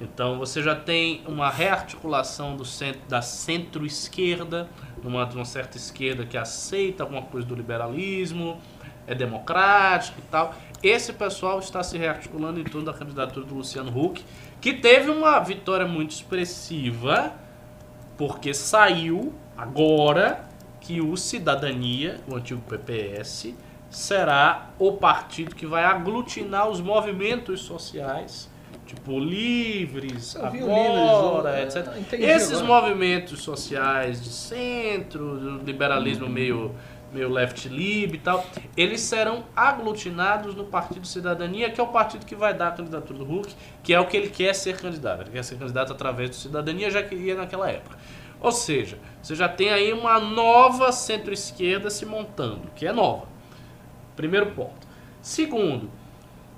Então 0.00 0.38
você 0.38 0.62
já 0.62 0.74
tem 0.74 1.22
uma 1.26 1.50
rearticulação 1.50 2.56
do 2.56 2.64
centro, 2.64 3.00
da 3.08 3.20
centro-esquerda, 3.22 4.68
numa, 5.02 5.24
de 5.26 5.34
uma 5.36 5.44
certa 5.44 5.76
esquerda 5.76 6.24
que 6.24 6.36
aceita 6.36 7.02
alguma 7.02 7.22
coisa 7.22 7.46
do 7.46 7.54
liberalismo, 7.54 8.60
é 9.06 9.14
democrático 9.14 10.18
e 10.20 10.22
tal. 10.30 10.54
Esse 10.82 11.12
pessoal 11.12 11.58
está 11.58 11.82
se 11.82 11.98
rearticulando 11.98 12.60
em 12.60 12.64
torno 12.64 12.86
da 12.86 12.92
candidatura 12.92 13.44
do 13.44 13.54
Luciano 13.54 13.90
Huck, 13.96 14.24
que 14.60 14.72
teve 14.74 15.10
uma 15.10 15.38
vitória 15.40 15.86
muito 15.86 16.12
expressiva, 16.12 17.32
porque 18.16 18.54
saiu 18.54 19.32
agora 19.56 20.44
que 20.82 21.00
o 21.00 21.16
Cidadania, 21.16 22.20
o 22.28 22.36
antigo 22.36 22.60
PPS, 22.68 23.54
será 23.88 24.70
o 24.78 24.92
partido 24.92 25.54
que 25.54 25.66
vai 25.66 25.84
aglutinar 25.84 26.68
os 26.68 26.80
movimentos 26.80 27.60
sociais, 27.60 28.50
tipo 28.84 29.18
livres, 29.18 30.34
Eu 30.34 30.44
agora, 30.44 31.56
Livres, 31.60 31.76
etc. 31.76 31.96
entendi 31.98 32.24
Esses 32.24 32.60
agora. 32.60 32.82
movimentos 32.82 33.42
sociais 33.42 34.22
de 34.22 34.30
centro, 34.30 35.38
do 35.38 35.64
liberalismo 35.64 36.28
meio 36.28 36.74
meio 37.12 37.28
left 37.28 37.68
lib 37.68 38.14
e 38.14 38.18
tal, 38.18 38.42
eles 38.74 39.02
serão 39.02 39.44
aglutinados 39.54 40.54
no 40.54 40.64
Partido 40.64 41.06
Cidadania, 41.06 41.70
que 41.70 41.78
é 41.78 41.84
o 41.84 41.88
partido 41.88 42.24
que 42.24 42.34
vai 42.34 42.54
dar 42.54 42.68
a 42.68 42.70
candidatura 42.72 43.18
do 43.18 43.24
Hulk, 43.26 43.54
que 43.82 43.92
é 43.92 44.00
o 44.00 44.06
que 44.06 44.16
ele 44.16 44.30
quer 44.30 44.54
ser 44.54 44.78
candidato. 44.78 45.20
Ele 45.20 45.30
quer 45.30 45.44
ser 45.44 45.58
candidato 45.58 45.92
através 45.92 46.30
do 46.30 46.36
Cidadania, 46.36 46.90
já 46.90 47.02
queria 47.02 47.34
naquela 47.34 47.70
época. 47.70 47.98
Ou 48.42 48.50
seja, 48.50 48.98
você 49.22 49.36
já 49.36 49.48
tem 49.48 49.70
aí 49.70 49.92
uma 49.92 50.18
nova 50.18 50.90
centro-esquerda 50.90 51.88
se 51.88 52.04
montando, 52.04 52.62
que 52.74 52.84
é 52.84 52.92
nova. 52.92 53.28
Primeiro 54.16 54.46
ponto. 54.50 54.86
Segundo, 55.20 55.88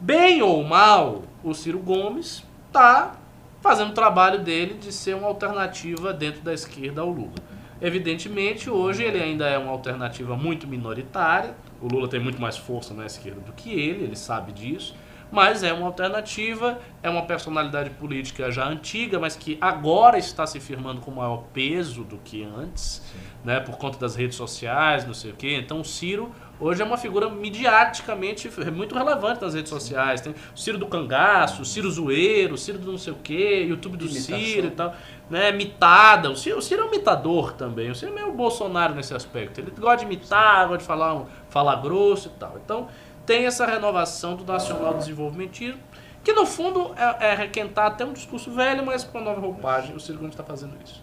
bem 0.00 0.40
ou 0.40 0.64
mal, 0.64 1.24
o 1.42 1.52
Ciro 1.52 1.78
Gomes 1.78 2.42
está 2.68 3.16
fazendo 3.60 3.90
o 3.90 3.94
trabalho 3.94 4.40
dele 4.40 4.74
de 4.74 4.90
ser 4.90 5.14
uma 5.14 5.28
alternativa 5.28 6.12
dentro 6.12 6.40
da 6.40 6.54
esquerda 6.54 7.02
ao 7.02 7.10
Lula. 7.10 7.34
Evidentemente, 7.82 8.70
hoje 8.70 9.02
ele 9.02 9.22
ainda 9.22 9.46
é 9.46 9.58
uma 9.58 9.70
alternativa 9.70 10.34
muito 10.34 10.66
minoritária. 10.66 11.54
O 11.82 11.86
Lula 11.86 12.08
tem 12.08 12.18
muito 12.18 12.40
mais 12.40 12.56
força 12.56 12.94
na 12.94 13.04
esquerda 13.04 13.40
do 13.40 13.52
que 13.52 13.70
ele, 13.70 14.04
ele 14.04 14.16
sabe 14.16 14.52
disso. 14.52 14.96
Mas 15.30 15.62
é 15.62 15.72
uma 15.72 15.86
alternativa, 15.86 16.78
é 17.02 17.10
uma 17.10 17.22
personalidade 17.22 17.90
política 17.90 18.50
já 18.50 18.66
antiga, 18.66 19.18
mas 19.18 19.34
que 19.34 19.58
agora 19.60 20.16
está 20.16 20.46
se 20.46 20.60
firmando 20.60 21.00
com 21.00 21.10
maior 21.10 21.44
peso 21.52 22.04
do 22.04 22.18
que 22.18 22.44
antes, 22.44 23.02
né, 23.44 23.58
por 23.58 23.76
conta 23.76 23.98
das 23.98 24.14
redes 24.14 24.36
sociais, 24.36 25.04
não 25.06 25.14
sei 25.14 25.32
o 25.32 25.34
quê. 25.34 25.58
Então, 25.60 25.80
o 25.80 25.84
Ciro 25.84 26.30
hoje 26.60 26.80
é 26.80 26.84
uma 26.84 26.96
figura 26.96 27.28
midiaticamente 27.28 28.48
muito 28.70 28.94
relevante 28.94 29.42
nas 29.42 29.54
redes 29.54 29.70
sociais. 29.70 30.20
Tem 30.20 30.32
o 30.32 30.58
Ciro 30.58 30.78
do 30.78 30.86
Cangaço, 30.86 31.62
o 31.62 31.64
Ciro 31.64 31.90
Zoeiro, 31.90 32.54
o 32.54 32.58
Ciro 32.58 32.78
do 32.78 32.92
não 32.92 32.98
sei 32.98 33.12
o 33.12 33.16
quê, 33.16 33.66
YouTube 33.68 33.96
do 33.96 34.06
Imitação. 34.06 34.38
Ciro 34.38 34.66
e 34.68 34.70
tal. 34.70 34.94
Né, 35.28 35.52
mitada. 35.52 36.30
O 36.30 36.36
Ciro, 36.36 36.58
o 36.58 36.62
Ciro 36.62 36.82
é 36.82 36.84
um 36.84 36.90
mitador 36.90 37.52
também. 37.52 37.90
O 37.90 37.94
Ciro 37.94 38.12
é 38.12 38.14
meio 38.14 38.32
Bolsonaro 38.32 38.94
nesse 38.94 39.14
aspecto. 39.14 39.60
Ele 39.60 39.70
gosta 39.72 39.98
de 39.98 40.04
imitar, 40.04 40.68
gosta 40.68 40.78
de 40.78 40.84
falar, 40.84 41.24
falar 41.48 41.76
grosso 41.76 42.28
e 42.28 42.38
tal. 42.38 42.58
Então, 42.64 42.88
tem 43.26 43.46
essa 43.46 43.66
renovação 43.66 44.36
do 44.36 44.44
nacional 44.44 44.94
desenvolvimentismo, 44.94 45.80
que 46.22 46.32
no 46.32 46.46
fundo 46.46 46.92
é, 46.96 47.30
é 47.30 47.34
requentar 47.34 47.86
até 47.86 48.04
um 48.04 48.12
discurso 48.12 48.50
velho, 48.50 48.84
mas 48.84 49.04
com 49.04 49.18
uma 49.18 49.24
nova 49.24 49.40
roupagem. 49.40 49.94
O 49.94 50.00
Ciro 50.00 50.18
Gomes 50.18 50.34
está 50.34 50.44
fazendo 50.44 50.74
isso. 50.84 51.02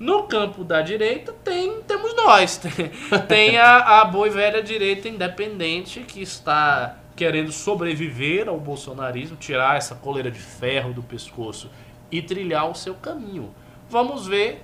No 0.00 0.24
campo 0.24 0.62
da 0.62 0.80
direita 0.80 1.32
tem, 1.44 1.82
temos 1.82 2.14
nós. 2.14 2.56
Tem, 2.58 2.90
tem 3.26 3.58
a, 3.58 4.00
a 4.00 4.04
boa 4.04 4.28
e 4.28 4.30
velha 4.30 4.62
direita 4.62 5.08
independente 5.08 6.00
que 6.00 6.22
está 6.22 6.96
querendo 7.16 7.50
sobreviver 7.50 8.48
ao 8.48 8.60
bolsonarismo, 8.60 9.36
tirar 9.36 9.76
essa 9.76 9.96
coleira 9.96 10.30
de 10.30 10.38
ferro 10.38 10.92
do 10.92 11.02
pescoço 11.02 11.68
e 12.12 12.22
trilhar 12.22 12.70
o 12.70 12.76
seu 12.76 12.94
caminho. 12.94 13.52
Vamos 13.90 14.24
ver 14.24 14.62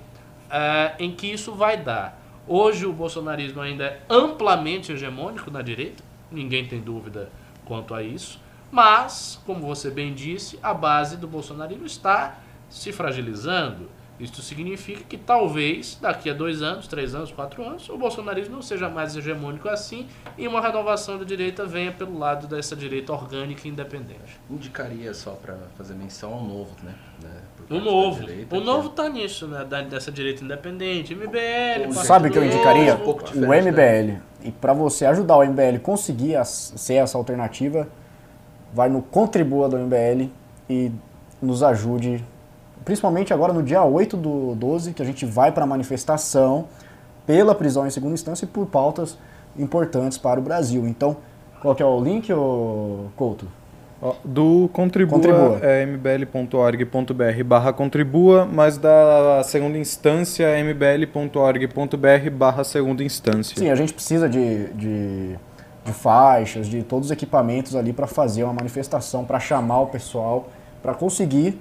eh, 0.49 0.95
em 1.01 1.11
que 1.11 1.27
isso 1.27 1.53
vai 1.53 1.77
dar. 1.77 2.17
Hoje 2.47 2.87
o 2.87 2.93
bolsonarismo 2.93 3.61
ainda 3.61 3.87
é 3.87 4.01
amplamente 4.09 4.93
hegemônico 4.93 5.51
na 5.51 5.63
direita, 5.63 6.05
ninguém 6.35 6.67
tem 6.67 6.81
dúvida 6.81 7.31
quanto 7.65 7.95
a 7.95 8.03
isso, 8.03 8.41
mas, 8.71 9.41
como 9.47 9.61
você 9.67 9.91
bem 9.91 10.13
disse, 10.13 10.59
a 10.63 10.75
base 10.75 11.17
do 11.17 11.29
bolsonarismo 11.29 11.87
está 11.87 12.39
se 12.69 12.93
fragilizando. 12.93 13.89
Isso 14.19 14.41
significa 14.43 15.03
que 15.09 15.19
talvez 15.19 15.99
daqui 16.01 16.31
a 16.31 16.33
dois 16.33 16.63
anos, 16.63 16.87
três 16.87 17.17
anos, 17.17 17.33
quatro 17.33 17.65
anos, 17.65 17.89
o 17.89 17.99
bolsonarismo 17.99 18.55
não 18.55 18.63
seja 18.63 18.89
mais 18.89 19.17
hegemônico 19.17 19.69
assim 19.69 20.07
e 20.39 20.47
uma 20.47 20.61
renovação 20.61 21.19
da 21.19 21.25
direita 21.25 21.67
venha 21.67 21.91
pelo 21.91 22.17
lado 22.17 22.47
dessa 22.47 22.77
direita 22.77 23.13
orgânica 23.13 23.67
e 23.67 23.71
independente. 23.73 24.41
Indicaria 24.49 25.13
só 25.13 25.33
pra 25.33 25.57
fazer 25.77 25.95
menção 25.95 26.33
ao 26.33 26.45
novo, 26.45 26.71
né? 26.85 26.95
né, 27.23 27.31
por 27.57 27.77
O 27.77 27.81
novo. 27.81 28.21
direita, 28.21 28.57
O 28.57 28.61
que 28.61 28.65
novo 28.65 28.89
tá 28.91 29.09
nisso, 29.09 29.49
né? 29.49 29.65
Dessa 29.91 30.13
direita 30.13 30.45
independente. 30.45 31.13
MBL, 31.13 31.93
Sabe 31.93 32.07
Sabe 32.07 32.29
o 32.29 32.33
que 32.33 32.39
eu 32.39 32.45
indicaria? 32.45 32.93
Novo. 32.93 33.03
Um 33.03 33.05
pouco 33.05 33.25
O 33.37 33.53
MBL. 33.53 34.21
E 34.45 34.53
para 34.53 34.73
você 34.75 35.07
ajudar 35.07 35.39
o 35.39 35.43
MBL 35.43 35.79
conseguir 35.83 36.37
as- 36.37 36.75
ser 36.77 36.95
essa 36.95 37.17
alternativa, 37.19 37.89
vai 38.73 38.89
no 38.89 39.01
Contribua 39.01 39.69
do 39.69 39.79
MBL 39.79 40.31
e 40.69 40.93
nos 41.41 41.63
ajude, 41.63 42.23
principalmente 42.85 43.33
agora 43.33 43.53
no 43.53 43.63
dia 43.63 43.83
8 43.83 44.17
do 44.17 44.55
12, 44.55 44.93
que 44.93 45.01
a 45.01 45.05
gente 45.05 45.25
vai 45.25 45.51
para 45.51 45.65
a 45.65 45.67
manifestação 45.67 46.67
pela 47.27 47.55
prisão 47.55 47.87
em 47.87 47.91
segunda 47.91 48.13
instância 48.15 48.45
e 48.45 48.49
por 48.49 48.67
pautas 48.67 49.17
importantes 49.57 50.19
para 50.19 50.39
o 50.39 50.43
Brasil. 50.43 50.87
Então, 50.87 51.17
qual 51.63 51.75
que 51.75 51.83
é 51.83 51.87
o 51.87 51.99
link, 52.01 52.29
Couto? 53.17 53.47
Do 54.25 54.69
Contribua, 54.73 55.15
Contribua. 55.19 55.59
é 55.63 55.83
mbl.org.br 55.87 57.45
barra 57.45 57.73
contribua, 57.73 58.45
mas 58.51 58.77
da 58.77 59.43
segunda 59.45 59.79
instância 59.79 60.45
é 60.45 60.61
mbl.org.br 60.61 62.31
barra 62.33 62.65
segunda 62.65 63.03
instância. 63.03 63.57
Sim, 63.57 63.71
a 63.71 63.75
gente 63.75 63.93
precisa 63.95 64.29
de, 64.29 64.67
de, 64.75 65.37
de 65.85 65.93
faixas, 65.93 66.67
de 66.67 66.83
todos 66.83 67.07
os 67.07 67.13
equipamentos 67.13 67.75
ali 67.75 67.93
para 67.93 68.07
fazer 68.07 68.45
uma 68.45 68.53
manifestação, 68.53 69.25
para 69.25 69.41
chamar 69.41 69.81
o 69.81 69.87
pessoal, 69.87 70.49
para 70.83 70.93
conseguir 70.95 71.59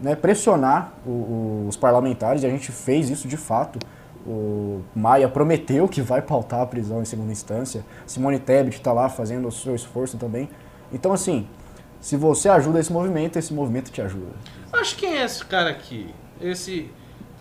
né, 0.00 0.14
pressionar 0.14 0.92
o- 1.04 1.10
o- 1.10 1.66
os 1.68 1.76
parlamentares, 1.76 2.42
e 2.42 2.46
a 2.46 2.50
gente 2.50 2.70
fez 2.72 3.10
isso 3.10 3.28
de 3.28 3.36
fato. 3.36 3.78
O 4.26 4.80
Maia 4.94 5.28
prometeu 5.28 5.88
que 5.88 6.00
vai 6.00 6.22
pautar 6.22 6.60
a 6.60 6.66
prisão 6.66 7.02
em 7.02 7.04
segunda 7.04 7.32
instância, 7.32 7.82
Simone 8.06 8.38
Tebet 8.38 8.76
está 8.76 8.92
lá 8.92 9.08
fazendo 9.08 9.48
o 9.48 9.52
seu 9.52 9.74
esforço 9.74 10.16
também. 10.16 10.48
Então, 10.92 11.12
assim, 11.12 11.46
se 12.00 12.16
você 12.16 12.48
ajuda 12.48 12.80
esse 12.80 12.92
movimento, 12.92 13.38
esse 13.38 13.52
movimento 13.52 13.90
te 13.90 14.00
ajuda. 14.02 14.32
Acho 14.72 14.94
que 14.96 15.06
quem 15.06 15.18
é 15.18 15.24
esse 15.24 15.44
cara 15.44 15.70
aqui? 15.70 16.08
Esse 16.40 16.90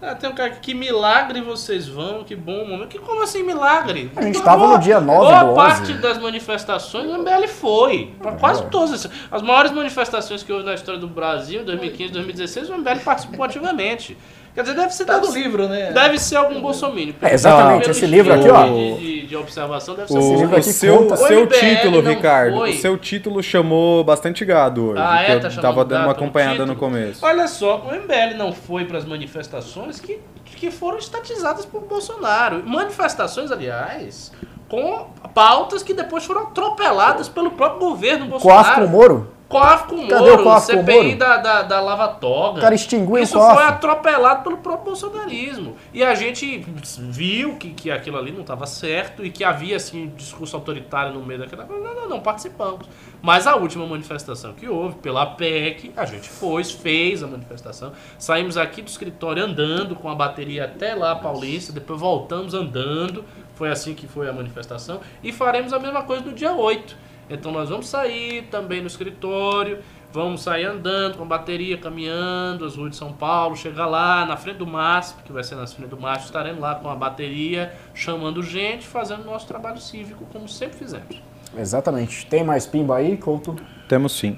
Ah, 0.01 0.15
tem 0.15 0.29
um 0.29 0.33
cara 0.33 0.51
que, 0.51 0.59
que 0.61 0.73
milagre 0.73 1.41
vocês 1.41 1.85
vão, 1.85 2.23
que 2.23 2.33
bom 2.33 2.65
momento. 2.65 2.87
Que 2.87 2.99
como 2.99 3.21
assim 3.21 3.43
milagre? 3.43 4.09
A 4.15 4.21
gente 4.21 4.41
tava 4.41 4.65
no 4.65 4.77
dia 4.79 4.97
9 5.01 5.19
Boa 5.19 5.43
do 5.43 5.49
11. 5.51 5.55
parte 5.55 5.93
das 5.95 6.17
manifestações 6.17 7.05
o 7.11 7.17
MBL 7.17 7.47
foi. 7.49 8.13
Pra 8.17 8.31
quase 8.31 8.61
É. 8.63 8.65
todas. 8.67 8.93
as- 9.05 9.11
As 9.29 9.41
maiores 9.41 9.71
manifestações 9.73 10.41
que 10.41 10.53
houve 10.53 10.63
na 10.65 10.73
história 10.73 10.97
do 10.99 11.07
Brasil, 11.07 11.63
em 11.63 11.65
2015, 11.65 12.13
2016, 12.13 12.69
o 12.69 12.75
MBL 12.75 12.99
participou 13.03 13.43
ativamente. 13.43 14.17
Quer 14.55 14.61
dizer, 14.63 14.75
deve 14.75 14.93
ser 14.93 15.05
Tá 15.05 15.19
deve- 15.19 15.39
livro, 15.39 15.67
né? 15.67 15.91
Deve 15.91 16.17
ser 16.19 16.35
algum 16.35 16.59
bolsominion. 16.59 17.13
É, 17.21 17.33
exatamente, 17.33 17.89
esse 17.89 18.05
livro 18.05 18.33
aqui, 18.33 18.49
ó. 18.49 18.63
De, 18.65 18.97
de- 18.97 19.27
de 19.27 19.35
observação 19.35 19.95
deve 19.95 20.07
ser 20.07 20.13
O, 20.15 20.17
assim. 20.17 20.35
livro 20.37 20.55
o 20.55 20.59
aqui 20.59 20.73
seu, 20.73 20.97
conta. 20.97 21.17
seu 21.17 21.37
O 21.39 21.43
MBL 21.43 21.59
título, 21.59 22.01
Ricardo, 22.01 22.57
foi. 22.57 22.69
o 22.71 22.73
seu 22.81 22.97
título 22.97 23.43
chamou 23.43 24.03
bastante 24.03 24.43
gado 24.43 24.89
hoje. 24.89 25.01
Ah, 25.03 25.21
é? 25.21 25.25
que 25.27 25.31
eu 25.33 25.39
Tá 25.41 25.49
chamando 25.49 25.61
tava 25.61 25.85
dando 25.85 26.03
uma 26.03 26.11
acompanhada 26.13 26.65
no 26.65 26.75
começo. 26.75 27.23
Olha 27.25 27.47
só, 27.47 27.77
o 27.87 27.93
MBL 27.93 28.35
não 28.37 28.51
foi 28.51 28.85
para 28.85 28.97
as 28.97 29.05
manifestações 29.05 29.99
que, 30.01 30.19
que 30.43 30.71
foram 30.71 30.97
estatizadas 30.97 31.65
por 31.65 31.81
Bolsonaro. 31.81 32.63
Manifestações, 32.65 33.51
aliás, 33.51 34.31
com 34.67 35.07
pautas 35.33 35.83
que 35.83 35.93
depois 35.93 36.25
foram 36.25 36.41
atropeladas 36.43 37.29
pelo 37.29 37.51
próprio 37.51 37.79
governo 37.89 38.25
Bolsonaro. 38.25 38.81
Com 38.81 38.85
o 38.87 38.89
Moro? 38.89 39.31
COAF 39.49 39.87
com 39.87 39.95
o 39.95 40.07
Cadê 40.07 40.37
Moro, 40.37 40.47
o 40.47 40.59
CPI 40.59 41.03
Moro? 41.03 41.17
da, 41.17 41.37
da, 41.37 41.61
da 41.63 41.81
Lava 41.81 42.07
Toga. 42.09 42.59
O 42.59 42.61
cara 42.61 42.75
extinguiu 42.75 43.17
Isso 43.17 43.35
o 43.35 43.41
COAF. 43.41 43.55
foi 43.55 43.63
atropelado 43.63 44.43
pelo 44.43 44.57
próprio 44.57 44.85
bolsonarismo. 44.85 45.75
E 45.91 46.03
a 46.03 46.13
gente 46.13 46.63
viu 46.99 47.55
que, 47.55 47.71
que 47.71 47.89
aquilo 47.89 48.17
ali 48.17 48.31
não 48.31 48.41
estava 48.41 48.67
certo 48.67 49.25
e 49.25 49.31
que 49.31 49.43
havia 49.43 49.75
assim, 49.75 50.03
um 50.05 50.07
discurso 50.15 50.55
autoritário 50.55 51.13
no 51.13 51.25
meio 51.25 51.39
daquela 51.39 51.65
coisa. 51.65 51.83
Não, 51.83 51.95
não, 51.95 52.07
não, 52.07 52.19
participamos. 52.19 52.87
Mas 53.23 53.47
a 53.47 53.55
última 53.55 53.87
manifestação 53.87 54.53
que 54.53 54.69
houve, 54.69 54.97
pela 54.97 55.25
PEC, 55.25 55.93
a 55.97 56.05
gente 56.05 56.29
foi, 56.29 56.63
fez 56.63 57.23
a 57.23 57.27
manifestação. 57.27 57.91
Saímos 58.19 58.55
aqui 58.55 58.83
do 58.83 58.87
escritório 58.87 59.43
andando 59.43 59.95
com 59.95 60.09
a 60.09 60.15
bateria 60.15 60.65
até 60.65 60.93
lá, 60.93 61.15
Paulista, 61.15 61.73
depois 61.73 61.99
voltamos 61.99 62.53
andando. 62.53 63.25
Foi 63.55 63.69
assim 63.69 63.95
que 63.95 64.07
foi 64.07 64.29
a 64.29 64.33
manifestação. 64.33 65.01
E 65.23 65.33
faremos 65.33 65.73
a 65.73 65.79
mesma 65.79 66.03
coisa 66.03 66.23
no 66.23 66.33
dia 66.33 66.53
8. 66.53 67.08
Então 67.29 67.51
nós 67.51 67.69
vamos 67.69 67.87
sair 67.87 68.43
também 68.49 68.81
no 68.81 68.87
escritório, 68.87 69.79
vamos 70.11 70.41
sair 70.41 70.65
andando 70.65 71.17
com 71.17 71.23
a 71.23 71.27
bateria, 71.27 71.77
caminhando, 71.77 72.65
as 72.65 72.75
ruas 72.75 72.91
de 72.91 72.95
São 72.95 73.13
Paulo, 73.13 73.55
chegar 73.55 73.85
lá 73.85 74.25
na 74.25 74.35
frente 74.35 74.57
do 74.57 74.65
MASP, 74.65 75.23
que 75.23 75.31
vai 75.31 75.43
ser 75.43 75.55
na 75.55 75.67
frente 75.67 75.89
do 75.89 75.99
MASP, 75.99 76.25
estaremos 76.25 76.59
lá 76.59 76.75
com 76.75 76.89
a 76.89 76.95
bateria, 76.95 77.73
chamando 77.93 78.41
gente, 78.41 78.87
fazendo 78.87 79.23
nosso 79.23 79.47
trabalho 79.47 79.79
cívico, 79.79 80.25
como 80.31 80.47
sempre 80.47 80.77
fizemos. 80.77 81.21
Exatamente. 81.57 82.25
Tem 82.25 82.43
mais 82.43 82.65
pimba 82.65 82.97
aí, 82.97 83.17
Couto? 83.17 83.55
Temos 83.87 84.13
sim. 84.13 84.37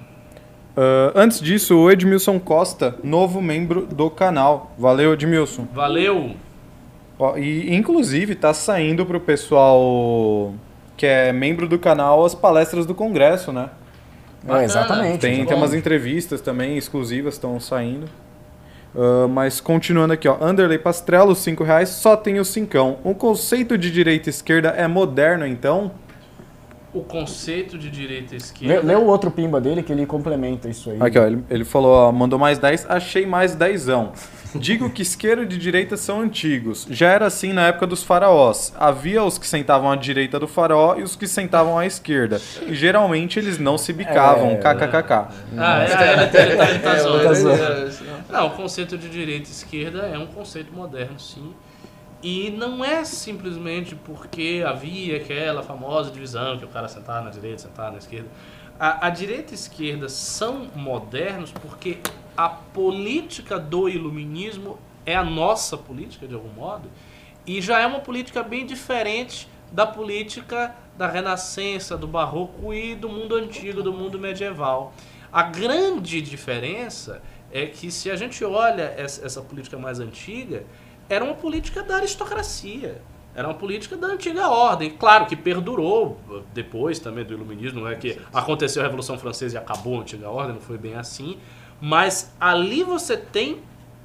Ah, 0.76 1.11
antes 1.15 1.39
disso, 1.41 1.77
o 1.77 1.91
Edmilson 1.91 2.39
Costa, 2.39 2.95
novo 3.03 3.41
membro 3.41 3.85
do 3.85 4.09
canal. 4.09 4.72
Valeu, 4.77 5.13
Edmilson. 5.13 5.68
Valeu! 5.73 6.35
E 7.38 7.76
inclusive 7.76 8.34
tá 8.34 8.51
saindo 8.51 9.05
pro 9.05 9.19
pessoal 9.19 10.55
que 11.01 11.05
é 11.07 11.33
membro 11.33 11.67
do 11.67 11.79
canal 11.79 12.23
as 12.23 12.35
palestras 12.35 12.85
do 12.85 12.93
Congresso, 12.93 13.51
né? 13.51 13.71
É, 14.47 14.63
exatamente. 14.63 15.17
Tem, 15.17 15.43
tem 15.43 15.57
umas 15.57 15.73
entrevistas 15.73 16.41
também 16.41 16.77
exclusivas 16.77 17.33
estão 17.33 17.59
saindo. 17.59 18.05
Ah, 18.95 19.27
mas 19.27 19.59
continuando 19.59 20.13
aqui, 20.13 20.27
ó. 20.27 20.37
Anderley 20.39 20.77
Pastrello, 20.77 21.33
5 21.33 21.63
reais, 21.63 21.89
só 21.89 22.15
tem 22.15 22.39
o 22.39 22.45
cincão. 22.45 22.99
O 23.03 23.15
conceito 23.15 23.79
de 23.79 23.89
direita 23.89 24.29
e 24.29 24.31
esquerda 24.31 24.69
é 24.77 24.87
moderno, 24.87 25.47
então? 25.47 25.89
O 26.93 27.01
conceito 27.01 27.79
de 27.79 27.89
direita 27.89 28.35
e 28.35 28.37
Lê, 28.37 28.37
esquerda. 28.37 28.85
lê 28.85 28.95
o 28.95 29.05
outro 29.05 29.31
pimba 29.31 29.59
dele 29.59 29.81
que 29.81 29.91
ele 29.91 30.05
complementa 30.05 30.69
isso 30.69 30.91
aí. 30.91 30.97
Aqui, 30.99 31.17
ó, 31.17 31.25
ele, 31.25 31.43
ele 31.49 31.65
falou, 31.65 31.93
ó, 31.93 32.11
mandou 32.11 32.37
mais 32.37 32.59
10, 32.59 32.85
achei 32.87 33.25
mais 33.25 33.55
10. 33.55 33.87
Digo 34.55 34.89
que 34.89 35.01
esquerda 35.01 35.43
e 35.43 35.57
direita 35.57 35.95
são 35.95 36.19
antigos. 36.21 36.85
Já 36.89 37.09
era 37.09 37.25
assim 37.27 37.53
na 37.53 37.67
época 37.67 37.87
dos 37.87 38.03
faraós. 38.03 38.73
Havia 38.77 39.23
os 39.23 39.37
que 39.37 39.47
sentavam 39.47 39.89
à 39.91 39.95
direita 39.95 40.37
do 40.39 40.47
faraó 40.47 40.97
e 40.97 41.03
os 41.03 41.15
que 41.15 41.27
sentavam 41.27 41.77
à 41.77 41.85
esquerda. 41.85 42.41
E 42.67 42.73
geralmente 42.75 43.39
eles 43.39 43.57
não 43.57 43.77
se 43.77 43.93
bicavam, 43.93 44.51
É. 44.51 44.55
kkkk. 44.57 45.13
Ah, 45.57 45.83
é, 45.83 46.13
ele, 46.41 46.79
tá- 46.79 46.95
zoando. 46.95 47.91
Não, 48.29 48.47
o 48.47 48.51
conceito 48.51 48.97
de 48.97 49.09
direita 49.09 49.47
e 49.49 49.51
esquerda 49.51 49.99
é 50.13 50.17
um 50.17 50.27
conceito 50.27 50.73
moderno, 50.73 51.19
sim. 51.19 51.53
E 52.23 52.51
não 52.51 52.83
é 52.85 53.03
simplesmente 53.03 53.95
porque 53.95 54.63
havia 54.65 55.17
aquela 55.17 55.63
famosa 55.63 56.11
divisão 56.11 56.57
que 56.57 56.65
o 56.65 56.67
cara 56.67 56.87
sentava 56.87 57.21
na 57.21 57.31
direita, 57.31 57.59
sentava 57.59 57.91
na 57.91 57.97
esquerda. 57.97 58.27
A, 58.79 59.07
a 59.07 59.09
direita 59.09 59.51
e 59.51 59.53
a 59.53 59.55
esquerda 59.55 60.09
são 60.09 60.67
modernos 60.75 61.51
porque 61.51 61.97
a 62.35 62.49
política 62.49 63.59
do 63.59 63.89
iluminismo 63.89 64.79
é 65.05 65.15
a 65.15 65.23
nossa 65.23 65.77
política, 65.77 66.27
de 66.27 66.33
algum 66.33 66.49
modo, 66.49 66.89
e 67.45 67.61
já 67.61 67.79
é 67.79 67.85
uma 67.85 67.99
política 67.99 68.43
bem 68.43 68.65
diferente 68.65 69.47
da 69.71 69.85
política 69.85 70.75
da 70.97 71.07
Renascença, 71.07 71.97
do 71.97 72.07
Barroco 72.07 72.73
e 72.73 72.93
do 72.95 73.09
mundo 73.09 73.35
antigo, 73.35 73.81
do 73.81 73.93
mundo 73.93 74.19
medieval. 74.19 74.93
A 75.31 75.43
grande 75.43 76.21
diferença 76.21 77.21
é 77.51 77.65
que 77.65 77.89
se 77.89 78.11
a 78.11 78.15
gente 78.15 78.43
olha 78.43 78.93
essa, 78.97 79.41
política 79.41 79.77
mais 79.77 79.99
antiga, 79.99 80.63
era 81.09 81.23
uma 81.23 81.33
política 81.33 81.81
da 81.83 81.95
aristocracia. 81.95 83.01
Era 83.33 83.47
uma 83.47 83.53
política 83.53 83.95
da 83.95 84.07
antiga 84.07 84.49
ordem. 84.49 84.89
Claro 84.89 85.25
que 85.25 85.37
perdurou 85.37 86.19
depois 86.53 86.99
também 86.99 87.23
do 87.23 87.33
iluminismo, 87.33 87.81
não 87.81 87.87
é 87.87 87.95
que 87.95 88.19
aconteceu 88.33 88.81
a 88.81 88.85
Revolução 88.85 89.17
Francesa 89.17 89.55
e 89.55 89.57
acabou 89.57 89.97
a 89.97 90.01
antiga 90.01 90.29
ordem, 90.29 90.55
não 90.55 90.61
foi 90.61 90.77
bem 90.77 90.95
assim. 90.95 91.37
Mas 91.81 92.33
ali 92.39 92.83
você 92.83 93.17
tem 93.17 93.59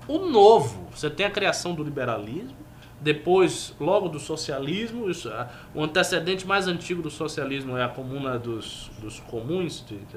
o 0.08 0.18
novo. 0.18 0.88
Você 0.94 1.10
tem 1.10 1.26
a 1.26 1.30
criação 1.30 1.74
do 1.74 1.84
liberalismo, 1.84 2.56
depois, 3.00 3.74
logo 3.78 4.08
do 4.08 4.18
socialismo. 4.18 5.10
Isso, 5.10 5.28
ah, 5.28 5.48
o 5.74 5.82
antecedente 5.82 6.46
mais 6.46 6.66
antigo 6.66 7.02
do 7.02 7.10
socialismo 7.10 7.76
é 7.76 7.84
a 7.84 7.88
Comuna 7.88 8.38
dos, 8.38 8.90
dos 8.98 9.20
Comuns, 9.20 9.84
de- 9.86 9.98
de- 9.98 10.16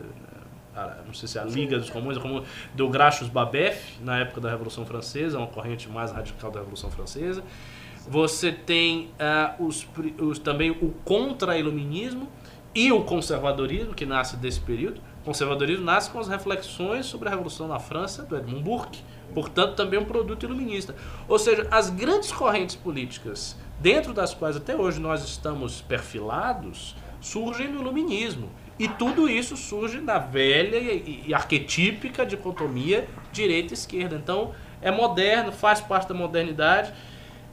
a- 0.75 0.97
não 1.05 1.13
sei 1.13 1.27
se 1.27 1.37
é 1.37 1.41
a 1.41 1.45
Liga 1.45 1.77
dos 1.77 1.89
Comuns, 1.89 2.17
a 2.17 2.21
comuna 2.21 2.43
do 2.73 2.87
Gracchus 2.87 3.27
Babef, 3.27 3.97
na 4.01 4.19
época 4.19 4.39
da 4.39 4.49
Revolução 4.49 4.85
Francesa, 4.85 5.37
uma 5.37 5.47
corrente 5.47 5.89
mais 5.89 6.11
radical 6.11 6.49
da 6.51 6.59
Revolução 6.59 6.89
Francesa. 6.89 7.43
Você 8.07 8.51
tem 8.53 9.09
ah, 9.19 9.55
os, 9.59 9.85
os- 10.19 10.39
também 10.39 10.71
o 10.71 10.93
contra-iluminismo 11.03 12.29
e 12.73 12.91
o 12.91 13.03
conservadorismo, 13.03 13.93
que 13.93 14.05
nasce 14.05 14.37
desse 14.37 14.61
período. 14.61 15.01
O 15.29 15.31
conservadorismo 15.31 15.85
nasce 15.85 16.09
com 16.09 16.17
as 16.17 16.27
reflexões 16.27 17.05
sobre 17.05 17.27
a 17.27 17.31
Revolução 17.31 17.67
na 17.67 17.77
França, 17.77 18.23
do 18.23 18.35
Edmund 18.35 18.63
Burke, 18.63 19.03
portanto, 19.31 19.75
também 19.75 19.99
um 19.99 20.03
produto 20.03 20.43
iluminista. 20.43 20.95
Ou 21.27 21.37
seja, 21.37 21.67
as 21.69 21.91
grandes 21.91 22.31
correntes 22.31 22.75
políticas, 22.75 23.55
dentro 23.79 24.11
das 24.11 24.33
quais 24.33 24.55
até 24.55 24.75
hoje 24.75 24.99
nós 24.99 25.23
estamos 25.23 25.81
perfilados, 25.81 26.95
surgem 27.21 27.67
no 27.67 27.79
iluminismo. 27.79 28.49
E 28.79 28.87
tudo 28.87 29.29
isso 29.29 29.55
surge 29.55 30.01
na 30.01 30.17
velha 30.17 30.77
e, 30.77 31.25
e 31.27 31.31
arquetípica 31.31 32.25
dicotomia 32.25 33.07
direita 33.31 33.71
e 33.71 33.75
esquerda. 33.75 34.15
Então, 34.15 34.55
é 34.81 34.89
moderno, 34.89 35.51
faz 35.51 35.79
parte 35.79 36.09
da 36.09 36.15
modernidade. 36.15 36.91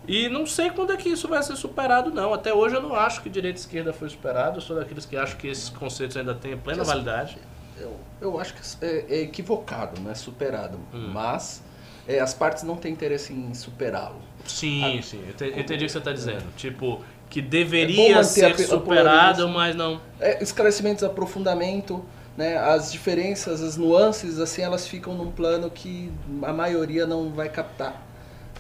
E 0.08 0.30
não 0.30 0.46
sei 0.46 0.70
quando 0.70 0.94
é 0.94 0.96
que 0.96 1.10
isso 1.10 1.28
vai 1.28 1.42
ser 1.42 1.56
superado, 1.56 2.10
não. 2.10 2.32
Até 2.32 2.54
hoje 2.54 2.74
eu 2.74 2.80
não 2.80 2.94
acho 2.94 3.20
que 3.20 3.28
direita 3.28 3.58
e 3.58 3.60
esquerda 3.60 3.92
foi 3.92 4.08
superado. 4.08 4.56
Eu 4.56 4.62
sou 4.62 4.76
daqueles 4.76 5.04
que 5.04 5.14
acham 5.14 5.36
que 5.36 5.46
esses 5.46 5.68
conceitos 5.68 6.16
ainda 6.16 6.34
têm 6.34 6.56
plena 6.56 6.82
validade. 6.82 7.38
Eu, 7.78 7.96
eu 8.20 8.40
acho 8.40 8.54
que 8.54 8.84
é, 8.84 9.04
é 9.08 9.20
equivocado, 9.22 10.00
não 10.00 10.10
é 10.10 10.14
superado. 10.14 10.78
Hum. 10.92 11.10
Mas 11.12 11.62
é, 12.06 12.20
as 12.20 12.32
partes 12.34 12.62
não 12.62 12.76
têm 12.76 12.92
interesse 12.92 13.32
em 13.32 13.52
superá-lo. 13.54 14.20
Sim, 14.44 15.00
sim. 15.02 15.22
Eu, 15.26 15.34
te- 15.34 15.44
eu 15.44 15.60
entendi 15.60 15.84
o 15.84 15.86
que 15.86 15.92
você 15.92 15.98
está 15.98 16.12
dizendo. 16.12 16.44
Tipo, 16.56 17.02
que 17.28 17.40
É 17.40 17.42
deveria 17.42 18.20
a 18.20 18.24
ser 18.24 18.54
pe- 18.56 18.62
a 18.62 18.66
superado, 18.66 19.48
mas 19.48 19.74
não. 19.74 20.00
É, 20.20 20.42
esclarecimentos, 20.42 21.02
aprofundamento, 21.02 22.04
né, 22.36 22.56
as 22.56 22.92
diferenças, 22.92 23.60
as 23.62 23.76
nuances, 23.76 24.38
assim, 24.38 24.62
elas 24.62 24.86
ficam 24.86 25.14
num 25.14 25.30
plano 25.32 25.70
que 25.70 26.12
a 26.42 26.52
maioria 26.52 27.06
não 27.06 27.30
vai 27.32 27.48
captar. 27.48 28.04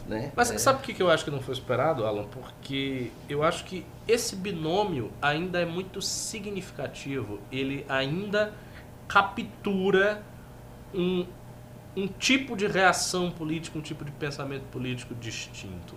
Né? 0.08 0.30
Mas 0.36 0.50
É, 0.52 0.58
sabe 0.58 0.78
por 0.78 0.86
que 0.86 0.94
que 0.94 1.02
eu 1.02 1.10
acho 1.10 1.24
que 1.24 1.30
não 1.32 1.40
foi 1.40 1.54
superado, 1.56 2.06
Alan? 2.06 2.26
Porque 2.26 3.10
eu 3.28 3.42
acho 3.42 3.64
que 3.64 3.84
esse 4.06 4.36
binômio 4.36 5.10
ainda 5.20 5.60
é 5.60 5.64
muito 5.64 6.00
significativo. 6.00 7.40
Ele 7.50 7.84
ainda 7.88 8.52
captura 9.08 10.22
um, 10.94 11.26
um 11.96 12.06
tipo 12.06 12.56
de 12.56 12.66
reação 12.66 13.30
política, 13.30 13.78
um 13.78 13.82
tipo 13.82 14.04
de 14.04 14.10
pensamento 14.12 14.64
político 14.72 15.14
distinto. 15.14 15.94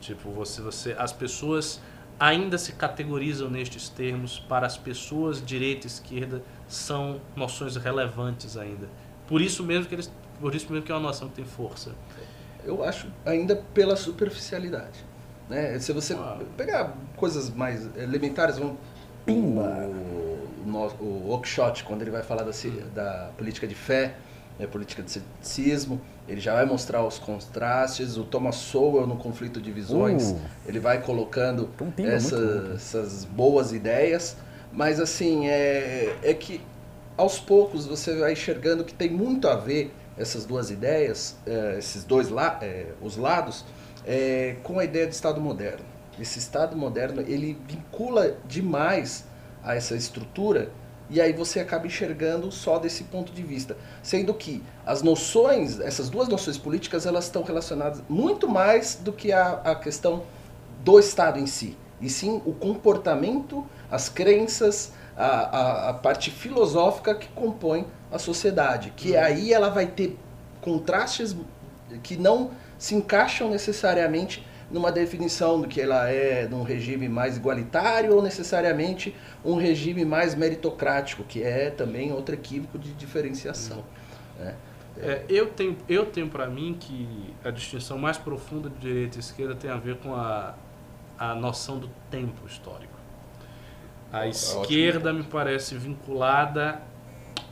Tipo, 0.00 0.30
você, 0.30 0.60
você, 0.60 0.96
as 0.98 1.12
pessoas 1.12 1.80
ainda 2.18 2.58
se 2.58 2.72
categorizam 2.72 3.48
nestes 3.50 3.88
termos. 3.88 4.38
Para 4.38 4.66
as 4.66 4.76
pessoas, 4.76 5.44
direita 5.44 5.86
e 5.86 5.90
esquerda 5.90 6.42
são 6.68 7.20
noções 7.36 7.76
relevantes 7.76 8.56
ainda. 8.56 8.88
Por 9.26 9.40
isso 9.40 9.62
mesmo 9.64 9.86
que 9.86 9.94
eles, 9.94 10.12
por 10.40 10.54
isso 10.54 10.70
mesmo 10.70 10.84
que 10.84 10.92
é 10.92 10.94
uma 10.94 11.00
noção 11.00 11.28
que 11.28 11.34
tem 11.34 11.44
força. 11.44 11.92
Eu 12.64 12.84
acho 12.84 13.08
ainda 13.24 13.56
pela 13.56 13.96
superficialidade. 13.96 15.04
Né? 15.48 15.78
Se 15.80 15.92
você 15.92 16.14
Ah. 16.14 16.38
pegar 16.56 16.94
coisas 17.16 17.50
mais 17.50 17.88
elementares, 17.96 18.58
vamos. 18.58 18.76
Pimba. 19.26 19.88
O, 20.64 21.34
o, 21.34 21.42
quando 21.84 22.02
ele 22.02 22.10
vai 22.10 22.22
falar 22.22 22.44
da, 22.44 22.52
da 22.94 23.30
política 23.36 23.66
de 23.66 23.74
fé, 23.74 24.14
é 24.58 24.66
política 24.66 25.02
de 25.02 25.10
ceticismo, 25.10 26.00
ele 26.28 26.40
já 26.40 26.54
vai 26.54 26.64
mostrar 26.64 27.04
os 27.04 27.18
contrastes, 27.18 28.16
o 28.16 28.24
Thomas 28.24 28.56
Sowell 28.56 29.06
no 29.06 29.16
conflito 29.16 29.60
de 29.60 29.72
visões, 29.72 30.30
Uh. 30.30 30.40
ele 30.66 30.78
vai 30.78 31.00
colocando 31.00 31.68
é 31.98 32.14
essa- 32.14 32.72
essas 32.74 33.24
boas 33.24 33.72
ideias, 33.72 34.36
mas 34.72 35.00
assim, 35.00 35.48
é, 35.48 36.16
é 36.22 36.34
que 36.34 36.60
aos 37.16 37.38
poucos 37.38 37.86
você 37.86 38.16
vai 38.16 38.32
enxergando 38.32 38.84
que 38.84 38.94
tem 38.94 39.10
muito 39.10 39.48
a 39.48 39.56
ver 39.56 39.92
essas 40.16 40.44
duas 40.44 40.70
ideias, 40.70 41.36
eh, 41.46 41.76
esses 41.78 42.04
dois 42.04 42.28
la 42.28 42.58
eh, 42.62 42.86
os 43.00 43.16
lados, 43.16 43.64
eh, 44.06 44.56
com 44.62 44.78
a 44.78 44.84
ideia 44.84 45.06
de 45.06 45.14
Estado 45.14 45.40
moderno. 45.40 45.84
Esse 46.20 46.38
Estado 46.38 46.76
moderno 46.76 47.22
ele 47.22 47.58
vincula 47.66 48.36
demais 48.46 49.24
a 49.62 49.74
essa 49.74 49.94
estrutura 49.94 50.70
e 51.12 51.20
aí 51.20 51.34
você 51.34 51.60
acaba 51.60 51.86
enxergando 51.86 52.50
só 52.50 52.78
desse 52.78 53.04
ponto 53.04 53.32
de 53.32 53.42
vista, 53.42 53.76
sendo 54.02 54.32
que 54.32 54.62
as 54.86 55.02
noções, 55.02 55.78
essas 55.78 56.08
duas 56.08 56.26
noções 56.26 56.56
políticas, 56.56 57.04
elas 57.04 57.24
estão 57.24 57.42
relacionadas 57.42 58.02
muito 58.08 58.48
mais 58.48 58.94
do 58.94 59.12
que 59.12 59.30
a, 59.30 59.60
a 59.62 59.74
questão 59.74 60.22
do 60.82 60.98
Estado 60.98 61.38
em 61.38 61.46
si, 61.46 61.76
e 62.00 62.08
sim 62.08 62.40
o 62.46 62.52
comportamento, 62.54 63.66
as 63.90 64.08
crenças, 64.08 64.92
a, 65.14 65.26
a, 65.26 65.90
a 65.90 65.94
parte 65.94 66.30
filosófica 66.30 67.14
que 67.14 67.28
compõe 67.28 67.86
a 68.10 68.18
sociedade, 68.18 68.92
que 68.96 69.14
aí 69.14 69.52
ela 69.52 69.68
vai 69.68 69.86
ter 69.86 70.18
contrastes 70.62 71.36
que 72.02 72.16
não 72.16 72.52
se 72.78 72.94
encaixam 72.94 73.50
necessariamente 73.50 74.46
numa 74.72 74.90
definição 74.90 75.60
do 75.60 75.68
que 75.68 75.80
ela 75.80 76.08
é 76.08 76.48
num 76.48 76.62
regime 76.62 77.08
mais 77.08 77.36
igualitário 77.36 78.14
ou 78.14 78.22
necessariamente 78.22 79.14
um 79.44 79.54
regime 79.54 80.04
mais 80.04 80.34
meritocrático, 80.34 81.22
que 81.24 81.42
é 81.42 81.70
também 81.70 82.10
outro 82.12 82.34
equívoco 82.34 82.78
de 82.78 82.92
diferenciação. 82.94 83.84
né? 84.38 84.56
É, 84.96 85.24
eu 85.28 85.48
tenho, 85.50 85.76
eu 85.88 86.06
tenho 86.06 86.28
para 86.28 86.46
mim 86.46 86.76
que 86.78 87.34
a 87.44 87.50
distinção 87.50 87.98
mais 87.98 88.18
profunda 88.18 88.68
de 88.68 88.78
direita 88.78 89.16
e 89.16 89.20
esquerda 89.20 89.54
tem 89.54 89.70
a 89.70 89.76
ver 89.76 89.96
com 89.98 90.14
a, 90.14 90.54
a 91.18 91.34
noção 91.34 91.78
do 91.78 91.88
tempo 92.10 92.46
histórico. 92.46 92.92
A 94.12 94.20
Ó, 94.20 94.24
esquerda 94.24 95.12
me 95.12 95.22
parece 95.22 95.76
vinculada 95.76 96.82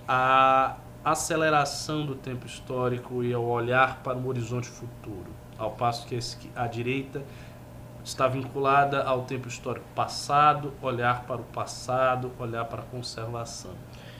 à 0.06 0.76
aceleração 1.04 2.04
do 2.04 2.14
tempo 2.14 2.46
histórico 2.46 3.24
e 3.24 3.32
ao 3.32 3.44
olhar 3.44 4.02
para 4.02 4.18
um 4.18 4.26
horizonte 4.26 4.68
futuro, 4.68 5.32
ao 5.60 5.70
passo 5.72 6.06
que 6.06 6.18
a 6.56 6.64
a 6.64 6.66
direita 6.66 7.22
está 8.02 8.26
vinculada 8.26 9.02
ao 9.04 9.22
tempo 9.22 9.46
histórico 9.46 9.86
passado, 9.94 10.72
olhar 10.82 11.22
para 11.24 11.36
o 11.40 11.44
passado, 11.44 12.32
olhar 12.38 12.64
para 12.64 12.80
a 12.80 12.84
conservação. 12.84 13.72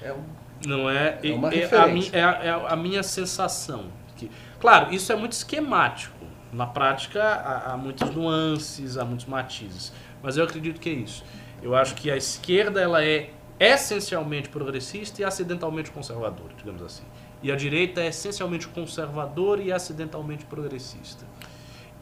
É 0.03 0.13
um 0.13 0.23
Não 0.67 0.89
é? 0.91 1.19
É 1.23 1.33
uma 1.33 1.49
é, 1.49 1.65
a, 1.65 1.85
referência. 1.85 2.13
mi- 2.13 2.19
é 2.19 2.23
a- 2.23 2.45
é 2.45 2.73
a 2.73 2.77
minha 2.77 3.03
sensação. 3.03 3.87
Que, 4.17 4.31
claro, 4.61 4.93
isso 4.93 5.11
é 5.11 5.17
muito 5.17 5.33
esquemático. 5.33 6.15
Na 6.53 6.67
prática, 6.67 7.23
há, 7.23 7.73
há 7.73 7.77
muitas 7.77 8.11
nuances, 8.11 8.99
há 8.99 9.05
muitos 9.05 9.25
matizes. 9.27 9.93
Mas 10.23 10.37
eu 10.37 10.45
acredito 10.45 10.79
que 10.81 10.91
é 10.91 10.93
isso. 10.93 11.25
Eu 11.63 11.75
acho 11.75 11.95
que 11.95 12.11
a 12.11 12.17
esquerda 12.17 12.81
ela 12.81 13.03
é 13.03 13.31
essencialmente 13.59 14.49
progressista 14.51 15.23
e 15.23 15.25
acidentalmente 15.25 15.91
conservadora, 15.91 16.53
digamos 16.57 16.83
assim. 16.83 17.05
E 17.43 17.51
a 17.51 17.57
direita 17.57 18.01
é 18.01 18.09
essencialmente 18.09 18.69
conservadora 18.69 19.63
e 19.63 19.73
acidentalmente 19.73 20.45
progressista. 20.45 21.25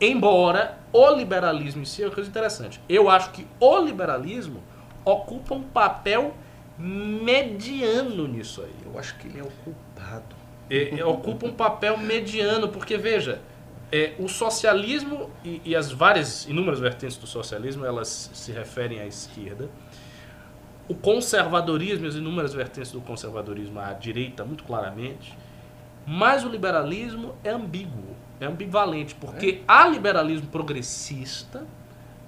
Embora 0.00 0.78
o 0.92 1.10
liberalismo 1.10 1.82
em 1.82 1.84
si 1.84 2.02
é 2.02 2.06
uma 2.06 2.14
coisa 2.14 2.28
interessante. 2.28 2.80
Eu 2.88 3.08
acho 3.08 3.30
que 3.30 3.46
o 3.58 3.78
liberalismo 3.78 4.62
ocupa 5.04 5.54
um 5.54 5.62
papel 5.62 6.34
mediano 6.78 8.28
nisso 8.28 8.62
aí. 8.62 8.74
eu 8.84 8.98
acho 8.98 9.16
que 9.18 9.26
ele 9.26 9.40
é 9.40 9.42
o 9.42 9.50
culpado. 9.64 10.36
É, 10.70 11.00
é, 11.00 11.04
ocupa 11.04 11.46
um 11.46 11.52
papel 11.52 11.96
mediano, 11.96 12.68
porque 12.68 12.96
veja, 12.96 13.40
é, 13.90 14.12
o 14.18 14.28
socialismo 14.28 15.30
e, 15.44 15.60
e 15.64 15.74
as 15.74 15.90
várias, 15.90 16.46
inúmeras 16.46 16.78
vertentes 16.78 17.16
do 17.16 17.26
socialismo, 17.26 17.84
elas 17.84 18.30
se 18.32 18.52
referem 18.52 19.00
à 19.00 19.06
esquerda. 19.06 19.68
O 20.88 20.94
conservadorismo 20.94 22.06
e 22.06 22.08
as 22.08 22.14
inúmeras 22.14 22.54
vertentes 22.54 22.90
do 22.92 23.00
conservadorismo 23.00 23.78
à 23.78 23.92
direita, 23.92 24.44
muito 24.44 24.64
claramente. 24.64 25.36
Mas 26.06 26.44
o 26.44 26.48
liberalismo 26.48 27.34
é 27.44 27.50
ambíguo, 27.50 28.16
é 28.40 28.46
ambivalente, 28.46 29.14
porque 29.14 29.62
há 29.68 29.86
liberalismo 29.86 30.46
progressista, 30.48 31.66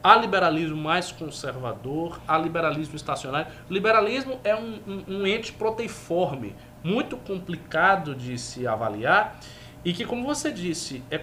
há 0.03 0.15
liberalismo 0.17 0.77
mais 0.77 1.11
conservador, 1.11 2.21
há 2.29 2.37
liberalismo 2.37 2.95
estacionário. 2.97 3.51
O 3.71 3.73
liberalismo 3.73 4.39
é 4.45 4.55
um, 4.55 4.79
um- 4.87 5.05
um 5.21 5.27
ente 5.27 5.53
proteiforme, 5.53 6.55
muito 6.85 7.17
complicado 7.17 8.15
de 8.15 8.37
se 8.37 8.67
avaliar 8.67 9.39
e 9.83 9.95
que, 9.95 10.05
como 10.05 10.25
você 10.27 10.53
disse, 10.53 11.03
é 11.11 11.17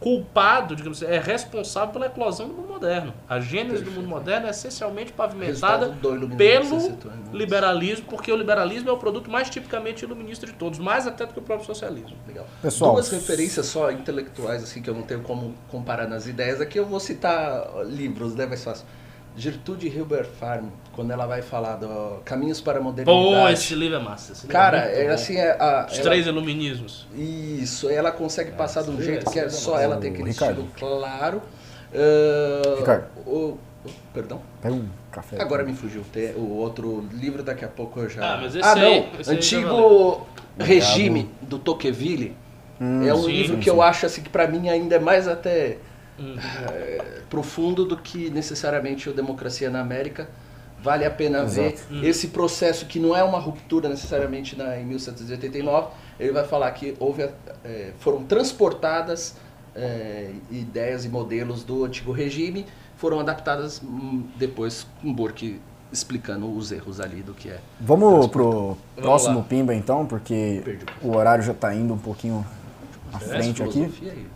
culpado, 0.00 0.76
digamos 0.76 1.02
assim, 1.02 1.12
é 1.12 1.18
responsável 1.18 1.92
pela 1.92 2.06
eclosão 2.06 2.48
do 2.48 2.54
mundo 2.54 2.68
moderno. 2.68 3.14
A 3.28 3.40
gênese 3.40 3.82
do 3.82 3.90
mundo 3.90 4.08
moderno 4.08 4.46
é 4.46 4.50
essencialmente 4.50 5.12
pavimentada 5.12 5.96
pelo 6.00 6.16
liberalismo, 7.32 8.06
porque 8.08 8.30
o 8.30 8.36
liberalismo 8.36 8.90
é 8.90 8.92
o 8.92 8.96
produto 8.96 9.30
mais 9.30 9.48
tipicamente 9.48 10.04
iluminista 10.04 10.46
de 10.46 10.52
todos, 10.52 10.78
mais 10.78 11.06
até 11.06 11.26
do 11.26 11.32
que 11.32 11.38
o 11.38 11.42
próprio 11.42 11.66
socialismo. 11.66 12.16
Legal. 12.26 12.46
Pessoal, 12.60 12.92
Duas 12.92 13.10
referências 13.10 13.66
só 13.66 13.90
intelectuais, 13.90 14.62
assim, 14.62 14.82
que 14.82 14.90
eu 14.90 14.94
não 14.94 15.02
tenho 15.02 15.22
como 15.22 15.54
comparar 15.70 16.06
nas 16.06 16.26
ideias. 16.26 16.60
Aqui 16.60 16.78
eu 16.78 16.86
vou 16.86 17.00
citar 17.00 17.84
livros, 17.84 18.34
né, 18.34 18.46
mais 18.46 18.62
fácil. 18.62 18.86
Gertrude 19.36 19.88
Hilbert 19.88 20.26
Farm, 20.38 20.66
quando 20.92 21.10
ela 21.10 21.26
vai 21.26 21.42
falar 21.42 21.76
do 21.76 22.20
Caminhos 22.24 22.60
para 22.60 22.78
a 22.78 22.80
Pô, 22.80 22.84
Modernidade. 22.84 23.52
esse 23.54 23.74
livro 23.74 23.96
é 23.96 24.00
massa. 24.02 24.32
esse 24.32 24.42
livro 24.42 24.52
Cara, 24.52 24.78
é 24.78 24.86
muito 24.86 24.98
é 25.00 25.06
bom. 25.08 25.14
assim, 25.14 25.36
é, 25.36 25.50
a, 25.60 25.86
Os 25.90 25.94
ela- 25.98 26.02
três 26.02 26.26
iluminismos. 26.26 27.06
Isso, 27.16 27.88
ela 27.90 28.12
consegue 28.12 28.52
passar 28.52 28.82
de 28.82 28.90
um 28.90 28.94
esse 28.94 29.04
jeito 29.06 29.28
é- 29.28 29.32
que 29.32 29.38
é 29.40 29.46
esse 29.46 29.56
é 29.56 29.60
só 29.60 29.78
ela 29.78 29.96
tem 29.96 30.12
aquele 30.12 30.30
Ricardo. 30.30 30.60
estilo 30.62 30.72
claro. 31.00 31.42
Ah, 31.92 32.76
Ricardo. 32.78 33.04
o- 33.26 33.58
perdão? 34.12 34.40
Pega 34.62 34.74
um 34.74 34.88
café. 35.10 35.40
Agora 35.40 35.64
me 35.64 35.74
fugiu. 35.74 36.02
Tem 36.12 36.32
o 36.34 36.50
outro 36.56 37.06
livro, 37.12 37.42
daqui 37.42 37.64
a 37.64 37.68
pouco 37.68 38.00
eu 38.00 38.08
já. 38.08 38.34
Ah, 38.34 38.38
mas 38.40 38.54
esse 38.54 38.66
ah, 38.66 38.74
não! 38.76 38.92
esse 38.92 39.06
aí 39.18 39.24
já 39.24 39.32
Antigo 39.32 40.26
Regime 40.58 41.30
do 41.42 41.58
Tocqueville. 41.58 42.36
Hum, 42.80 43.06
é 43.06 43.14
um 43.14 43.22
sim, 43.22 43.30
livro 43.32 43.52
sim, 43.54 43.58
que 43.58 43.64
sim. 43.64 43.70
eu 43.70 43.80
acho 43.82 44.06
assim 44.06 44.22
que 44.22 44.28
para 44.28 44.48
mim 44.48 44.68
ainda 44.68 44.96
é 44.96 44.98
mais 44.98 45.28
até 45.28 45.78
Hum. 46.18 46.36
é, 46.70 47.22
profundo 47.28 47.84
do 47.84 47.96
que 47.96 48.30
necessariamente 48.30 49.08
o 49.08 49.12
Democracia 49.12 49.70
na 49.70 49.80
América. 49.80 50.28
Vale 50.82 51.04
a 51.06 51.10
pena 51.10 51.44
Exato. 51.44 51.82
ver 51.90 52.04
esse 52.06 52.28
processo 52.28 52.84
que 52.84 53.00
não 53.00 53.16
é 53.16 53.22
uma 53.22 53.38
ruptura 53.38 53.88
necessariamente 53.88 54.54
na, 54.54 54.78
em 54.78 54.84
1789. 54.84 55.88
Ele 56.20 56.32
vai 56.32 56.44
falar 56.44 56.70
que 56.72 56.94
houve, 57.00 57.22
é, 57.64 57.92
foram 57.98 58.22
transportadas 58.24 59.34
é, 59.74 60.30
ideias 60.50 61.04
e 61.04 61.08
modelos 61.08 61.64
do 61.64 61.84
antigo 61.84 62.12
regime, 62.12 62.66
foram 62.96 63.18
adaptadas 63.18 63.82
hum, 63.82 64.24
depois 64.36 64.86
com 65.00 65.12
Burke 65.12 65.60
explicando 65.90 66.52
os 66.54 66.72
erros 66.72 67.00
ali 67.00 67.22
do 67.22 67.32
que 67.32 67.48
é. 67.48 67.60
Vamos 67.80 68.26
pro 68.26 68.76
próximo 68.96 69.38
lá. 69.38 69.44
Pimba 69.44 69.74
então, 69.74 70.04
porque 70.04 70.78
o 71.00 71.16
horário 71.16 71.42
já 71.42 71.54
tá 71.54 71.74
indo 71.74 71.94
um 71.94 71.98
pouquinho 71.98 72.44
à 73.12 73.16
Essa 73.16 73.26
frente 73.28 73.62
aqui. 73.62 73.84
aí. 74.02 74.26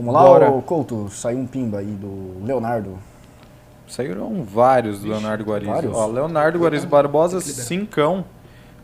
Vamos 0.00 0.14
lá, 0.14 0.22
Bora. 0.22 0.50
ô, 0.50 0.62
Couto, 0.62 1.08
saiu 1.10 1.38
um 1.38 1.46
Pimba 1.46 1.78
aí 1.78 1.86
do 1.86 2.44
Leonardo. 2.44 2.98
Saíram 3.88 4.44
vários 4.44 5.00
do 5.00 5.08
Leonardo 5.08 5.44
Guariz. 5.44 5.68
vários? 5.68 5.96
Ó, 5.96 6.06
Leonardo 6.06 6.58
Guariz 6.58 6.84
Barbosa, 6.84 7.40
cincão. 7.40 8.24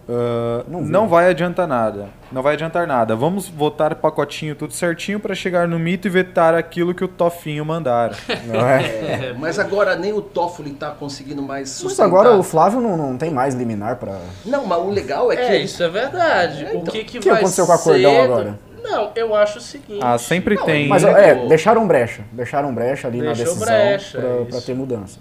Ah, 0.08 0.64
Não 0.68 0.80
não, 0.82 1.08
vai 1.08 1.28
adiantar 1.28 1.66
nada. 1.66 2.06
Não 2.30 2.40
vai 2.42 2.54
adiantar 2.54 2.86
nada. 2.86 3.14
Vamos 3.16 3.48
votar 3.48 3.94
pacotinho 3.96 4.54
tudo 4.54 4.72
certinho 4.72 5.18
pra 5.18 5.34
chegar 5.34 5.66
no 5.66 5.78
mito 5.80 6.06
e 6.06 6.10
vetar 6.10 6.54
aquilo 6.54 6.94
que 6.94 7.04
o 7.04 7.08
Tofinho 7.08 7.64
mandar. 7.64 8.16
Não 8.46 8.60
é? 8.66 8.84
É, 9.30 9.36
mas 9.38 9.58
agora 9.58 9.96
nem 9.96 10.12
o 10.12 10.20
Toffoli 10.22 10.70
tá 10.72 10.90
conseguindo 10.90 11.42
mais 11.42 11.62
Mas 11.68 11.70
sustentar. 11.70 12.06
agora 12.06 12.36
o 12.36 12.42
Flávio 12.42 12.80
não, 12.80 12.96
não 12.96 13.16
tem 13.16 13.30
mais 13.30 13.54
liminar 13.54 13.96
pra. 13.96 14.18
Não, 14.44 14.64
mas 14.66 14.78
o 14.78 14.90
legal 14.90 15.30
é 15.32 15.36
que... 15.36 15.42
É, 15.42 15.58
isso 15.62 15.82
é 15.82 15.88
verdade. 15.88 16.64
É, 16.64 16.68
o 16.72 16.76
então. 16.78 16.92
que, 16.92 17.04
que, 17.04 17.18
O 17.18 17.20
que 17.22 17.28
vai 17.28 17.38
aconteceu 17.38 17.66
com 17.66 17.72
a 17.72 17.78
Cordão 17.78 18.10
ser- 18.12 18.20
agora? 18.20 18.58
Não, 18.90 19.10
eu 19.16 19.34
acho 19.34 19.58
o 19.58 19.60
seguinte. 19.60 20.00
Ah, 20.02 20.16
sempre 20.18 20.54
Não, 20.54 20.64
tem. 20.64 20.88
Mas 20.88 21.02
é, 21.04 21.46
deixaram 21.46 21.86
brecha. 21.86 22.22
Deixaram 22.32 22.74
brecha 22.74 23.08
ali 23.08 23.18
na 23.18 23.32
Deixou 23.32 23.46
decisão 23.54 23.66
brecha, 23.66 24.18
pra, 24.20 24.36
isso. 24.40 24.46
pra 24.50 24.60
ter 24.60 24.74
mudança. 24.74 25.18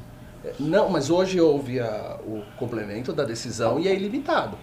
Não, 0.60 0.90
mas 0.90 1.10
hoje 1.10 1.42
houve 1.42 1.80
a- 1.80 2.18
o 2.26 2.42
complemento 2.58 3.12
da 3.12 3.24
decisão 3.24 3.80
e 3.80 3.88
é 3.88 3.94
ilimitado. 3.94 4.58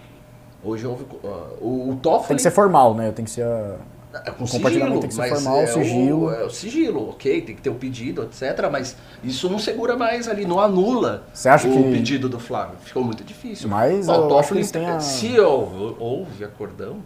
Hoje 0.64 0.86
houve 0.86 1.02
uh, 1.02 1.26
o, 1.60 1.90
o 1.90 1.96
Toffoli... 1.96 2.28
Tem 2.28 2.36
que 2.36 2.42
ser 2.42 2.52
formal, 2.52 2.94
né? 2.94 3.10
Tem 3.10 3.24
que 3.24 3.30
ser. 3.32 3.42
a- 3.42 3.76
É, 4.24 4.30
com 4.30 4.44
o 4.44 4.48
compartilhamento 4.48 4.68
sigilo, 4.68 5.00
tem 5.00 5.08
que 5.08 5.14
ser 5.14 5.28
formal, 5.28 5.60
é 5.62 5.66
sigilo. 5.66 6.24
O, 6.26 6.32
é 6.32 6.44
o 6.44 6.50
sigilo, 6.50 7.08
ok, 7.10 7.40
tem 7.42 7.56
que 7.56 7.62
ter 7.62 7.70
o 7.70 7.74
pedido, 7.74 8.22
etc. 8.22 8.68
Mas 8.70 8.96
isso 9.24 9.48
não 9.50 9.58
segura 9.58 9.96
mais 9.96 10.28
ali, 10.28 10.44
não 10.44 10.60
anula 10.60 11.24
Você 11.34 11.48
acha 11.48 11.66
o 11.66 11.72
que- 11.72 11.90
pedido 11.90 12.28
do 12.28 12.38
Flávio. 12.38 12.76
Ficou 12.84 13.02
muito 13.02 13.24
difícil. 13.24 13.68
Mas 13.68 14.06
o 14.06 14.12
acho 14.12 14.28
Toffoli, 14.28 14.44
que 14.50 14.54
eles 14.58 14.70
têm 14.70 14.86
a- 14.86 15.00
se 15.00 15.40
houve, 15.40 15.96
houve 15.98 16.44
acordão, 16.44 16.98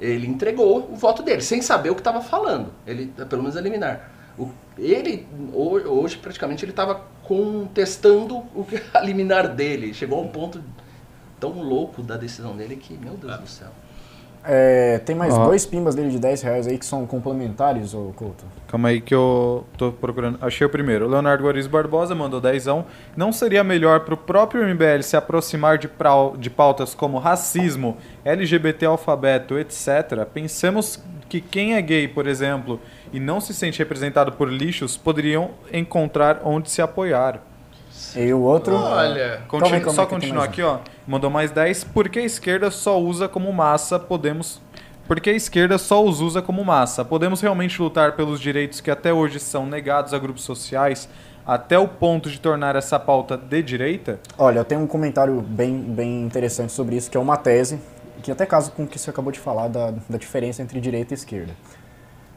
ele 0.00 0.26
entregou 0.26 0.90
o 0.90 0.96
voto 0.96 1.22
dele, 1.22 1.42
sem 1.42 1.60
saber 1.62 1.90
o 1.90 1.94
que 1.94 2.00
estava 2.00 2.20
falando. 2.22 2.72
Ele, 2.86 3.06
pelo 3.28 3.42
menos 3.42 3.56
eliminar. 3.56 4.10
O- 4.38 4.48
ele, 4.78 5.26
ho- 5.52 5.78
hoje, 5.88 6.16
praticamente, 6.16 6.64
ele 6.64 6.72
estava 6.72 7.02
contestando 7.22 8.38
o 8.54 8.64
que- 8.64 8.82
a 8.94 9.00
liminar 9.00 9.48
dele. 9.54 9.92
Chegou 9.94 10.18
a 10.18 10.22
um 10.22 10.28
ponto 10.28 10.62
tão 11.38 11.60
louco 11.62 12.02
da 12.02 12.16
decisão 12.16 12.56
dele 12.56 12.76
que, 12.76 12.94
meu 12.94 13.14
Deus 13.14 13.38
do 13.38 13.46
céu. 13.46 13.68
É, 14.42 14.98
tem 15.00 15.14
mais 15.14 15.34
Ó. 15.34 15.44
dois 15.44 15.66
pimbas 15.66 15.94
dele 15.94 16.08
de 16.10 16.18
10 16.18 16.40
reais 16.42 16.66
aí 16.66 16.78
que 16.78 16.86
são 16.86 17.06
complementares, 17.06 17.92
ô 17.92 18.10
Couto. 18.16 18.44
Calma 18.66 18.88
aí 18.88 19.00
que 19.00 19.14
eu 19.14 19.64
tô 19.76 19.92
procurando. 19.92 20.38
Achei 20.40 20.66
o 20.66 20.70
primeiro. 20.70 21.06
Leonardo 21.08 21.44
Guariz 21.44 21.66
Barbosa 21.66 22.14
mandou 22.14 22.40
dezão. 22.40 22.86
Não 23.16 23.32
seria 23.32 23.62
melhor 23.62 24.00
pro 24.00 24.16
próprio 24.16 24.66
MBL 24.66 25.02
se 25.02 25.16
aproximar 25.16 25.76
de, 25.76 25.88
prau- 25.88 26.36
de 26.38 26.48
pautas 26.48 26.94
como 26.94 27.18
racismo, 27.18 27.96
LGBT 28.24 28.86
alfabeto, 28.86 29.58
etc. 29.58 30.24
Pensemos 30.32 31.02
que 31.28 31.40
quem 31.40 31.74
é 31.74 31.82
gay, 31.82 32.08
por 32.08 32.26
exemplo, 32.26 32.80
e 33.12 33.20
não 33.20 33.40
se 33.40 33.52
sente 33.52 33.78
representado 33.78 34.32
por 34.32 34.48
lixos, 34.50 34.96
poderiam 34.96 35.50
encontrar 35.72 36.40
onde 36.44 36.70
se 36.70 36.80
apoiar. 36.80 37.42
E 38.16 38.32
o 38.32 38.40
outro. 38.40 38.74
Olha, 38.74 39.42
Continu- 39.48 39.74
aí, 39.74 39.94
só 39.94 40.04
que 40.04 40.14
continuar 40.14 40.44
aqui, 40.44 40.62
ó. 40.62 40.78
Mandou 41.06 41.30
mais 41.30 41.50
10. 41.50 41.84
Porque 41.84 42.18
a 42.18 42.24
esquerda 42.24 42.70
só 42.70 43.00
usa 43.00 43.28
como 43.28 43.52
massa, 43.52 43.98
podemos. 43.98 44.60
Porque 45.06 45.30
a 45.30 45.32
esquerda 45.34 45.76
só 45.78 46.04
os 46.04 46.20
usa 46.20 46.40
como 46.40 46.64
massa. 46.64 47.04
Podemos 47.04 47.40
realmente 47.40 47.80
lutar 47.82 48.14
pelos 48.16 48.40
direitos 48.40 48.80
que 48.80 48.90
até 48.90 49.12
hoje 49.12 49.40
são 49.40 49.66
negados 49.66 50.14
a 50.14 50.18
grupos 50.18 50.44
sociais, 50.44 51.08
até 51.46 51.78
o 51.78 51.88
ponto 51.88 52.30
de 52.30 52.38
tornar 52.38 52.76
essa 52.76 52.98
pauta 52.98 53.36
de 53.36 53.60
direita? 53.62 54.20
Olha, 54.38 54.60
eu 54.60 54.64
tenho 54.64 54.80
um 54.80 54.86
comentário 54.86 55.40
bem, 55.40 55.76
bem 55.80 56.22
interessante 56.22 56.72
sobre 56.72 56.94
isso, 56.96 57.10
que 57.10 57.16
é 57.16 57.20
uma 57.20 57.36
tese, 57.36 57.80
que 58.22 58.30
até 58.30 58.46
casa 58.46 58.70
com 58.70 58.84
o 58.84 58.86
que 58.86 58.98
você 58.98 59.10
acabou 59.10 59.32
de 59.32 59.38
falar 59.40 59.66
da, 59.66 59.92
da 60.08 60.16
diferença 60.16 60.62
entre 60.62 60.80
direita 60.80 61.12
e 61.12 61.16
esquerda. 61.16 61.52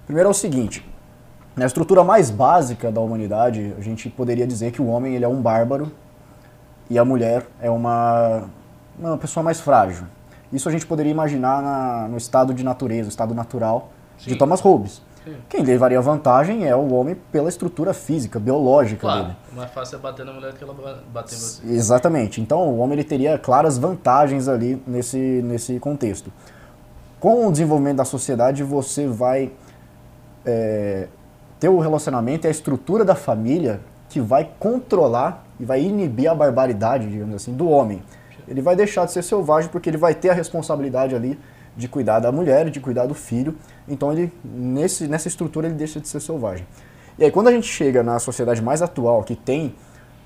Primeiro 0.05 0.27
é 0.27 0.31
o 0.31 0.33
seguinte, 0.33 0.83
na 1.55 1.65
estrutura 1.65 2.03
mais 2.03 2.29
básica 2.31 2.91
da 2.91 2.99
humanidade, 2.99 3.73
a 3.77 3.81
gente 3.81 4.09
poderia 4.09 4.47
dizer 4.47 4.71
que 4.71 4.81
o 4.81 4.87
homem 4.87 5.15
ele 5.15 5.25
é 5.25 5.27
um 5.27 5.41
bárbaro 5.41 5.91
e 6.89 6.97
a 6.97 7.05
mulher 7.05 7.45
é 7.61 7.69
uma, 7.69 8.45
uma 8.97 9.17
pessoa 9.17 9.43
mais 9.43 9.59
frágil. 9.61 10.05
Isso 10.51 10.67
a 10.67 10.71
gente 10.71 10.85
poderia 10.85 11.11
imaginar 11.11 11.61
na- 11.61 12.07
no 12.07 12.17
estado 12.17 12.53
de 12.53 12.63
natureza, 12.63 13.07
o 13.07 13.09
estado 13.09 13.33
natural 13.33 13.89
de 14.17 14.31
Sim. 14.31 14.37
Thomas 14.37 14.61
Hobbes. 14.61 15.01
Sim. 15.23 15.35
Quem 15.47 15.63
levaria 15.63 16.01
vantagem 16.01 16.67
é 16.67 16.75
o 16.75 16.91
homem 16.93 17.15
pela 17.31 17.47
estrutura 17.49 17.93
física, 17.93 18.39
biológica 18.39 19.07
dele. 19.07 19.19
claro, 19.23 19.35
mais 19.55 19.71
fácil 19.71 19.95
é 19.97 19.99
bater 19.99 20.25
na 20.25 20.33
mulher 20.33 20.51
do 20.51 20.57
que 20.57 20.63
ela 20.63 20.73
ba- 20.73 20.99
bater 21.13 21.35
em 21.35 21.39
você. 21.39 21.61
Exatamente. 21.67 22.41
Então 22.41 22.59
o 22.67 22.79
homem 22.79 22.93
ele 22.99 23.03
teria 23.05 23.37
claras 23.37 23.77
vantagens 23.77 24.47
ali 24.47 24.81
nesse, 24.85 25.17
nesse 25.17 25.79
contexto. 25.79 26.31
Com 27.19 27.47
o 27.47 27.51
desenvolvimento 27.51 27.97
da 27.97 28.05
sociedade, 28.05 28.63
você 28.63 29.07
vai 29.07 29.51
é, 30.45 31.07
ter 31.63 31.69
o 31.69 31.79
relacionamento 31.79 32.45
e 32.45 32.49
a 32.49 32.51
estrutura 32.51 33.05
da 33.05 33.15
família 33.15 33.79
que 34.09 34.19
vai 34.19 34.51
controlar 34.59 35.45
e 35.57 35.63
vai 35.63 35.81
inibir 35.81 36.29
a 36.29 36.35
barbaridade, 36.35 37.09
digamos 37.09 37.33
assim, 37.35 37.53
do 37.53 37.69
homem. 37.69 38.03
Ele 38.45 38.61
vai 38.61 38.75
deixar 38.75 39.05
de 39.05 39.13
ser 39.13 39.23
selvagem 39.23 39.69
porque 39.69 39.89
ele 39.89 39.95
vai 39.95 40.13
ter 40.13 40.29
a 40.29 40.33
responsabilidade 40.33 41.15
ali 41.15 41.39
de 41.77 41.87
cuidar 41.87 42.19
da 42.19 42.33
mulher, 42.33 42.69
de 42.69 42.81
cuidar 42.81 43.05
do 43.05 43.13
filho. 43.13 43.55
Então 43.87 44.11
ele 44.11 44.29
nesse, 44.43 45.07
nessa 45.07 45.29
estrutura 45.29 45.67
ele 45.67 45.75
deixa 45.75 46.01
de 46.01 46.07
ser 46.09 46.19
selvagem. 46.19 46.67
E 47.17 47.23
aí 47.23 47.31
quando 47.31 47.47
a 47.47 47.51
gente 47.53 47.67
chega 47.67 48.03
na 48.03 48.19
sociedade 48.19 48.61
mais 48.61 48.81
atual, 48.81 49.23
que 49.23 49.33
tem 49.33 49.73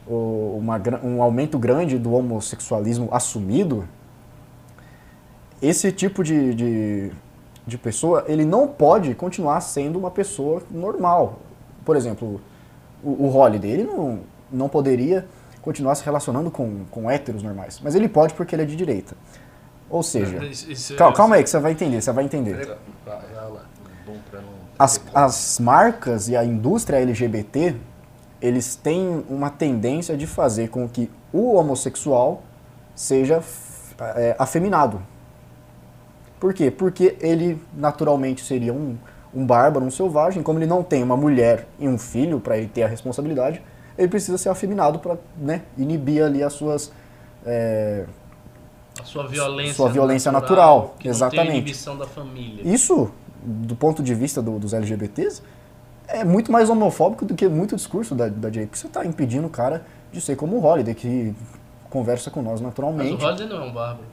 uma 0.07 0.81
um 1.03 1.21
aumento 1.21 1.59
grande 1.59 1.99
do 1.99 2.13
homossexualismo 2.13 3.09
assumido, 3.11 3.87
esse 5.61 5.91
tipo 5.91 6.23
de, 6.23 6.55
de, 6.55 7.11
de 7.67 7.77
pessoa, 7.77 8.23
ele 8.27 8.45
não 8.45 8.65
pode 8.67 9.13
continuar 9.13 9.59
sendo 9.59 9.99
uma 9.99 10.09
pessoa 10.09 10.63
normal. 10.71 11.39
Por 11.85 11.95
exemplo, 11.97 12.39
o, 13.03 13.09
o 13.25 13.35
Holiday, 13.35 13.69
ele 13.71 13.83
não, 13.83 14.21
não 14.51 14.69
poderia 14.69 15.27
continuar 15.61 15.95
se 15.95 16.03
relacionando 16.03 16.49
com, 16.49 16.85
com 16.89 17.11
héteros 17.11 17.43
normais, 17.43 17.79
mas 17.83 17.93
ele 17.93 18.07
pode 18.07 18.33
porque 18.33 18.55
ele 18.55 18.61
é 18.63 18.65
de 18.65 18.75
direita. 18.75 19.15
Ou 19.89 20.01
seja, 20.01 20.37
Isso- 20.45 20.71
isso- 20.71 20.95
calma, 20.95 21.15
calma 21.15 21.35
aí 21.35 21.43
que 21.43 21.49
você 21.49 21.59
vai 21.59 21.73
entender, 21.73 22.01
você 22.01 22.11
vai 22.11 22.23
entender. 22.23 22.55
As, 24.79 25.01
as 25.13 25.59
marcas 25.59 26.29
e 26.29 26.35
a 26.37 26.45
indústria 26.45 26.97
LGBT, 26.97 27.75
eles 28.41 28.75
têm 28.75 29.25
uma 29.29 29.49
tendência 29.49 30.15
de 30.15 30.25
fazer 30.27 30.69
com 30.69 30.87
que 30.87 31.09
o 31.33 31.55
homossexual 31.55 32.43
seja 32.95 33.41
é, 34.15 34.35
afeminado. 34.39 35.01
Por 36.39 36.53
quê? 36.53 36.69
Porque 36.71 37.15
ele 37.19 37.59
naturalmente 37.75 38.43
seria 38.45 38.73
um, 38.73 38.95
um 39.33 39.45
bárbaro, 39.45 39.85
um 39.85 39.91
selvagem. 39.91 40.43
Como 40.43 40.59
ele 40.59 40.67
não 40.67 40.83
tem 40.83 41.01
uma 41.03 41.17
mulher 41.17 41.67
e 41.79 41.87
um 41.87 41.97
filho 41.97 42.39
para 42.39 42.57
ele 42.57 42.67
ter 42.67 42.83
a 42.83 42.87
responsabilidade, 42.87 43.61
ele 43.97 44.07
precisa 44.07 44.37
ser 44.37 44.49
afeminado 44.49 44.99
para 44.99 45.17
né, 45.37 45.63
inibir 45.77 46.23
ali 46.23 46.43
as 46.43 46.53
suas 46.53 46.91
é, 47.45 48.05
A 48.99 49.03
sua 49.03 49.27
violência 49.27 49.73
Sua 49.73 49.89
violência 49.89 50.31
natural, 50.31 50.95
que 50.99 51.07
Não 51.07 51.15
exatamente. 51.15 51.47
tem 51.47 51.57
inibição 51.57 51.97
da 51.97 52.05
família. 52.05 52.61
Isso, 52.63 53.09
do 53.41 53.75
ponto 53.75 54.03
de 54.03 54.13
vista 54.13 54.41
do- 54.41 54.59
dos 54.59 54.73
LGBTs, 54.73 55.41
é 56.07 56.23
muito 56.23 56.51
mais 56.51 56.69
homofóbico 56.69 57.25
do 57.25 57.33
que 57.35 57.47
muito 57.47 57.75
discurso 57.75 58.13
da, 58.15 58.27
da 58.27 58.49
direita. 58.49 58.67
Porque 58.69 58.79
você 58.79 58.87
está 58.87 59.05
impedindo 59.05 59.47
o 59.47 59.49
cara 59.49 59.85
de 60.11 60.21
ser 60.21 60.35
como 60.35 60.55
o 60.57 60.63
Holiday, 60.63 60.93
que 60.93 61.33
conversa 61.89 62.29
com 62.29 62.41
nós 62.41 62.53
Mas 62.53 62.61
naturalmente. 62.61 63.21
o 63.23 63.25
Holiday 63.25 63.47
não 63.47 63.57
é 63.63 63.65
um 63.65 63.73
bárbaro. 63.73 64.05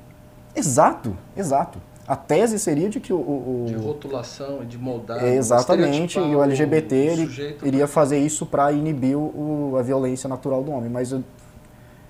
Exato, 0.56 1.16
exato. 1.36 1.78
A 2.06 2.14
tese 2.16 2.58
seria 2.58 2.88
de 2.90 3.00
que 3.00 3.12
o, 3.12 3.16
o- 3.16 3.64
De 3.66 3.74
rotulação 3.74 4.62
e 4.62 4.66
de 4.66 4.76
moldar. 4.76 5.24
é, 5.24 5.34
exatamente, 5.36 6.18
e 6.18 6.36
o 6.36 6.42
LGBT 6.42 6.94
ele 6.94 7.58
iria 7.62 7.86
fazer 7.86 8.18
isso 8.18 8.44
para 8.44 8.70
inibir 8.72 9.16
o, 9.16 9.76
a 9.78 9.82
violência 9.82 10.28
natural 10.28 10.62
do 10.62 10.70
homem. 10.70 10.90
Mas 10.90 11.16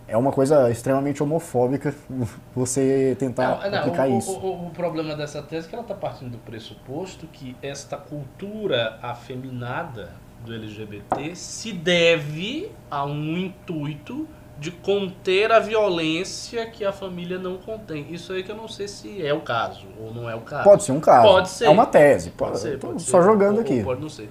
é 0.08 0.16
uma 0.16 0.32
coisa 0.32 0.68
extremamente 0.70 1.22
homofóbica 1.22 1.94
você 2.54 3.16
tentar 3.18 3.62
Não, 3.62 3.70
não, 3.70 3.78
aplicar 3.78 4.08
o, 4.08 4.18
isso. 4.18 4.32
O, 4.32 4.44
o- 4.44 4.66
o 4.66 4.70
problema 4.70 5.14
dessa 5.14 5.40
tese 5.42 5.66
é 5.66 5.68
que 5.70 5.74
ela 5.76 5.82
está 5.82 5.94
partindo 5.94 6.32
do 6.32 6.38
pressuposto 6.38 7.26
que 7.28 7.56
esta 7.62 7.96
cultura 7.96 8.98
afeminada 9.00 10.10
do 10.44 10.52
LGBT 10.52 11.34
se 11.36 11.72
deve 11.72 12.70
a 12.90 13.04
um 13.06 13.38
intuito 13.38 14.26
de 14.58 14.70
conter 14.70 15.50
a 15.50 15.58
violência 15.58 16.66
que 16.70 16.84
a 16.84 16.92
família 16.92 17.38
não 17.38 17.56
contém. 17.58 18.06
Isso 18.12 18.32
aí 18.32 18.42
que 18.42 18.50
eu 18.52 18.56
não 18.56 18.68
sei 18.68 18.86
se 18.88 19.24
é 19.24 19.34
o 19.34 19.40
caso 19.40 19.86
ou 20.00 20.14
não 20.14 20.30
é 20.30 20.34
o 20.34 20.40
caso. 20.40 20.64
Pode 20.64 20.84
ser 20.84 20.92
um 20.92 21.00
caso. 21.00 21.26
Pode 21.28 21.48
ser. 21.48 21.64
É 21.66 21.70
uma 21.70 21.86
tese. 21.86 22.30
Pode 22.30 22.52
Pode 22.52 22.62
ser, 22.62 22.78
pode 22.78 23.02
só 23.02 23.20
ser. 23.20 23.26
jogando 23.26 23.56
Ou- 23.56 23.60
aqui. 23.62 23.78
ou 23.78 23.84
Pode 23.84 24.00
não 24.00 24.08
ser. 24.08 24.30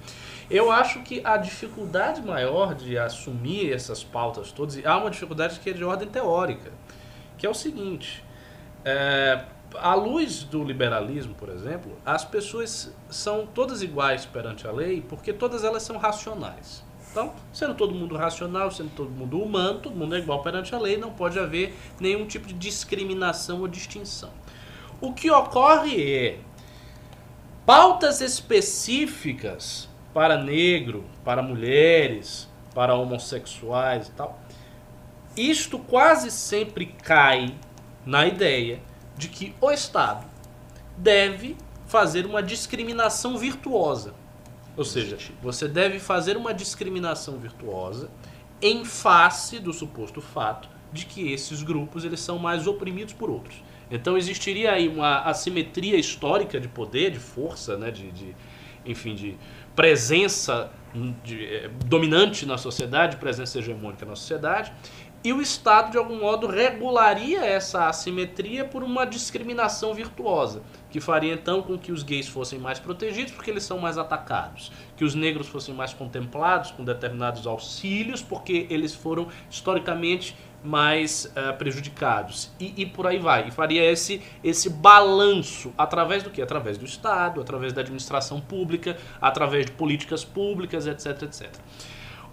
Eu 0.50 0.70
acho 0.70 1.00
que 1.02 1.20
a 1.24 1.36
dificuldade 1.36 2.20
maior 2.22 2.74
de 2.74 2.98
assumir 2.98 3.72
essas 3.72 4.02
pautas 4.04 4.52
todas, 4.52 4.76
e 4.76 4.86
há 4.86 4.96
uma 4.96 5.10
dificuldade 5.10 5.58
que 5.60 5.70
é 5.70 5.72
de 5.72 5.82
ordem 5.84 6.08
teórica, 6.08 6.70
que 7.38 7.46
é 7.46 7.50
o 7.50 7.54
seguinte: 7.54 8.22
é, 8.84 9.40
à 9.76 9.94
luz 9.94 10.44
do 10.44 10.62
liberalismo, 10.62 11.34
por 11.34 11.48
exemplo, 11.48 11.92
as 12.04 12.24
pessoas 12.24 12.94
são 13.10 13.46
todas 13.46 13.82
iguais 13.82 14.24
perante 14.26 14.66
a 14.66 14.72
lei 14.72 15.00
porque 15.06 15.32
todas 15.32 15.64
elas 15.64 15.82
são 15.82 15.96
racionais. 15.96 16.84
Então, 17.14 17.32
sendo 17.52 17.76
todo 17.76 17.94
mundo 17.94 18.16
racional, 18.16 18.72
sendo 18.72 18.90
todo 18.90 19.08
mundo 19.08 19.40
humano, 19.40 19.78
todo 19.78 19.94
mundo 19.94 20.16
é 20.16 20.18
igual 20.18 20.42
perante 20.42 20.74
a 20.74 20.78
lei, 20.80 20.96
não 20.96 21.12
pode 21.12 21.38
haver 21.38 21.72
nenhum 22.00 22.26
tipo 22.26 22.48
de 22.48 22.54
discriminação 22.54 23.60
ou 23.60 23.68
distinção. 23.68 24.30
O 25.00 25.12
que 25.12 25.30
ocorre 25.30 26.12
é 26.12 26.38
pautas 27.64 28.20
específicas 28.20 29.88
para 30.12 30.36
negro, 30.36 31.04
para 31.24 31.40
mulheres, 31.40 32.48
para 32.74 32.96
homossexuais 32.96 34.08
e 34.08 34.10
tal. 34.10 34.40
Isto 35.36 35.78
quase 35.78 36.32
sempre 36.32 36.86
cai 36.86 37.54
na 38.04 38.26
ideia 38.26 38.80
de 39.16 39.28
que 39.28 39.54
o 39.60 39.70
Estado 39.70 40.26
deve 40.96 41.56
fazer 41.86 42.26
uma 42.26 42.42
discriminação 42.42 43.38
virtuosa. 43.38 44.23
Ou 44.76 44.84
seja, 44.84 45.16
você 45.42 45.68
deve 45.68 45.98
fazer 45.98 46.36
uma 46.36 46.52
discriminação 46.52 47.38
virtuosa 47.38 48.10
em 48.60 48.84
face 48.84 49.58
do 49.58 49.72
suposto 49.72 50.20
fato 50.20 50.68
de 50.92 51.06
que 51.06 51.32
esses 51.32 51.62
grupos 51.62 52.04
eles 52.04 52.20
são 52.20 52.38
mais 52.38 52.66
oprimidos 52.66 53.14
por 53.14 53.30
outros. 53.30 53.62
Então 53.90 54.16
existiria 54.16 54.72
aí 54.72 54.88
uma 54.88 55.20
assimetria 55.20 55.96
histórica 55.96 56.58
de 56.58 56.68
poder, 56.68 57.10
de 57.10 57.18
força, 57.18 57.76
né, 57.76 57.90
de, 57.90 58.10
de 58.10 58.34
enfim, 58.84 59.14
de 59.14 59.36
presença 59.74 60.70
de, 61.24 61.44
eh, 61.44 61.70
dominante 61.86 62.46
na 62.46 62.56
sociedade, 62.56 63.16
presença 63.16 63.58
hegemônica 63.58 64.06
na 64.06 64.14
sociedade, 64.14 64.72
e 65.24 65.32
o 65.32 65.40
Estado, 65.40 65.90
de 65.90 65.96
algum 65.96 66.20
modo, 66.20 66.46
regularia 66.46 67.42
essa 67.42 67.88
assimetria 67.88 68.62
por 68.62 68.82
uma 68.82 69.06
discriminação 69.06 69.94
virtuosa, 69.94 70.62
que 70.90 71.00
faria 71.00 71.32
então 71.32 71.62
com 71.62 71.78
que 71.78 71.90
os 71.90 72.02
gays 72.02 72.28
fossem 72.28 72.58
mais 72.58 72.78
protegidos 72.78 73.32
porque 73.32 73.50
eles 73.50 73.64
são 73.64 73.78
mais 73.78 73.96
atacados, 73.96 74.70
que 74.94 75.02
os 75.02 75.14
negros 75.14 75.48
fossem 75.48 75.74
mais 75.74 75.94
contemplados 75.94 76.72
com 76.72 76.84
determinados 76.84 77.46
auxílios 77.46 78.20
porque 78.20 78.66
eles 78.68 78.94
foram 78.94 79.26
historicamente 79.50 80.36
mais 80.62 81.30
eh, 81.34 81.52
prejudicados 81.52 82.50
e, 82.60 82.82
e 82.82 82.86
por 82.86 83.06
aí 83.06 83.18
vai. 83.18 83.48
E 83.48 83.50
faria 83.50 83.82
esse, 83.90 84.20
esse 84.42 84.68
balanço 84.68 85.72
através 85.76 86.22
do 86.22 86.28
que? 86.28 86.42
Através 86.42 86.76
do 86.76 86.84
Estado, 86.84 87.40
através 87.40 87.72
da 87.72 87.80
administração 87.80 88.42
pública, 88.42 88.98
através 89.22 89.64
de 89.64 89.72
políticas 89.72 90.22
públicas, 90.22 90.86
etc, 90.86 91.22
etc. 91.22 91.50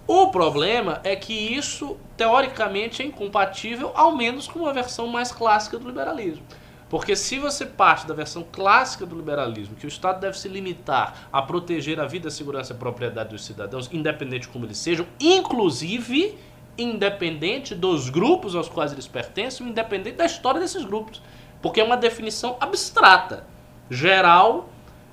O 0.08 0.28
problema 0.28 1.00
é 1.04 1.16
que 1.16 1.34
isso, 1.34 1.98
teoricamente, 2.18 3.02
é 3.02 3.06
incompatível, 3.06 3.92
ao 3.94 4.16
menos 4.16 4.48
com 4.48 4.60
uma 4.60 4.74
versão 4.74 5.08
mais 5.08 5.32
clássica 5.32 5.78
do 5.78 5.88
liberalismo. 5.88 6.44
Porque 6.90 7.16
se 7.16 7.40
você 7.40 7.66
parte 7.66 8.06
da 8.06 8.14
versão 8.14 8.46
clássica 8.52 9.06
do 9.06 9.16
liberalismo, 9.16 9.78
que 9.78 9.86
o 9.86 9.88
Estado 9.88 10.20
deve 10.20 10.38
se 10.38 10.50
limitar 10.50 11.30
a 11.32 11.42
proteger 11.42 12.02
a 12.02 12.06
vida, 12.06 12.28
a 12.28 12.32
segurança 12.32 12.74
e 12.74 12.76
a 12.76 12.80
propriedade 12.80 13.30
dos 13.30 13.46
cidadãos, 13.46 13.90
independente 13.94 14.42
de 14.42 14.48
como 14.50 14.66
eles 14.66 14.78
sejam, 14.78 15.08
inclusive 15.18 16.38
independente 16.78 17.74
dos 17.74 18.10
grupos 18.10 18.56
aos 18.56 18.68
quais 18.68 18.92
eles 18.92 19.08
pertencem, 19.08 19.68
independente 19.68 20.18
da 20.18 20.26
história 20.26 20.60
desses 20.60 20.84
grupos. 20.84 21.22
Porque 21.62 21.80
é 21.80 21.84
uma 21.84 21.96
definição 21.96 22.58
abstrata, 22.60 23.46
geral, 23.90 24.68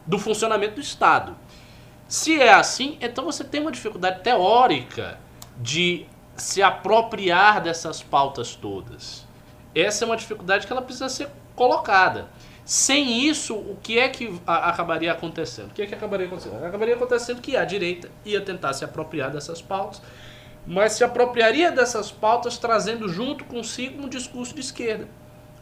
do 0.04 0.18
funcionamento 0.18 0.76
do 0.76 0.80
Estado. 0.80 1.36
Se 2.08 2.40
é 2.40 2.54
assim, 2.54 2.96
então 3.02 3.26
você 3.26 3.44
tem 3.44 3.60
uma 3.60 3.70
dificuldade 3.70 4.22
teórica 4.22 5.18
de 5.58 6.06
se 6.38 6.62
apropriar 6.62 7.60
dessas 7.60 8.02
pautas 8.02 8.54
todas. 8.54 9.26
Essa 9.74 10.04
é 10.04 10.06
uma 10.06 10.16
dificuldade 10.16 10.66
que 10.66 10.72
ela 10.72 10.80
precisa 10.80 11.10
ser 11.10 11.28
colocada. 11.54 12.28
Sem 12.64 13.26
isso, 13.26 13.54
o 13.54 13.76
que 13.82 13.98
é 13.98 14.08
que 14.08 14.40
acabaria 14.46 15.12
acontecendo? 15.12 15.70
O 15.70 15.74
que 15.74 15.82
é 15.82 15.86
que 15.86 15.94
acabaria 15.94 16.26
acontecendo? 16.26 16.64
Acabaria 16.64 16.94
acontecendo 16.94 17.42
que 17.42 17.56
a 17.56 17.64
direita 17.64 18.10
ia 18.24 18.40
tentar 18.40 18.72
se 18.72 18.84
apropriar 18.84 19.30
dessas 19.30 19.60
pautas, 19.60 20.00
mas 20.66 20.92
se 20.92 21.04
apropriaria 21.04 21.70
dessas 21.70 22.10
pautas 22.10 22.56
trazendo 22.56 23.06
junto 23.08 23.44
consigo 23.44 24.02
um 24.02 24.08
discurso 24.08 24.54
de 24.54 24.60
esquerda. 24.60 25.08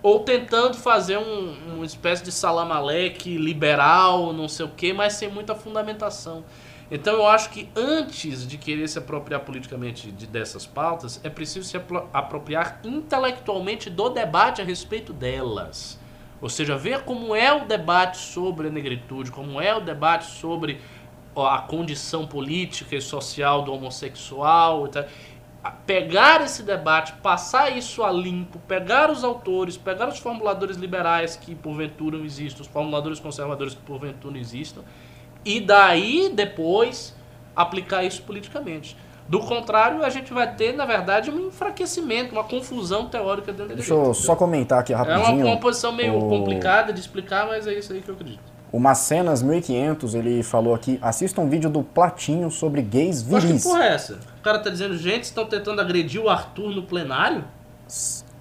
Ou 0.07 0.20
tentando 0.20 0.77
fazer 0.77 1.19
um, 1.19 1.74
uma 1.74 1.85
espécie 1.85 2.23
de 2.23 2.31
salamaleque 2.31 3.37
liberal, 3.37 4.33
não 4.33 4.47
sei 4.47 4.65
o 4.65 4.69
quê, 4.69 4.93
mas 4.93 5.15
sem 5.15 5.28
muita 5.28 5.53
fundamentação. 5.57 6.45
Então 6.89 7.15
eu 7.15 7.27
acho 7.27 7.51
que 7.51 7.69
antes 7.74 8.47
de 8.47 8.57
querer 8.57 8.87
se 8.87 9.01
apropriar 9.01 9.41
politicamente 9.41 10.12
de, 10.12 10.28
dessas 10.28 10.65
pautas, 10.65 11.20
é 11.24 11.28
preciso 11.28 11.66
se 11.66 11.77
apropriar 12.12 12.78
intelectualmente 12.85 13.91
do 13.91 14.09
debate 14.09 14.62
a 14.62 14.65
respeito 14.65 15.12
delas. 15.12 15.99
Ou 16.41 16.49
seja, 16.49 16.77
ver 16.77 17.03
como 17.03 17.35
é 17.35 17.53
o 17.53 17.65
debate 17.65 18.19
sobre 18.19 18.69
a 18.69 18.70
negritude, 18.70 19.33
como 19.33 19.61
é 19.61 19.74
o 19.74 19.81
debate 19.81 20.27
sobre 20.27 20.81
a 21.35 21.59
condição 21.59 22.28
política 22.28 22.95
e 22.95 23.01
social 23.01 23.62
do 23.62 23.73
homossexual. 23.73 24.89
Pegar 25.86 26.43
esse 26.43 26.62
debate, 26.62 27.12
passar 27.22 27.76
isso 27.76 28.02
a 28.02 28.10
limpo, 28.10 28.59
pegar 28.68 29.10
os 29.10 29.24
autores, 29.24 29.76
pegar 29.76 30.09
os 30.09 30.18
formuladores 30.18 30.76
liberais 30.76 31.36
que 31.36 31.55
porventura 31.55 32.18
não 32.18 32.24
existem, 32.24 32.62
os 32.62 32.68
formuladores 32.68 33.20
conservadores 33.20 33.74
que 33.74 33.80
porventura 33.80 34.34
não 34.34 34.40
existam, 34.40 34.82
e 35.44 35.60
daí 35.60 36.30
depois 36.34 37.14
aplicar 37.55 38.05
isso 38.05 38.22
politicamente. 38.22 38.97
Do 39.28 39.40
contrário, 39.40 40.05
a 40.05 40.10
gente 40.10 40.32
vai 40.32 40.55
ter, 40.55 40.72
na 40.72 40.86
verdade, 40.86 41.30
um 41.30 41.48
enfraquecimento, 41.48 42.32
uma 42.32 42.44
confusão 42.44 43.09
teórica 43.09 43.52
dentro 43.52 43.70
da 43.70 43.74
Deixa 43.74 43.93
eu 43.93 44.14
só 44.14 44.36
comentar 44.36 44.78
aqui 44.78 44.93
rapidinho. 44.93 45.40
É 45.40 45.44
uma 45.44 45.56
composição 45.56 45.93
meio 45.93 46.16
o... 46.16 46.28
complicada 46.28 46.93
de 46.93 47.01
explicar, 47.01 47.47
mas 47.47 47.66
é 47.66 47.74
isso 47.74 47.93
aí 47.93 48.02
que 48.02 48.09
eu 48.09 48.14
acredito. 48.14 48.56
O 48.72 48.80
Macenas 48.80 49.43
1500, 49.43 50.14
ele 50.14 50.43
falou 50.43 50.74
aqui, 50.74 50.98
assista 51.01 51.40
um 51.40 51.48
vídeo 51.48 51.70
do 51.70 51.82
Platinho 51.82 52.51
sobre 52.51 52.82
gays 52.82 53.22
viris. 53.22 53.44
Mas 53.44 53.62
que 53.62 53.68
porra 53.68 53.84
é 53.84 53.94
essa? 53.94 54.14
O 54.38 54.43
cara 54.43 54.59
tá 54.59 54.70
dizendo, 54.70 54.97
gente, 54.97 55.24
estão 55.24 55.47
tentando 55.47 55.80
agredir 55.80 56.20
o 56.20 56.28
Arthur 56.28 56.74
no 56.74 56.82
plenário? 56.82 57.44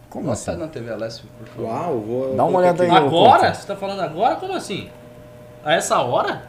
Como 0.10 0.28
Nossa, 0.28 0.52
assim? 0.52 0.60
na 0.60 0.68
TV 0.68 0.92
Alessio, 0.92 1.26
por 1.38 1.48
favor. 1.48 1.70
Uau, 1.70 2.00
vou... 2.00 2.36
Dá 2.36 2.44
uma 2.46 2.60
olhada 2.60 2.84
aí. 2.84 2.90
Agora? 2.90 3.54
Você 3.54 3.68
tá 3.68 3.76
falando 3.76 4.02
agora? 4.02 4.36
Como 4.38 4.54
assim? 4.54 4.90
A 5.64 5.74
essa 5.74 6.00
hora? 6.00 6.44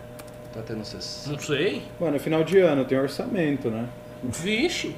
Tá 0.54 0.62
tendo 0.66 0.84
sucesso. 0.84 1.30
Não 1.30 1.38
sei. 1.38 1.82
Mano, 2.00 2.18
final 2.18 2.42
de 2.42 2.58
ano, 2.58 2.84
tem 2.84 2.98
orçamento, 2.98 3.70
né? 3.70 3.86
Vixe. 4.22 4.96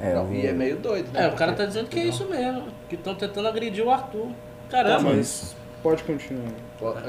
É, 0.00 0.14
não, 0.14 0.32
e 0.32 0.46
é 0.46 0.52
meio 0.52 0.76
doido, 0.76 1.10
né? 1.12 1.24
É, 1.24 1.28
o 1.28 1.32
cara 1.32 1.52
tá 1.52 1.64
dizendo 1.64 1.88
que 1.88 1.98
é 1.98 2.04
isso 2.04 2.24
mesmo. 2.26 2.64
Que 2.88 2.94
estão 2.94 3.14
tentando 3.14 3.48
agredir 3.48 3.84
o 3.84 3.90
Arthur. 3.90 4.28
Caramba. 4.70 5.10
Tá, 5.10 5.16
mas 5.16 5.56
pode 5.82 6.02
continuar. 6.04 6.52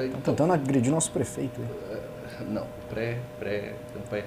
Estão 0.06 0.22
tentando 0.22 0.54
agredir 0.54 0.92
nosso 0.92 1.12
prefeito. 1.12 1.62
É, 1.92 2.44
não, 2.44 2.68
pré, 2.90 3.20
pré, 3.40 3.74
pré. 4.10 4.26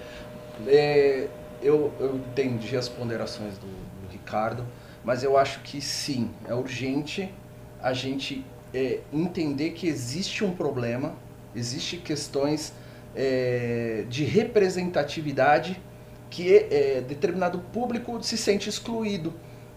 É, 0.66 1.28
eu, 1.62 1.92
eu 1.98 2.16
entendi 2.16 2.76
as 2.76 2.88
ponderações 2.88 3.58
do, 3.58 3.66
do, 3.66 4.10
Ricardo, 4.10 4.64
mas 5.02 5.22
eu 5.22 5.36
acho 5.36 5.60
que 5.60 5.80
sim, 5.80 6.30
é 6.46 6.54
urgente 6.54 7.32
a 7.82 7.92
gente 7.92 8.44
é, 8.72 9.00
entender 9.12 9.70
que 9.70 9.86
existe 9.86 10.44
um 10.44 10.54
problema, 10.54 11.14
existe 11.54 11.96
questões 11.96 12.72
é, 13.14 14.04
de 14.08 14.24
representatividade 14.24 15.80
que 16.30 16.56
é, 16.56 17.00
determinado 17.06 17.58
público 17.72 18.22
se 18.22 18.36
sente 18.36 18.68
excluído 18.68 19.34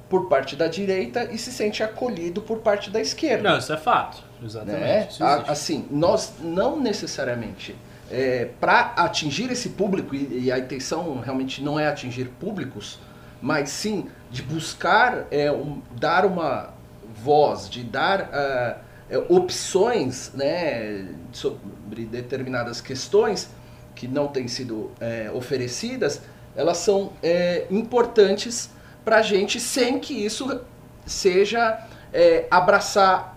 por 0.10 0.28
parte 0.30 0.56
da 0.56 0.68
direita 0.68 1.26
e 1.26 1.38
se 1.38 1.52
sente 1.52 1.84
acolhido 1.84 2.42
por 2.42 2.60
parte 2.60 2.90
da 2.90 3.00
esquerda. 3.00 3.52
Não, 3.52 3.60
isso 3.60 3.74
é 3.74 3.78
fato. 3.78 4.27
Exatamente. 4.44 5.22
Né? 5.22 5.28
A, 5.28 5.52
assim, 5.52 5.86
nós 5.90 6.34
não 6.40 6.80
necessariamente. 6.80 7.76
É, 8.10 8.50
para 8.60 8.94
atingir 8.96 9.52
esse 9.52 9.70
público, 9.70 10.16
e, 10.16 10.46
e, 10.46 10.52
a 10.52 10.58
intenção 10.58 11.20
realmente 11.20 11.62
não 11.62 11.78
é 11.78 11.88
atingir 11.88 12.30
públicos, 12.40 13.00
mas 13.42 13.70
sim 13.70 14.08
de 14.32 14.42
buscar 14.42 15.26
é, 15.30 15.52
um, 15.52 15.82
dar 16.00 16.26
uma 16.26 16.74
voz, 17.22 17.70
de 17.70 17.84
dar 17.84 18.22
uh, 18.22 18.80
é, 19.10 19.18
opções 19.30 20.32
né, 20.34 21.08
sobre 21.32 22.06
determinadas 22.06 22.80
questões 22.80 23.50
que 23.96 24.08
não 24.08 24.28
têm 24.28 24.48
sido 24.48 24.92
é, 25.00 25.32
oferecidas, 25.34 26.22
elas 26.56 26.78
são 26.78 27.14
é, 27.22 27.66
importantes 27.70 28.70
para 29.04 29.18
a 29.18 29.22
gente 29.22 29.60
sem 29.60 30.00
que 30.00 30.14
isso 30.14 30.62
seja 31.06 31.86
é, 32.14 32.46
abraçar 32.52 33.37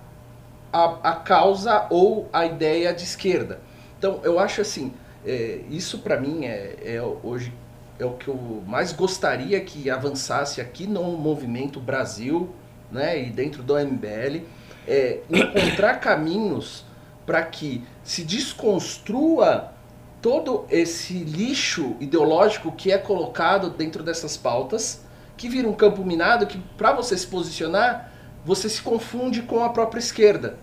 a, 0.73 1.11
a, 1.11 1.17
causa 1.17 1.87
ou 1.91 2.29
a 2.33 2.47
ideia 2.47 2.93
de 2.93 3.05
esquerda. 3.05 3.61
Então 3.99 4.21
eu 4.23 4.39
acho 4.39 4.61
assim, 4.61 4.93
é, 5.25 5.61
isso 5.69 5.99
para 5.99 6.19
mim 6.19 6.45
é, 6.45 6.77
é, 6.83 7.03
hoje 7.23 7.53
é 7.99 8.05
o 8.05 8.13
que 8.13 8.29
eu 8.29 8.63
mais 8.67 8.93
gostaria 8.93 9.61
que 9.61 9.91
avançasse 9.91 10.61
aqui 10.61 10.87
no 10.87 11.03
movimento 11.13 11.79
Brasil, 11.79 12.49
né, 12.91 13.23
e 13.23 13.31
dentro 13.31 13.63
do 13.63 13.75
MBL, 13.75 14.45
é, 14.89 15.21
encontrar 15.29 16.01
caminhos 16.01 16.85
para 17.27 17.43
que 17.43 17.85
se 18.03 18.25
desconstrua 18.25 19.73
todo 20.21 20.67
esse 20.71 21.15
lixo 21.15 21.97
ideológico 22.01 22.73
que 22.73 22.91
é 22.91 22.99
colocado 22.99 23.71
dentro 23.71 24.03
dessas 24.03 24.37
pautas, 24.37 25.05
que 25.37 25.49
vira 25.49 25.69
um 25.69 25.73
campo 25.73 26.05
minado 26.05 26.47
que 26.47 26.59
para 26.77 26.93
você 26.93 27.17
se 27.17 27.27
posicionar, 27.27 28.10
você 28.45 28.69
se 28.69 28.81
confunde 28.81 29.43
com 29.43 29.63
a 29.63 29.69
própria 29.71 29.99
esquerda, 29.99 30.57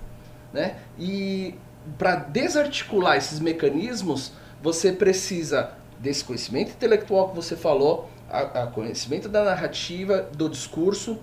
né? 0.54 0.76
E 0.98 1.56
para 1.98 2.16
desarticular 2.16 3.18
esses 3.18 3.40
mecanismos, 3.40 4.34
você 4.62 4.91
precisa 4.91 5.72
desse 5.99 6.24
conhecimento 6.24 6.72
intelectual 6.72 7.30
que 7.30 7.36
você 7.36 7.56
falou, 7.56 8.10
a, 8.30 8.64
a 8.64 8.68
conhecimento 8.68 9.30
da 9.30 9.44
narrativa, 9.44 10.28
do 10.34 10.49
discurso 10.49 11.18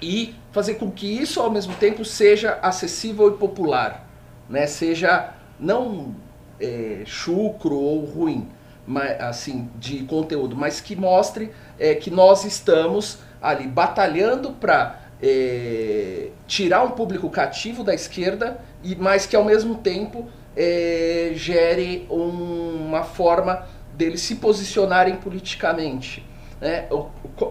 e 0.00 0.34
fazer 0.52 0.74
com 0.74 0.90
que 0.90 1.06
isso 1.06 1.40
ao 1.40 1.50
mesmo 1.50 1.74
tempo 1.76 2.04
seja 2.04 2.58
acessível 2.62 3.28
e 3.28 3.38
popular, 3.38 4.08
né? 4.48 4.66
Seja 4.66 5.34
não 5.58 6.14
é, 6.60 7.02
chucro 7.06 7.76
ou 7.76 8.04
ruim, 8.04 8.48
mas, 8.86 9.18
assim, 9.20 9.70
de 9.78 10.04
conteúdo, 10.04 10.54
mas 10.54 10.80
que 10.80 10.94
mostre 10.94 11.50
é, 11.78 11.94
que 11.94 12.10
nós 12.10 12.44
estamos 12.44 13.18
ali 13.40 13.66
batalhando 13.66 14.52
para 14.52 15.00
é, 15.26 16.28
tirar 16.46 16.84
um 16.84 16.90
público 16.90 17.30
cativo 17.30 17.82
da 17.82 17.94
esquerda, 17.94 18.60
e 18.82 18.94
mas 18.94 19.24
que 19.24 19.34
ao 19.34 19.42
mesmo 19.42 19.76
tempo 19.76 20.28
é, 20.54 21.32
gere 21.34 22.06
um, 22.10 22.84
uma 22.86 23.04
forma 23.04 23.66
deles 23.94 24.20
se 24.20 24.34
posicionarem 24.34 25.16
politicamente. 25.16 26.22
Né? 26.60 26.86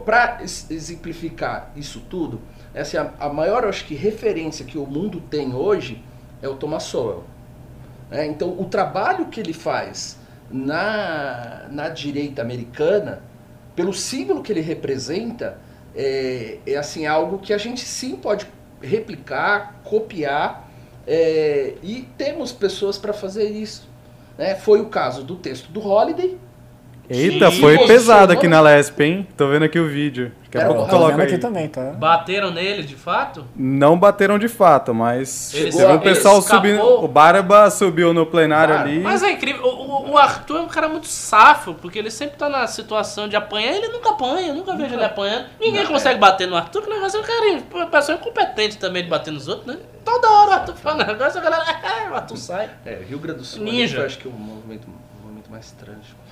Para 0.06 0.40
exemplificar 0.44 1.72
isso 1.76 2.00
tudo, 2.02 2.40
essa 2.76 2.98
é 2.98 3.00
a, 3.00 3.12
a 3.26 3.30
maior 3.34 3.66
acho 3.66 3.86
que 3.86 3.96
referência 3.96 4.64
que 4.64 4.78
o 4.78 4.86
mundo 4.86 5.20
tem 5.20 5.56
hoje 5.56 6.04
é 6.44 6.48
o 6.48 6.56
Thomas 6.56 6.84
Sowell. 6.84 7.24
É, 8.12 8.24
então, 8.24 8.56
o 8.60 8.66
trabalho 8.66 9.26
que 9.26 9.40
ele 9.40 9.54
faz 9.54 10.20
na, 10.52 11.66
na 11.72 11.90
direita 11.90 12.44
americana, 12.44 13.24
pelo 13.76 13.94
símbolo 13.94 14.44
que 14.44 14.52
ele 14.52 14.62
representa, 14.62 15.58
é, 15.96 16.60
é 16.66 16.76
assim 16.76 17.06
algo 17.06 17.40
que 17.40 17.54
a 17.54 17.58
gente 17.58 17.82
sim 17.82 18.16
pode 18.16 18.48
replicar, 18.82 19.82
copiar, 19.84 20.70
é, 21.06 21.76
e 21.82 22.08
temos 22.18 22.52
pessoas 22.52 22.98
para 22.98 23.14
fazer 23.14 23.50
isso. 23.50 23.88
Né? 24.38 24.56
Foi 24.56 24.82
o 24.82 24.88
caso 24.88 25.24
do 25.24 25.36
texto 25.36 25.72
do 25.72 25.86
Holiday. 25.86 26.38
Eita, 27.14 27.52
Sim. 27.52 27.60
foi 27.62 27.78
pesado 27.88 28.34
aqui 28.34 28.48
na 28.48 28.60
Lesp, 28.62 29.00
hein? 29.02 29.28
Tô 29.38 29.48
vendo 29.50 29.64
aqui 29.64 29.80
o 29.80 29.88
vídeo. 29.88 30.32
Daqui 30.46 30.58
a 30.58 30.62
Era 30.62 30.70
pouco. 30.74 30.84
Tô 30.90 30.96
coloca 30.98 31.12
vendo 31.14 31.22
aqui 31.24 31.34
aí. 31.34 31.40
também, 31.40 31.68
tá? 31.68 31.92
Bateram 31.92 32.52
nele, 32.52 32.84
de 32.84 32.96
fato? 32.96 33.46
Não 33.56 33.98
bateram 33.98 34.38
de 34.38 34.48
fato, 34.48 34.94
mas 34.94 35.54
Ele 35.54 35.72
você 35.72 35.78
viu 35.80 35.88
o 35.88 35.90
escapou. 35.92 36.00
pessoal 36.02 36.42
subindo. 36.42 36.82
O 36.84 37.08
Barba 37.08 37.70
subiu 37.72 38.14
no 38.14 38.26
plenário 38.26 38.76
Barba. 38.76 38.90
ali. 38.90 39.00
Mas 39.00 39.24
é 39.24 39.32
incrível, 39.32 39.64
o, 39.66 39.70
o- 40.10 40.12
o 40.12 40.18
Arthur 40.18 40.58
é 40.58 40.62
um 40.62 40.68
cara 40.68 40.88
muito 40.88 41.08
safo, 41.08 41.74
porque 41.76 41.98
ele 41.98 42.12
sempre 42.12 42.38
tá 42.38 42.48
na 42.50 42.68
situação 42.68 43.28
de 43.28 43.36
apanhar, 43.36 43.74
ele 43.74 43.88
nunca 43.88 44.12
apanha, 44.12 44.50
eu 44.50 44.56
nunca 44.56 44.76
vejo 44.76 44.94
ele 44.94 45.04
apanhando. 45.06 45.46
Ninguém 45.60 45.86
consegue 45.88 46.20
bater 46.20 46.48
no 46.48 46.56
Arthur, 46.56 46.82
que 46.84 46.90
o 46.90 46.94
negócio 46.94 47.18
é 47.18 47.22
um 47.22 47.24
cara, 47.70 47.86
pessoa 47.88 48.18
incompetente 48.18 48.78
também 48.78 49.04
de 49.04 49.10
bater 49.10 49.32
nos 49.32 49.48
outros, 49.48 49.66
né? 49.68 49.78
Toda 50.06 50.30
hora 50.30 50.50
o 50.50 50.54
Arthur 50.54 50.76
fala 50.76 51.04
um 51.04 51.08
negócio, 51.08 51.40
a 51.40 51.44
galera, 51.44 51.64
"Ah, 51.84 52.10
o 52.12 52.16
Arthur 52.16 52.38
sai. 52.38 52.70
É, 52.86 53.00
Rio 53.08 53.18
Grande 53.20 53.40
do 53.40 53.46
Sul 53.46 53.64
Ninja. 53.64 54.00
eu 54.00 54.06
acho 54.06 54.18
que 54.20 54.28
é 54.28 54.32
um 54.32 54.34
movimento, 54.34 54.88
um 54.88 55.24
movimento 55.24 55.50
mais 55.50 55.72
trágico. 55.72 56.23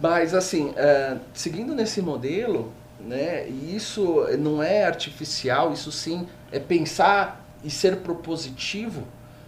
Mas 0.00 0.34
assim, 0.34 0.72
é, 0.76 1.16
seguindo 1.32 1.74
nesse 1.74 2.02
modelo, 2.02 2.72
né, 3.00 3.48
isso 3.48 4.26
não 4.38 4.62
é 4.62 4.84
artificial, 4.84 5.72
isso 5.72 5.90
sim 5.90 6.26
é 6.52 6.58
pensar 6.58 7.44
e 7.64 7.70
ser 7.70 7.96
propositivo. 7.98 9.04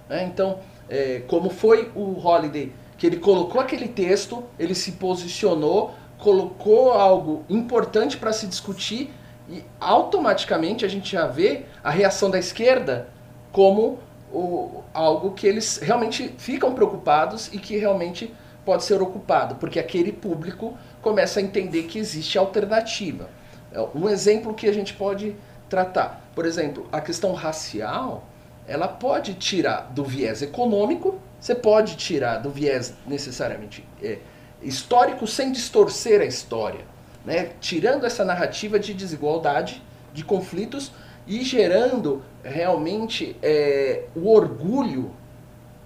né? 0.08 0.24
Então, 0.24 0.60
é, 0.88 1.22
como 1.26 1.50
foi 1.50 1.90
o 1.94 2.18
Holiday, 2.18 2.72
que 2.96 3.06
ele 3.06 3.18
colocou 3.18 3.60
aquele 3.60 3.88
texto, 3.88 4.42
ele 4.58 4.74
se 4.74 4.92
posicionou, 4.92 5.94
colocou 6.18 6.92
algo 6.92 7.44
importante 7.48 8.16
para 8.16 8.32
se 8.32 8.46
discutir 8.46 9.12
e 9.48 9.62
automaticamente 9.80 10.84
a 10.84 10.88
gente 10.88 11.12
já 11.12 11.26
vê 11.26 11.64
a 11.82 11.90
reação 11.90 12.30
da 12.30 12.38
esquerda 12.38 13.08
como 13.52 13.98
o, 14.32 14.82
algo 14.92 15.32
que 15.32 15.46
eles 15.46 15.78
realmente 15.78 16.34
ficam 16.38 16.74
preocupados 16.74 17.48
e 17.52 17.58
que 17.58 17.76
realmente 17.76 18.34
pode 18.68 18.84
ser 18.84 19.00
ocupado, 19.00 19.54
porque 19.54 19.78
aquele 19.80 20.12
público 20.12 20.76
começa 21.00 21.40
a 21.40 21.42
entender 21.42 21.84
que 21.84 21.98
existe 21.98 22.36
alternativa. 22.36 23.30
É, 23.72 23.80
Um 23.94 24.06
exemplo 24.10 24.52
que 24.52 24.68
a 24.68 24.74
gente 24.74 24.92
pode 24.92 25.34
tratar, 25.70 26.22
por 26.34 26.44
exemplo, 26.44 26.86
a 26.92 27.00
questão 27.00 27.32
racial, 27.32 28.28
ela 28.66 28.86
pode 28.86 29.32
tirar 29.32 29.90
do 29.94 30.04
viés 30.04 30.42
econômico, 30.42 31.18
você 31.40 31.54
pode 31.54 31.96
tirar 31.96 32.36
do 32.42 32.50
viés 32.50 32.92
necessariamente 33.06 33.82
é, 34.02 34.18
histórico 34.62 35.26
sem 35.26 35.50
distorcer 35.50 36.20
a 36.20 36.26
história, 36.26 36.84
né? 37.24 37.52
tirando 37.62 38.04
essa 38.04 38.22
narrativa 38.22 38.78
de 38.78 38.92
desigualdade, 38.92 39.82
de 40.12 40.22
conflitos 40.22 40.92
e 41.26 41.42
gerando 41.42 42.22
realmente 42.44 43.34
é, 43.42 44.04
o 44.14 44.28
orgulho 44.30 45.10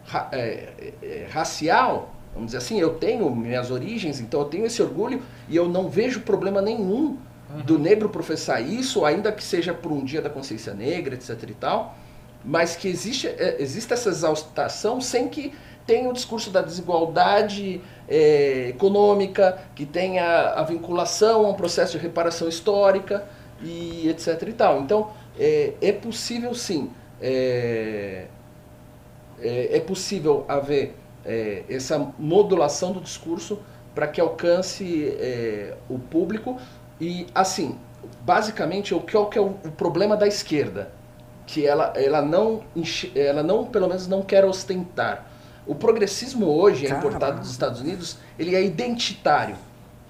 ra- 0.04 0.28
é, 0.32 0.92
é, 1.00 1.28
racial, 1.30 2.11
vamos 2.32 2.46
dizer 2.46 2.58
assim, 2.58 2.80
eu 2.80 2.94
tenho 2.94 3.34
minhas 3.34 3.70
origens, 3.70 4.20
então 4.20 4.40
eu 4.40 4.46
tenho 4.46 4.66
esse 4.66 4.82
orgulho 4.82 5.22
e 5.48 5.56
eu 5.56 5.68
não 5.68 5.88
vejo 5.88 6.20
problema 6.20 6.60
nenhum 6.60 7.16
do 7.64 7.78
negro 7.78 8.08
professar 8.08 8.62
isso, 8.62 9.04
ainda 9.04 9.30
que 9.30 9.44
seja 9.44 9.74
por 9.74 9.92
um 9.92 10.04
dia 10.04 10.22
da 10.22 10.30
consciência 10.30 10.72
negra, 10.72 11.14
etc 11.14 11.42
e 11.48 11.54
tal, 11.54 11.96
mas 12.44 12.74
que 12.74 12.88
existe, 12.88 13.28
é, 13.28 13.56
existe 13.60 13.92
essa 13.92 14.08
exaltação 14.08 15.00
sem 15.00 15.28
que 15.28 15.52
tenha 15.86 16.08
o 16.08 16.12
discurso 16.12 16.50
da 16.50 16.62
desigualdade 16.62 17.80
é, 18.08 18.68
econômica, 18.68 19.58
que 19.74 19.84
tenha 19.84 20.50
a 20.50 20.62
vinculação 20.62 21.44
a 21.44 21.50
um 21.50 21.54
processo 21.54 21.92
de 21.92 21.98
reparação 21.98 22.48
histórica 22.48 23.26
e 23.60 24.08
etc 24.08 24.42
e 24.48 24.52
tal. 24.52 24.80
Então, 24.80 25.10
é, 25.38 25.74
é 25.80 25.92
possível 25.92 26.54
sim, 26.54 26.90
é, 27.20 28.26
é, 29.40 29.76
é 29.76 29.80
possível 29.80 30.44
haver 30.48 30.94
é, 31.24 31.64
essa 31.68 31.98
modulação 32.18 32.92
do 32.92 33.00
discurso 33.00 33.58
para 33.94 34.06
que 34.06 34.20
alcance 34.20 35.08
é, 35.18 35.76
o 35.88 35.98
público 35.98 36.58
e 37.00 37.26
assim 37.34 37.78
basicamente 38.22 38.94
o 38.94 39.00
que 39.00 39.16
é 39.16 39.20
o, 39.20 39.30
é 39.34 39.40
o, 39.40 39.50
problema 39.76 40.16
da 40.16 40.26
esquerda 40.26 40.90
que 41.46 41.66
ela, 41.66 41.92
ela 41.96 42.22
não 42.22 42.62
ela 43.14 43.42
não 43.42 43.64
pelo 43.64 43.88
menos 43.88 44.06
não 44.06 44.22
quer 44.22 44.44
ostentar 44.44 45.26
o 45.66 45.74
progressismo 45.74 46.46
hoje 46.46 46.86
é 46.86 46.88
Caramba. 46.88 47.06
importado 47.06 47.40
dos 47.40 47.50
Estados 47.50 47.80
Unidos 47.80 48.16
ele 48.38 48.54
é 48.54 48.64
identitário 48.64 49.56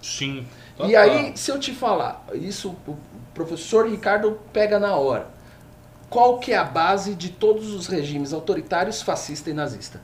Sim. 0.02 0.46
e 0.84 0.96
aí, 0.96 1.32
se 1.36 1.50
eu 1.50 1.60
te 1.60 1.72
falar, 1.72 2.26
isso 2.34 2.76
o 2.86 2.96
professor 3.32 3.88
Ricardo 3.88 4.40
pega 4.52 4.78
na 4.80 4.96
hora. 4.96 5.28
Qual 6.10 6.38
que 6.38 6.52
é 6.52 6.58
a 6.58 6.64
base 6.64 7.14
de 7.14 7.30
todos 7.30 7.72
os 7.72 7.86
regimes 7.86 8.32
autoritários, 8.32 9.00
fascista 9.00 9.48
e 9.48 9.54
nazista? 9.54 10.00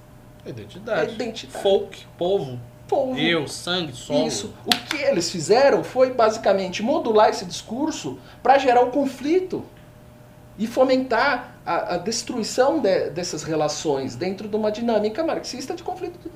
Identidade. 0.46 1.10
É 1.10 1.14
identidade. 1.14 1.62
Folk, 1.62 2.06
povo, 2.16 2.58
Povo. 2.88 3.18
eu, 3.18 3.46
sangue, 3.46 3.92
solo. 3.92 4.26
Isso. 4.26 4.54
O 4.64 4.70
que 4.70 4.96
eles 5.02 5.30
fizeram 5.30 5.84
foi 5.84 6.12
basicamente 6.12 6.82
modular 6.82 7.28
esse 7.28 7.44
discurso 7.44 8.18
para 8.42 8.56
gerar 8.58 8.82
o 8.82 8.90
conflito 8.90 9.64
e 10.58 10.66
fomentar 10.66 11.54
a, 11.66 11.94
a 11.94 11.98
destruição 11.98 12.80
de- 12.80 13.10
dessas 13.10 13.42
relações 13.42 14.16
dentro 14.16 14.48
de 14.48 14.56
uma 14.56 14.72
dinâmica 14.72 15.22
marxista 15.22 15.74
de 15.74 15.82
conflito. 15.82 16.30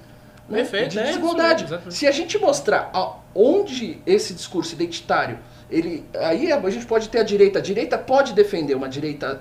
né? 0.49 0.59
Perfeito, 0.59 0.91
de 0.91 0.99
é 0.99 1.03
isso 1.05 1.13
desigualdade. 1.13 1.71
mesmo. 1.71 1.91
Se 1.91 2.07
a 2.07 2.13
gente 2.13 2.37
mostrar 2.39 2.91
a- 2.93 3.15
onde 3.35 3.99
esse 4.05 4.35
discurso 4.35 4.75
identitário, 4.75 5.39
ele, 5.71 6.05
aí 6.19 6.53
a 6.53 6.71
gente 6.71 6.85
pode 6.85 7.09
ter 7.09 7.21
a 7.21 7.23
direita. 7.23 7.59
A 7.61 7.63
direita 7.63 7.97
pode 7.97 8.35
defender 8.35 8.75
uma 8.75 8.89
direita 8.91 9.41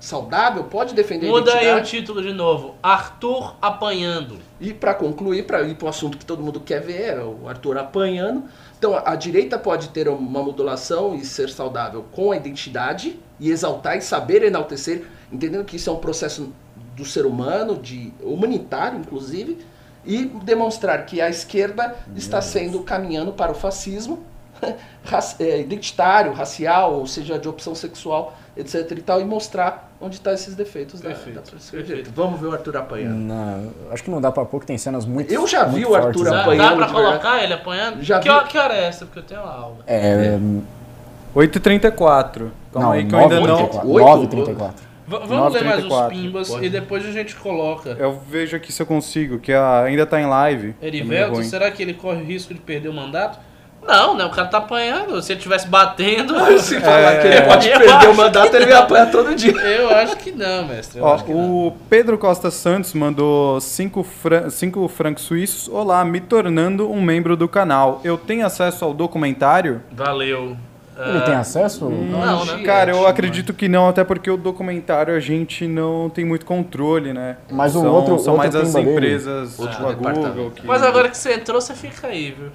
saudável, 0.00 0.64
pode 0.64 0.94
defender 0.94 1.28
a 1.28 1.30
Muda 1.30 1.54
aí 1.54 1.78
o 1.78 1.82
título 1.82 2.22
de 2.22 2.32
novo. 2.32 2.74
Arthur 2.82 3.54
apanhando. 3.60 4.38
E 4.58 4.72
para 4.72 4.94
concluir, 4.94 5.46
para 5.46 5.62
ir 5.62 5.74
para 5.74 5.86
um 5.86 5.88
assunto 5.90 6.16
que 6.16 6.24
todo 6.24 6.42
mundo 6.42 6.58
quer 6.58 6.80
ver, 6.80 7.18
é 7.18 7.22
o 7.22 7.46
Arthur 7.46 7.76
apanhando. 7.76 8.44
Então, 8.78 8.94
a, 8.94 9.12
a 9.12 9.14
direita 9.14 9.58
pode 9.58 9.90
ter 9.90 10.08
uma 10.08 10.42
modulação 10.42 11.14
e 11.14 11.24
ser 11.24 11.50
saudável 11.50 12.06
com 12.10 12.32
a 12.32 12.36
identidade 12.36 13.20
e 13.38 13.50
exaltar 13.50 13.98
e 13.98 14.00
saber 14.00 14.42
enaltecer, 14.42 15.04
entendendo 15.30 15.64
que 15.64 15.76
isso 15.76 15.90
é 15.90 15.92
um 15.92 15.98
processo 15.98 16.50
do 16.96 17.04
ser 17.04 17.26
humano, 17.26 17.76
de 17.76 18.12
humanitário, 18.22 18.98
inclusive, 18.98 19.58
e 20.04 20.24
demonstrar 20.24 21.04
que 21.04 21.20
a 21.20 21.28
esquerda 21.28 21.94
está 22.16 22.40
sendo 22.40 22.82
caminhando 22.82 23.32
para 23.32 23.52
o 23.52 23.54
fascismo 23.54 24.24
é, 25.38 25.60
identitário, 25.60 26.32
racial, 26.32 26.94
ou 26.94 27.06
seja, 27.06 27.38
de 27.38 27.48
opção 27.48 27.74
sexual, 27.74 28.34
etc. 28.56 28.90
e 28.92 29.02
tal, 29.02 29.20
e 29.20 29.24
mostrar 29.24 29.90
onde 30.00 30.16
estão 30.16 30.32
esses 30.32 30.54
defeitos 30.54 31.00
da, 31.00 31.10
Perfeito, 31.10 31.36
da 31.36 31.42
próxima 31.42 31.82
perfeito. 31.82 32.10
Vamos 32.14 32.40
ver 32.40 32.46
o 32.48 32.52
Arthur 32.52 32.76
apanhando. 32.76 33.16
Não, 33.16 33.70
acho 33.90 34.02
que 34.02 34.10
não 34.10 34.20
dá 34.20 34.30
pra 34.32 34.44
pouco, 34.44 34.64
tem 34.66 34.76
cenas 34.78 35.04
muito 35.06 35.32
Eu 35.32 35.46
já 35.46 35.64
vi 35.64 35.72
muito 35.80 35.90
o 35.90 35.94
Arthur 35.94 36.12
fortes, 36.12 36.24
né? 36.24 36.30
Dá, 36.36 36.42
apanhando. 36.42 36.68
dá 36.70 36.76
pra 36.76 36.86
de 36.86 36.92
verdade. 36.94 37.18
colocar 37.20 37.44
ele 37.44 37.52
apanhando? 37.52 38.02
Já 38.02 38.18
que, 38.18 38.28
vi. 38.28 38.34
hora, 38.34 38.46
que 38.46 38.58
hora 38.58 38.74
é 38.74 38.84
essa? 38.84 39.04
Porque 39.06 39.18
eu 39.20 39.22
tenho 39.24 39.40
uma 39.42 39.52
aula. 39.54 39.76
É, 39.86 40.38
8h34. 41.34 42.48
Calma 42.72 42.88
não, 42.88 42.90
aí 42.92 43.04
que 43.06 43.14
eu 43.14 43.18
ainda 43.18 43.40
não. 43.40 43.68
9h34. 43.68 43.84
Oito? 43.84 44.36
9h34. 44.36 44.70
V- 45.06 45.18
vamos 45.26 45.52
ler 45.54 45.64
mais 45.64 45.84
uns 45.84 45.90
9h34. 45.92 46.08
pimbas 46.10 46.48
Pode. 46.48 46.66
e 46.66 46.70
depois 46.70 47.04
a 47.06 47.10
gente 47.12 47.34
coloca. 47.36 47.90
Eu 47.90 48.20
vejo 48.28 48.56
aqui 48.56 48.72
se 48.72 48.80
eu 48.80 48.86
consigo, 48.86 49.38
que 49.38 49.52
a- 49.52 49.82
ainda 49.82 50.06
tá 50.06 50.20
em 50.20 50.26
live. 50.26 50.72
Tá 50.74 50.86
Erivelto, 50.86 51.34
ruim. 51.36 51.44
será 51.44 51.70
que 51.70 51.82
ele 51.82 51.94
corre 51.94 52.22
o 52.22 52.24
risco 52.24 52.54
de 52.54 52.60
perder 52.60 52.88
o 52.88 52.94
mandato? 52.94 53.38
Não, 53.90 54.14
né? 54.16 54.24
O 54.24 54.30
cara 54.30 54.46
tá 54.48 54.58
apanhando. 54.58 55.20
Se 55.20 55.32
ele 55.32 55.38
estivesse 55.38 55.66
batendo. 55.66 56.34
Se 56.60 56.78
falar 56.80 57.18
que 57.20 57.26
ele 57.26 57.36
É, 57.36 57.40
pode 57.42 57.68
perder 57.68 58.08
o 58.08 58.14
mandato, 58.14 58.54
ele 58.54 58.66
vai 58.66 58.74
não. 58.74 58.82
apanhar 58.82 59.10
todo 59.10 59.34
dia. 59.34 59.52
Eu 59.52 59.90
acho 59.90 60.16
que 60.16 60.30
não, 60.30 60.66
mestre. 60.66 60.98
Eu 61.00 61.04
Ó, 61.04 61.14
acho 61.14 61.24
que 61.24 61.32
não. 61.32 61.66
o 61.66 61.76
Pedro 61.88 62.16
Costa 62.16 62.50
Santos 62.50 62.92
mandou 62.94 63.60
5 63.60 64.02
fran 64.04 64.48
cinco 64.50 64.86
francos 64.88 65.24
suíços. 65.24 65.68
Olá, 65.68 66.04
me 66.04 66.20
tornando 66.20 66.90
um 66.90 67.00
membro 67.02 67.36
do 67.36 67.48
canal. 67.48 68.00
Eu 68.04 68.16
tenho 68.16 68.46
acesso 68.46 68.84
ao 68.84 68.94
documentário? 68.94 69.82
Valeu. 69.92 70.56
Ele 71.08 71.20
tem 71.22 71.34
acesso? 71.34 71.88
Não, 71.88 72.44
né? 72.44 72.62
Cara, 72.64 72.90
eu 72.90 72.96
Gente, 72.98 73.06
acredito 73.08 73.54
que 73.54 73.68
não, 73.68 73.88
até 73.88 74.04
porque 74.04 74.30
o 74.30 74.36
documentário 74.36 75.14
a 75.14 75.20
gente 75.20 75.66
não 75.66 76.10
tem 76.10 76.24
muito 76.24 76.44
controle, 76.44 77.12
né? 77.12 77.36
Mas 77.50 77.74
o 77.74 77.80
são, 77.80 77.90
outro- 77.92 78.18
são 78.18 78.34
outro 78.34 78.36
mais 78.36 78.54
as 78.54 78.72
dele- 78.74 78.90
empresas, 78.92 79.56
tipo 79.56 79.86
a 79.86 79.92
Google. 79.92 80.50
Que... 80.50 80.66
Mas 80.66 80.82
agora 80.82 81.08
que 81.08 81.16
você 81.16 81.34
entrou, 81.34 81.60
você 81.60 81.74
fica 81.74 82.08
aí, 82.08 82.36
viu? 82.38 82.50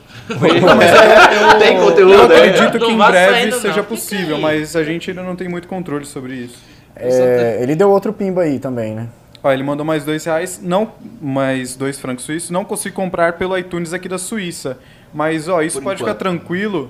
Tem 1.59 1.77
Eu 1.77 1.83
conteúdo 1.83 2.31
aí. 2.33 2.49
acredito 2.49 2.79
Não 2.79 2.87
que 2.87 2.93
em 2.93 2.97
breve 2.97 3.33
saindo, 3.33 3.51
não. 3.51 3.59
seja 3.61 3.73
Fica 3.73 3.83
possível, 3.85 4.37
mas 4.37 4.75
a 4.75 4.83
gente 4.83 5.09
ainda 5.09 5.23
não 5.23 5.35
tem 5.35 5.47
muito 5.47 5.67
controle 5.67 6.05
sobre 6.05 6.33
isso. 6.35 6.57
É, 6.95 7.59
ele 7.61 7.75
deu 7.75 7.89
outro 7.89 8.13
pimba 8.13 8.41
aí 8.43 8.59
também, 8.59 8.93
né? 8.93 9.07
Ó, 9.43 9.51
ele 9.51 9.63
mandou 9.63 9.85
mais 9.85 10.03
dois 10.03 10.25
reais, 10.25 10.59
não, 10.63 10.91
mais 11.21 11.75
dois 11.75 11.99
francos 11.99 12.23
suíços. 12.25 12.49
Não 12.49 12.65
consigo 12.65 12.95
comprar 12.95 13.33
pelo 13.33 13.57
iTunes 13.57 13.93
aqui 13.93 14.09
da 14.09 14.17
Suíça. 14.17 14.77
Mas, 15.13 15.47
ó, 15.47 15.61
isso 15.61 15.77
Por 15.77 15.83
pode 15.83 16.01
enquanto. 16.01 16.15
ficar 16.17 16.19
tranquilo, 16.29 16.89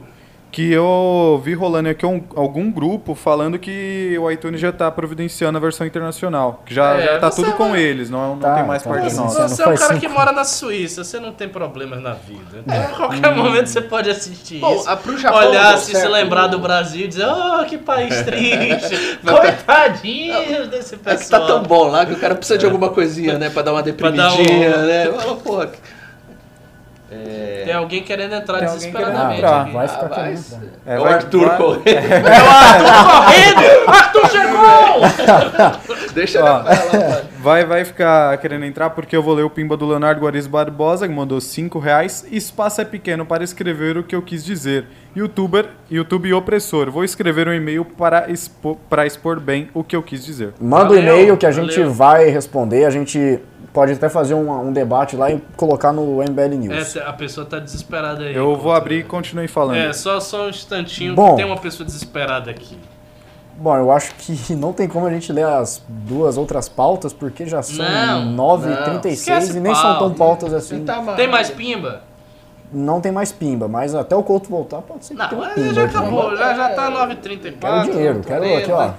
que 0.56 0.72
eu 0.72 1.42
vi 1.44 1.54
rolando 1.54 1.90
aqui 1.90 2.06
um- 2.06 2.24
algum 2.34 2.72
grupo 2.72 3.14
falando 3.14 3.60
que 3.60 4.18
o 4.18 4.32
iTunes 4.32 4.62
já 4.62 4.72
tá 4.72 4.90
providenciando 4.90 5.58
a 5.58 5.60
versão 5.60 5.86
internacional. 5.86 6.64
Que 6.66 6.74
já, 6.74 6.94
É, 6.94 7.04
já 7.06 7.20
tá 7.20 7.30
tudo 7.30 7.52
com 7.56 7.76
eles, 7.76 8.10
não, 8.10 8.36
não 8.36 8.40
Tá, 8.40 8.56
tem 8.56 8.64
mais 8.66 8.82
tá, 8.82 8.90
parte 8.90 9.14
nossa. 9.16 9.50
Você 9.50 9.62
é 9.62 9.68
um 9.68 9.76
cara 9.76 10.00
que 10.00 10.08
mora 10.08 10.32
na 10.32 10.46
Suíça, 10.46 11.04
você 11.04 11.20
não 11.20 11.34
tem 11.34 11.50
problemas 11.50 12.02
na 12.02 12.14
vida. 12.14 12.64
Então, 12.66 12.74
a 12.74 12.88
qualquer 12.88 13.36
momento 13.36 13.68
você 13.68 13.82
pode 13.82 14.10
assistir 14.10 14.60
Bom, 14.62 14.76
isso. 14.78 14.90
a, 14.90 14.96
pro 14.96 15.18
Japão 15.18 15.46
olhar, 15.50 15.78
se, 15.78 15.88
se 15.88 15.92
certo. 15.92 16.10
lembrar 16.14 16.48
do 16.48 16.58
Brasil 16.58 17.04
e 17.04 17.08
dizer, 17.10 17.28
oh, 17.28 17.66
que 17.66 17.78
país 17.78 18.16
triste. 18.24 19.20
Coitadinho 19.26 20.68
desse 20.68 20.96
pessoal. 20.96 21.16
É 21.16 21.18
que 21.18 21.30
tá 21.30 21.40
tão 21.42 21.64
bom 21.64 21.90
lá 21.90 22.06
que 22.06 22.14
o 22.14 22.18
cara 22.18 22.34
precisa 22.34 22.58
de 22.58 22.66
alguma 22.66 22.88
coisinha, 22.90 23.38
né? 23.38 23.50
Pra 23.50 23.62
dar 23.62 23.72
uma 23.74 23.82
dar 23.84 23.92
deprimidinha, 23.92 24.78
um- 24.78 24.86
né? 24.86 25.12
Fala, 25.12 25.36
porra. 25.36 25.70
É, 27.28 27.62
Tem 27.66 27.74
alguém 27.74 28.04
querendo 28.04 28.34
entrar 28.36 28.60
Tem 28.60 28.68
alguém 28.68 28.80
desesperadamente. 28.80 29.42
querendo 29.42 29.46
entrar. 29.46 29.62
aqui. 29.62 29.72
vai 29.74 29.88
ficar 29.88 30.06
Ah, 30.06 30.10
vai. 30.10 30.34
É, 30.34 30.94
É, 30.94 30.98
vai- 30.98 31.00
o 31.00 31.06
Arthur 31.16 31.48
vai- 31.48 31.58
correndo. 31.58 31.86
É 31.96 32.32
o 32.42 32.50
Arthur 32.50 33.06
correndo! 33.16 33.90
Arthur 33.90 34.30
chegou! 34.30 36.06
Deixa 36.14 36.44
Ó. 36.44 36.46
ele 36.68 36.76
falar. 36.76 37.22
vai. 37.40 37.66
Vai, 37.66 37.86
ficar 37.86 38.38
querendo 38.38 38.66
entrar 38.66 38.90
porque 38.92 39.16
eu 39.16 39.22
vou 39.22 39.34
ler 39.34 39.44
o 39.44 39.50
pimba 39.50 39.76
do 39.78 39.86
Leonardo 39.86 40.22
Guariz 40.22 40.48
Barbosa, 40.48 41.08
que 41.08 41.14
mandou 41.14 41.40
5 41.42 41.78
reais. 41.80 42.26
Espaço 42.32 42.82
é 42.82 42.86
pequeno 42.86 43.26
para 43.26 43.44
escrever 43.44 43.98
o 43.98 44.04
que 44.04 44.16
eu 44.16 44.22
quis 44.22 44.44
dizer. 44.44 44.86
Youtuber, 45.16 45.68
YouTube 45.90 46.34
opressor. 46.34 46.90
Vou 46.92 47.04
escrever 47.04 47.48
um 47.48 47.54
e-mail 47.54 47.84
para 47.86 48.30
expor, 48.32 48.78
para 48.90 49.06
expor 49.06 49.40
bem 49.40 49.70
o 49.74 49.84
que 49.84 49.96
eu 49.96 50.02
quis 50.04 50.24
dizer. 50.26 50.54
Manda 50.60 50.86
o 50.86 50.96
Valeu, 50.96 51.02
e-mail 51.04 51.38
que 51.38 51.46
a 51.46 51.52
gente 51.52 51.76
valeu. 51.76 51.94
vai 51.94 52.30
responder. 52.30 52.86
A 52.86 52.90
gente 52.90 53.40
pode 53.76 53.92
até 53.92 54.08
fazer 54.08 54.34
um, 54.34 54.50
um 54.50 54.72
debate 54.72 55.18
lá 55.18 55.30
e 55.30 55.40
colocar 55.58 55.92
no 55.92 56.24
MBL 56.24 56.56
News. 56.58 56.74
Essa, 56.74 57.04
a 57.04 57.12
pessoa 57.12 57.46
tá 57.46 57.60
desesperada 57.60 58.24
aí. 58.24 58.34
Eu 58.34 58.56
vou 58.56 58.72
abrir 58.72 59.00
e 59.00 59.04
continue 59.04 59.50
falando. 59.50 59.76
É, 59.76 59.92
só, 59.92 60.22
só 60.22 60.46
um 60.46 60.50
instantinho 60.50 61.14
Bom. 61.14 61.32
que 61.32 61.36
tem 61.36 61.46
uma 61.46 61.58
pessoa 61.58 61.86
desesperada 61.86 62.50
aqui. 62.50 62.80
Bom, 63.58 63.76
eu 63.76 63.92
acho 63.92 64.16
que 64.16 64.56
não 64.56 64.72
tem 64.72 64.88
como 64.88 65.06
a 65.06 65.10
gente 65.12 65.32
ler 65.32 65.46
as 65.46 65.84
duas 65.88 66.38
outras 66.38 66.70
pautas, 66.70 67.12
porque 67.12 67.46
já 67.46 67.62
são 67.62 67.86
Não, 67.86 68.60
9h36 68.60 69.06
Esquece 69.12 69.58
e 69.58 69.60
nem 69.60 69.76
são 69.76 70.00
tão 70.00 70.14
pauta. 70.14 70.16
pautas 70.16 70.54
assim. 70.54 70.86
Tá. 70.86 71.02
Tem 71.16 71.28
mais 71.28 71.50
pimba? 71.50 72.02
Não 72.72 73.00
tem 73.02 73.12
mais 73.12 73.34
pimba, 73.34 73.68
mas 73.68 73.94
até 73.94 74.16
o 74.16 74.24
Couto 74.24 74.50
voltar 74.50 74.82
pode 74.82 75.06
ser 75.06 75.16
que 75.16 75.20
Não, 75.20 75.30
tenha 75.30 75.42
um 75.42 75.54
pimba. 75.54 75.74
já 75.74 75.84
acabou, 75.84 76.36
já, 76.36 76.54
já 76.54 76.70
tá 76.70 76.92
9h34. 76.92 77.58
Quero 77.60 77.92
dinheiro, 77.92 78.22
quero 78.26 78.58
aqui, 78.58 78.72
ó. 78.72 78.92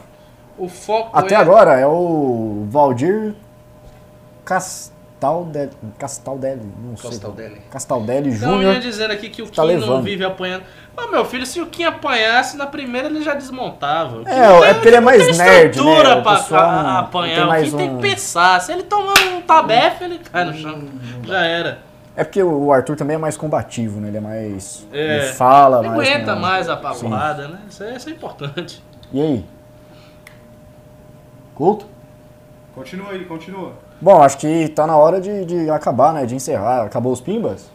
O 0.58 0.68
foco 0.68 1.10
Até 1.12 1.34
é... 1.34 1.38
agora 1.38 1.78
é 1.78 1.86
o 1.86 2.66
Valdir 2.70 3.34
Castaldelli, 4.46 5.70
Castaldelli, 5.98 6.72
não 6.82 6.96
sei. 6.96 7.10
Castaldelli. 7.10 7.60
Castaldelli 7.70 8.30
Então 8.30 8.50
eu 8.52 8.56
ia 8.58 8.64
Júnior. 8.66 8.80
dizendo 8.80 9.10
aqui 9.12 9.28
que 9.28 9.42
o 9.42 9.46
Tá 9.46 9.62
Kim 9.62 9.72
não 9.74 9.80
levando. 9.80 10.02
vive 10.04 10.24
apanhando. 10.24 10.62
Mas, 10.96 11.10
meu 11.10 11.24
filho, 11.24 11.44
se 11.44 11.60
o 11.60 11.66
Kim 11.66 11.84
apanhasse 11.84 12.56
na 12.56 12.66
primeira, 12.66 13.08
ele 13.08 13.22
já 13.22 13.34
desmontava. 13.34 14.22
Kim 14.24 14.30
É, 14.30 14.48
não 14.48 14.56
é 14.58 14.66
tem- 14.66 14.74
porque 14.74 14.88
ele 14.88 14.96
é 14.96 15.00
mais 15.00 15.18
não 15.20 15.26
tem 15.28 15.36
nerd, 15.36 15.82
né? 15.82 16.02
pra 16.22 16.36
pessoal 16.36 16.62
a- 16.70 16.82
não- 16.82 16.96
apanhar. 16.98 17.34
tem 17.34 17.44
O 17.44 17.48
mais 17.48 17.70
Kim 17.70 17.76
tem 17.76 17.90
um- 17.90 17.96
que 17.96 18.02
pensar. 18.08 18.60
Se 18.60 18.72
ele 18.72 18.82
tomar 18.84 19.14
um 19.34 19.40
tabefe, 19.42 20.04
ele 20.04 20.18
cai 20.20 20.44
no 20.44 20.54
chão. 20.54 20.82
Já 21.24 21.40
era. 21.44 21.78
É 22.14 22.24
porque 22.24 22.42
o 22.42 22.72
Arthur 22.72 22.96
também 22.96 23.16
é 23.16 23.18
mais 23.18 23.36
combativo, 23.36 24.00
né? 24.00 24.08
Ele 24.08 24.16
é 24.16 24.20
mais. 24.20 24.86
É. 24.92 25.16
Ele 25.24 25.32
fala 25.32 25.80
Ele 25.80 25.88
mais. 25.90 26.08
aguenta 26.08 26.34
né? 26.34 26.40
mais 26.40 26.68
a 26.68 26.76
pavorada, 26.76 27.48
né? 27.48 27.58
Isso 27.68 27.82
é, 27.84 27.94
isso 27.96 28.08
é 28.08 28.12
importante. 28.12 28.82
E 29.12 29.20
aí? 29.20 29.44
Couto? 31.54 31.86
Continua 32.74 33.10
aí, 33.12 33.24
continua. 33.24 33.72
Bom, 34.00 34.22
acho 34.22 34.36
que 34.38 34.68
tá 34.68 34.86
na 34.86 34.96
hora 34.96 35.20
de, 35.20 35.44
de 35.44 35.70
acabar, 35.70 36.12
né? 36.12 36.26
De 36.26 36.34
encerrar. 36.34 36.82
Acabou 36.84 37.12
os 37.12 37.20
pimbas? 37.20 37.70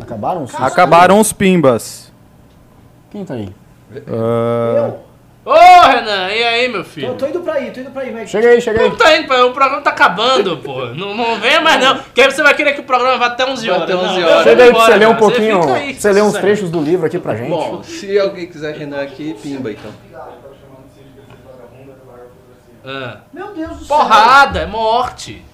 Acabaram 0.00 0.44
os 0.44 0.54
Acabaram 0.54 1.20
os 1.20 1.32
pimbas. 1.32 2.12
Quem 3.10 3.24
tá 3.24 3.34
aí? 3.34 3.48
Ah, 4.08 4.76
Eu? 4.88 5.12
Ô, 5.44 5.52
Renan, 5.54 6.28
e 6.30 6.44
aí, 6.44 6.68
meu 6.68 6.84
Tô, 6.84 6.88
filho? 6.88 7.14
tô 7.14 7.26
indo 7.26 7.40
pra 7.40 7.54
aí, 7.54 7.72
tô 7.72 7.80
indo 7.80 7.90
pra 7.90 8.02
aí, 8.02 8.12
mas. 8.12 8.30
Chega 8.30 8.48
aí, 8.48 8.60
chega 8.60 8.80
aí. 8.80 8.88
Não 8.88 8.96
tá 8.96 9.16
indo, 9.18 9.26
pô, 9.26 9.34
o 9.46 9.52
programa 9.52 9.82
tá 9.82 9.90
acabando, 9.90 10.58
pô. 10.58 10.84
Não, 10.86 11.16
não 11.16 11.40
venha 11.40 11.60
mais 11.60 11.80
não. 11.84 11.96
Porque 11.98 12.20
aí 12.22 12.30
você 12.30 12.44
vai 12.44 12.54
querer 12.54 12.74
que 12.74 12.80
o 12.80 12.84
programa 12.84 13.18
vá 13.18 13.26
até 13.26 13.44
11 13.44 13.66
Vai 13.68 13.76
horas. 13.76 13.90
até 13.90 14.04
11 14.08 14.20
Não, 14.20 14.28
horas. 14.28 14.42
Chega 14.44 14.62
aí 14.62 14.70
pra 14.72 14.84
você 14.84 14.94
ler 14.94 15.08
um 15.08 15.16
pouquinho. 15.16 15.60
fica 15.62 15.74
aí, 15.74 15.94
Você 15.94 16.12
lê 16.12 16.22
uns 16.22 16.34
trechos 16.34 16.70
do 16.70 16.80
livro 16.80 17.06
aqui 17.06 17.18
pra 17.18 17.34
gente. 17.34 17.50
Bom, 17.50 17.82
se 17.82 18.16
alguém 18.20 18.46
quiser 18.46 18.72
Renan 18.76 19.02
aqui, 19.02 19.34
pimba 19.42 19.72
então. 19.72 19.90
Ah. 22.84 23.18
Meu 23.32 23.54
Deus 23.54 23.78
do 23.78 23.84
céu. 23.84 23.96
Porrada, 23.96 24.60
é 24.60 24.66
morte. 24.66 25.44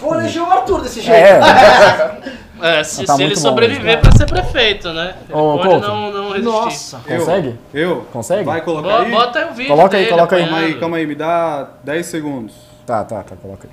Vou 0.00 0.14
eleger 0.14 0.42
o 0.42 0.50
Arthur 0.50 0.82
desse 0.82 1.00
jeito. 1.00 1.18
É, 1.18 2.40
É, 2.62 2.84
se, 2.84 3.06
Tá 3.06 3.16
se 3.16 3.22
ele 3.22 3.34
bom 3.34 3.40
sobreviver 3.40 4.02
pra 4.02 4.12
ser 4.12 4.26
prefeito, 4.26 4.92
né? 4.92 5.16
Ele 5.24 5.32
Ô, 5.32 5.56
pode 5.56 5.68
Couto. 5.68 5.88
não, 5.88 6.12
não 6.12 6.28
resistir. 6.28 6.44
Nossa. 6.44 7.00
eu, 7.06 7.18
Consegue? 7.20 7.58
Eu? 7.72 8.00
Consegue? 8.12 8.44
Vai 8.44 8.60
colocar 8.60 8.88
Bo- 8.98 9.02
aí? 9.04 9.10
Bota 9.10 9.38
aí 9.38 9.44
o 9.46 9.54
vídeo 9.54 9.74
Coloca 9.74 9.96
aí, 9.96 10.06
coloca 10.06 10.36
aí. 10.36 10.42
Calma 10.42 10.58
aí, 10.58 10.78
calma 10.78 10.96
aí, 10.98 11.06
me 11.06 11.14
dá 11.14 11.68
10 11.82 12.04
segundos. 12.04 12.54
Tá, 12.84 13.02
tá, 13.02 13.22
tá, 13.22 13.34
coloca 13.36 13.66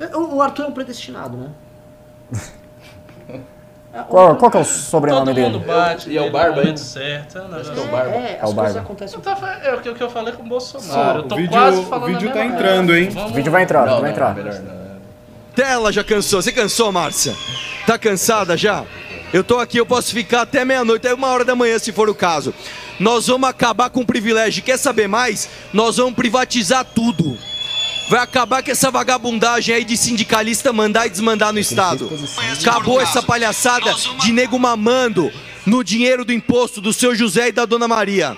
aí. 0.00 0.08
O 0.16 0.42
Arthur 0.42 0.64
é 0.64 0.66
um 0.66 0.72
predestinado, 0.72 1.36
né? 1.36 1.50
Qual, 4.04 4.36
qual 4.36 4.50
que 4.50 4.56
é 4.56 4.60
o 4.60 4.64
sobrenome 4.64 5.26
Todo 5.34 5.40
mundo 5.40 5.58
dele? 5.58 5.64
bate 5.72 6.10
E 6.10 6.16
é 6.16 6.20
o 6.20 6.24
nele 6.24 6.32
Barba, 6.32 6.62
hein? 6.64 6.76
certo. 6.76 7.38
É, 7.38 7.40
um 7.42 7.48
negócio- 7.48 7.72
que 7.72 7.78
é 7.78 7.82
o 7.82 7.86
Barba. 7.88 8.10
É, 8.10 8.16
É 8.16 8.20
o 8.20 8.22
as 8.34 8.40
coisas 8.40 8.54
Barba. 8.54 8.80
acontecem. 8.80 9.16
Eu 9.18 9.22
tava- 9.22 9.52
É 9.62 9.74
o 9.74 9.80
que, 9.80 9.88
o 9.90 9.94
que 9.94 10.02
eu 10.02 10.10
falei 10.10 10.32
com 10.34 10.42
o 10.42 10.46
Bolsonaro. 10.46 11.18
eu 11.20 11.22
tô 11.24 11.34
o 11.34 11.38
vídeo- 11.38 11.50
quase 11.50 11.84
falando 11.84 12.04
o 12.04 12.06
vídeo 12.06 12.28
tá 12.28 12.34
mesma 12.40 12.54
entrando, 12.54 12.94
hein? 12.96 13.08
Vamos- 13.10 13.30
O 13.30 13.34
vídeo 13.34 13.52
vai 13.52 13.62
entrar, 13.62 13.82
o 13.84 13.86
vai 13.86 14.00
não, 14.02 14.08
entrar. 14.08 14.34
melhor 14.34 14.54
não. 14.60 14.76
Tela 15.54 15.90
já 15.92 16.04
cansou. 16.04 16.42
Você 16.42 16.52
cansou, 16.52 16.92
Márcia? 16.92 17.34
Tá 17.86 17.98
cansada 17.98 18.56
já? 18.56 18.84
Eu 19.32 19.42
tô 19.42 19.58
aqui, 19.58 19.78
eu 19.78 19.86
posso 19.86 20.12
ficar 20.12 20.42
até 20.42 20.64
meia-noite, 20.64 21.06
até 21.06 21.14
uma 21.14 21.28
hora 21.28 21.44
da 21.44 21.56
manhã, 21.56 21.78
se 21.78 21.92
for 21.92 22.08
o 22.08 22.14
caso. 22.14 22.54
Nós 23.00 23.26
vamos 23.26 23.48
acabar 23.48 23.90
com 23.90 24.00
o 24.00 24.06
privilégio. 24.06 24.62
Quer 24.62 24.78
saber 24.78 25.08
mais? 25.08 25.48
Nós 25.72 25.96
vamos 25.96 26.14
privatizar 26.14 26.84
tudo. 26.84 27.36
Vai 28.08 28.20
acabar 28.20 28.62
com 28.62 28.70
essa 28.70 28.88
vagabundagem 28.88 29.74
aí 29.74 29.84
de 29.84 29.96
sindicalista 29.96 30.72
mandar 30.72 31.06
e 31.06 31.10
desmandar 31.10 31.52
no 31.52 31.58
Estado. 31.58 32.08
Acabou 32.60 33.00
essa 33.00 33.20
palhaçada 33.20 33.92
de 34.20 34.32
nego 34.32 34.58
mamando 34.58 35.32
no 35.66 35.82
dinheiro 35.82 36.24
do 36.24 36.32
imposto 36.32 36.80
do 36.80 36.92
seu 36.92 37.16
José 37.16 37.48
e 37.48 37.52
da 37.52 37.64
dona 37.64 37.88
Maria. 37.88 38.36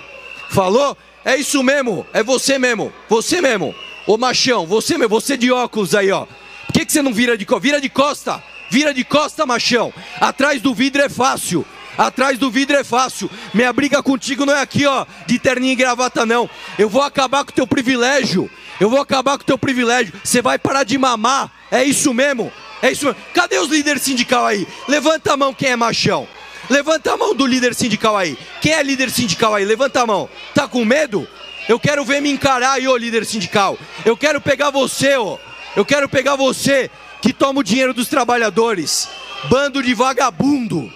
Falou? 0.48 0.96
É 1.22 1.36
isso 1.36 1.62
mesmo, 1.62 2.06
é 2.14 2.22
você 2.22 2.58
mesmo, 2.58 2.90
você 3.08 3.42
mesmo. 3.42 3.74
Ô 4.06 4.16
machão, 4.16 4.66
você 4.66 4.96
mesmo, 4.96 5.10
você 5.10 5.36
de 5.36 5.52
óculos 5.52 5.94
aí, 5.94 6.10
ó. 6.10 6.24
Por 6.24 6.72
que, 6.72 6.86
que 6.86 6.92
você 6.92 7.02
não 7.02 7.12
vira 7.12 7.36
de 7.36 7.44
costa? 7.44 7.60
Vira 7.60 7.80
de 7.80 7.90
costa, 7.90 8.42
vira 8.70 8.94
de 8.94 9.04
costa, 9.04 9.44
machão. 9.44 9.92
Atrás 10.18 10.62
do 10.62 10.74
vidro 10.74 11.02
é 11.02 11.10
fácil. 11.10 11.66
Atrás 11.98 12.38
do 12.38 12.50
vidro 12.50 12.76
é 12.76 12.84
fácil. 12.84 13.28
Minha 13.52 13.72
briga 13.72 14.02
contigo 14.02 14.46
não 14.46 14.54
é 14.54 14.62
aqui, 14.62 14.86
ó, 14.86 15.04
de 15.26 15.38
terninho 15.38 15.72
e 15.72 15.76
gravata, 15.76 16.24
não. 16.24 16.48
Eu 16.78 16.88
vou 16.88 17.02
acabar 17.02 17.44
com 17.44 17.50
o 17.50 17.54
teu 17.54 17.66
privilégio. 17.66 18.48
Eu 18.80 18.88
vou 18.88 19.00
acabar 19.00 19.36
com 19.36 19.42
o 19.42 19.46
teu 19.46 19.58
privilégio. 19.58 20.12
Você 20.22 20.40
vai 20.40 20.58
parar 20.58 20.84
de 20.84 20.96
mamar. 20.96 21.50
É 21.70 21.82
isso 21.84 22.14
mesmo. 22.14 22.52
É 22.80 22.92
isso 22.92 23.06
mesmo. 23.06 23.20
Cadê 23.34 23.58
os 23.58 23.68
líderes 23.68 24.02
sindical 24.02 24.46
aí? 24.46 24.66
Levanta 24.86 25.32
a 25.32 25.36
mão 25.36 25.52
quem 25.52 25.70
é 25.70 25.76
machão. 25.76 26.28
Levanta 26.70 27.14
a 27.14 27.16
mão 27.16 27.34
do 27.34 27.46
líder 27.46 27.74
sindical 27.74 28.16
aí. 28.16 28.38
Quem 28.60 28.72
é 28.72 28.82
líder 28.82 29.10
sindical 29.10 29.54
aí? 29.54 29.64
Levanta 29.64 30.02
a 30.02 30.06
mão. 30.06 30.28
Tá 30.54 30.68
com 30.68 30.84
medo? 30.84 31.26
Eu 31.68 31.78
quero 31.78 32.04
ver 32.04 32.20
me 32.20 32.30
encarar 32.30 32.72
aí, 32.72 32.86
ô 32.86 32.96
líder 32.96 33.24
sindical. 33.24 33.78
Eu 34.04 34.16
quero 34.16 34.40
pegar 34.40 34.70
você, 34.70 35.16
ó. 35.16 35.38
Eu 35.76 35.84
quero 35.84 36.08
pegar 36.08 36.36
você 36.36 36.90
que 37.20 37.32
toma 37.32 37.60
o 37.60 37.64
dinheiro 37.64 37.92
dos 37.92 38.08
trabalhadores. 38.08 39.08
Bando 39.44 39.82
de 39.82 39.94
vagabundo. 39.94 40.92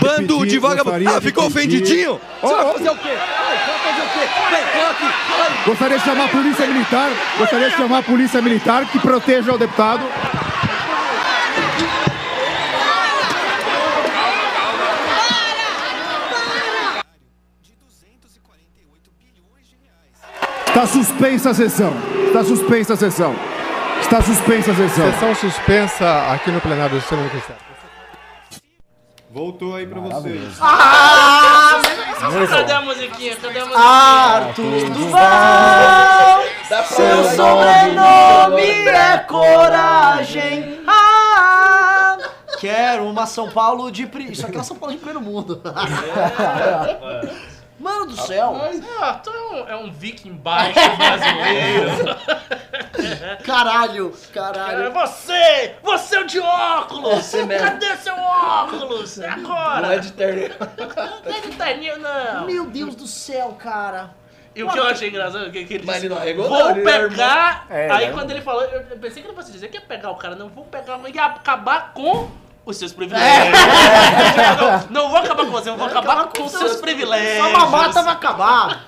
Bando 0.00 0.46
de 0.46 0.58
vagabundo. 0.58 1.08
Ah, 1.08 1.20
ficou 1.20 1.46
ofendidinho? 1.46 2.20
Você 2.40 2.54
vai 2.54 2.72
fazer 2.72 2.90
o 2.90 2.96
quê? 2.96 3.08
Vai 3.08 3.71
fazer 3.82 4.02
o 4.02 4.08
quê? 4.10 4.28
Vai. 4.50 5.64
Gostaria 5.66 5.98
de 5.98 6.04
chamar 6.04 6.24
a 6.24 6.28
polícia 6.28 6.66
militar. 6.66 7.10
Gostaria 7.38 7.70
de 7.70 7.76
chamar 7.76 7.98
a 7.98 8.02
polícia 8.02 8.42
militar 8.42 8.86
que 8.86 8.98
proteja 8.98 9.52
o 9.52 9.58
deputado. 9.58 10.04
Está 20.66 20.86
suspensa 20.86 21.50
a 21.50 21.54
sessão. 21.54 21.92
Está 22.26 22.44
suspensa 22.44 22.94
a 22.94 22.96
sessão. 22.96 23.36
Está 24.00 24.22
suspensa 24.22 24.72
a 24.72 24.74
sessão. 24.74 25.12
Sessão 25.12 25.34
suspensa 25.34 26.32
aqui 26.32 26.50
no 26.50 26.60
plenário 26.60 26.98
do 26.98 27.02
Senado 27.02 27.30
do 27.30 27.38
Estado. 27.38 27.58
Voltou 29.30 29.76
aí 29.76 29.86
pra 29.86 30.00
vocês. 30.00 30.58
Cadê 32.48 32.72
a 32.72 32.80
musiquinha? 32.82 33.36
Cadê 33.36 33.58
a 33.58 33.64
musiquinha? 33.66 33.84
Arthur 33.88 34.90
Duval, 34.90 36.40
seu 36.86 37.24
sobrenome 37.36 38.62
é 38.88 39.18
coragem. 39.18 40.80
Ah, 40.86 42.16
quero 42.60 43.04
uma 43.08 43.26
São 43.26 43.50
Paulo 43.50 43.90
de... 43.90 44.06
pri- 44.06 44.30
Isso 44.32 44.46
aqui 44.46 44.56
é 44.56 44.62
São 44.62 44.76
Paulo 44.76 44.92
de 44.94 44.98
primeiro 45.00 45.20
mundo. 45.20 45.60
Mano 47.82 48.06
do 48.06 48.16
céu. 48.16 48.54
Ah, 49.00 49.14
tu 49.14 49.28
é 49.30 49.42
um, 49.50 49.68
é 49.68 49.76
um 49.76 49.90
viking 49.90 50.34
baixo 50.34 50.78
brasileiro. 50.96 52.16
Caralho, 53.44 54.14
É 54.14 54.32
caralho. 54.32 54.92
você! 54.92 55.74
Você 55.82 56.16
é 56.16 56.20
o 56.20 56.26
de 56.26 56.38
óculos! 56.38 57.24
Você 57.24 57.44
mesmo. 57.44 57.66
Cadê 57.66 57.96
seu 57.96 58.14
óculos? 58.14 59.18
É 59.18 59.28
Agora! 59.28 59.80
Não 59.80 59.92
é 59.92 59.98
de 59.98 60.12
terno. 60.12 60.54
Não 61.24 61.34
é 61.34 61.40
de 61.40 61.56
terninho, 61.56 61.98
não! 61.98 62.46
Meu 62.46 62.66
Deus 62.66 62.94
do 62.94 63.06
céu, 63.06 63.56
cara. 63.58 64.10
E 64.54 64.62
o 64.62 64.68
que 64.68 64.78
eu 64.78 64.86
achei 64.86 65.08
engraçado 65.08 65.46
é 65.46 65.50
que, 65.50 65.64
que 65.64 65.74
ele 65.74 65.86
Mas 65.86 65.96
disse, 65.96 66.06
ele 66.06 66.14
não 66.14 66.20
arregou, 66.20 66.48
vou 66.48 66.58
não, 66.58 66.70
é 66.70 66.74
pegar... 66.74 67.66
É, 67.70 67.90
aí 67.90 68.06
né? 68.08 68.12
quando 68.12 68.30
ele 68.30 68.42
falou, 68.42 68.62
eu 68.64 68.82
eu 68.82 68.98
pensei 68.98 69.22
que 69.22 69.28
ele 69.28 69.34
fosse 69.34 69.50
dizer 69.50 69.68
que 69.68 69.78
ia 69.78 69.80
pegar 69.80 70.10
o 70.10 70.16
cara, 70.16 70.36
não, 70.36 70.48
vou 70.48 70.64
pegar 70.66 71.00
e 71.12 71.18
acabar 71.18 71.92
com 71.94 72.30
os 72.64 72.76
seus 72.76 72.92
privilégios. 72.92 73.58
não, 74.90 75.02
não 75.02 75.10
vou 75.10 75.18
acabar 75.18 75.44
com 75.44 75.50
você, 75.50 75.70
eu 75.70 75.76
vou 75.76 75.86
acabar 75.86 76.28
com 76.28 76.44
os 76.44 76.52
seus 76.52 76.76
privilégios. 76.76 77.46
Sua 77.46 77.50
mamata 77.50 78.02
vai 78.02 78.12
acabar. 78.12 78.86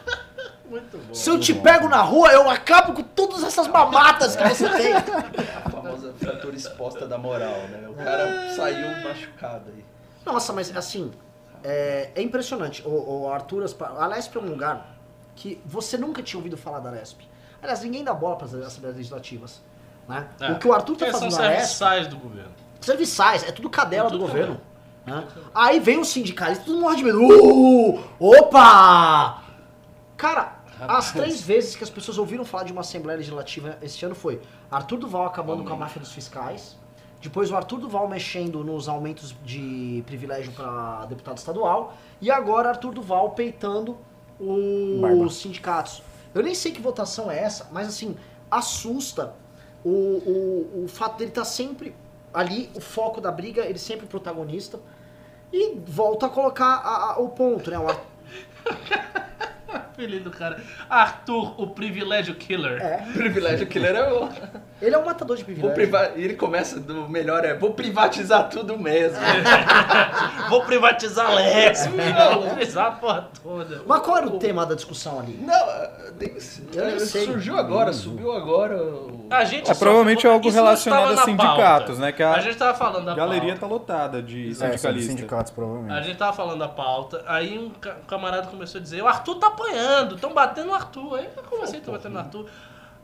Muito 0.69 0.99
bom. 0.99 1.15
Se 1.15 1.31
eu 1.31 1.39
te 1.39 1.55
pego 1.55 1.89
na 1.89 2.01
rua, 2.01 2.33
eu 2.33 2.49
acabo 2.49 2.95
com 2.95 3.03
todas 3.03 3.43
essas 3.45 3.69
mamatas 3.69 4.35
que 4.35 4.49
você 4.49 4.69
tem. 4.69 4.95
A 5.65 5.71
famosa 5.71 6.13
fratura 6.19 6.57
exposta 6.57 7.07
da 7.07 7.19
moral, 7.19 7.69
né? 7.69 7.89
O 7.89 7.95
cara 7.95 8.55
saiu 8.55 9.05
machucado 9.05 9.71
aí. 9.71 9.85
Nossa, 10.25 10.53
mas 10.53 10.75
assim, 10.77 11.13
é, 11.63 12.11
é 12.15 12.23
impressionante. 12.23 12.83
O, 12.87 13.23
o 13.23 13.31
Arthur, 13.31 13.65
a 13.97 14.07
Lesp 14.07 14.37
é 14.37 14.41
um 14.41 14.47
lugar 14.47 14.97
que 15.37 15.61
você 15.65 15.97
nunca 15.99 16.23
tinha 16.23 16.39
ouvido 16.39 16.57
falar 16.57 16.81
da 16.81 16.91
Lesp. 16.91 17.21
Aliás, 17.63 17.83
ninguém 17.83 18.05
dá 18.05 18.13
bola 18.13 18.37
para 18.37 18.47
as 18.47 18.55
Assembleias 18.55 18.97
Legislativas. 18.97 19.63
Né? 20.09 20.27
É. 20.41 20.53
O 20.53 20.59
que 20.59 20.69
o 20.69 20.73
Arthur 20.73 20.97
tá 20.97 21.07
Porque 21.07 21.13
fazendo 21.13 21.31
são 21.31 21.43
na 21.43 21.49
Lesp, 21.49 21.61
serviçais 21.61 22.09
do 22.09 22.17
governo. 22.17 22.53
Serviçais, 22.85 23.43
é 23.43 23.53
tudo 23.53 23.69
cadela 23.71 24.09
É 24.09 24.11
tudo 24.11 24.21
do 24.21 24.27
governo. 24.27 24.61
né? 25.07 25.27
Aí 25.55 25.81
vem 25.81 25.99
o 25.99 26.05
sindicalista, 26.05 26.65
todo 26.65 26.75
mundo 26.75 26.83
morre 26.85 26.97
de 26.97 27.05
medo. 27.05 27.21
Uh, 27.23 28.01
opa! 28.19 29.43
Cara, 30.17 30.59
as 30.81 31.13
três 31.13 31.41
vezes 31.41 31.77
que 31.77 31.85
as 31.85 31.91
pessoas 31.91 32.19
ouviram 32.19 32.45
falar 32.45 32.65
de 32.65 32.73
uma 32.73 32.81
Assembleia 32.83 33.17
Legislativa 33.17 33.79
esse 33.83 34.05
ano 34.05 34.15
foi 34.15 34.41
Arthur 34.71 34.99
Duval 34.99 35.27
acabando 35.27 35.65
com 35.65 35.73
a 35.73 35.77
máfia 35.77 36.01
dos 36.01 36.13
fiscais, 36.13 36.77
depois 37.21 37.51
o 37.51 37.57
Arthur 37.57 37.79
Duval 37.81 38.09
mexendo 38.09 38.63
nos 38.63 38.89
aumentos 38.89 39.35
de 39.45 40.03
privilégio 40.07 40.53
para 40.53 41.07
deputado 41.07 41.39
estadual, 41.39 41.95
e 42.21 42.31
agora 42.31 42.69
Arthur 42.71 42.93
Duval 42.93 43.31
peitando 43.31 43.97
os 44.39 45.01
Barba. 45.01 45.31
sindicatos. 45.31 46.03
Eu 46.35 46.43
nem 46.43 46.55
sei 46.55 46.73
que 46.73 46.81
votação 46.83 47.31
é 47.31 47.39
essa, 47.39 47.69
mas 47.73 47.89
assim, 47.89 48.17
assusta 48.51 49.35
o, 49.85 49.89
o, 49.91 50.85
o 50.85 50.89
fato 50.89 51.19
dele 51.19 51.31
estar 51.31 51.45
sempre 51.45 51.95
ali, 52.35 52.69
o 52.75 52.81
foco 52.81 53.21
da 53.21 53.31
briga, 53.31 53.63
ele 53.65 53.79
sempre 53.79 54.07
protagonista, 54.07 54.81
e 55.53 55.77
volta 55.87 56.27
a 56.27 56.29
colocar 56.29 56.67
a- 56.67 57.13
a- 57.13 57.19
o 57.21 57.29
ponto, 57.29 57.71
né? 57.71 57.79
O 57.79 57.87
Apelido 59.95 60.29
do 60.31 60.37
cara. 60.37 60.61
Arthur, 60.91 61.55
o 61.61 61.69
privilégio 61.69 62.35
killer. 62.35 62.83
É, 62.83 63.05
O 63.09 63.13
privilégio 63.15 63.67
killer 63.67 63.95
é 63.95 64.13
o. 64.13 64.29
ele 64.83 64.95
é 64.95 64.99
um 64.99 65.05
matador 65.05 65.37
de 65.37 65.45
privilégio. 65.45 65.75
priva... 65.75 66.11
Ele 66.17 66.35
começa 66.35 66.81
do 66.81 67.09
melhor 67.09 67.45
é 67.45 67.55
vou 67.55 67.73
privatizar 67.75 68.49
tudo 68.49 68.77
mesmo. 68.79 69.19
Vou 70.51 70.63
privatizar 70.65 71.27
a. 71.27 71.31
Não. 71.35 72.33
Vou 72.41 72.43
privatizar 72.51 72.87
a 72.87 72.91
porra 72.93 73.29
toda. 73.43 73.83
Mas 73.87 74.01
qual 74.03 74.17
era 74.19 74.27
o 74.27 74.39
tema 74.39 74.67
da 74.67 74.75
discussão 74.75 75.21
ali? 75.21 75.39
Não, 75.41 75.67
tem- 76.19 76.37
Eu 76.75 76.85
nem 76.87 76.99
sei. 77.01 77.25
surgiu 77.25 77.57
agora, 77.57 77.93
subiu 77.93 78.33
agora. 78.33 78.77
o- 78.77 79.27
A 79.31 79.45
gente 79.45 79.71
É 79.71 79.75
provavelmente 79.75 80.27
algo 80.27 80.47
isso 80.49 80.57
relacionado 80.57 81.13
a 81.19 81.25
sindicatos, 81.25 81.87
pauta. 81.89 82.01
né? 82.03 82.13
Que 82.13 82.23
a, 82.23 82.33
A 82.35 82.41
gente 82.41 82.57
tava 82.57 82.77
falando 82.77 83.07
da 83.07 83.13
a 83.13 83.15
galeria 83.15 83.57
pauta. 83.57 83.61
tá 83.61 83.67
lotada 83.67 84.23
de 84.23 84.51
É, 84.51 84.55
sindicalistas. 84.55 85.07
sindicatos, 85.15 85.53
A 85.53 85.55
provavelmente. 85.55 86.07
gente 86.07 86.17
tava 86.19 86.33
falando 86.33 86.59
da 86.59 86.69
pauta, 86.69 87.23
aí 87.27 87.59
um 87.59 87.65
um 87.75 88.07
camarada 88.07 88.47
começou 88.49 88.79
a 88.79 88.83
dizer, 88.83 89.03
o 89.03 89.09
Arthur 89.09 89.37
tá 89.37 89.47
apanhando, 89.49 89.84
estão 90.15 90.33
batendo 90.33 90.69
no 90.69 90.75
Arthur. 90.75 91.19
Aí 91.19 91.29
eu 91.37 91.43
comecei, 91.45 91.81
tô 91.81 91.93
batendo 91.93 92.13
no 92.15 92.19
Arthur. 92.21 92.47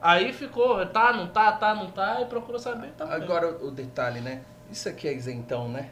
Aí 0.01 0.33
ficou, 0.33 0.85
tá, 0.87 1.13
não 1.13 1.27
tá, 1.27 1.53
tá, 1.53 1.75
não 1.75 1.91
tá, 1.91 2.19
e 2.23 2.25
procurou 2.25 2.59
saber, 2.59 2.89
tá 2.97 3.05
bom. 3.05 3.13
Agora 3.13 3.49
o 3.63 3.71
detalhe, 3.71 4.21
né? 4.21 4.41
Isso 4.71 4.89
aqui 4.89 5.07
é 5.09 5.13
isentão, 5.13 5.69
né? 5.69 5.89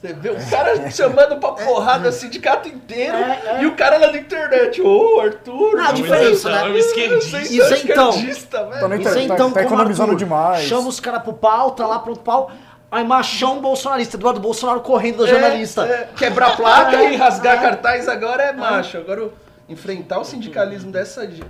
Você 0.00 0.12
vê 0.14 0.30
o 0.30 0.50
cara 0.50 0.74
chamando 0.90 1.38
pra 1.38 1.52
porrada 1.52 2.08
o 2.08 2.12
sindicato 2.12 2.66
inteiro 2.68 3.16
É, 3.16 3.42
é. 3.58 3.62
e 3.62 3.66
o 3.66 3.76
cara 3.76 3.98
lá 3.98 4.10
na 4.10 4.18
internet, 4.18 4.82
ô 4.82 5.20
Arthur, 5.20 5.78
Ah, 5.78 5.82
a 5.82 5.86
não, 5.88 5.94
diferença, 5.94 6.50
É 6.50 6.52
né? 6.52 6.64
um 6.70 6.76
esquerdista. 6.76 7.38
isentão, 7.38 7.76
Isentão. 7.76 8.10
esquerdista, 8.10 8.58
Tá, 8.58 8.64
velho. 8.64 9.00
Isso 9.00 9.14
tá- 9.14 9.20
então, 9.20 9.36
tá 9.52 9.60
como 9.60 9.60
economizando 9.60 10.10
Arthur, 10.10 10.24
demais. 10.24 10.64
Chama 10.64 10.88
os 10.88 10.98
caras 10.98 11.22
pro 11.22 11.32
pau, 11.34 11.70
tá 11.70 11.86
lá 11.86 12.00
pronto 12.00 12.18
pau. 12.20 12.50
Aí 12.90 13.04
machão 13.04 13.60
bolsonarista, 13.60 14.16
Eduardo 14.16 14.40
Bolsonaro 14.40 14.80
correndo 14.80 15.18
da 15.18 15.26
jornalista. 15.26 15.86
É, 15.86 15.92
é, 16.02 16.08
quebrar 16.16 16.56
placa 16.56 17.00
e 17.04 17.14
rasgar 17.14 17.60
cartaz 17.62 18.08
agora 18.08 18.42
é 18.42 18.52
macho. 18.52 18.98
Agora 18.98 19.24
o- 19.26 19.32
enfrentar 19.68 20.18
o 20.20 20.24
sindicalismo 20.24 20.90
dessa. 20.92 21.26
de- 21.26 21.42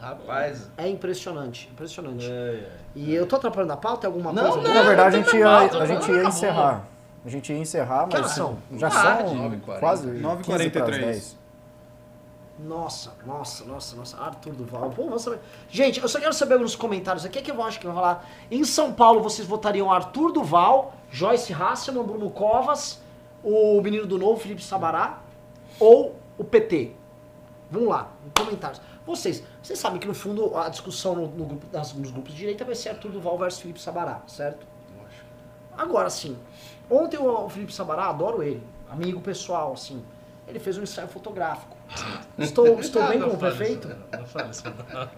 Rapaz. 0.00 0.70
É 0.76 0.88
impressionante, 0.88 1.68
impressionante. 1.72 2.26
E 2.94 3.12
eu 3.14 3.26
tô 3.26 3.36
atrapalhando 3.36 3.72
a 3.72 3.76
pauta? 3.76 4.02
Tem 4.02 4.08
alguma 4.08 4.32
Não, 4.32 4.52
coisa? 4.52 4.68
não. 4.68 4.74
Na 4.74 4.82
verdade, 4.82 5.16
a 5.16 5.20
gente 5.22 5.36
ia, 5.36 5.44
pauta, 5.44 5.78
a 5.78 5.86
gente 5.86 6.10
ia 6.12 6.24
encerrar. 6.24 6.84
A 7.24 7.28
gente 7.28 7.52
ia 7.52 7.58
encerrar, 7.58 8.06
mas 8.12 8.30
são? 8.30 8.58
já 8.76 8.88
Tarde. 8.88 9.30
são 9.30 9.36
9h40. 9.50 9.78
quase 9.80 10.06
9h43. 10.08 10.44
15 10.46 10.70
pras 10.70 10.98
10. 10.98 11.38
Nossa, 12.58 13.12
nossa, 13.26 13.64
nossa, 13.64 13.96
nossa. 13.96 14.16
Arthur 14.18 14.52
Duval. 14.54 14.90
Pô, 14.90 15.04
vamos 15.04 15.22
saber. 15.22 15.40
Gente, 15.68 16.00
eu 16.00 16.08
só 16.08 16.18
quero 16.18 16.32
saber 16.32 16.58
nos 16.58 16.74
comentários 16.74 17.24
aqui, 17.24 17.42
que 17.42 17.50
eu 17.50 17.62
acho 17.62 17.78
que 17.78 17.86
vai 17.86 17.94
rolar. 17.94 18.24
Em 18.50 18.64
São 18.64 18.92
Paulo, 18.92 19.20
vocês 19.22 19.46
votariam 19.46 19.92
Arthur 19.92 20.32
Duval, 20.32 20.94
Joyce 21.10 21.52
Hasselman, 21.52 22.02
Bruno 22.04 22.30
Covas, 22.30 22.98
o 23.44 23.80
menino 23.82 24.06
do 24.06 24.16
novo, 24.18 24.40
Felipe 24.40 24.62
Sabará, 24.64 25.18
ou 25.78 26.14
o 26.38 26.44
PT? 26.44 26.92
Vamos 27.70 27.88
lá, 27.88 28.08
comentários. 28.36 28.80
Vocês, 29.06 29.42
vocês 29.62 29.78
sabem 29.78 29.98
que 30.00 30.06
no 30.06 30.14
fundo 30.14 30.56
a 30.56 30.68
discussão 30.68 31.14
no, 31.14 31.26
no 31.28 31.44
grupo, 31.46 31.66
nas- 31.72 31.92
nos 31.92 32.10
grupos 32.10 32.32
de 32.32 32.38
direita 32.38 32.64
vai 32.64 32.74
ser 32.74 32.90
Arthur 32.90 33.10
Duval 33.10 33.36
versus 33.38 33.60
Felipe 33.60 33.80
Sabará, 33.80 34.20
certo? 34.26 34.66
Agora, 35.76 36.08
sim, 36.08 36.36
ontem 36.90 37.18
o, 37.18 37.44
o 37.44 37.48
Felipe 37.48 37.72
Sabará, 37.74 38.06
adoro 38.06 38.42
ele, 38.42 38.62
amigo 38.90 39.20
pessoal, 39.20 39.72
assim, 39.74 40.02
ele 40.48 40.58
fez 40.58 40.78
um 40.78 40.82
ensaio 40.82 41.08
fotográfico. 41.08 41.76
Estou, 42.38 42.78
estou 42.80 43.06
bem 43.08 43.18
não 43.18 43.28
como 43.30 43.40
fale 43.40 43.54
prefeito? 43.56 43.88
isso 43.88 43.96
não, 44.12 44.18
Não 44.20 44.26
fale 44.26 44.50
isso 44.50 44.62
não. 44.64 45.08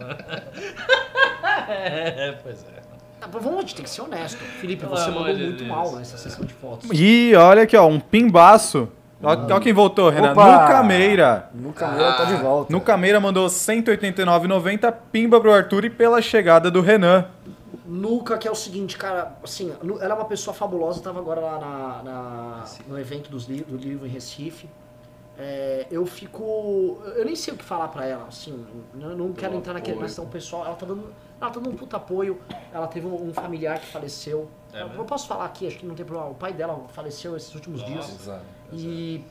É, 1.69 2.33
pois 2.43 2.65
é. 2.65 2.79
Mas 3.21 3.43
vamos, 3.43 3.59
a 3.59 3.61
gente 3.63 3.75
tem 3.75 3.85
que 3.85 3.91
ser 3.91 4.03
honesto. 4.03 4.37
Felipe, 4.39 4.85
Pelo 4.85 4.97
você 4.97 5.11
mandou 5.11 5.37
muito 5.37 5.57
Deus. 5.59 5.69
mal 5.69 5.93
nessa 5.97 6.17
sessão 6.17 6.45
de 6.45 6.55
fotos. 6.55 6.89
E 6.93 7.35
olha 7.35 7.63
aqui, 7.65 7.77
ó, 7.77 7.87
um 7.87 7.99
pimbaço. 8.01 8.89
Ó 9.23 9.61
quem 9.61 9.73
voltou, 9.73 10.09
Renan. 10.11 10.33
Opa! 10.33 10.63
No 10.63 10.69
Cameira. 10.69 11.51
No 11.55 11.73
Cameira 11.73 12.13
tá 12.13 12.25
de 12.25 12.35
volta. 12.37 12.73
No 12.73 12.81
Cameira 12.81 13.19
mandou 13.19 13.49
189,90 13.49 14.95
pimba 15.13 15.41
pro 15.41 15.53
Arthur 15.53 15.85
e 15.87 15.91
pela 15.91 16.21
chegada 16.23 16.71
do 16.71 16.81
Renan. 16.81 17.27
Nuca, 17.85 18.37
que 18.37 18.47
é 18.47 18.51
o 18.51 18.55
seguinte, 18.55 18.97
cara, 18.99 19.33
assim, 19.43 19.73
ela 20.01 20.13
é 20.13 20.17
uma 20.17 20.25
pessoa 20.27 20.53
fabulosa, 20.55 21.01
tava 21.03 21.19
agora 21.21 21.41
lá 21.41 21.59
na, 21.59 22.03
na- 22.03 22.65
no 22.87 22.99
evento 22.99 23.31
dos 23.31 23.47
li 23.47 23.63
do 23.63 23.77
livro 23.77 24.07
em 24.07 24.11
Recife. 24.11 24.69
É, 25.41 25.87
eu 25.91 26.05
fico. 26.05 27.01
Eu 27.17 27.25
nem 27.25 27.35
sei 27.37 27.55
o 27.55 27.57
que 27.57 27.65
falar 27.65 27.89
pra 27.89 28.05
ela, 28.05 28.27
assim, 28.29 28.67
eu 29.01 29.17
não 29.17 29.33
quero 29.33 29.55
entrar 29.55 29.73
naquele 29.73 29.93
apoio. 29.95 30.07
questão 30.07 30.27
pessoal. 30.27 30.67
Ela 30.67 30.75
tá 30.75 30.85
dando. 30.85 31.13
Ela 31.41 31.51
tá 31.51 31.61
dando 31.61 31.71
um 31.71 31.77
puta 31.77 31.97
apoio. 31.97 32.41
Ela 32.73 32.89
teve 32.89 33.07
um, 33.07 33.29
um 33.29 33.33
familiar 33.33 33.79
que 33.79 33.87
faleceu. 33.87 34.51
É 34.73 34.83
eu, 34.83 34.89
eu 34.89 35.05
posso 35.05 35.29
falar 35.29 35.45
aqui, 35.45 35.67
acho 35.69 35.79
que 35.79 35.87
não 35.87 35.95
tem 35.95 36.05
problema. 36.05 36.31
O 36.33 36.35
pai 36.35 36.53
dela 36.53 36.81
faleceu 36.89 37.37
esses 37.37 37.55
últimos 37.55 37.85
dias. 37.87 38.09
Exato. 38.21 38.43
E. 38.73 39.25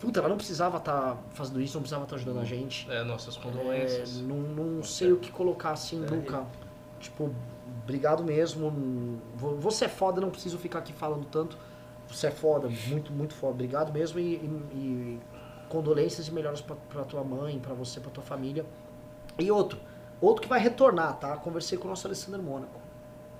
Puta, 0.00 0.20
ela 0.20 0.28
não 0.28 0.36
precisava 0.36 0.78
estar 0.78 1.16
fazendo 1.32 1.60
isso, 1.60 1.74
não 1.74 1.82
precisava 1.82 2.04
estar 2.04 2.16
ajudando 2.16 2.38
a 2.38 2.44
gente. 2.44 2.88
É, 2.90 3.02
nossas 3.02 3.36
É, 3.36 3.40
condolências. 3.40 4.20
não, 4.20 4.36
não 4.36 4.82
sei 4.82 5.12
o 5.12 5.16
que 5.18 5.30
colocar 5.32 5.72
assim 5.72 5.98
nunca. 5.98 6.44
Tipo, 7.00 7.34
obrigado 7.82 8.22
mesmo. 8.22 9.20
Vo- 9.34 9.56
Você 9.56 9.86
é 9.86 9.88
foda, 9.88 10.20
não 10.20 10.30
preciso 10.30 10.56
ficar 10.56 10.78
aqui 10.80 10.92
falando 10.92 11.24
tanto. 11.26 11.58
Você 12.08 12.28
é 12.28 12.30
foda, 12.30 12.68
muito, 12.88 13.12
muito 13.12 13.34
foda. 13.34 13.54
Obrigado 13.54 13.92
mesmo 13.92 14.20
e, 14.20 14.34
e- 14.36 14.68
e 14.72 15.20
condolências 15.68 16.28
e 16.28 16.32
melhoras 16.32 16.60
pra, 16.60 16.76
pra 16.88 17.04
tua 17.04 17.24
mãe, 17.24 17.58
pra 17.58 17.74
você, 17.74 17.98
pra 18.00 18.10
tua 18.10 18.22
família. 18.22 18.64
E 19.36 19.50
outro, 19.50 19.80
outro 20.20 20.42
que 20.42 20.48
vai 20.48 20.60
retornar, 20.60 21.16
tá? 21.18 21.36
Conversei 21.36 21.76
com 21.76 21.86
o 21.86 21.90
nosso 21.90 22.06
Alessandro 22.06 22.40
Mônaco. 22.42 22.80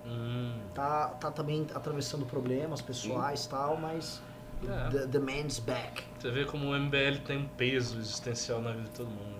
Hum, 0.04 0.58
Tá, 0.74 1.08
tá 1.20 1.30
também 1.30 1.66
atravessando 1.72 2.26
problemas 2.26 2.80
pessoais 2.82 3.44
e 3.44 3.48
tal, 3.48 3.76
mas 3.76 4.20
É. 4.66 4.88
the, 4.90 5.06
the 5.06 5.18
man's 5.18 5.58
back. 5.58 6.02
você 6.18 6.30
vê 6.30 6.44
como 6.44 6.70
o 6.70 6.78
MBL 6.78 7.18
tem 7.26 7.38
um 7.38 7.48
peso 7.48 7.98
existencial 7.98 8.60
na 8.60 8.70
vida 8.72 8.84
de 8.84 8.90
todo 8.90 9.08
mundo. 9.08 9.36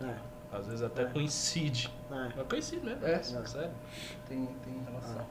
Né? 0.00 0.16
É, 0.52 0.56
Às 0.56 0.66
vezes 0.66 0.82
até 0.82 1.04
coincide. 1.06 1.92
é. 2.10 2.32
Mas 2.36 2.46
coincide 2.48 2.84
mesmo. 2.84 3.04
É. 3.06 3.22
sério. 3.22 3.70
Tem, 4.28 4.46
tem 4.64 4.82
relação. 4.86 5.26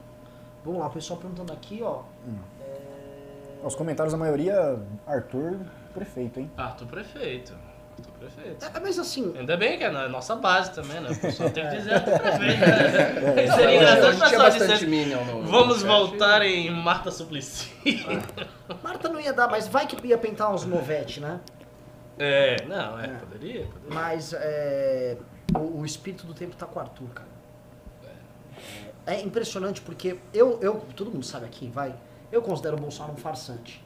Vamos 0.64 0.80
lá, 0.80 0.86
o 0.86 0.90
pessoal 0.90 1.18
perguntando 1.18 1.52
aqui, 1.52 1.82
ó. 1.82 2.02
Os 3.64 3.74
comentários, 3.74 4.12
a 4.14 4.16
maioria, 4.16 4.78
Arthur, 5.06 5.58
prefeito, 5.94 6.40
hein? 6.40 6.50
Arthur 6.56 6.86
Prefeito. 6.86 7.54
Prefeito. 8.22 8.64
É, 8.64 8.80
mas 8.80 8.98
assim, 8.98 9.34
Ainda 9.36 9.56
bem 9.56 9.78
que 9.78 9.84
é 9.84 9.90
na 9.90 10.08
nossa 10.08 10.36
base 10.36 10.72
também, 10.72 11.00
né? 11.00 11.10
O 11.10 11.16
pessoal 11.16 11.50
tem 11.50 11.68
que 11.68 11.76
dizer 11.76 11.94
Arthur 11.94 12.18
Prefeito. 12.20 12.60
Né? 12.60 13.56
Seria 13.56 13.76
engraçado. 13.76 14.86
Minion 14.88 15.24
no. 15.24 15.42
Vamos 15.42 15.82
no 15.82 15.88
voltar 15.88 16.42
em 16.42 16.70
Marta 16.70 17.10
Suplicy. 17.10 17.70
Marta 18.82 19.08
não 19.08 19.20
ia 19.20 19.32
dar, 19.32 19.48
mas 19.48 19.68
vai 19.68 19.86
que 19.86 20.06
ia 20.06 20.18
pintar 20.18 20.52
uns 20.52 20.64
novete, 20.64 21.20
né? 21.20 21.40
É, 22.18 22.56
não, 22.66 22.98
é, 23.00 23.08
poderia, 23.08 23.66
poderia. 23.66 23.68
Mas 23.88 24.32
é, 24.34 25.16
o, 25.54 25.80
o 25.80 25.84
espírito 25.84 26.26
do 26.26 26.34
tempo 26.34 26.54
tá 26.56 26.66
com 26.66 26.78
o 26.78 26.82
Arthur, 26.82 27.08
cara. 27.08 27.32
É 29.04 29.20
impressionante 29.20 29.80
porque 29.80 30.16
eu, 30.32 30.60
eu, 30.60 30.76
todo 30.94 31.10
mundo 31.10 31.24
sabe 31.24 31.46
aqui, 31.46 31.68
vai. 31.68 31.92
Eu 32.30 32.40
considero 32.40 32.76
o 32.76 32.80
Bolsonaro 32.80 33.14
um 33.14 33.16
farsante. 33.16 33.84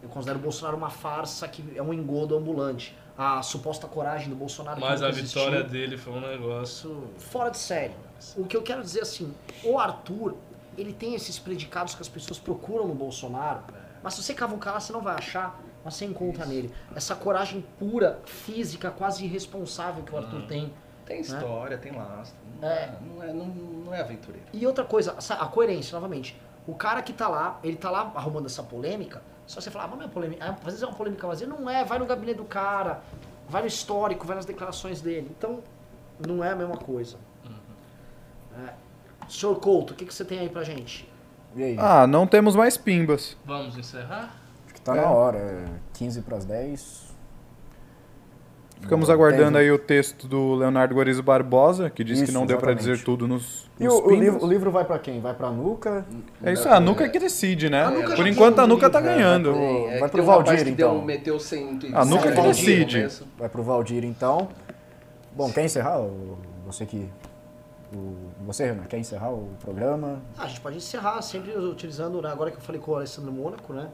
Eu 0.00 0.08
considero 0.08 0.38
o 0.38 0.42
Bolsonaro 0.42 0.76
uma 0.76 0.90
farsa 0.90 1.48
que 1.48 1.64
é 1.76 1.82
um 1.82 1.92
engodo 1.92 2.36
ambulante. 2.36 2.96
A 3.18 3.42
suposta 3.42 3.88
coragem 3.88 4.28
do 4.28 4.36
Bolsonaro. 4.36 4.76
que 4.80 4.86
Mas 4.86 5.02
a 5.02 5.08
existiu. 5.08 5.40
vitória 5.42 5.64
dele 5.64 5.96
foi 5.98 6.12
um 6.12 6.20
negócio. 6.20 7.10
fora 7.18 7.50
de 7.50 7.58
série. 7.58 7.92
O 8.36 8.44
que 8.44 8.56
eu 8.56 8.62
quero 8.62 8.80
dizer 8.80 9.00
assim, 9.00 9.34
o 9.64 9.76
Arthur, 9.78 10.36
ele 10.76 10.92
tem 10.92 11.14
esses 11.16 11.36
predicados 11.36 11.96
que 11.96 12.00
as 12.02 12.08
pessoas 12.08 12.38
procuram 12.38 12.86
no 12.86 12.94
Bolsonaro, 12.94 13.62
mas 14.04 14.14
se 14.14 14.22
você 14.22 14.32
cavucar 14.34 14.74
lá, 14.74 14.80
você 14.80 14.92
não 14.92 15.00
vai 15.02 15.16
achar, 15.16 15.60
mas 15.84 15.94
você 15.94 16.04
encontra 16.04 16.46
nele. 16.46 16.72
Essa 16.94 17.16
coragem 17.16 17.64
pura, 17.76 18.20
física, 18.24 18.88
quase 18.90 19.24
irresponsável 19.24 20.04
que 20.04 20.14
o 20.14 20.16
Arthur 20.16 20.42
tem. 20.46 20.72
Tem 21.04 21.20
história, 21.20 21.76
tem 21.78 21.90
lastro. 21.92 22.36
Não 22.60 22.68
É. 22.68 22.72
é, 22.84 22.98
não, 23.02 23.22
é, 23.22 23.32
não, 23.32 23.46
não 23.46 23.94
é 23.94 24.00
aventureiro. 24.00 24.46
E 24.52 24.64
outra 24.66 24.84
coisa, 24.84 25.16
a 25.18 25.46
coerência, 25.46 25.94
novamente. 25.94 26.40
O 26.66 26.74
cara 26.74 27.00
que 27.02 27.12
tá 27.14 27.26
lá, 27.26 27.58
ele 27.64 27.76
tá 27.76 27.90
lá 27.90 28.12
arrumando 28.14 28.46
essa 28.46 28.62
polêmica, 28.62 29.22
só 29.48 29.62
você 29.62 29.70
falar, 29.70 29.86
ah, 29.86 29.88
mas 29.88 29.98
não 29.98 30.06
é 30.06 30.08
polêmica. 30.08 30.44
Ah, 30.44 30.50
Às 30.58 30.64
vezes 30.64 30.82
é 30.82 30.86
uma 30.86 30.94
polêmica 30.94 31.26
vazia. 31.26 31.46
Não 31.46 31.68
é, 31.68 31.82
vai 31.82 31.98
no 31.98 32.04
gabinete 32.04 32.36
do 32.36 32.44
cara, 32.44 33.00
vai 33.48 33.62
no 33.62 33.66
histórico, 33.66 34.26
vai 34.26 34.36
nas 34.36 34.44
declarações 34.44 35.00
dele. 35.00 35.34
Então, 35.36 35.60
não 36.24 36.44
é 36.44 36.50
a 36.50 36.56
mesma 36.56 36.76
coisa. 36.76 37.16
É. 38.66 38.74
Senhor 39.26 39.58
Couto, 39.58 39.94
o 39.94 39.96
que, 39.96 40.04
que 40.04 40.12
você 40.12 40.24
tem 40.24 40.40
aí 40.40 40.50
pra 40.50 40.62
gente? 40.64 41.10
E 41.56 41.62
aí? 41.62 41.76
Ah, 41.78 42.06
não 42.06 42.26
temos 42.26 42.54
mais 42.54 42.76
pimbas. 42.76 43.38
Vamos 43.44 43.76
encerrar? 43.78 44.34
Acho 44.66 44.74
que 44.74 44.80
tá 44.82 44.94
é. 44.94 45.00
na 45.00 45.10
hora. 45.10 45.38
é 45.38 45.64
15 45.94 46.20
pras 46.22 46.44
10. 46.44 47.07
Ficamos 48.80 49.10
aguardando 49.10 49.52
tem- 49.58 49.62
aí 49.62 49.70
o 49.72 49.78
texto 49.78 50.26
do 50.26 50.54
Leonardo 50.54 50.94
Guarizo 50.94 51.22
Barbosa, 51.22 51.90
que 51.90 52.02
disse 52.02 52.24
que 52.24 52.32
não 52.32 52.46
deu 52.46 52.56
pra 52.58 52.70
exatamente. 52.72 52.92
dizer 52.92 53.04
tudo 53.04 53.26
nos, 53.28 53.68
E 53.78 53.84
nos 53.84 53.94
o, 53.94 53.98
o 53.98 54.02
pimbas. 54.04 54.18
livro, 54.20 54.44
o 54.44 54.48
livro 54.48 54.70
vai 54.70 54.84
pra 54.84 54.98
quem? 54.98 55.20
Vai 55.20 55.34
pra 55.34 55.50
Nuca? 55.50 56.06
É 56.42 56.52
isso, 56.52 56.68
a 56.68 56.80
Nuca 56.80 57.08
que 57.08 57.18
decide, 57.18 57.68
né? 57.68 57.82
A 57.84 57.90
Nuca 57.90 58.16
Por 58.16 58.26
enquanto 58.26 58.60
a 58.60 58.66
Nuca 58.66 58.88
tá 58.88 58.98
livro, 59.00 59.14
né? 59.14 59.22
ganhando. 59.22 59.52
Vai 59.52 59.60
pro- 59.60 59.88
É, 59.90 59.98
vai 59.98 60.08
pro 60.08 60.22
um 60.22 60.26
Valdir, 60.26 60.56
que 60.58 60.64
deu, 60.64 60.72
então. 60.72 61.04
meteu 61.04 61.38
100 61.40 61.78
A 61.92 62.04
Nuca 62.04 62.32
que 62.32 62.40
decide. 62.40 63.08
Vai 63.38 63.48
pro 63.48 63.62
Valdir, 63.62 64.04
então. 64.04 64.48
Bom, 65.34 65.50
quer 65.52 65.64
encerrar? 65.64 66.00
o- 66.00 66.38
Você 66.66 66.84
que... 66.86 67.08
o- 67.94 68.14
você, 68.46 68.66
Renan, 68.66 68.84
quer 68.84 68.98
encerrar 68.98 69.30
o 69.30 69.48
programa? 69.64 70.20
Ah, 70.36 70.44
a 70.44 70.46
gente 70.46 70.60
pode 70.60 70.76
encerrar 70.76 71.20
sempre 71.22 71.50
utilizando, 71.56 72.20
né, 72.22 72.30
agora 72.30 72.50
que 72.50 72.58
eu 72.58 72.60
falei 72.62 72.80
com 72.80 72.92
o 72.92 72.96
Alessandro 72.96 73.32
Mônaco, 73.32 73.72
né? 73.72 73.88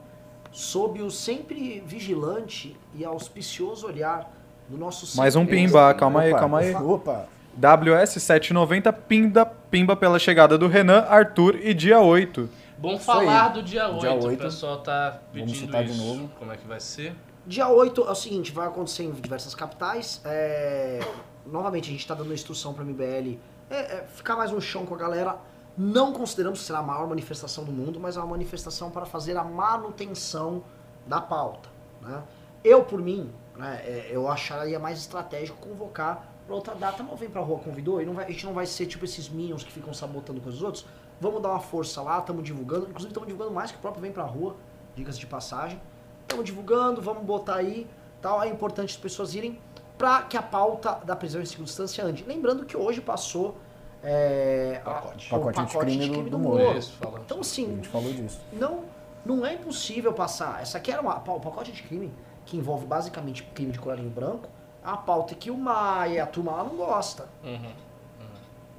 Sob 0.52 1.00
o 1.02 1.10
sempre 1.10 1.82
vigilante 1.86 2.76
e 2.94 3.04
auspicioso 3.04 3.86
olhar 3.86 4.32
do 4.68 4.76
nosso 4.78 5.16
Mais 5.16 5.36
um 5.36 5.44
pimba, 5.46 5.92
calma 5.94 6.20
aí, 6.22 6.30
Opa, 6.30 6.40
calma 6.40 6.58
aí. 6.58 6.74
Opa! 6.74 7.26
WS790 7.60 8.92
pimba, 9.06 9.46
pimba 9.70 9.94
pela 9.96 10.18
chegada 10.18 10.56
do 10.58 10.66
Renan, 10.66 11.00
Arthur 11.08 11.56
e 11.62 11.72
dia 11.74 12.00
8. 12.00 12.48
Bom 12.76 12.94
Isso 12.94 13.04
falar 13.04 13.46
aí. 13.48 13.52
do 13.52 13.62
dia 13.62 13.88
8. 13.88 14.00
Dia 14.00 14.12
O 14.14 14.24
8. 14.26 14.38
pessoal 14.42 14.78
tá 14.78 15.18
pedindo 15.32 15.56
citar 15.56 15.84
de 15.84 15.92
isso. 15.92 16.02
novo. 16.04 16.28
Como 16.38 16.52
é 16.52 16.56
que 16.56 16.66
vai 16.66 16.80
ser? 16.80 17.14
Dia 17.46 17.68
8 17.68 18.02
é 18.02 18.10
o 18.10 18.14
seguinte, 18.14 18.52
vai 18.52 18.66
acontecer 18.66 19.04
em 19.04 19.12
diversas 19.12 19.54
capitais. 19.54 20.20
é, 20.24 21.00
Novamente, 21.46 21.88
a 21.88 21.92
gente 21.92 22.00
está 22.00 22.14
dando 22.14 22.32
instrução 22.32 22.72
para 22.72 22.82
a 22.82 22.86
MBL 22.86 23.38
é, 23.70 23.76
é, 23.76 24.04
ficar 24.14 24.34
mais 24.34 24.50
no 24.50 24.60
chão 24.60 24.84
com 24.86 24.94
a 24.94 24.98
galera. 24.98 25.36
Não 25.76 26.12
consideramos 26.12 26.60
que 26.60 26.64
será 26.64 26.78
a 26.78 26.82
maior 26.82 27.06
manifestação 27.08 27.64
do 27.64 27.70
mundo, 27.72 28.00
mas 28.00 28.16
é 28.16 28.20
uma 28.20 28.28
manifestação 28.28 28.90
para 28.90 29.04
fazer 29.04 29.36
a 29.36 29.44
manutenção 29.44 30.62
da 31.06 31.20
pauta. 31.20 31.68
né? 32.00 32.22
Eu, 32.62 32.82
por 32.82 33.00
mim, 33.00 33.30
né, 33.56 33.80
é, 33.84 34.08
eu 34.10 34.28
acharia 34.28 34.78
mais 34.78 34.98
estratégico 34.98 35.58
convocar 35.58 36.28
para 36.46 36.54
outra 36.54 36.74
data. 36.74 37.02
Não 37.02 37.16
vem 37.16 37.28
pra 37.30 37.40
rua, 37.40 37.58
convidou, 37.58 38.00
e 38.02 38.04
não 38.06 38.14
vai- 38.14 38.26
a 38.26 38.30
gente 38.30 38.44
não 38.46 38.52
vai 38.52 38.66
ser 38.66 38.86
tipo 38.86 39.04
esses 39.04 39.28
minions 39.28 39.62
que 39.64 39.72
ficam 39.72 39.92
sabotando 39.94 40.40
coisas 40.40 40.60
dos 40.60 40.66
outros. 40.66 40.86
Vamos 41.20 41.40
dar 41.42 41.50
uma 41.50 41.60
força 41.60 42.02
lá, 42.02 42.18
estamos 42.18 42.42
divulgando. 42.42 42.84
Inclusive, 42.86 43.08
estamos 43.10 43.28
divulgando 43.28 43.54
mais 43.54 43.70
que 43.70 43.76
o 43.78 43.80
próprio 43.80 44.02
Vem 44.02 44.12
Pra 44.12 44.24
Rua, 44.24 44.56
dicas 44.96 45.18
de 45.18 45.26
passagem. 45.26 45.80
Estamos 46.22 46.44
divulgando, 46.44 47.00
vamos 47.00 47.22
botar 47.24 47.56
aí. 47.56 47.86
Tal. 48.20 48.42
É 48.42 48.48
importante 48.48 48.90
as 48.90 48.96
pessoas 48.96 49.34
irem 49.34 49.60
para 49.96 50.22
que 50.22 50.36
a 50.36 50.42
pauta 50.42 51.00
da 51.04 51.14
prisão 51.14 51.40
em 51.40 51.44
segunda 51.46 51.68
instância 51.70 52.04
ande. 52.04 52.24
Lembrando 52.26 52.64
que 52.66 52.76
hoje 52.76 53.00
passou 53.00 53.56
é, 54.02 54.80
a- 54.84 54.90
Pacote. 54.90 55.34
o 55.34 55.38
Pacote 55.38 55.60
anticrime 55.60 56.08
do- 56.24 56.30
do 56.30 56.38
Moro. 56.38 56.62
Moro. 56.62 56.78
Isso. 56.78 56.98
Então, 57.24 57.38
A 57.38 57.40
assim, 57.40 57.66
gente 57.76 57.88
falou 57.88 58.12
disso. 58.12 58.40
não, 58.52 58.84
não 59.24 59.46
é 59.46 59.54
impossível 59.54 60.12
passar. 60.12 60.60
Essa 60.60 60.78
aqui 60.78 60.90
era 60.92 61.00
uma, 61.00 61.16
o 61.16 61.40
pacote 61.40 61.72
de 61.72 61.82
crime, 61.82 62.12
que 62.44 62.56
envolve 62.56 62.86
basicamente 62.86 63.42
crime 63.42 63.72
de 63.72 63.78
colarinho 63.78 64.10
branco, 64.10 64.48
é 64.82 64.88
uma 64.88 64.98
pauta 64.98 65.34
que 65.34 65.50
o 65.50 65.56
Maia 65.56 66.14
e 66.14 66.20
a 66.20 66.26
turma 66.26 66.52
lá 66.52 66.64
não 66.64 66.76
gosta. 66.76 67.28
Uhum. 67.42 67.72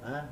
Né? 0.02 0.28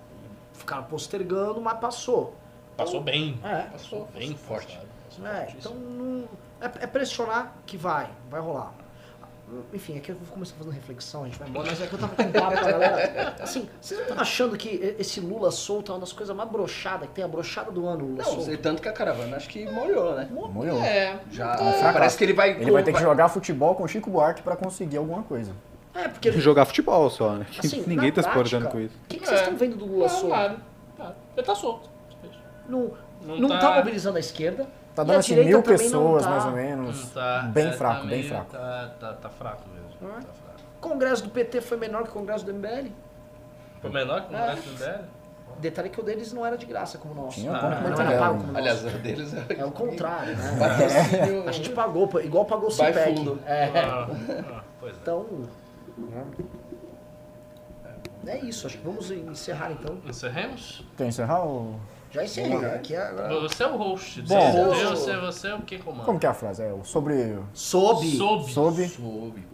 Ficaram 0.53 0.85
postergando, 0.85 1.61
mas 1.61 1.79
passou. 1.79 2.35
Passou 2.77 3.01
bem. 3.01 3.39
É, 3.43 3.63
Passou 3.63 4.09
bem 4.15 4.37
forte. 4.37 4.79
É, 5.23 5.53
então 5.57 5.75
não, 5.75 6.29
é, 6.61 6.67
é 6.67 6.87
pressionar 6.87 7.55
que 7.67 7.77
vai, 7.77 8.11
vai 8.31 8.41
rolar. 8.41 8.73
Enfim, 9.73 9.97
aqui 9.99 10.11
eu 10.11 10.17
vou 10.17 10.27
começar 10.33 10.55
fazendo 10.57 10.73
reflexão, 10.73 11.23
a 11.23 11.27
gente 11.27 11.39
vai 11.39 11.49
embora, 11.49 11.69
mas 11.71 11.81
é 11.81 11.87
que 11.87 11.93
eu 11.95 11.99
tava 11.99 12.15
com 12.17 12.23
um 12.23 12.33
papo 12.33 12.53
com 12.61 12.67
a 12.69 12.73
galera. 12.73 13.37
Assim, 13.41 13.69
vocês 13.81 13.99
não 14.01 14.07
estão 14.09 14.21
achando 14.23 14.57
que 14.57 14.95
esse 14.99 15.21
Lula 15.21 15.51
solto 15.51 15.93
é 15.93 15.95
uma 15.95 16.01
das 16.01 16.13
coisas 16.13 16.35
mais 16.35 16.49
brochadas, 16.51 17.09
que 17.09 17.15
tem 17.15 17.25
a 17.25 17.29
brochada 17.29 17.71
do 17.71 17.87
ano, 17.87 18.05
o 18.05 18.09
Lula 18.09 18.19
Não, 18.19 18.25
solto? 18.25 18.45
sei 18.45 18.57
tanto 18.57 18.81
que 18.83 18.89
a 18.89 18.93
caravana 18.93 19.37
acho 19.37 19.49
que 19.49 19.65
molhou, 19.71 20.15
né? 20.15 20.29
Molhou. 20.31 20.81
É. 20.83 21.19
Já, 21.31 21.57
fracasso. 21.57 21.93
parece 21.93 22.19
que 22.19 22.25
ele 22.25 22.33
vai... 22.33 22.51
Ele 22.61 22.71
vai 22.71 22.83
ter 22.83 22.93
que 22.93 23.01
jogar 23.01 23.29
futebol 23.29 23.75
com 23.75 23.87
Chico 23.87 24.11
Buarque 24.11 24.43
pra 24.43 24.57
conseguir 24.57 24.97
alguma 24.97 25.23
coisa. 25.23 25.53
É, 25.95 26.09
porque 26.09 26.33
Jogar 26.33 26.65
futebol 26.65 27.09
só, 27.09 27.33
né? 27.35 27.47
assim, 27.59 27.85
Ninguém 27.87 28.11
tá 28.11 28.21
se 28.23 28.29
importando 28.29 28.69
prática, 28.69 28.71
com 28.73 28.81
isso. 28.81 28.95
O 29.05 29.09
que, 29.09 29.19
que 29.21 29.27
vocês 29.27 29.39
É. 29.39 29.43
estão 29.45 29.57
vendo 29.57 29.77
do 29.77 29.87
Lula 29.87 30.09
Tá 30.09 30.15
solto? 30.15 30.29
nada. 30.37 30.57
Tá. 30.97 31.13
Ele 31.37 31.47
tá 31.47 31.55
solto. 31.55 31.89
Não, 32.69 32.93
Não 33.25 33.39
não, 33.39 33.49
tá- 33.49 33.59
tá... 33.61 33.77
mobilizando 33.77 34.17
a 34.17 34.21
esquerda. 34.21 34.67
Tá 34.95 35.03
dando 35.03 35.19
assim 35.19 35.35
mil 35.37 35.57
não 35.59 35.63
pessoas, 35.63 36.23
tá. 36.23 36.31
mais 36.31 36.45
ou 36.45 36.53
menos. 36.53 37.05
Não 37.05 37.11
tá, 37.11 37.43
bem 37.53 37.67
é, 37.67 37.73
fraco, 37.73 37.95
tá 38.03 38.07
bem 38.07 38.19
meio- 38.19 38.29
fraco. 38.29 38.51
Tá, 38.53 38.91
tá, 39.01 39.13
tá 39.15 39.29
fraco 39.29 39.63
mesmo. 39.69 39.89
É. 40.17 40.21
Tá 40.21 40.33
fraco. 40.33 40.61
O 40.77 40.81
congresso 40.81 41.25
do 41.25 41.31
PT 41.31 41.61
foi 41.63 41.77
menor 41.77 42.05
que 42.05 42.11
o 42.11 42.13
congresso 42.13 42.45
do 42.45 42.53
MBL. 42.55 42.91
Foi 43.81 43.91
menor 43.91 44.23
que 44.27 44.33
o 44.33 44.37
É. 44.37 44.47
resto 44.55 44.69
do 44.69 44.75
MBL? 44.85 45.05
Detalhe 45.59 45.89
que 45.89 46.01
o 46.01 46.03
deles 46.03 46.33
não 46.33 46.45
era 46.45 46.57
de 46.57 46.67
graça 46.67 46.99
como 46.99 47.13
o 47.15 47.25
nosso. 47.25 47.41
Tinha 47.41 47.53
não, 47.53 47.61
ponto 47.61 47.75
não 47.75 47.81
muito 47.83 48.01
era 48.03 48.19
pago 48.19 48.39
como 48.41 48.53
o 48.53 48.57
Aliás, 48.57 48.85
o 48.85 48.89
deles 48.99 49.35
é... 49.35 49.45
É 49.61 49.65
o 49.65 49.71
contrário, 49.71 50.37
né? 50.37 50.57
Patrocínio- 50.59 51.49
A 51.49 51.53
gente 51.53 51.71
pagou, 51.71 52.21
igual 52.21 52.45
pagou 52.45 52.69
o 52.69 52.73
fundo. 52.73 53.41
É. 53.47 53.71
Ah, 53.75 54.09
ah, 54.53 54.63
pois 54.81 54.95
é. 54.95 54.97
Então. 55.01 55.27
É 58.27 58.39
isso, 58.39 58.67
acho 58.67 58.79
que 58.79 58.85
vamos 58.85 59.11
encerrar 59.11 59.71
então. 59.73 59.99
Encerremos? 60.07 60.85
Quer 60.97 61.07
encerrar 61.07 61.41
ou... 61.45 61.77
Já 62.15 62.23
encerrei. 62.23 62.65
Aqui 62.67 62.95
é 62.95 63.03
agora. 63.03 63.41
Você 63.41 63.65
é 63.65 63.67
o 63.67 63.77
host. 63.77 64.23
Bom. 64.23 64.53
você, 64.69 64.85
você, 64.85 65.17
você 65.17 65.49
é 65.49 65.55
o 65.57 65.63
que 65.63 65.79
comanda? 65.79 66.05
Como 66.05 66.21
que 66.21 66.27
é 66.27 66.29
a 66.29 66.35
frase? 66.35 66.63
É 66.63 66.73
o 66.73 66.85
sobre 66.85 67.37
Sob 67.53 68.07
Soube. 68.17 68.47
Sob 68.47 68.89
Soube. 68.89 69.47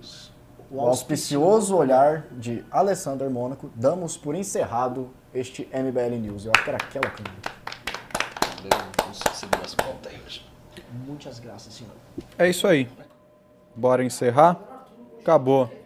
o 0.71 0.81
auspicioso 0.83 1.75
olhar 1.75 2.27
de 2.33 2.63
Alessander 2.71 3.31
Mônaco, 3.31 3.71
damos 3.75 4.19
por 4.19 4.35
encerrado 4.35 5.09
este 5.33 5.67
MBL 5.73 6.17
News. 6.21 6.45
Eu 6.45 6.53
acho 6.55 6.65
que 6.65 6.69
era 6.69 6.77
aquela 6.77 7.09
câmera. 7.09 7.35
Muitas 11.07 11.39
graças, 11.39 11.73
senhor. 11.73 11.95
É 12.39 12.47
isso 12.47 12.67
aí. 12.67 12.87
Bora 13.75 14.05
encerrar? 14.05 14.61
Acabou. 15.19 15.80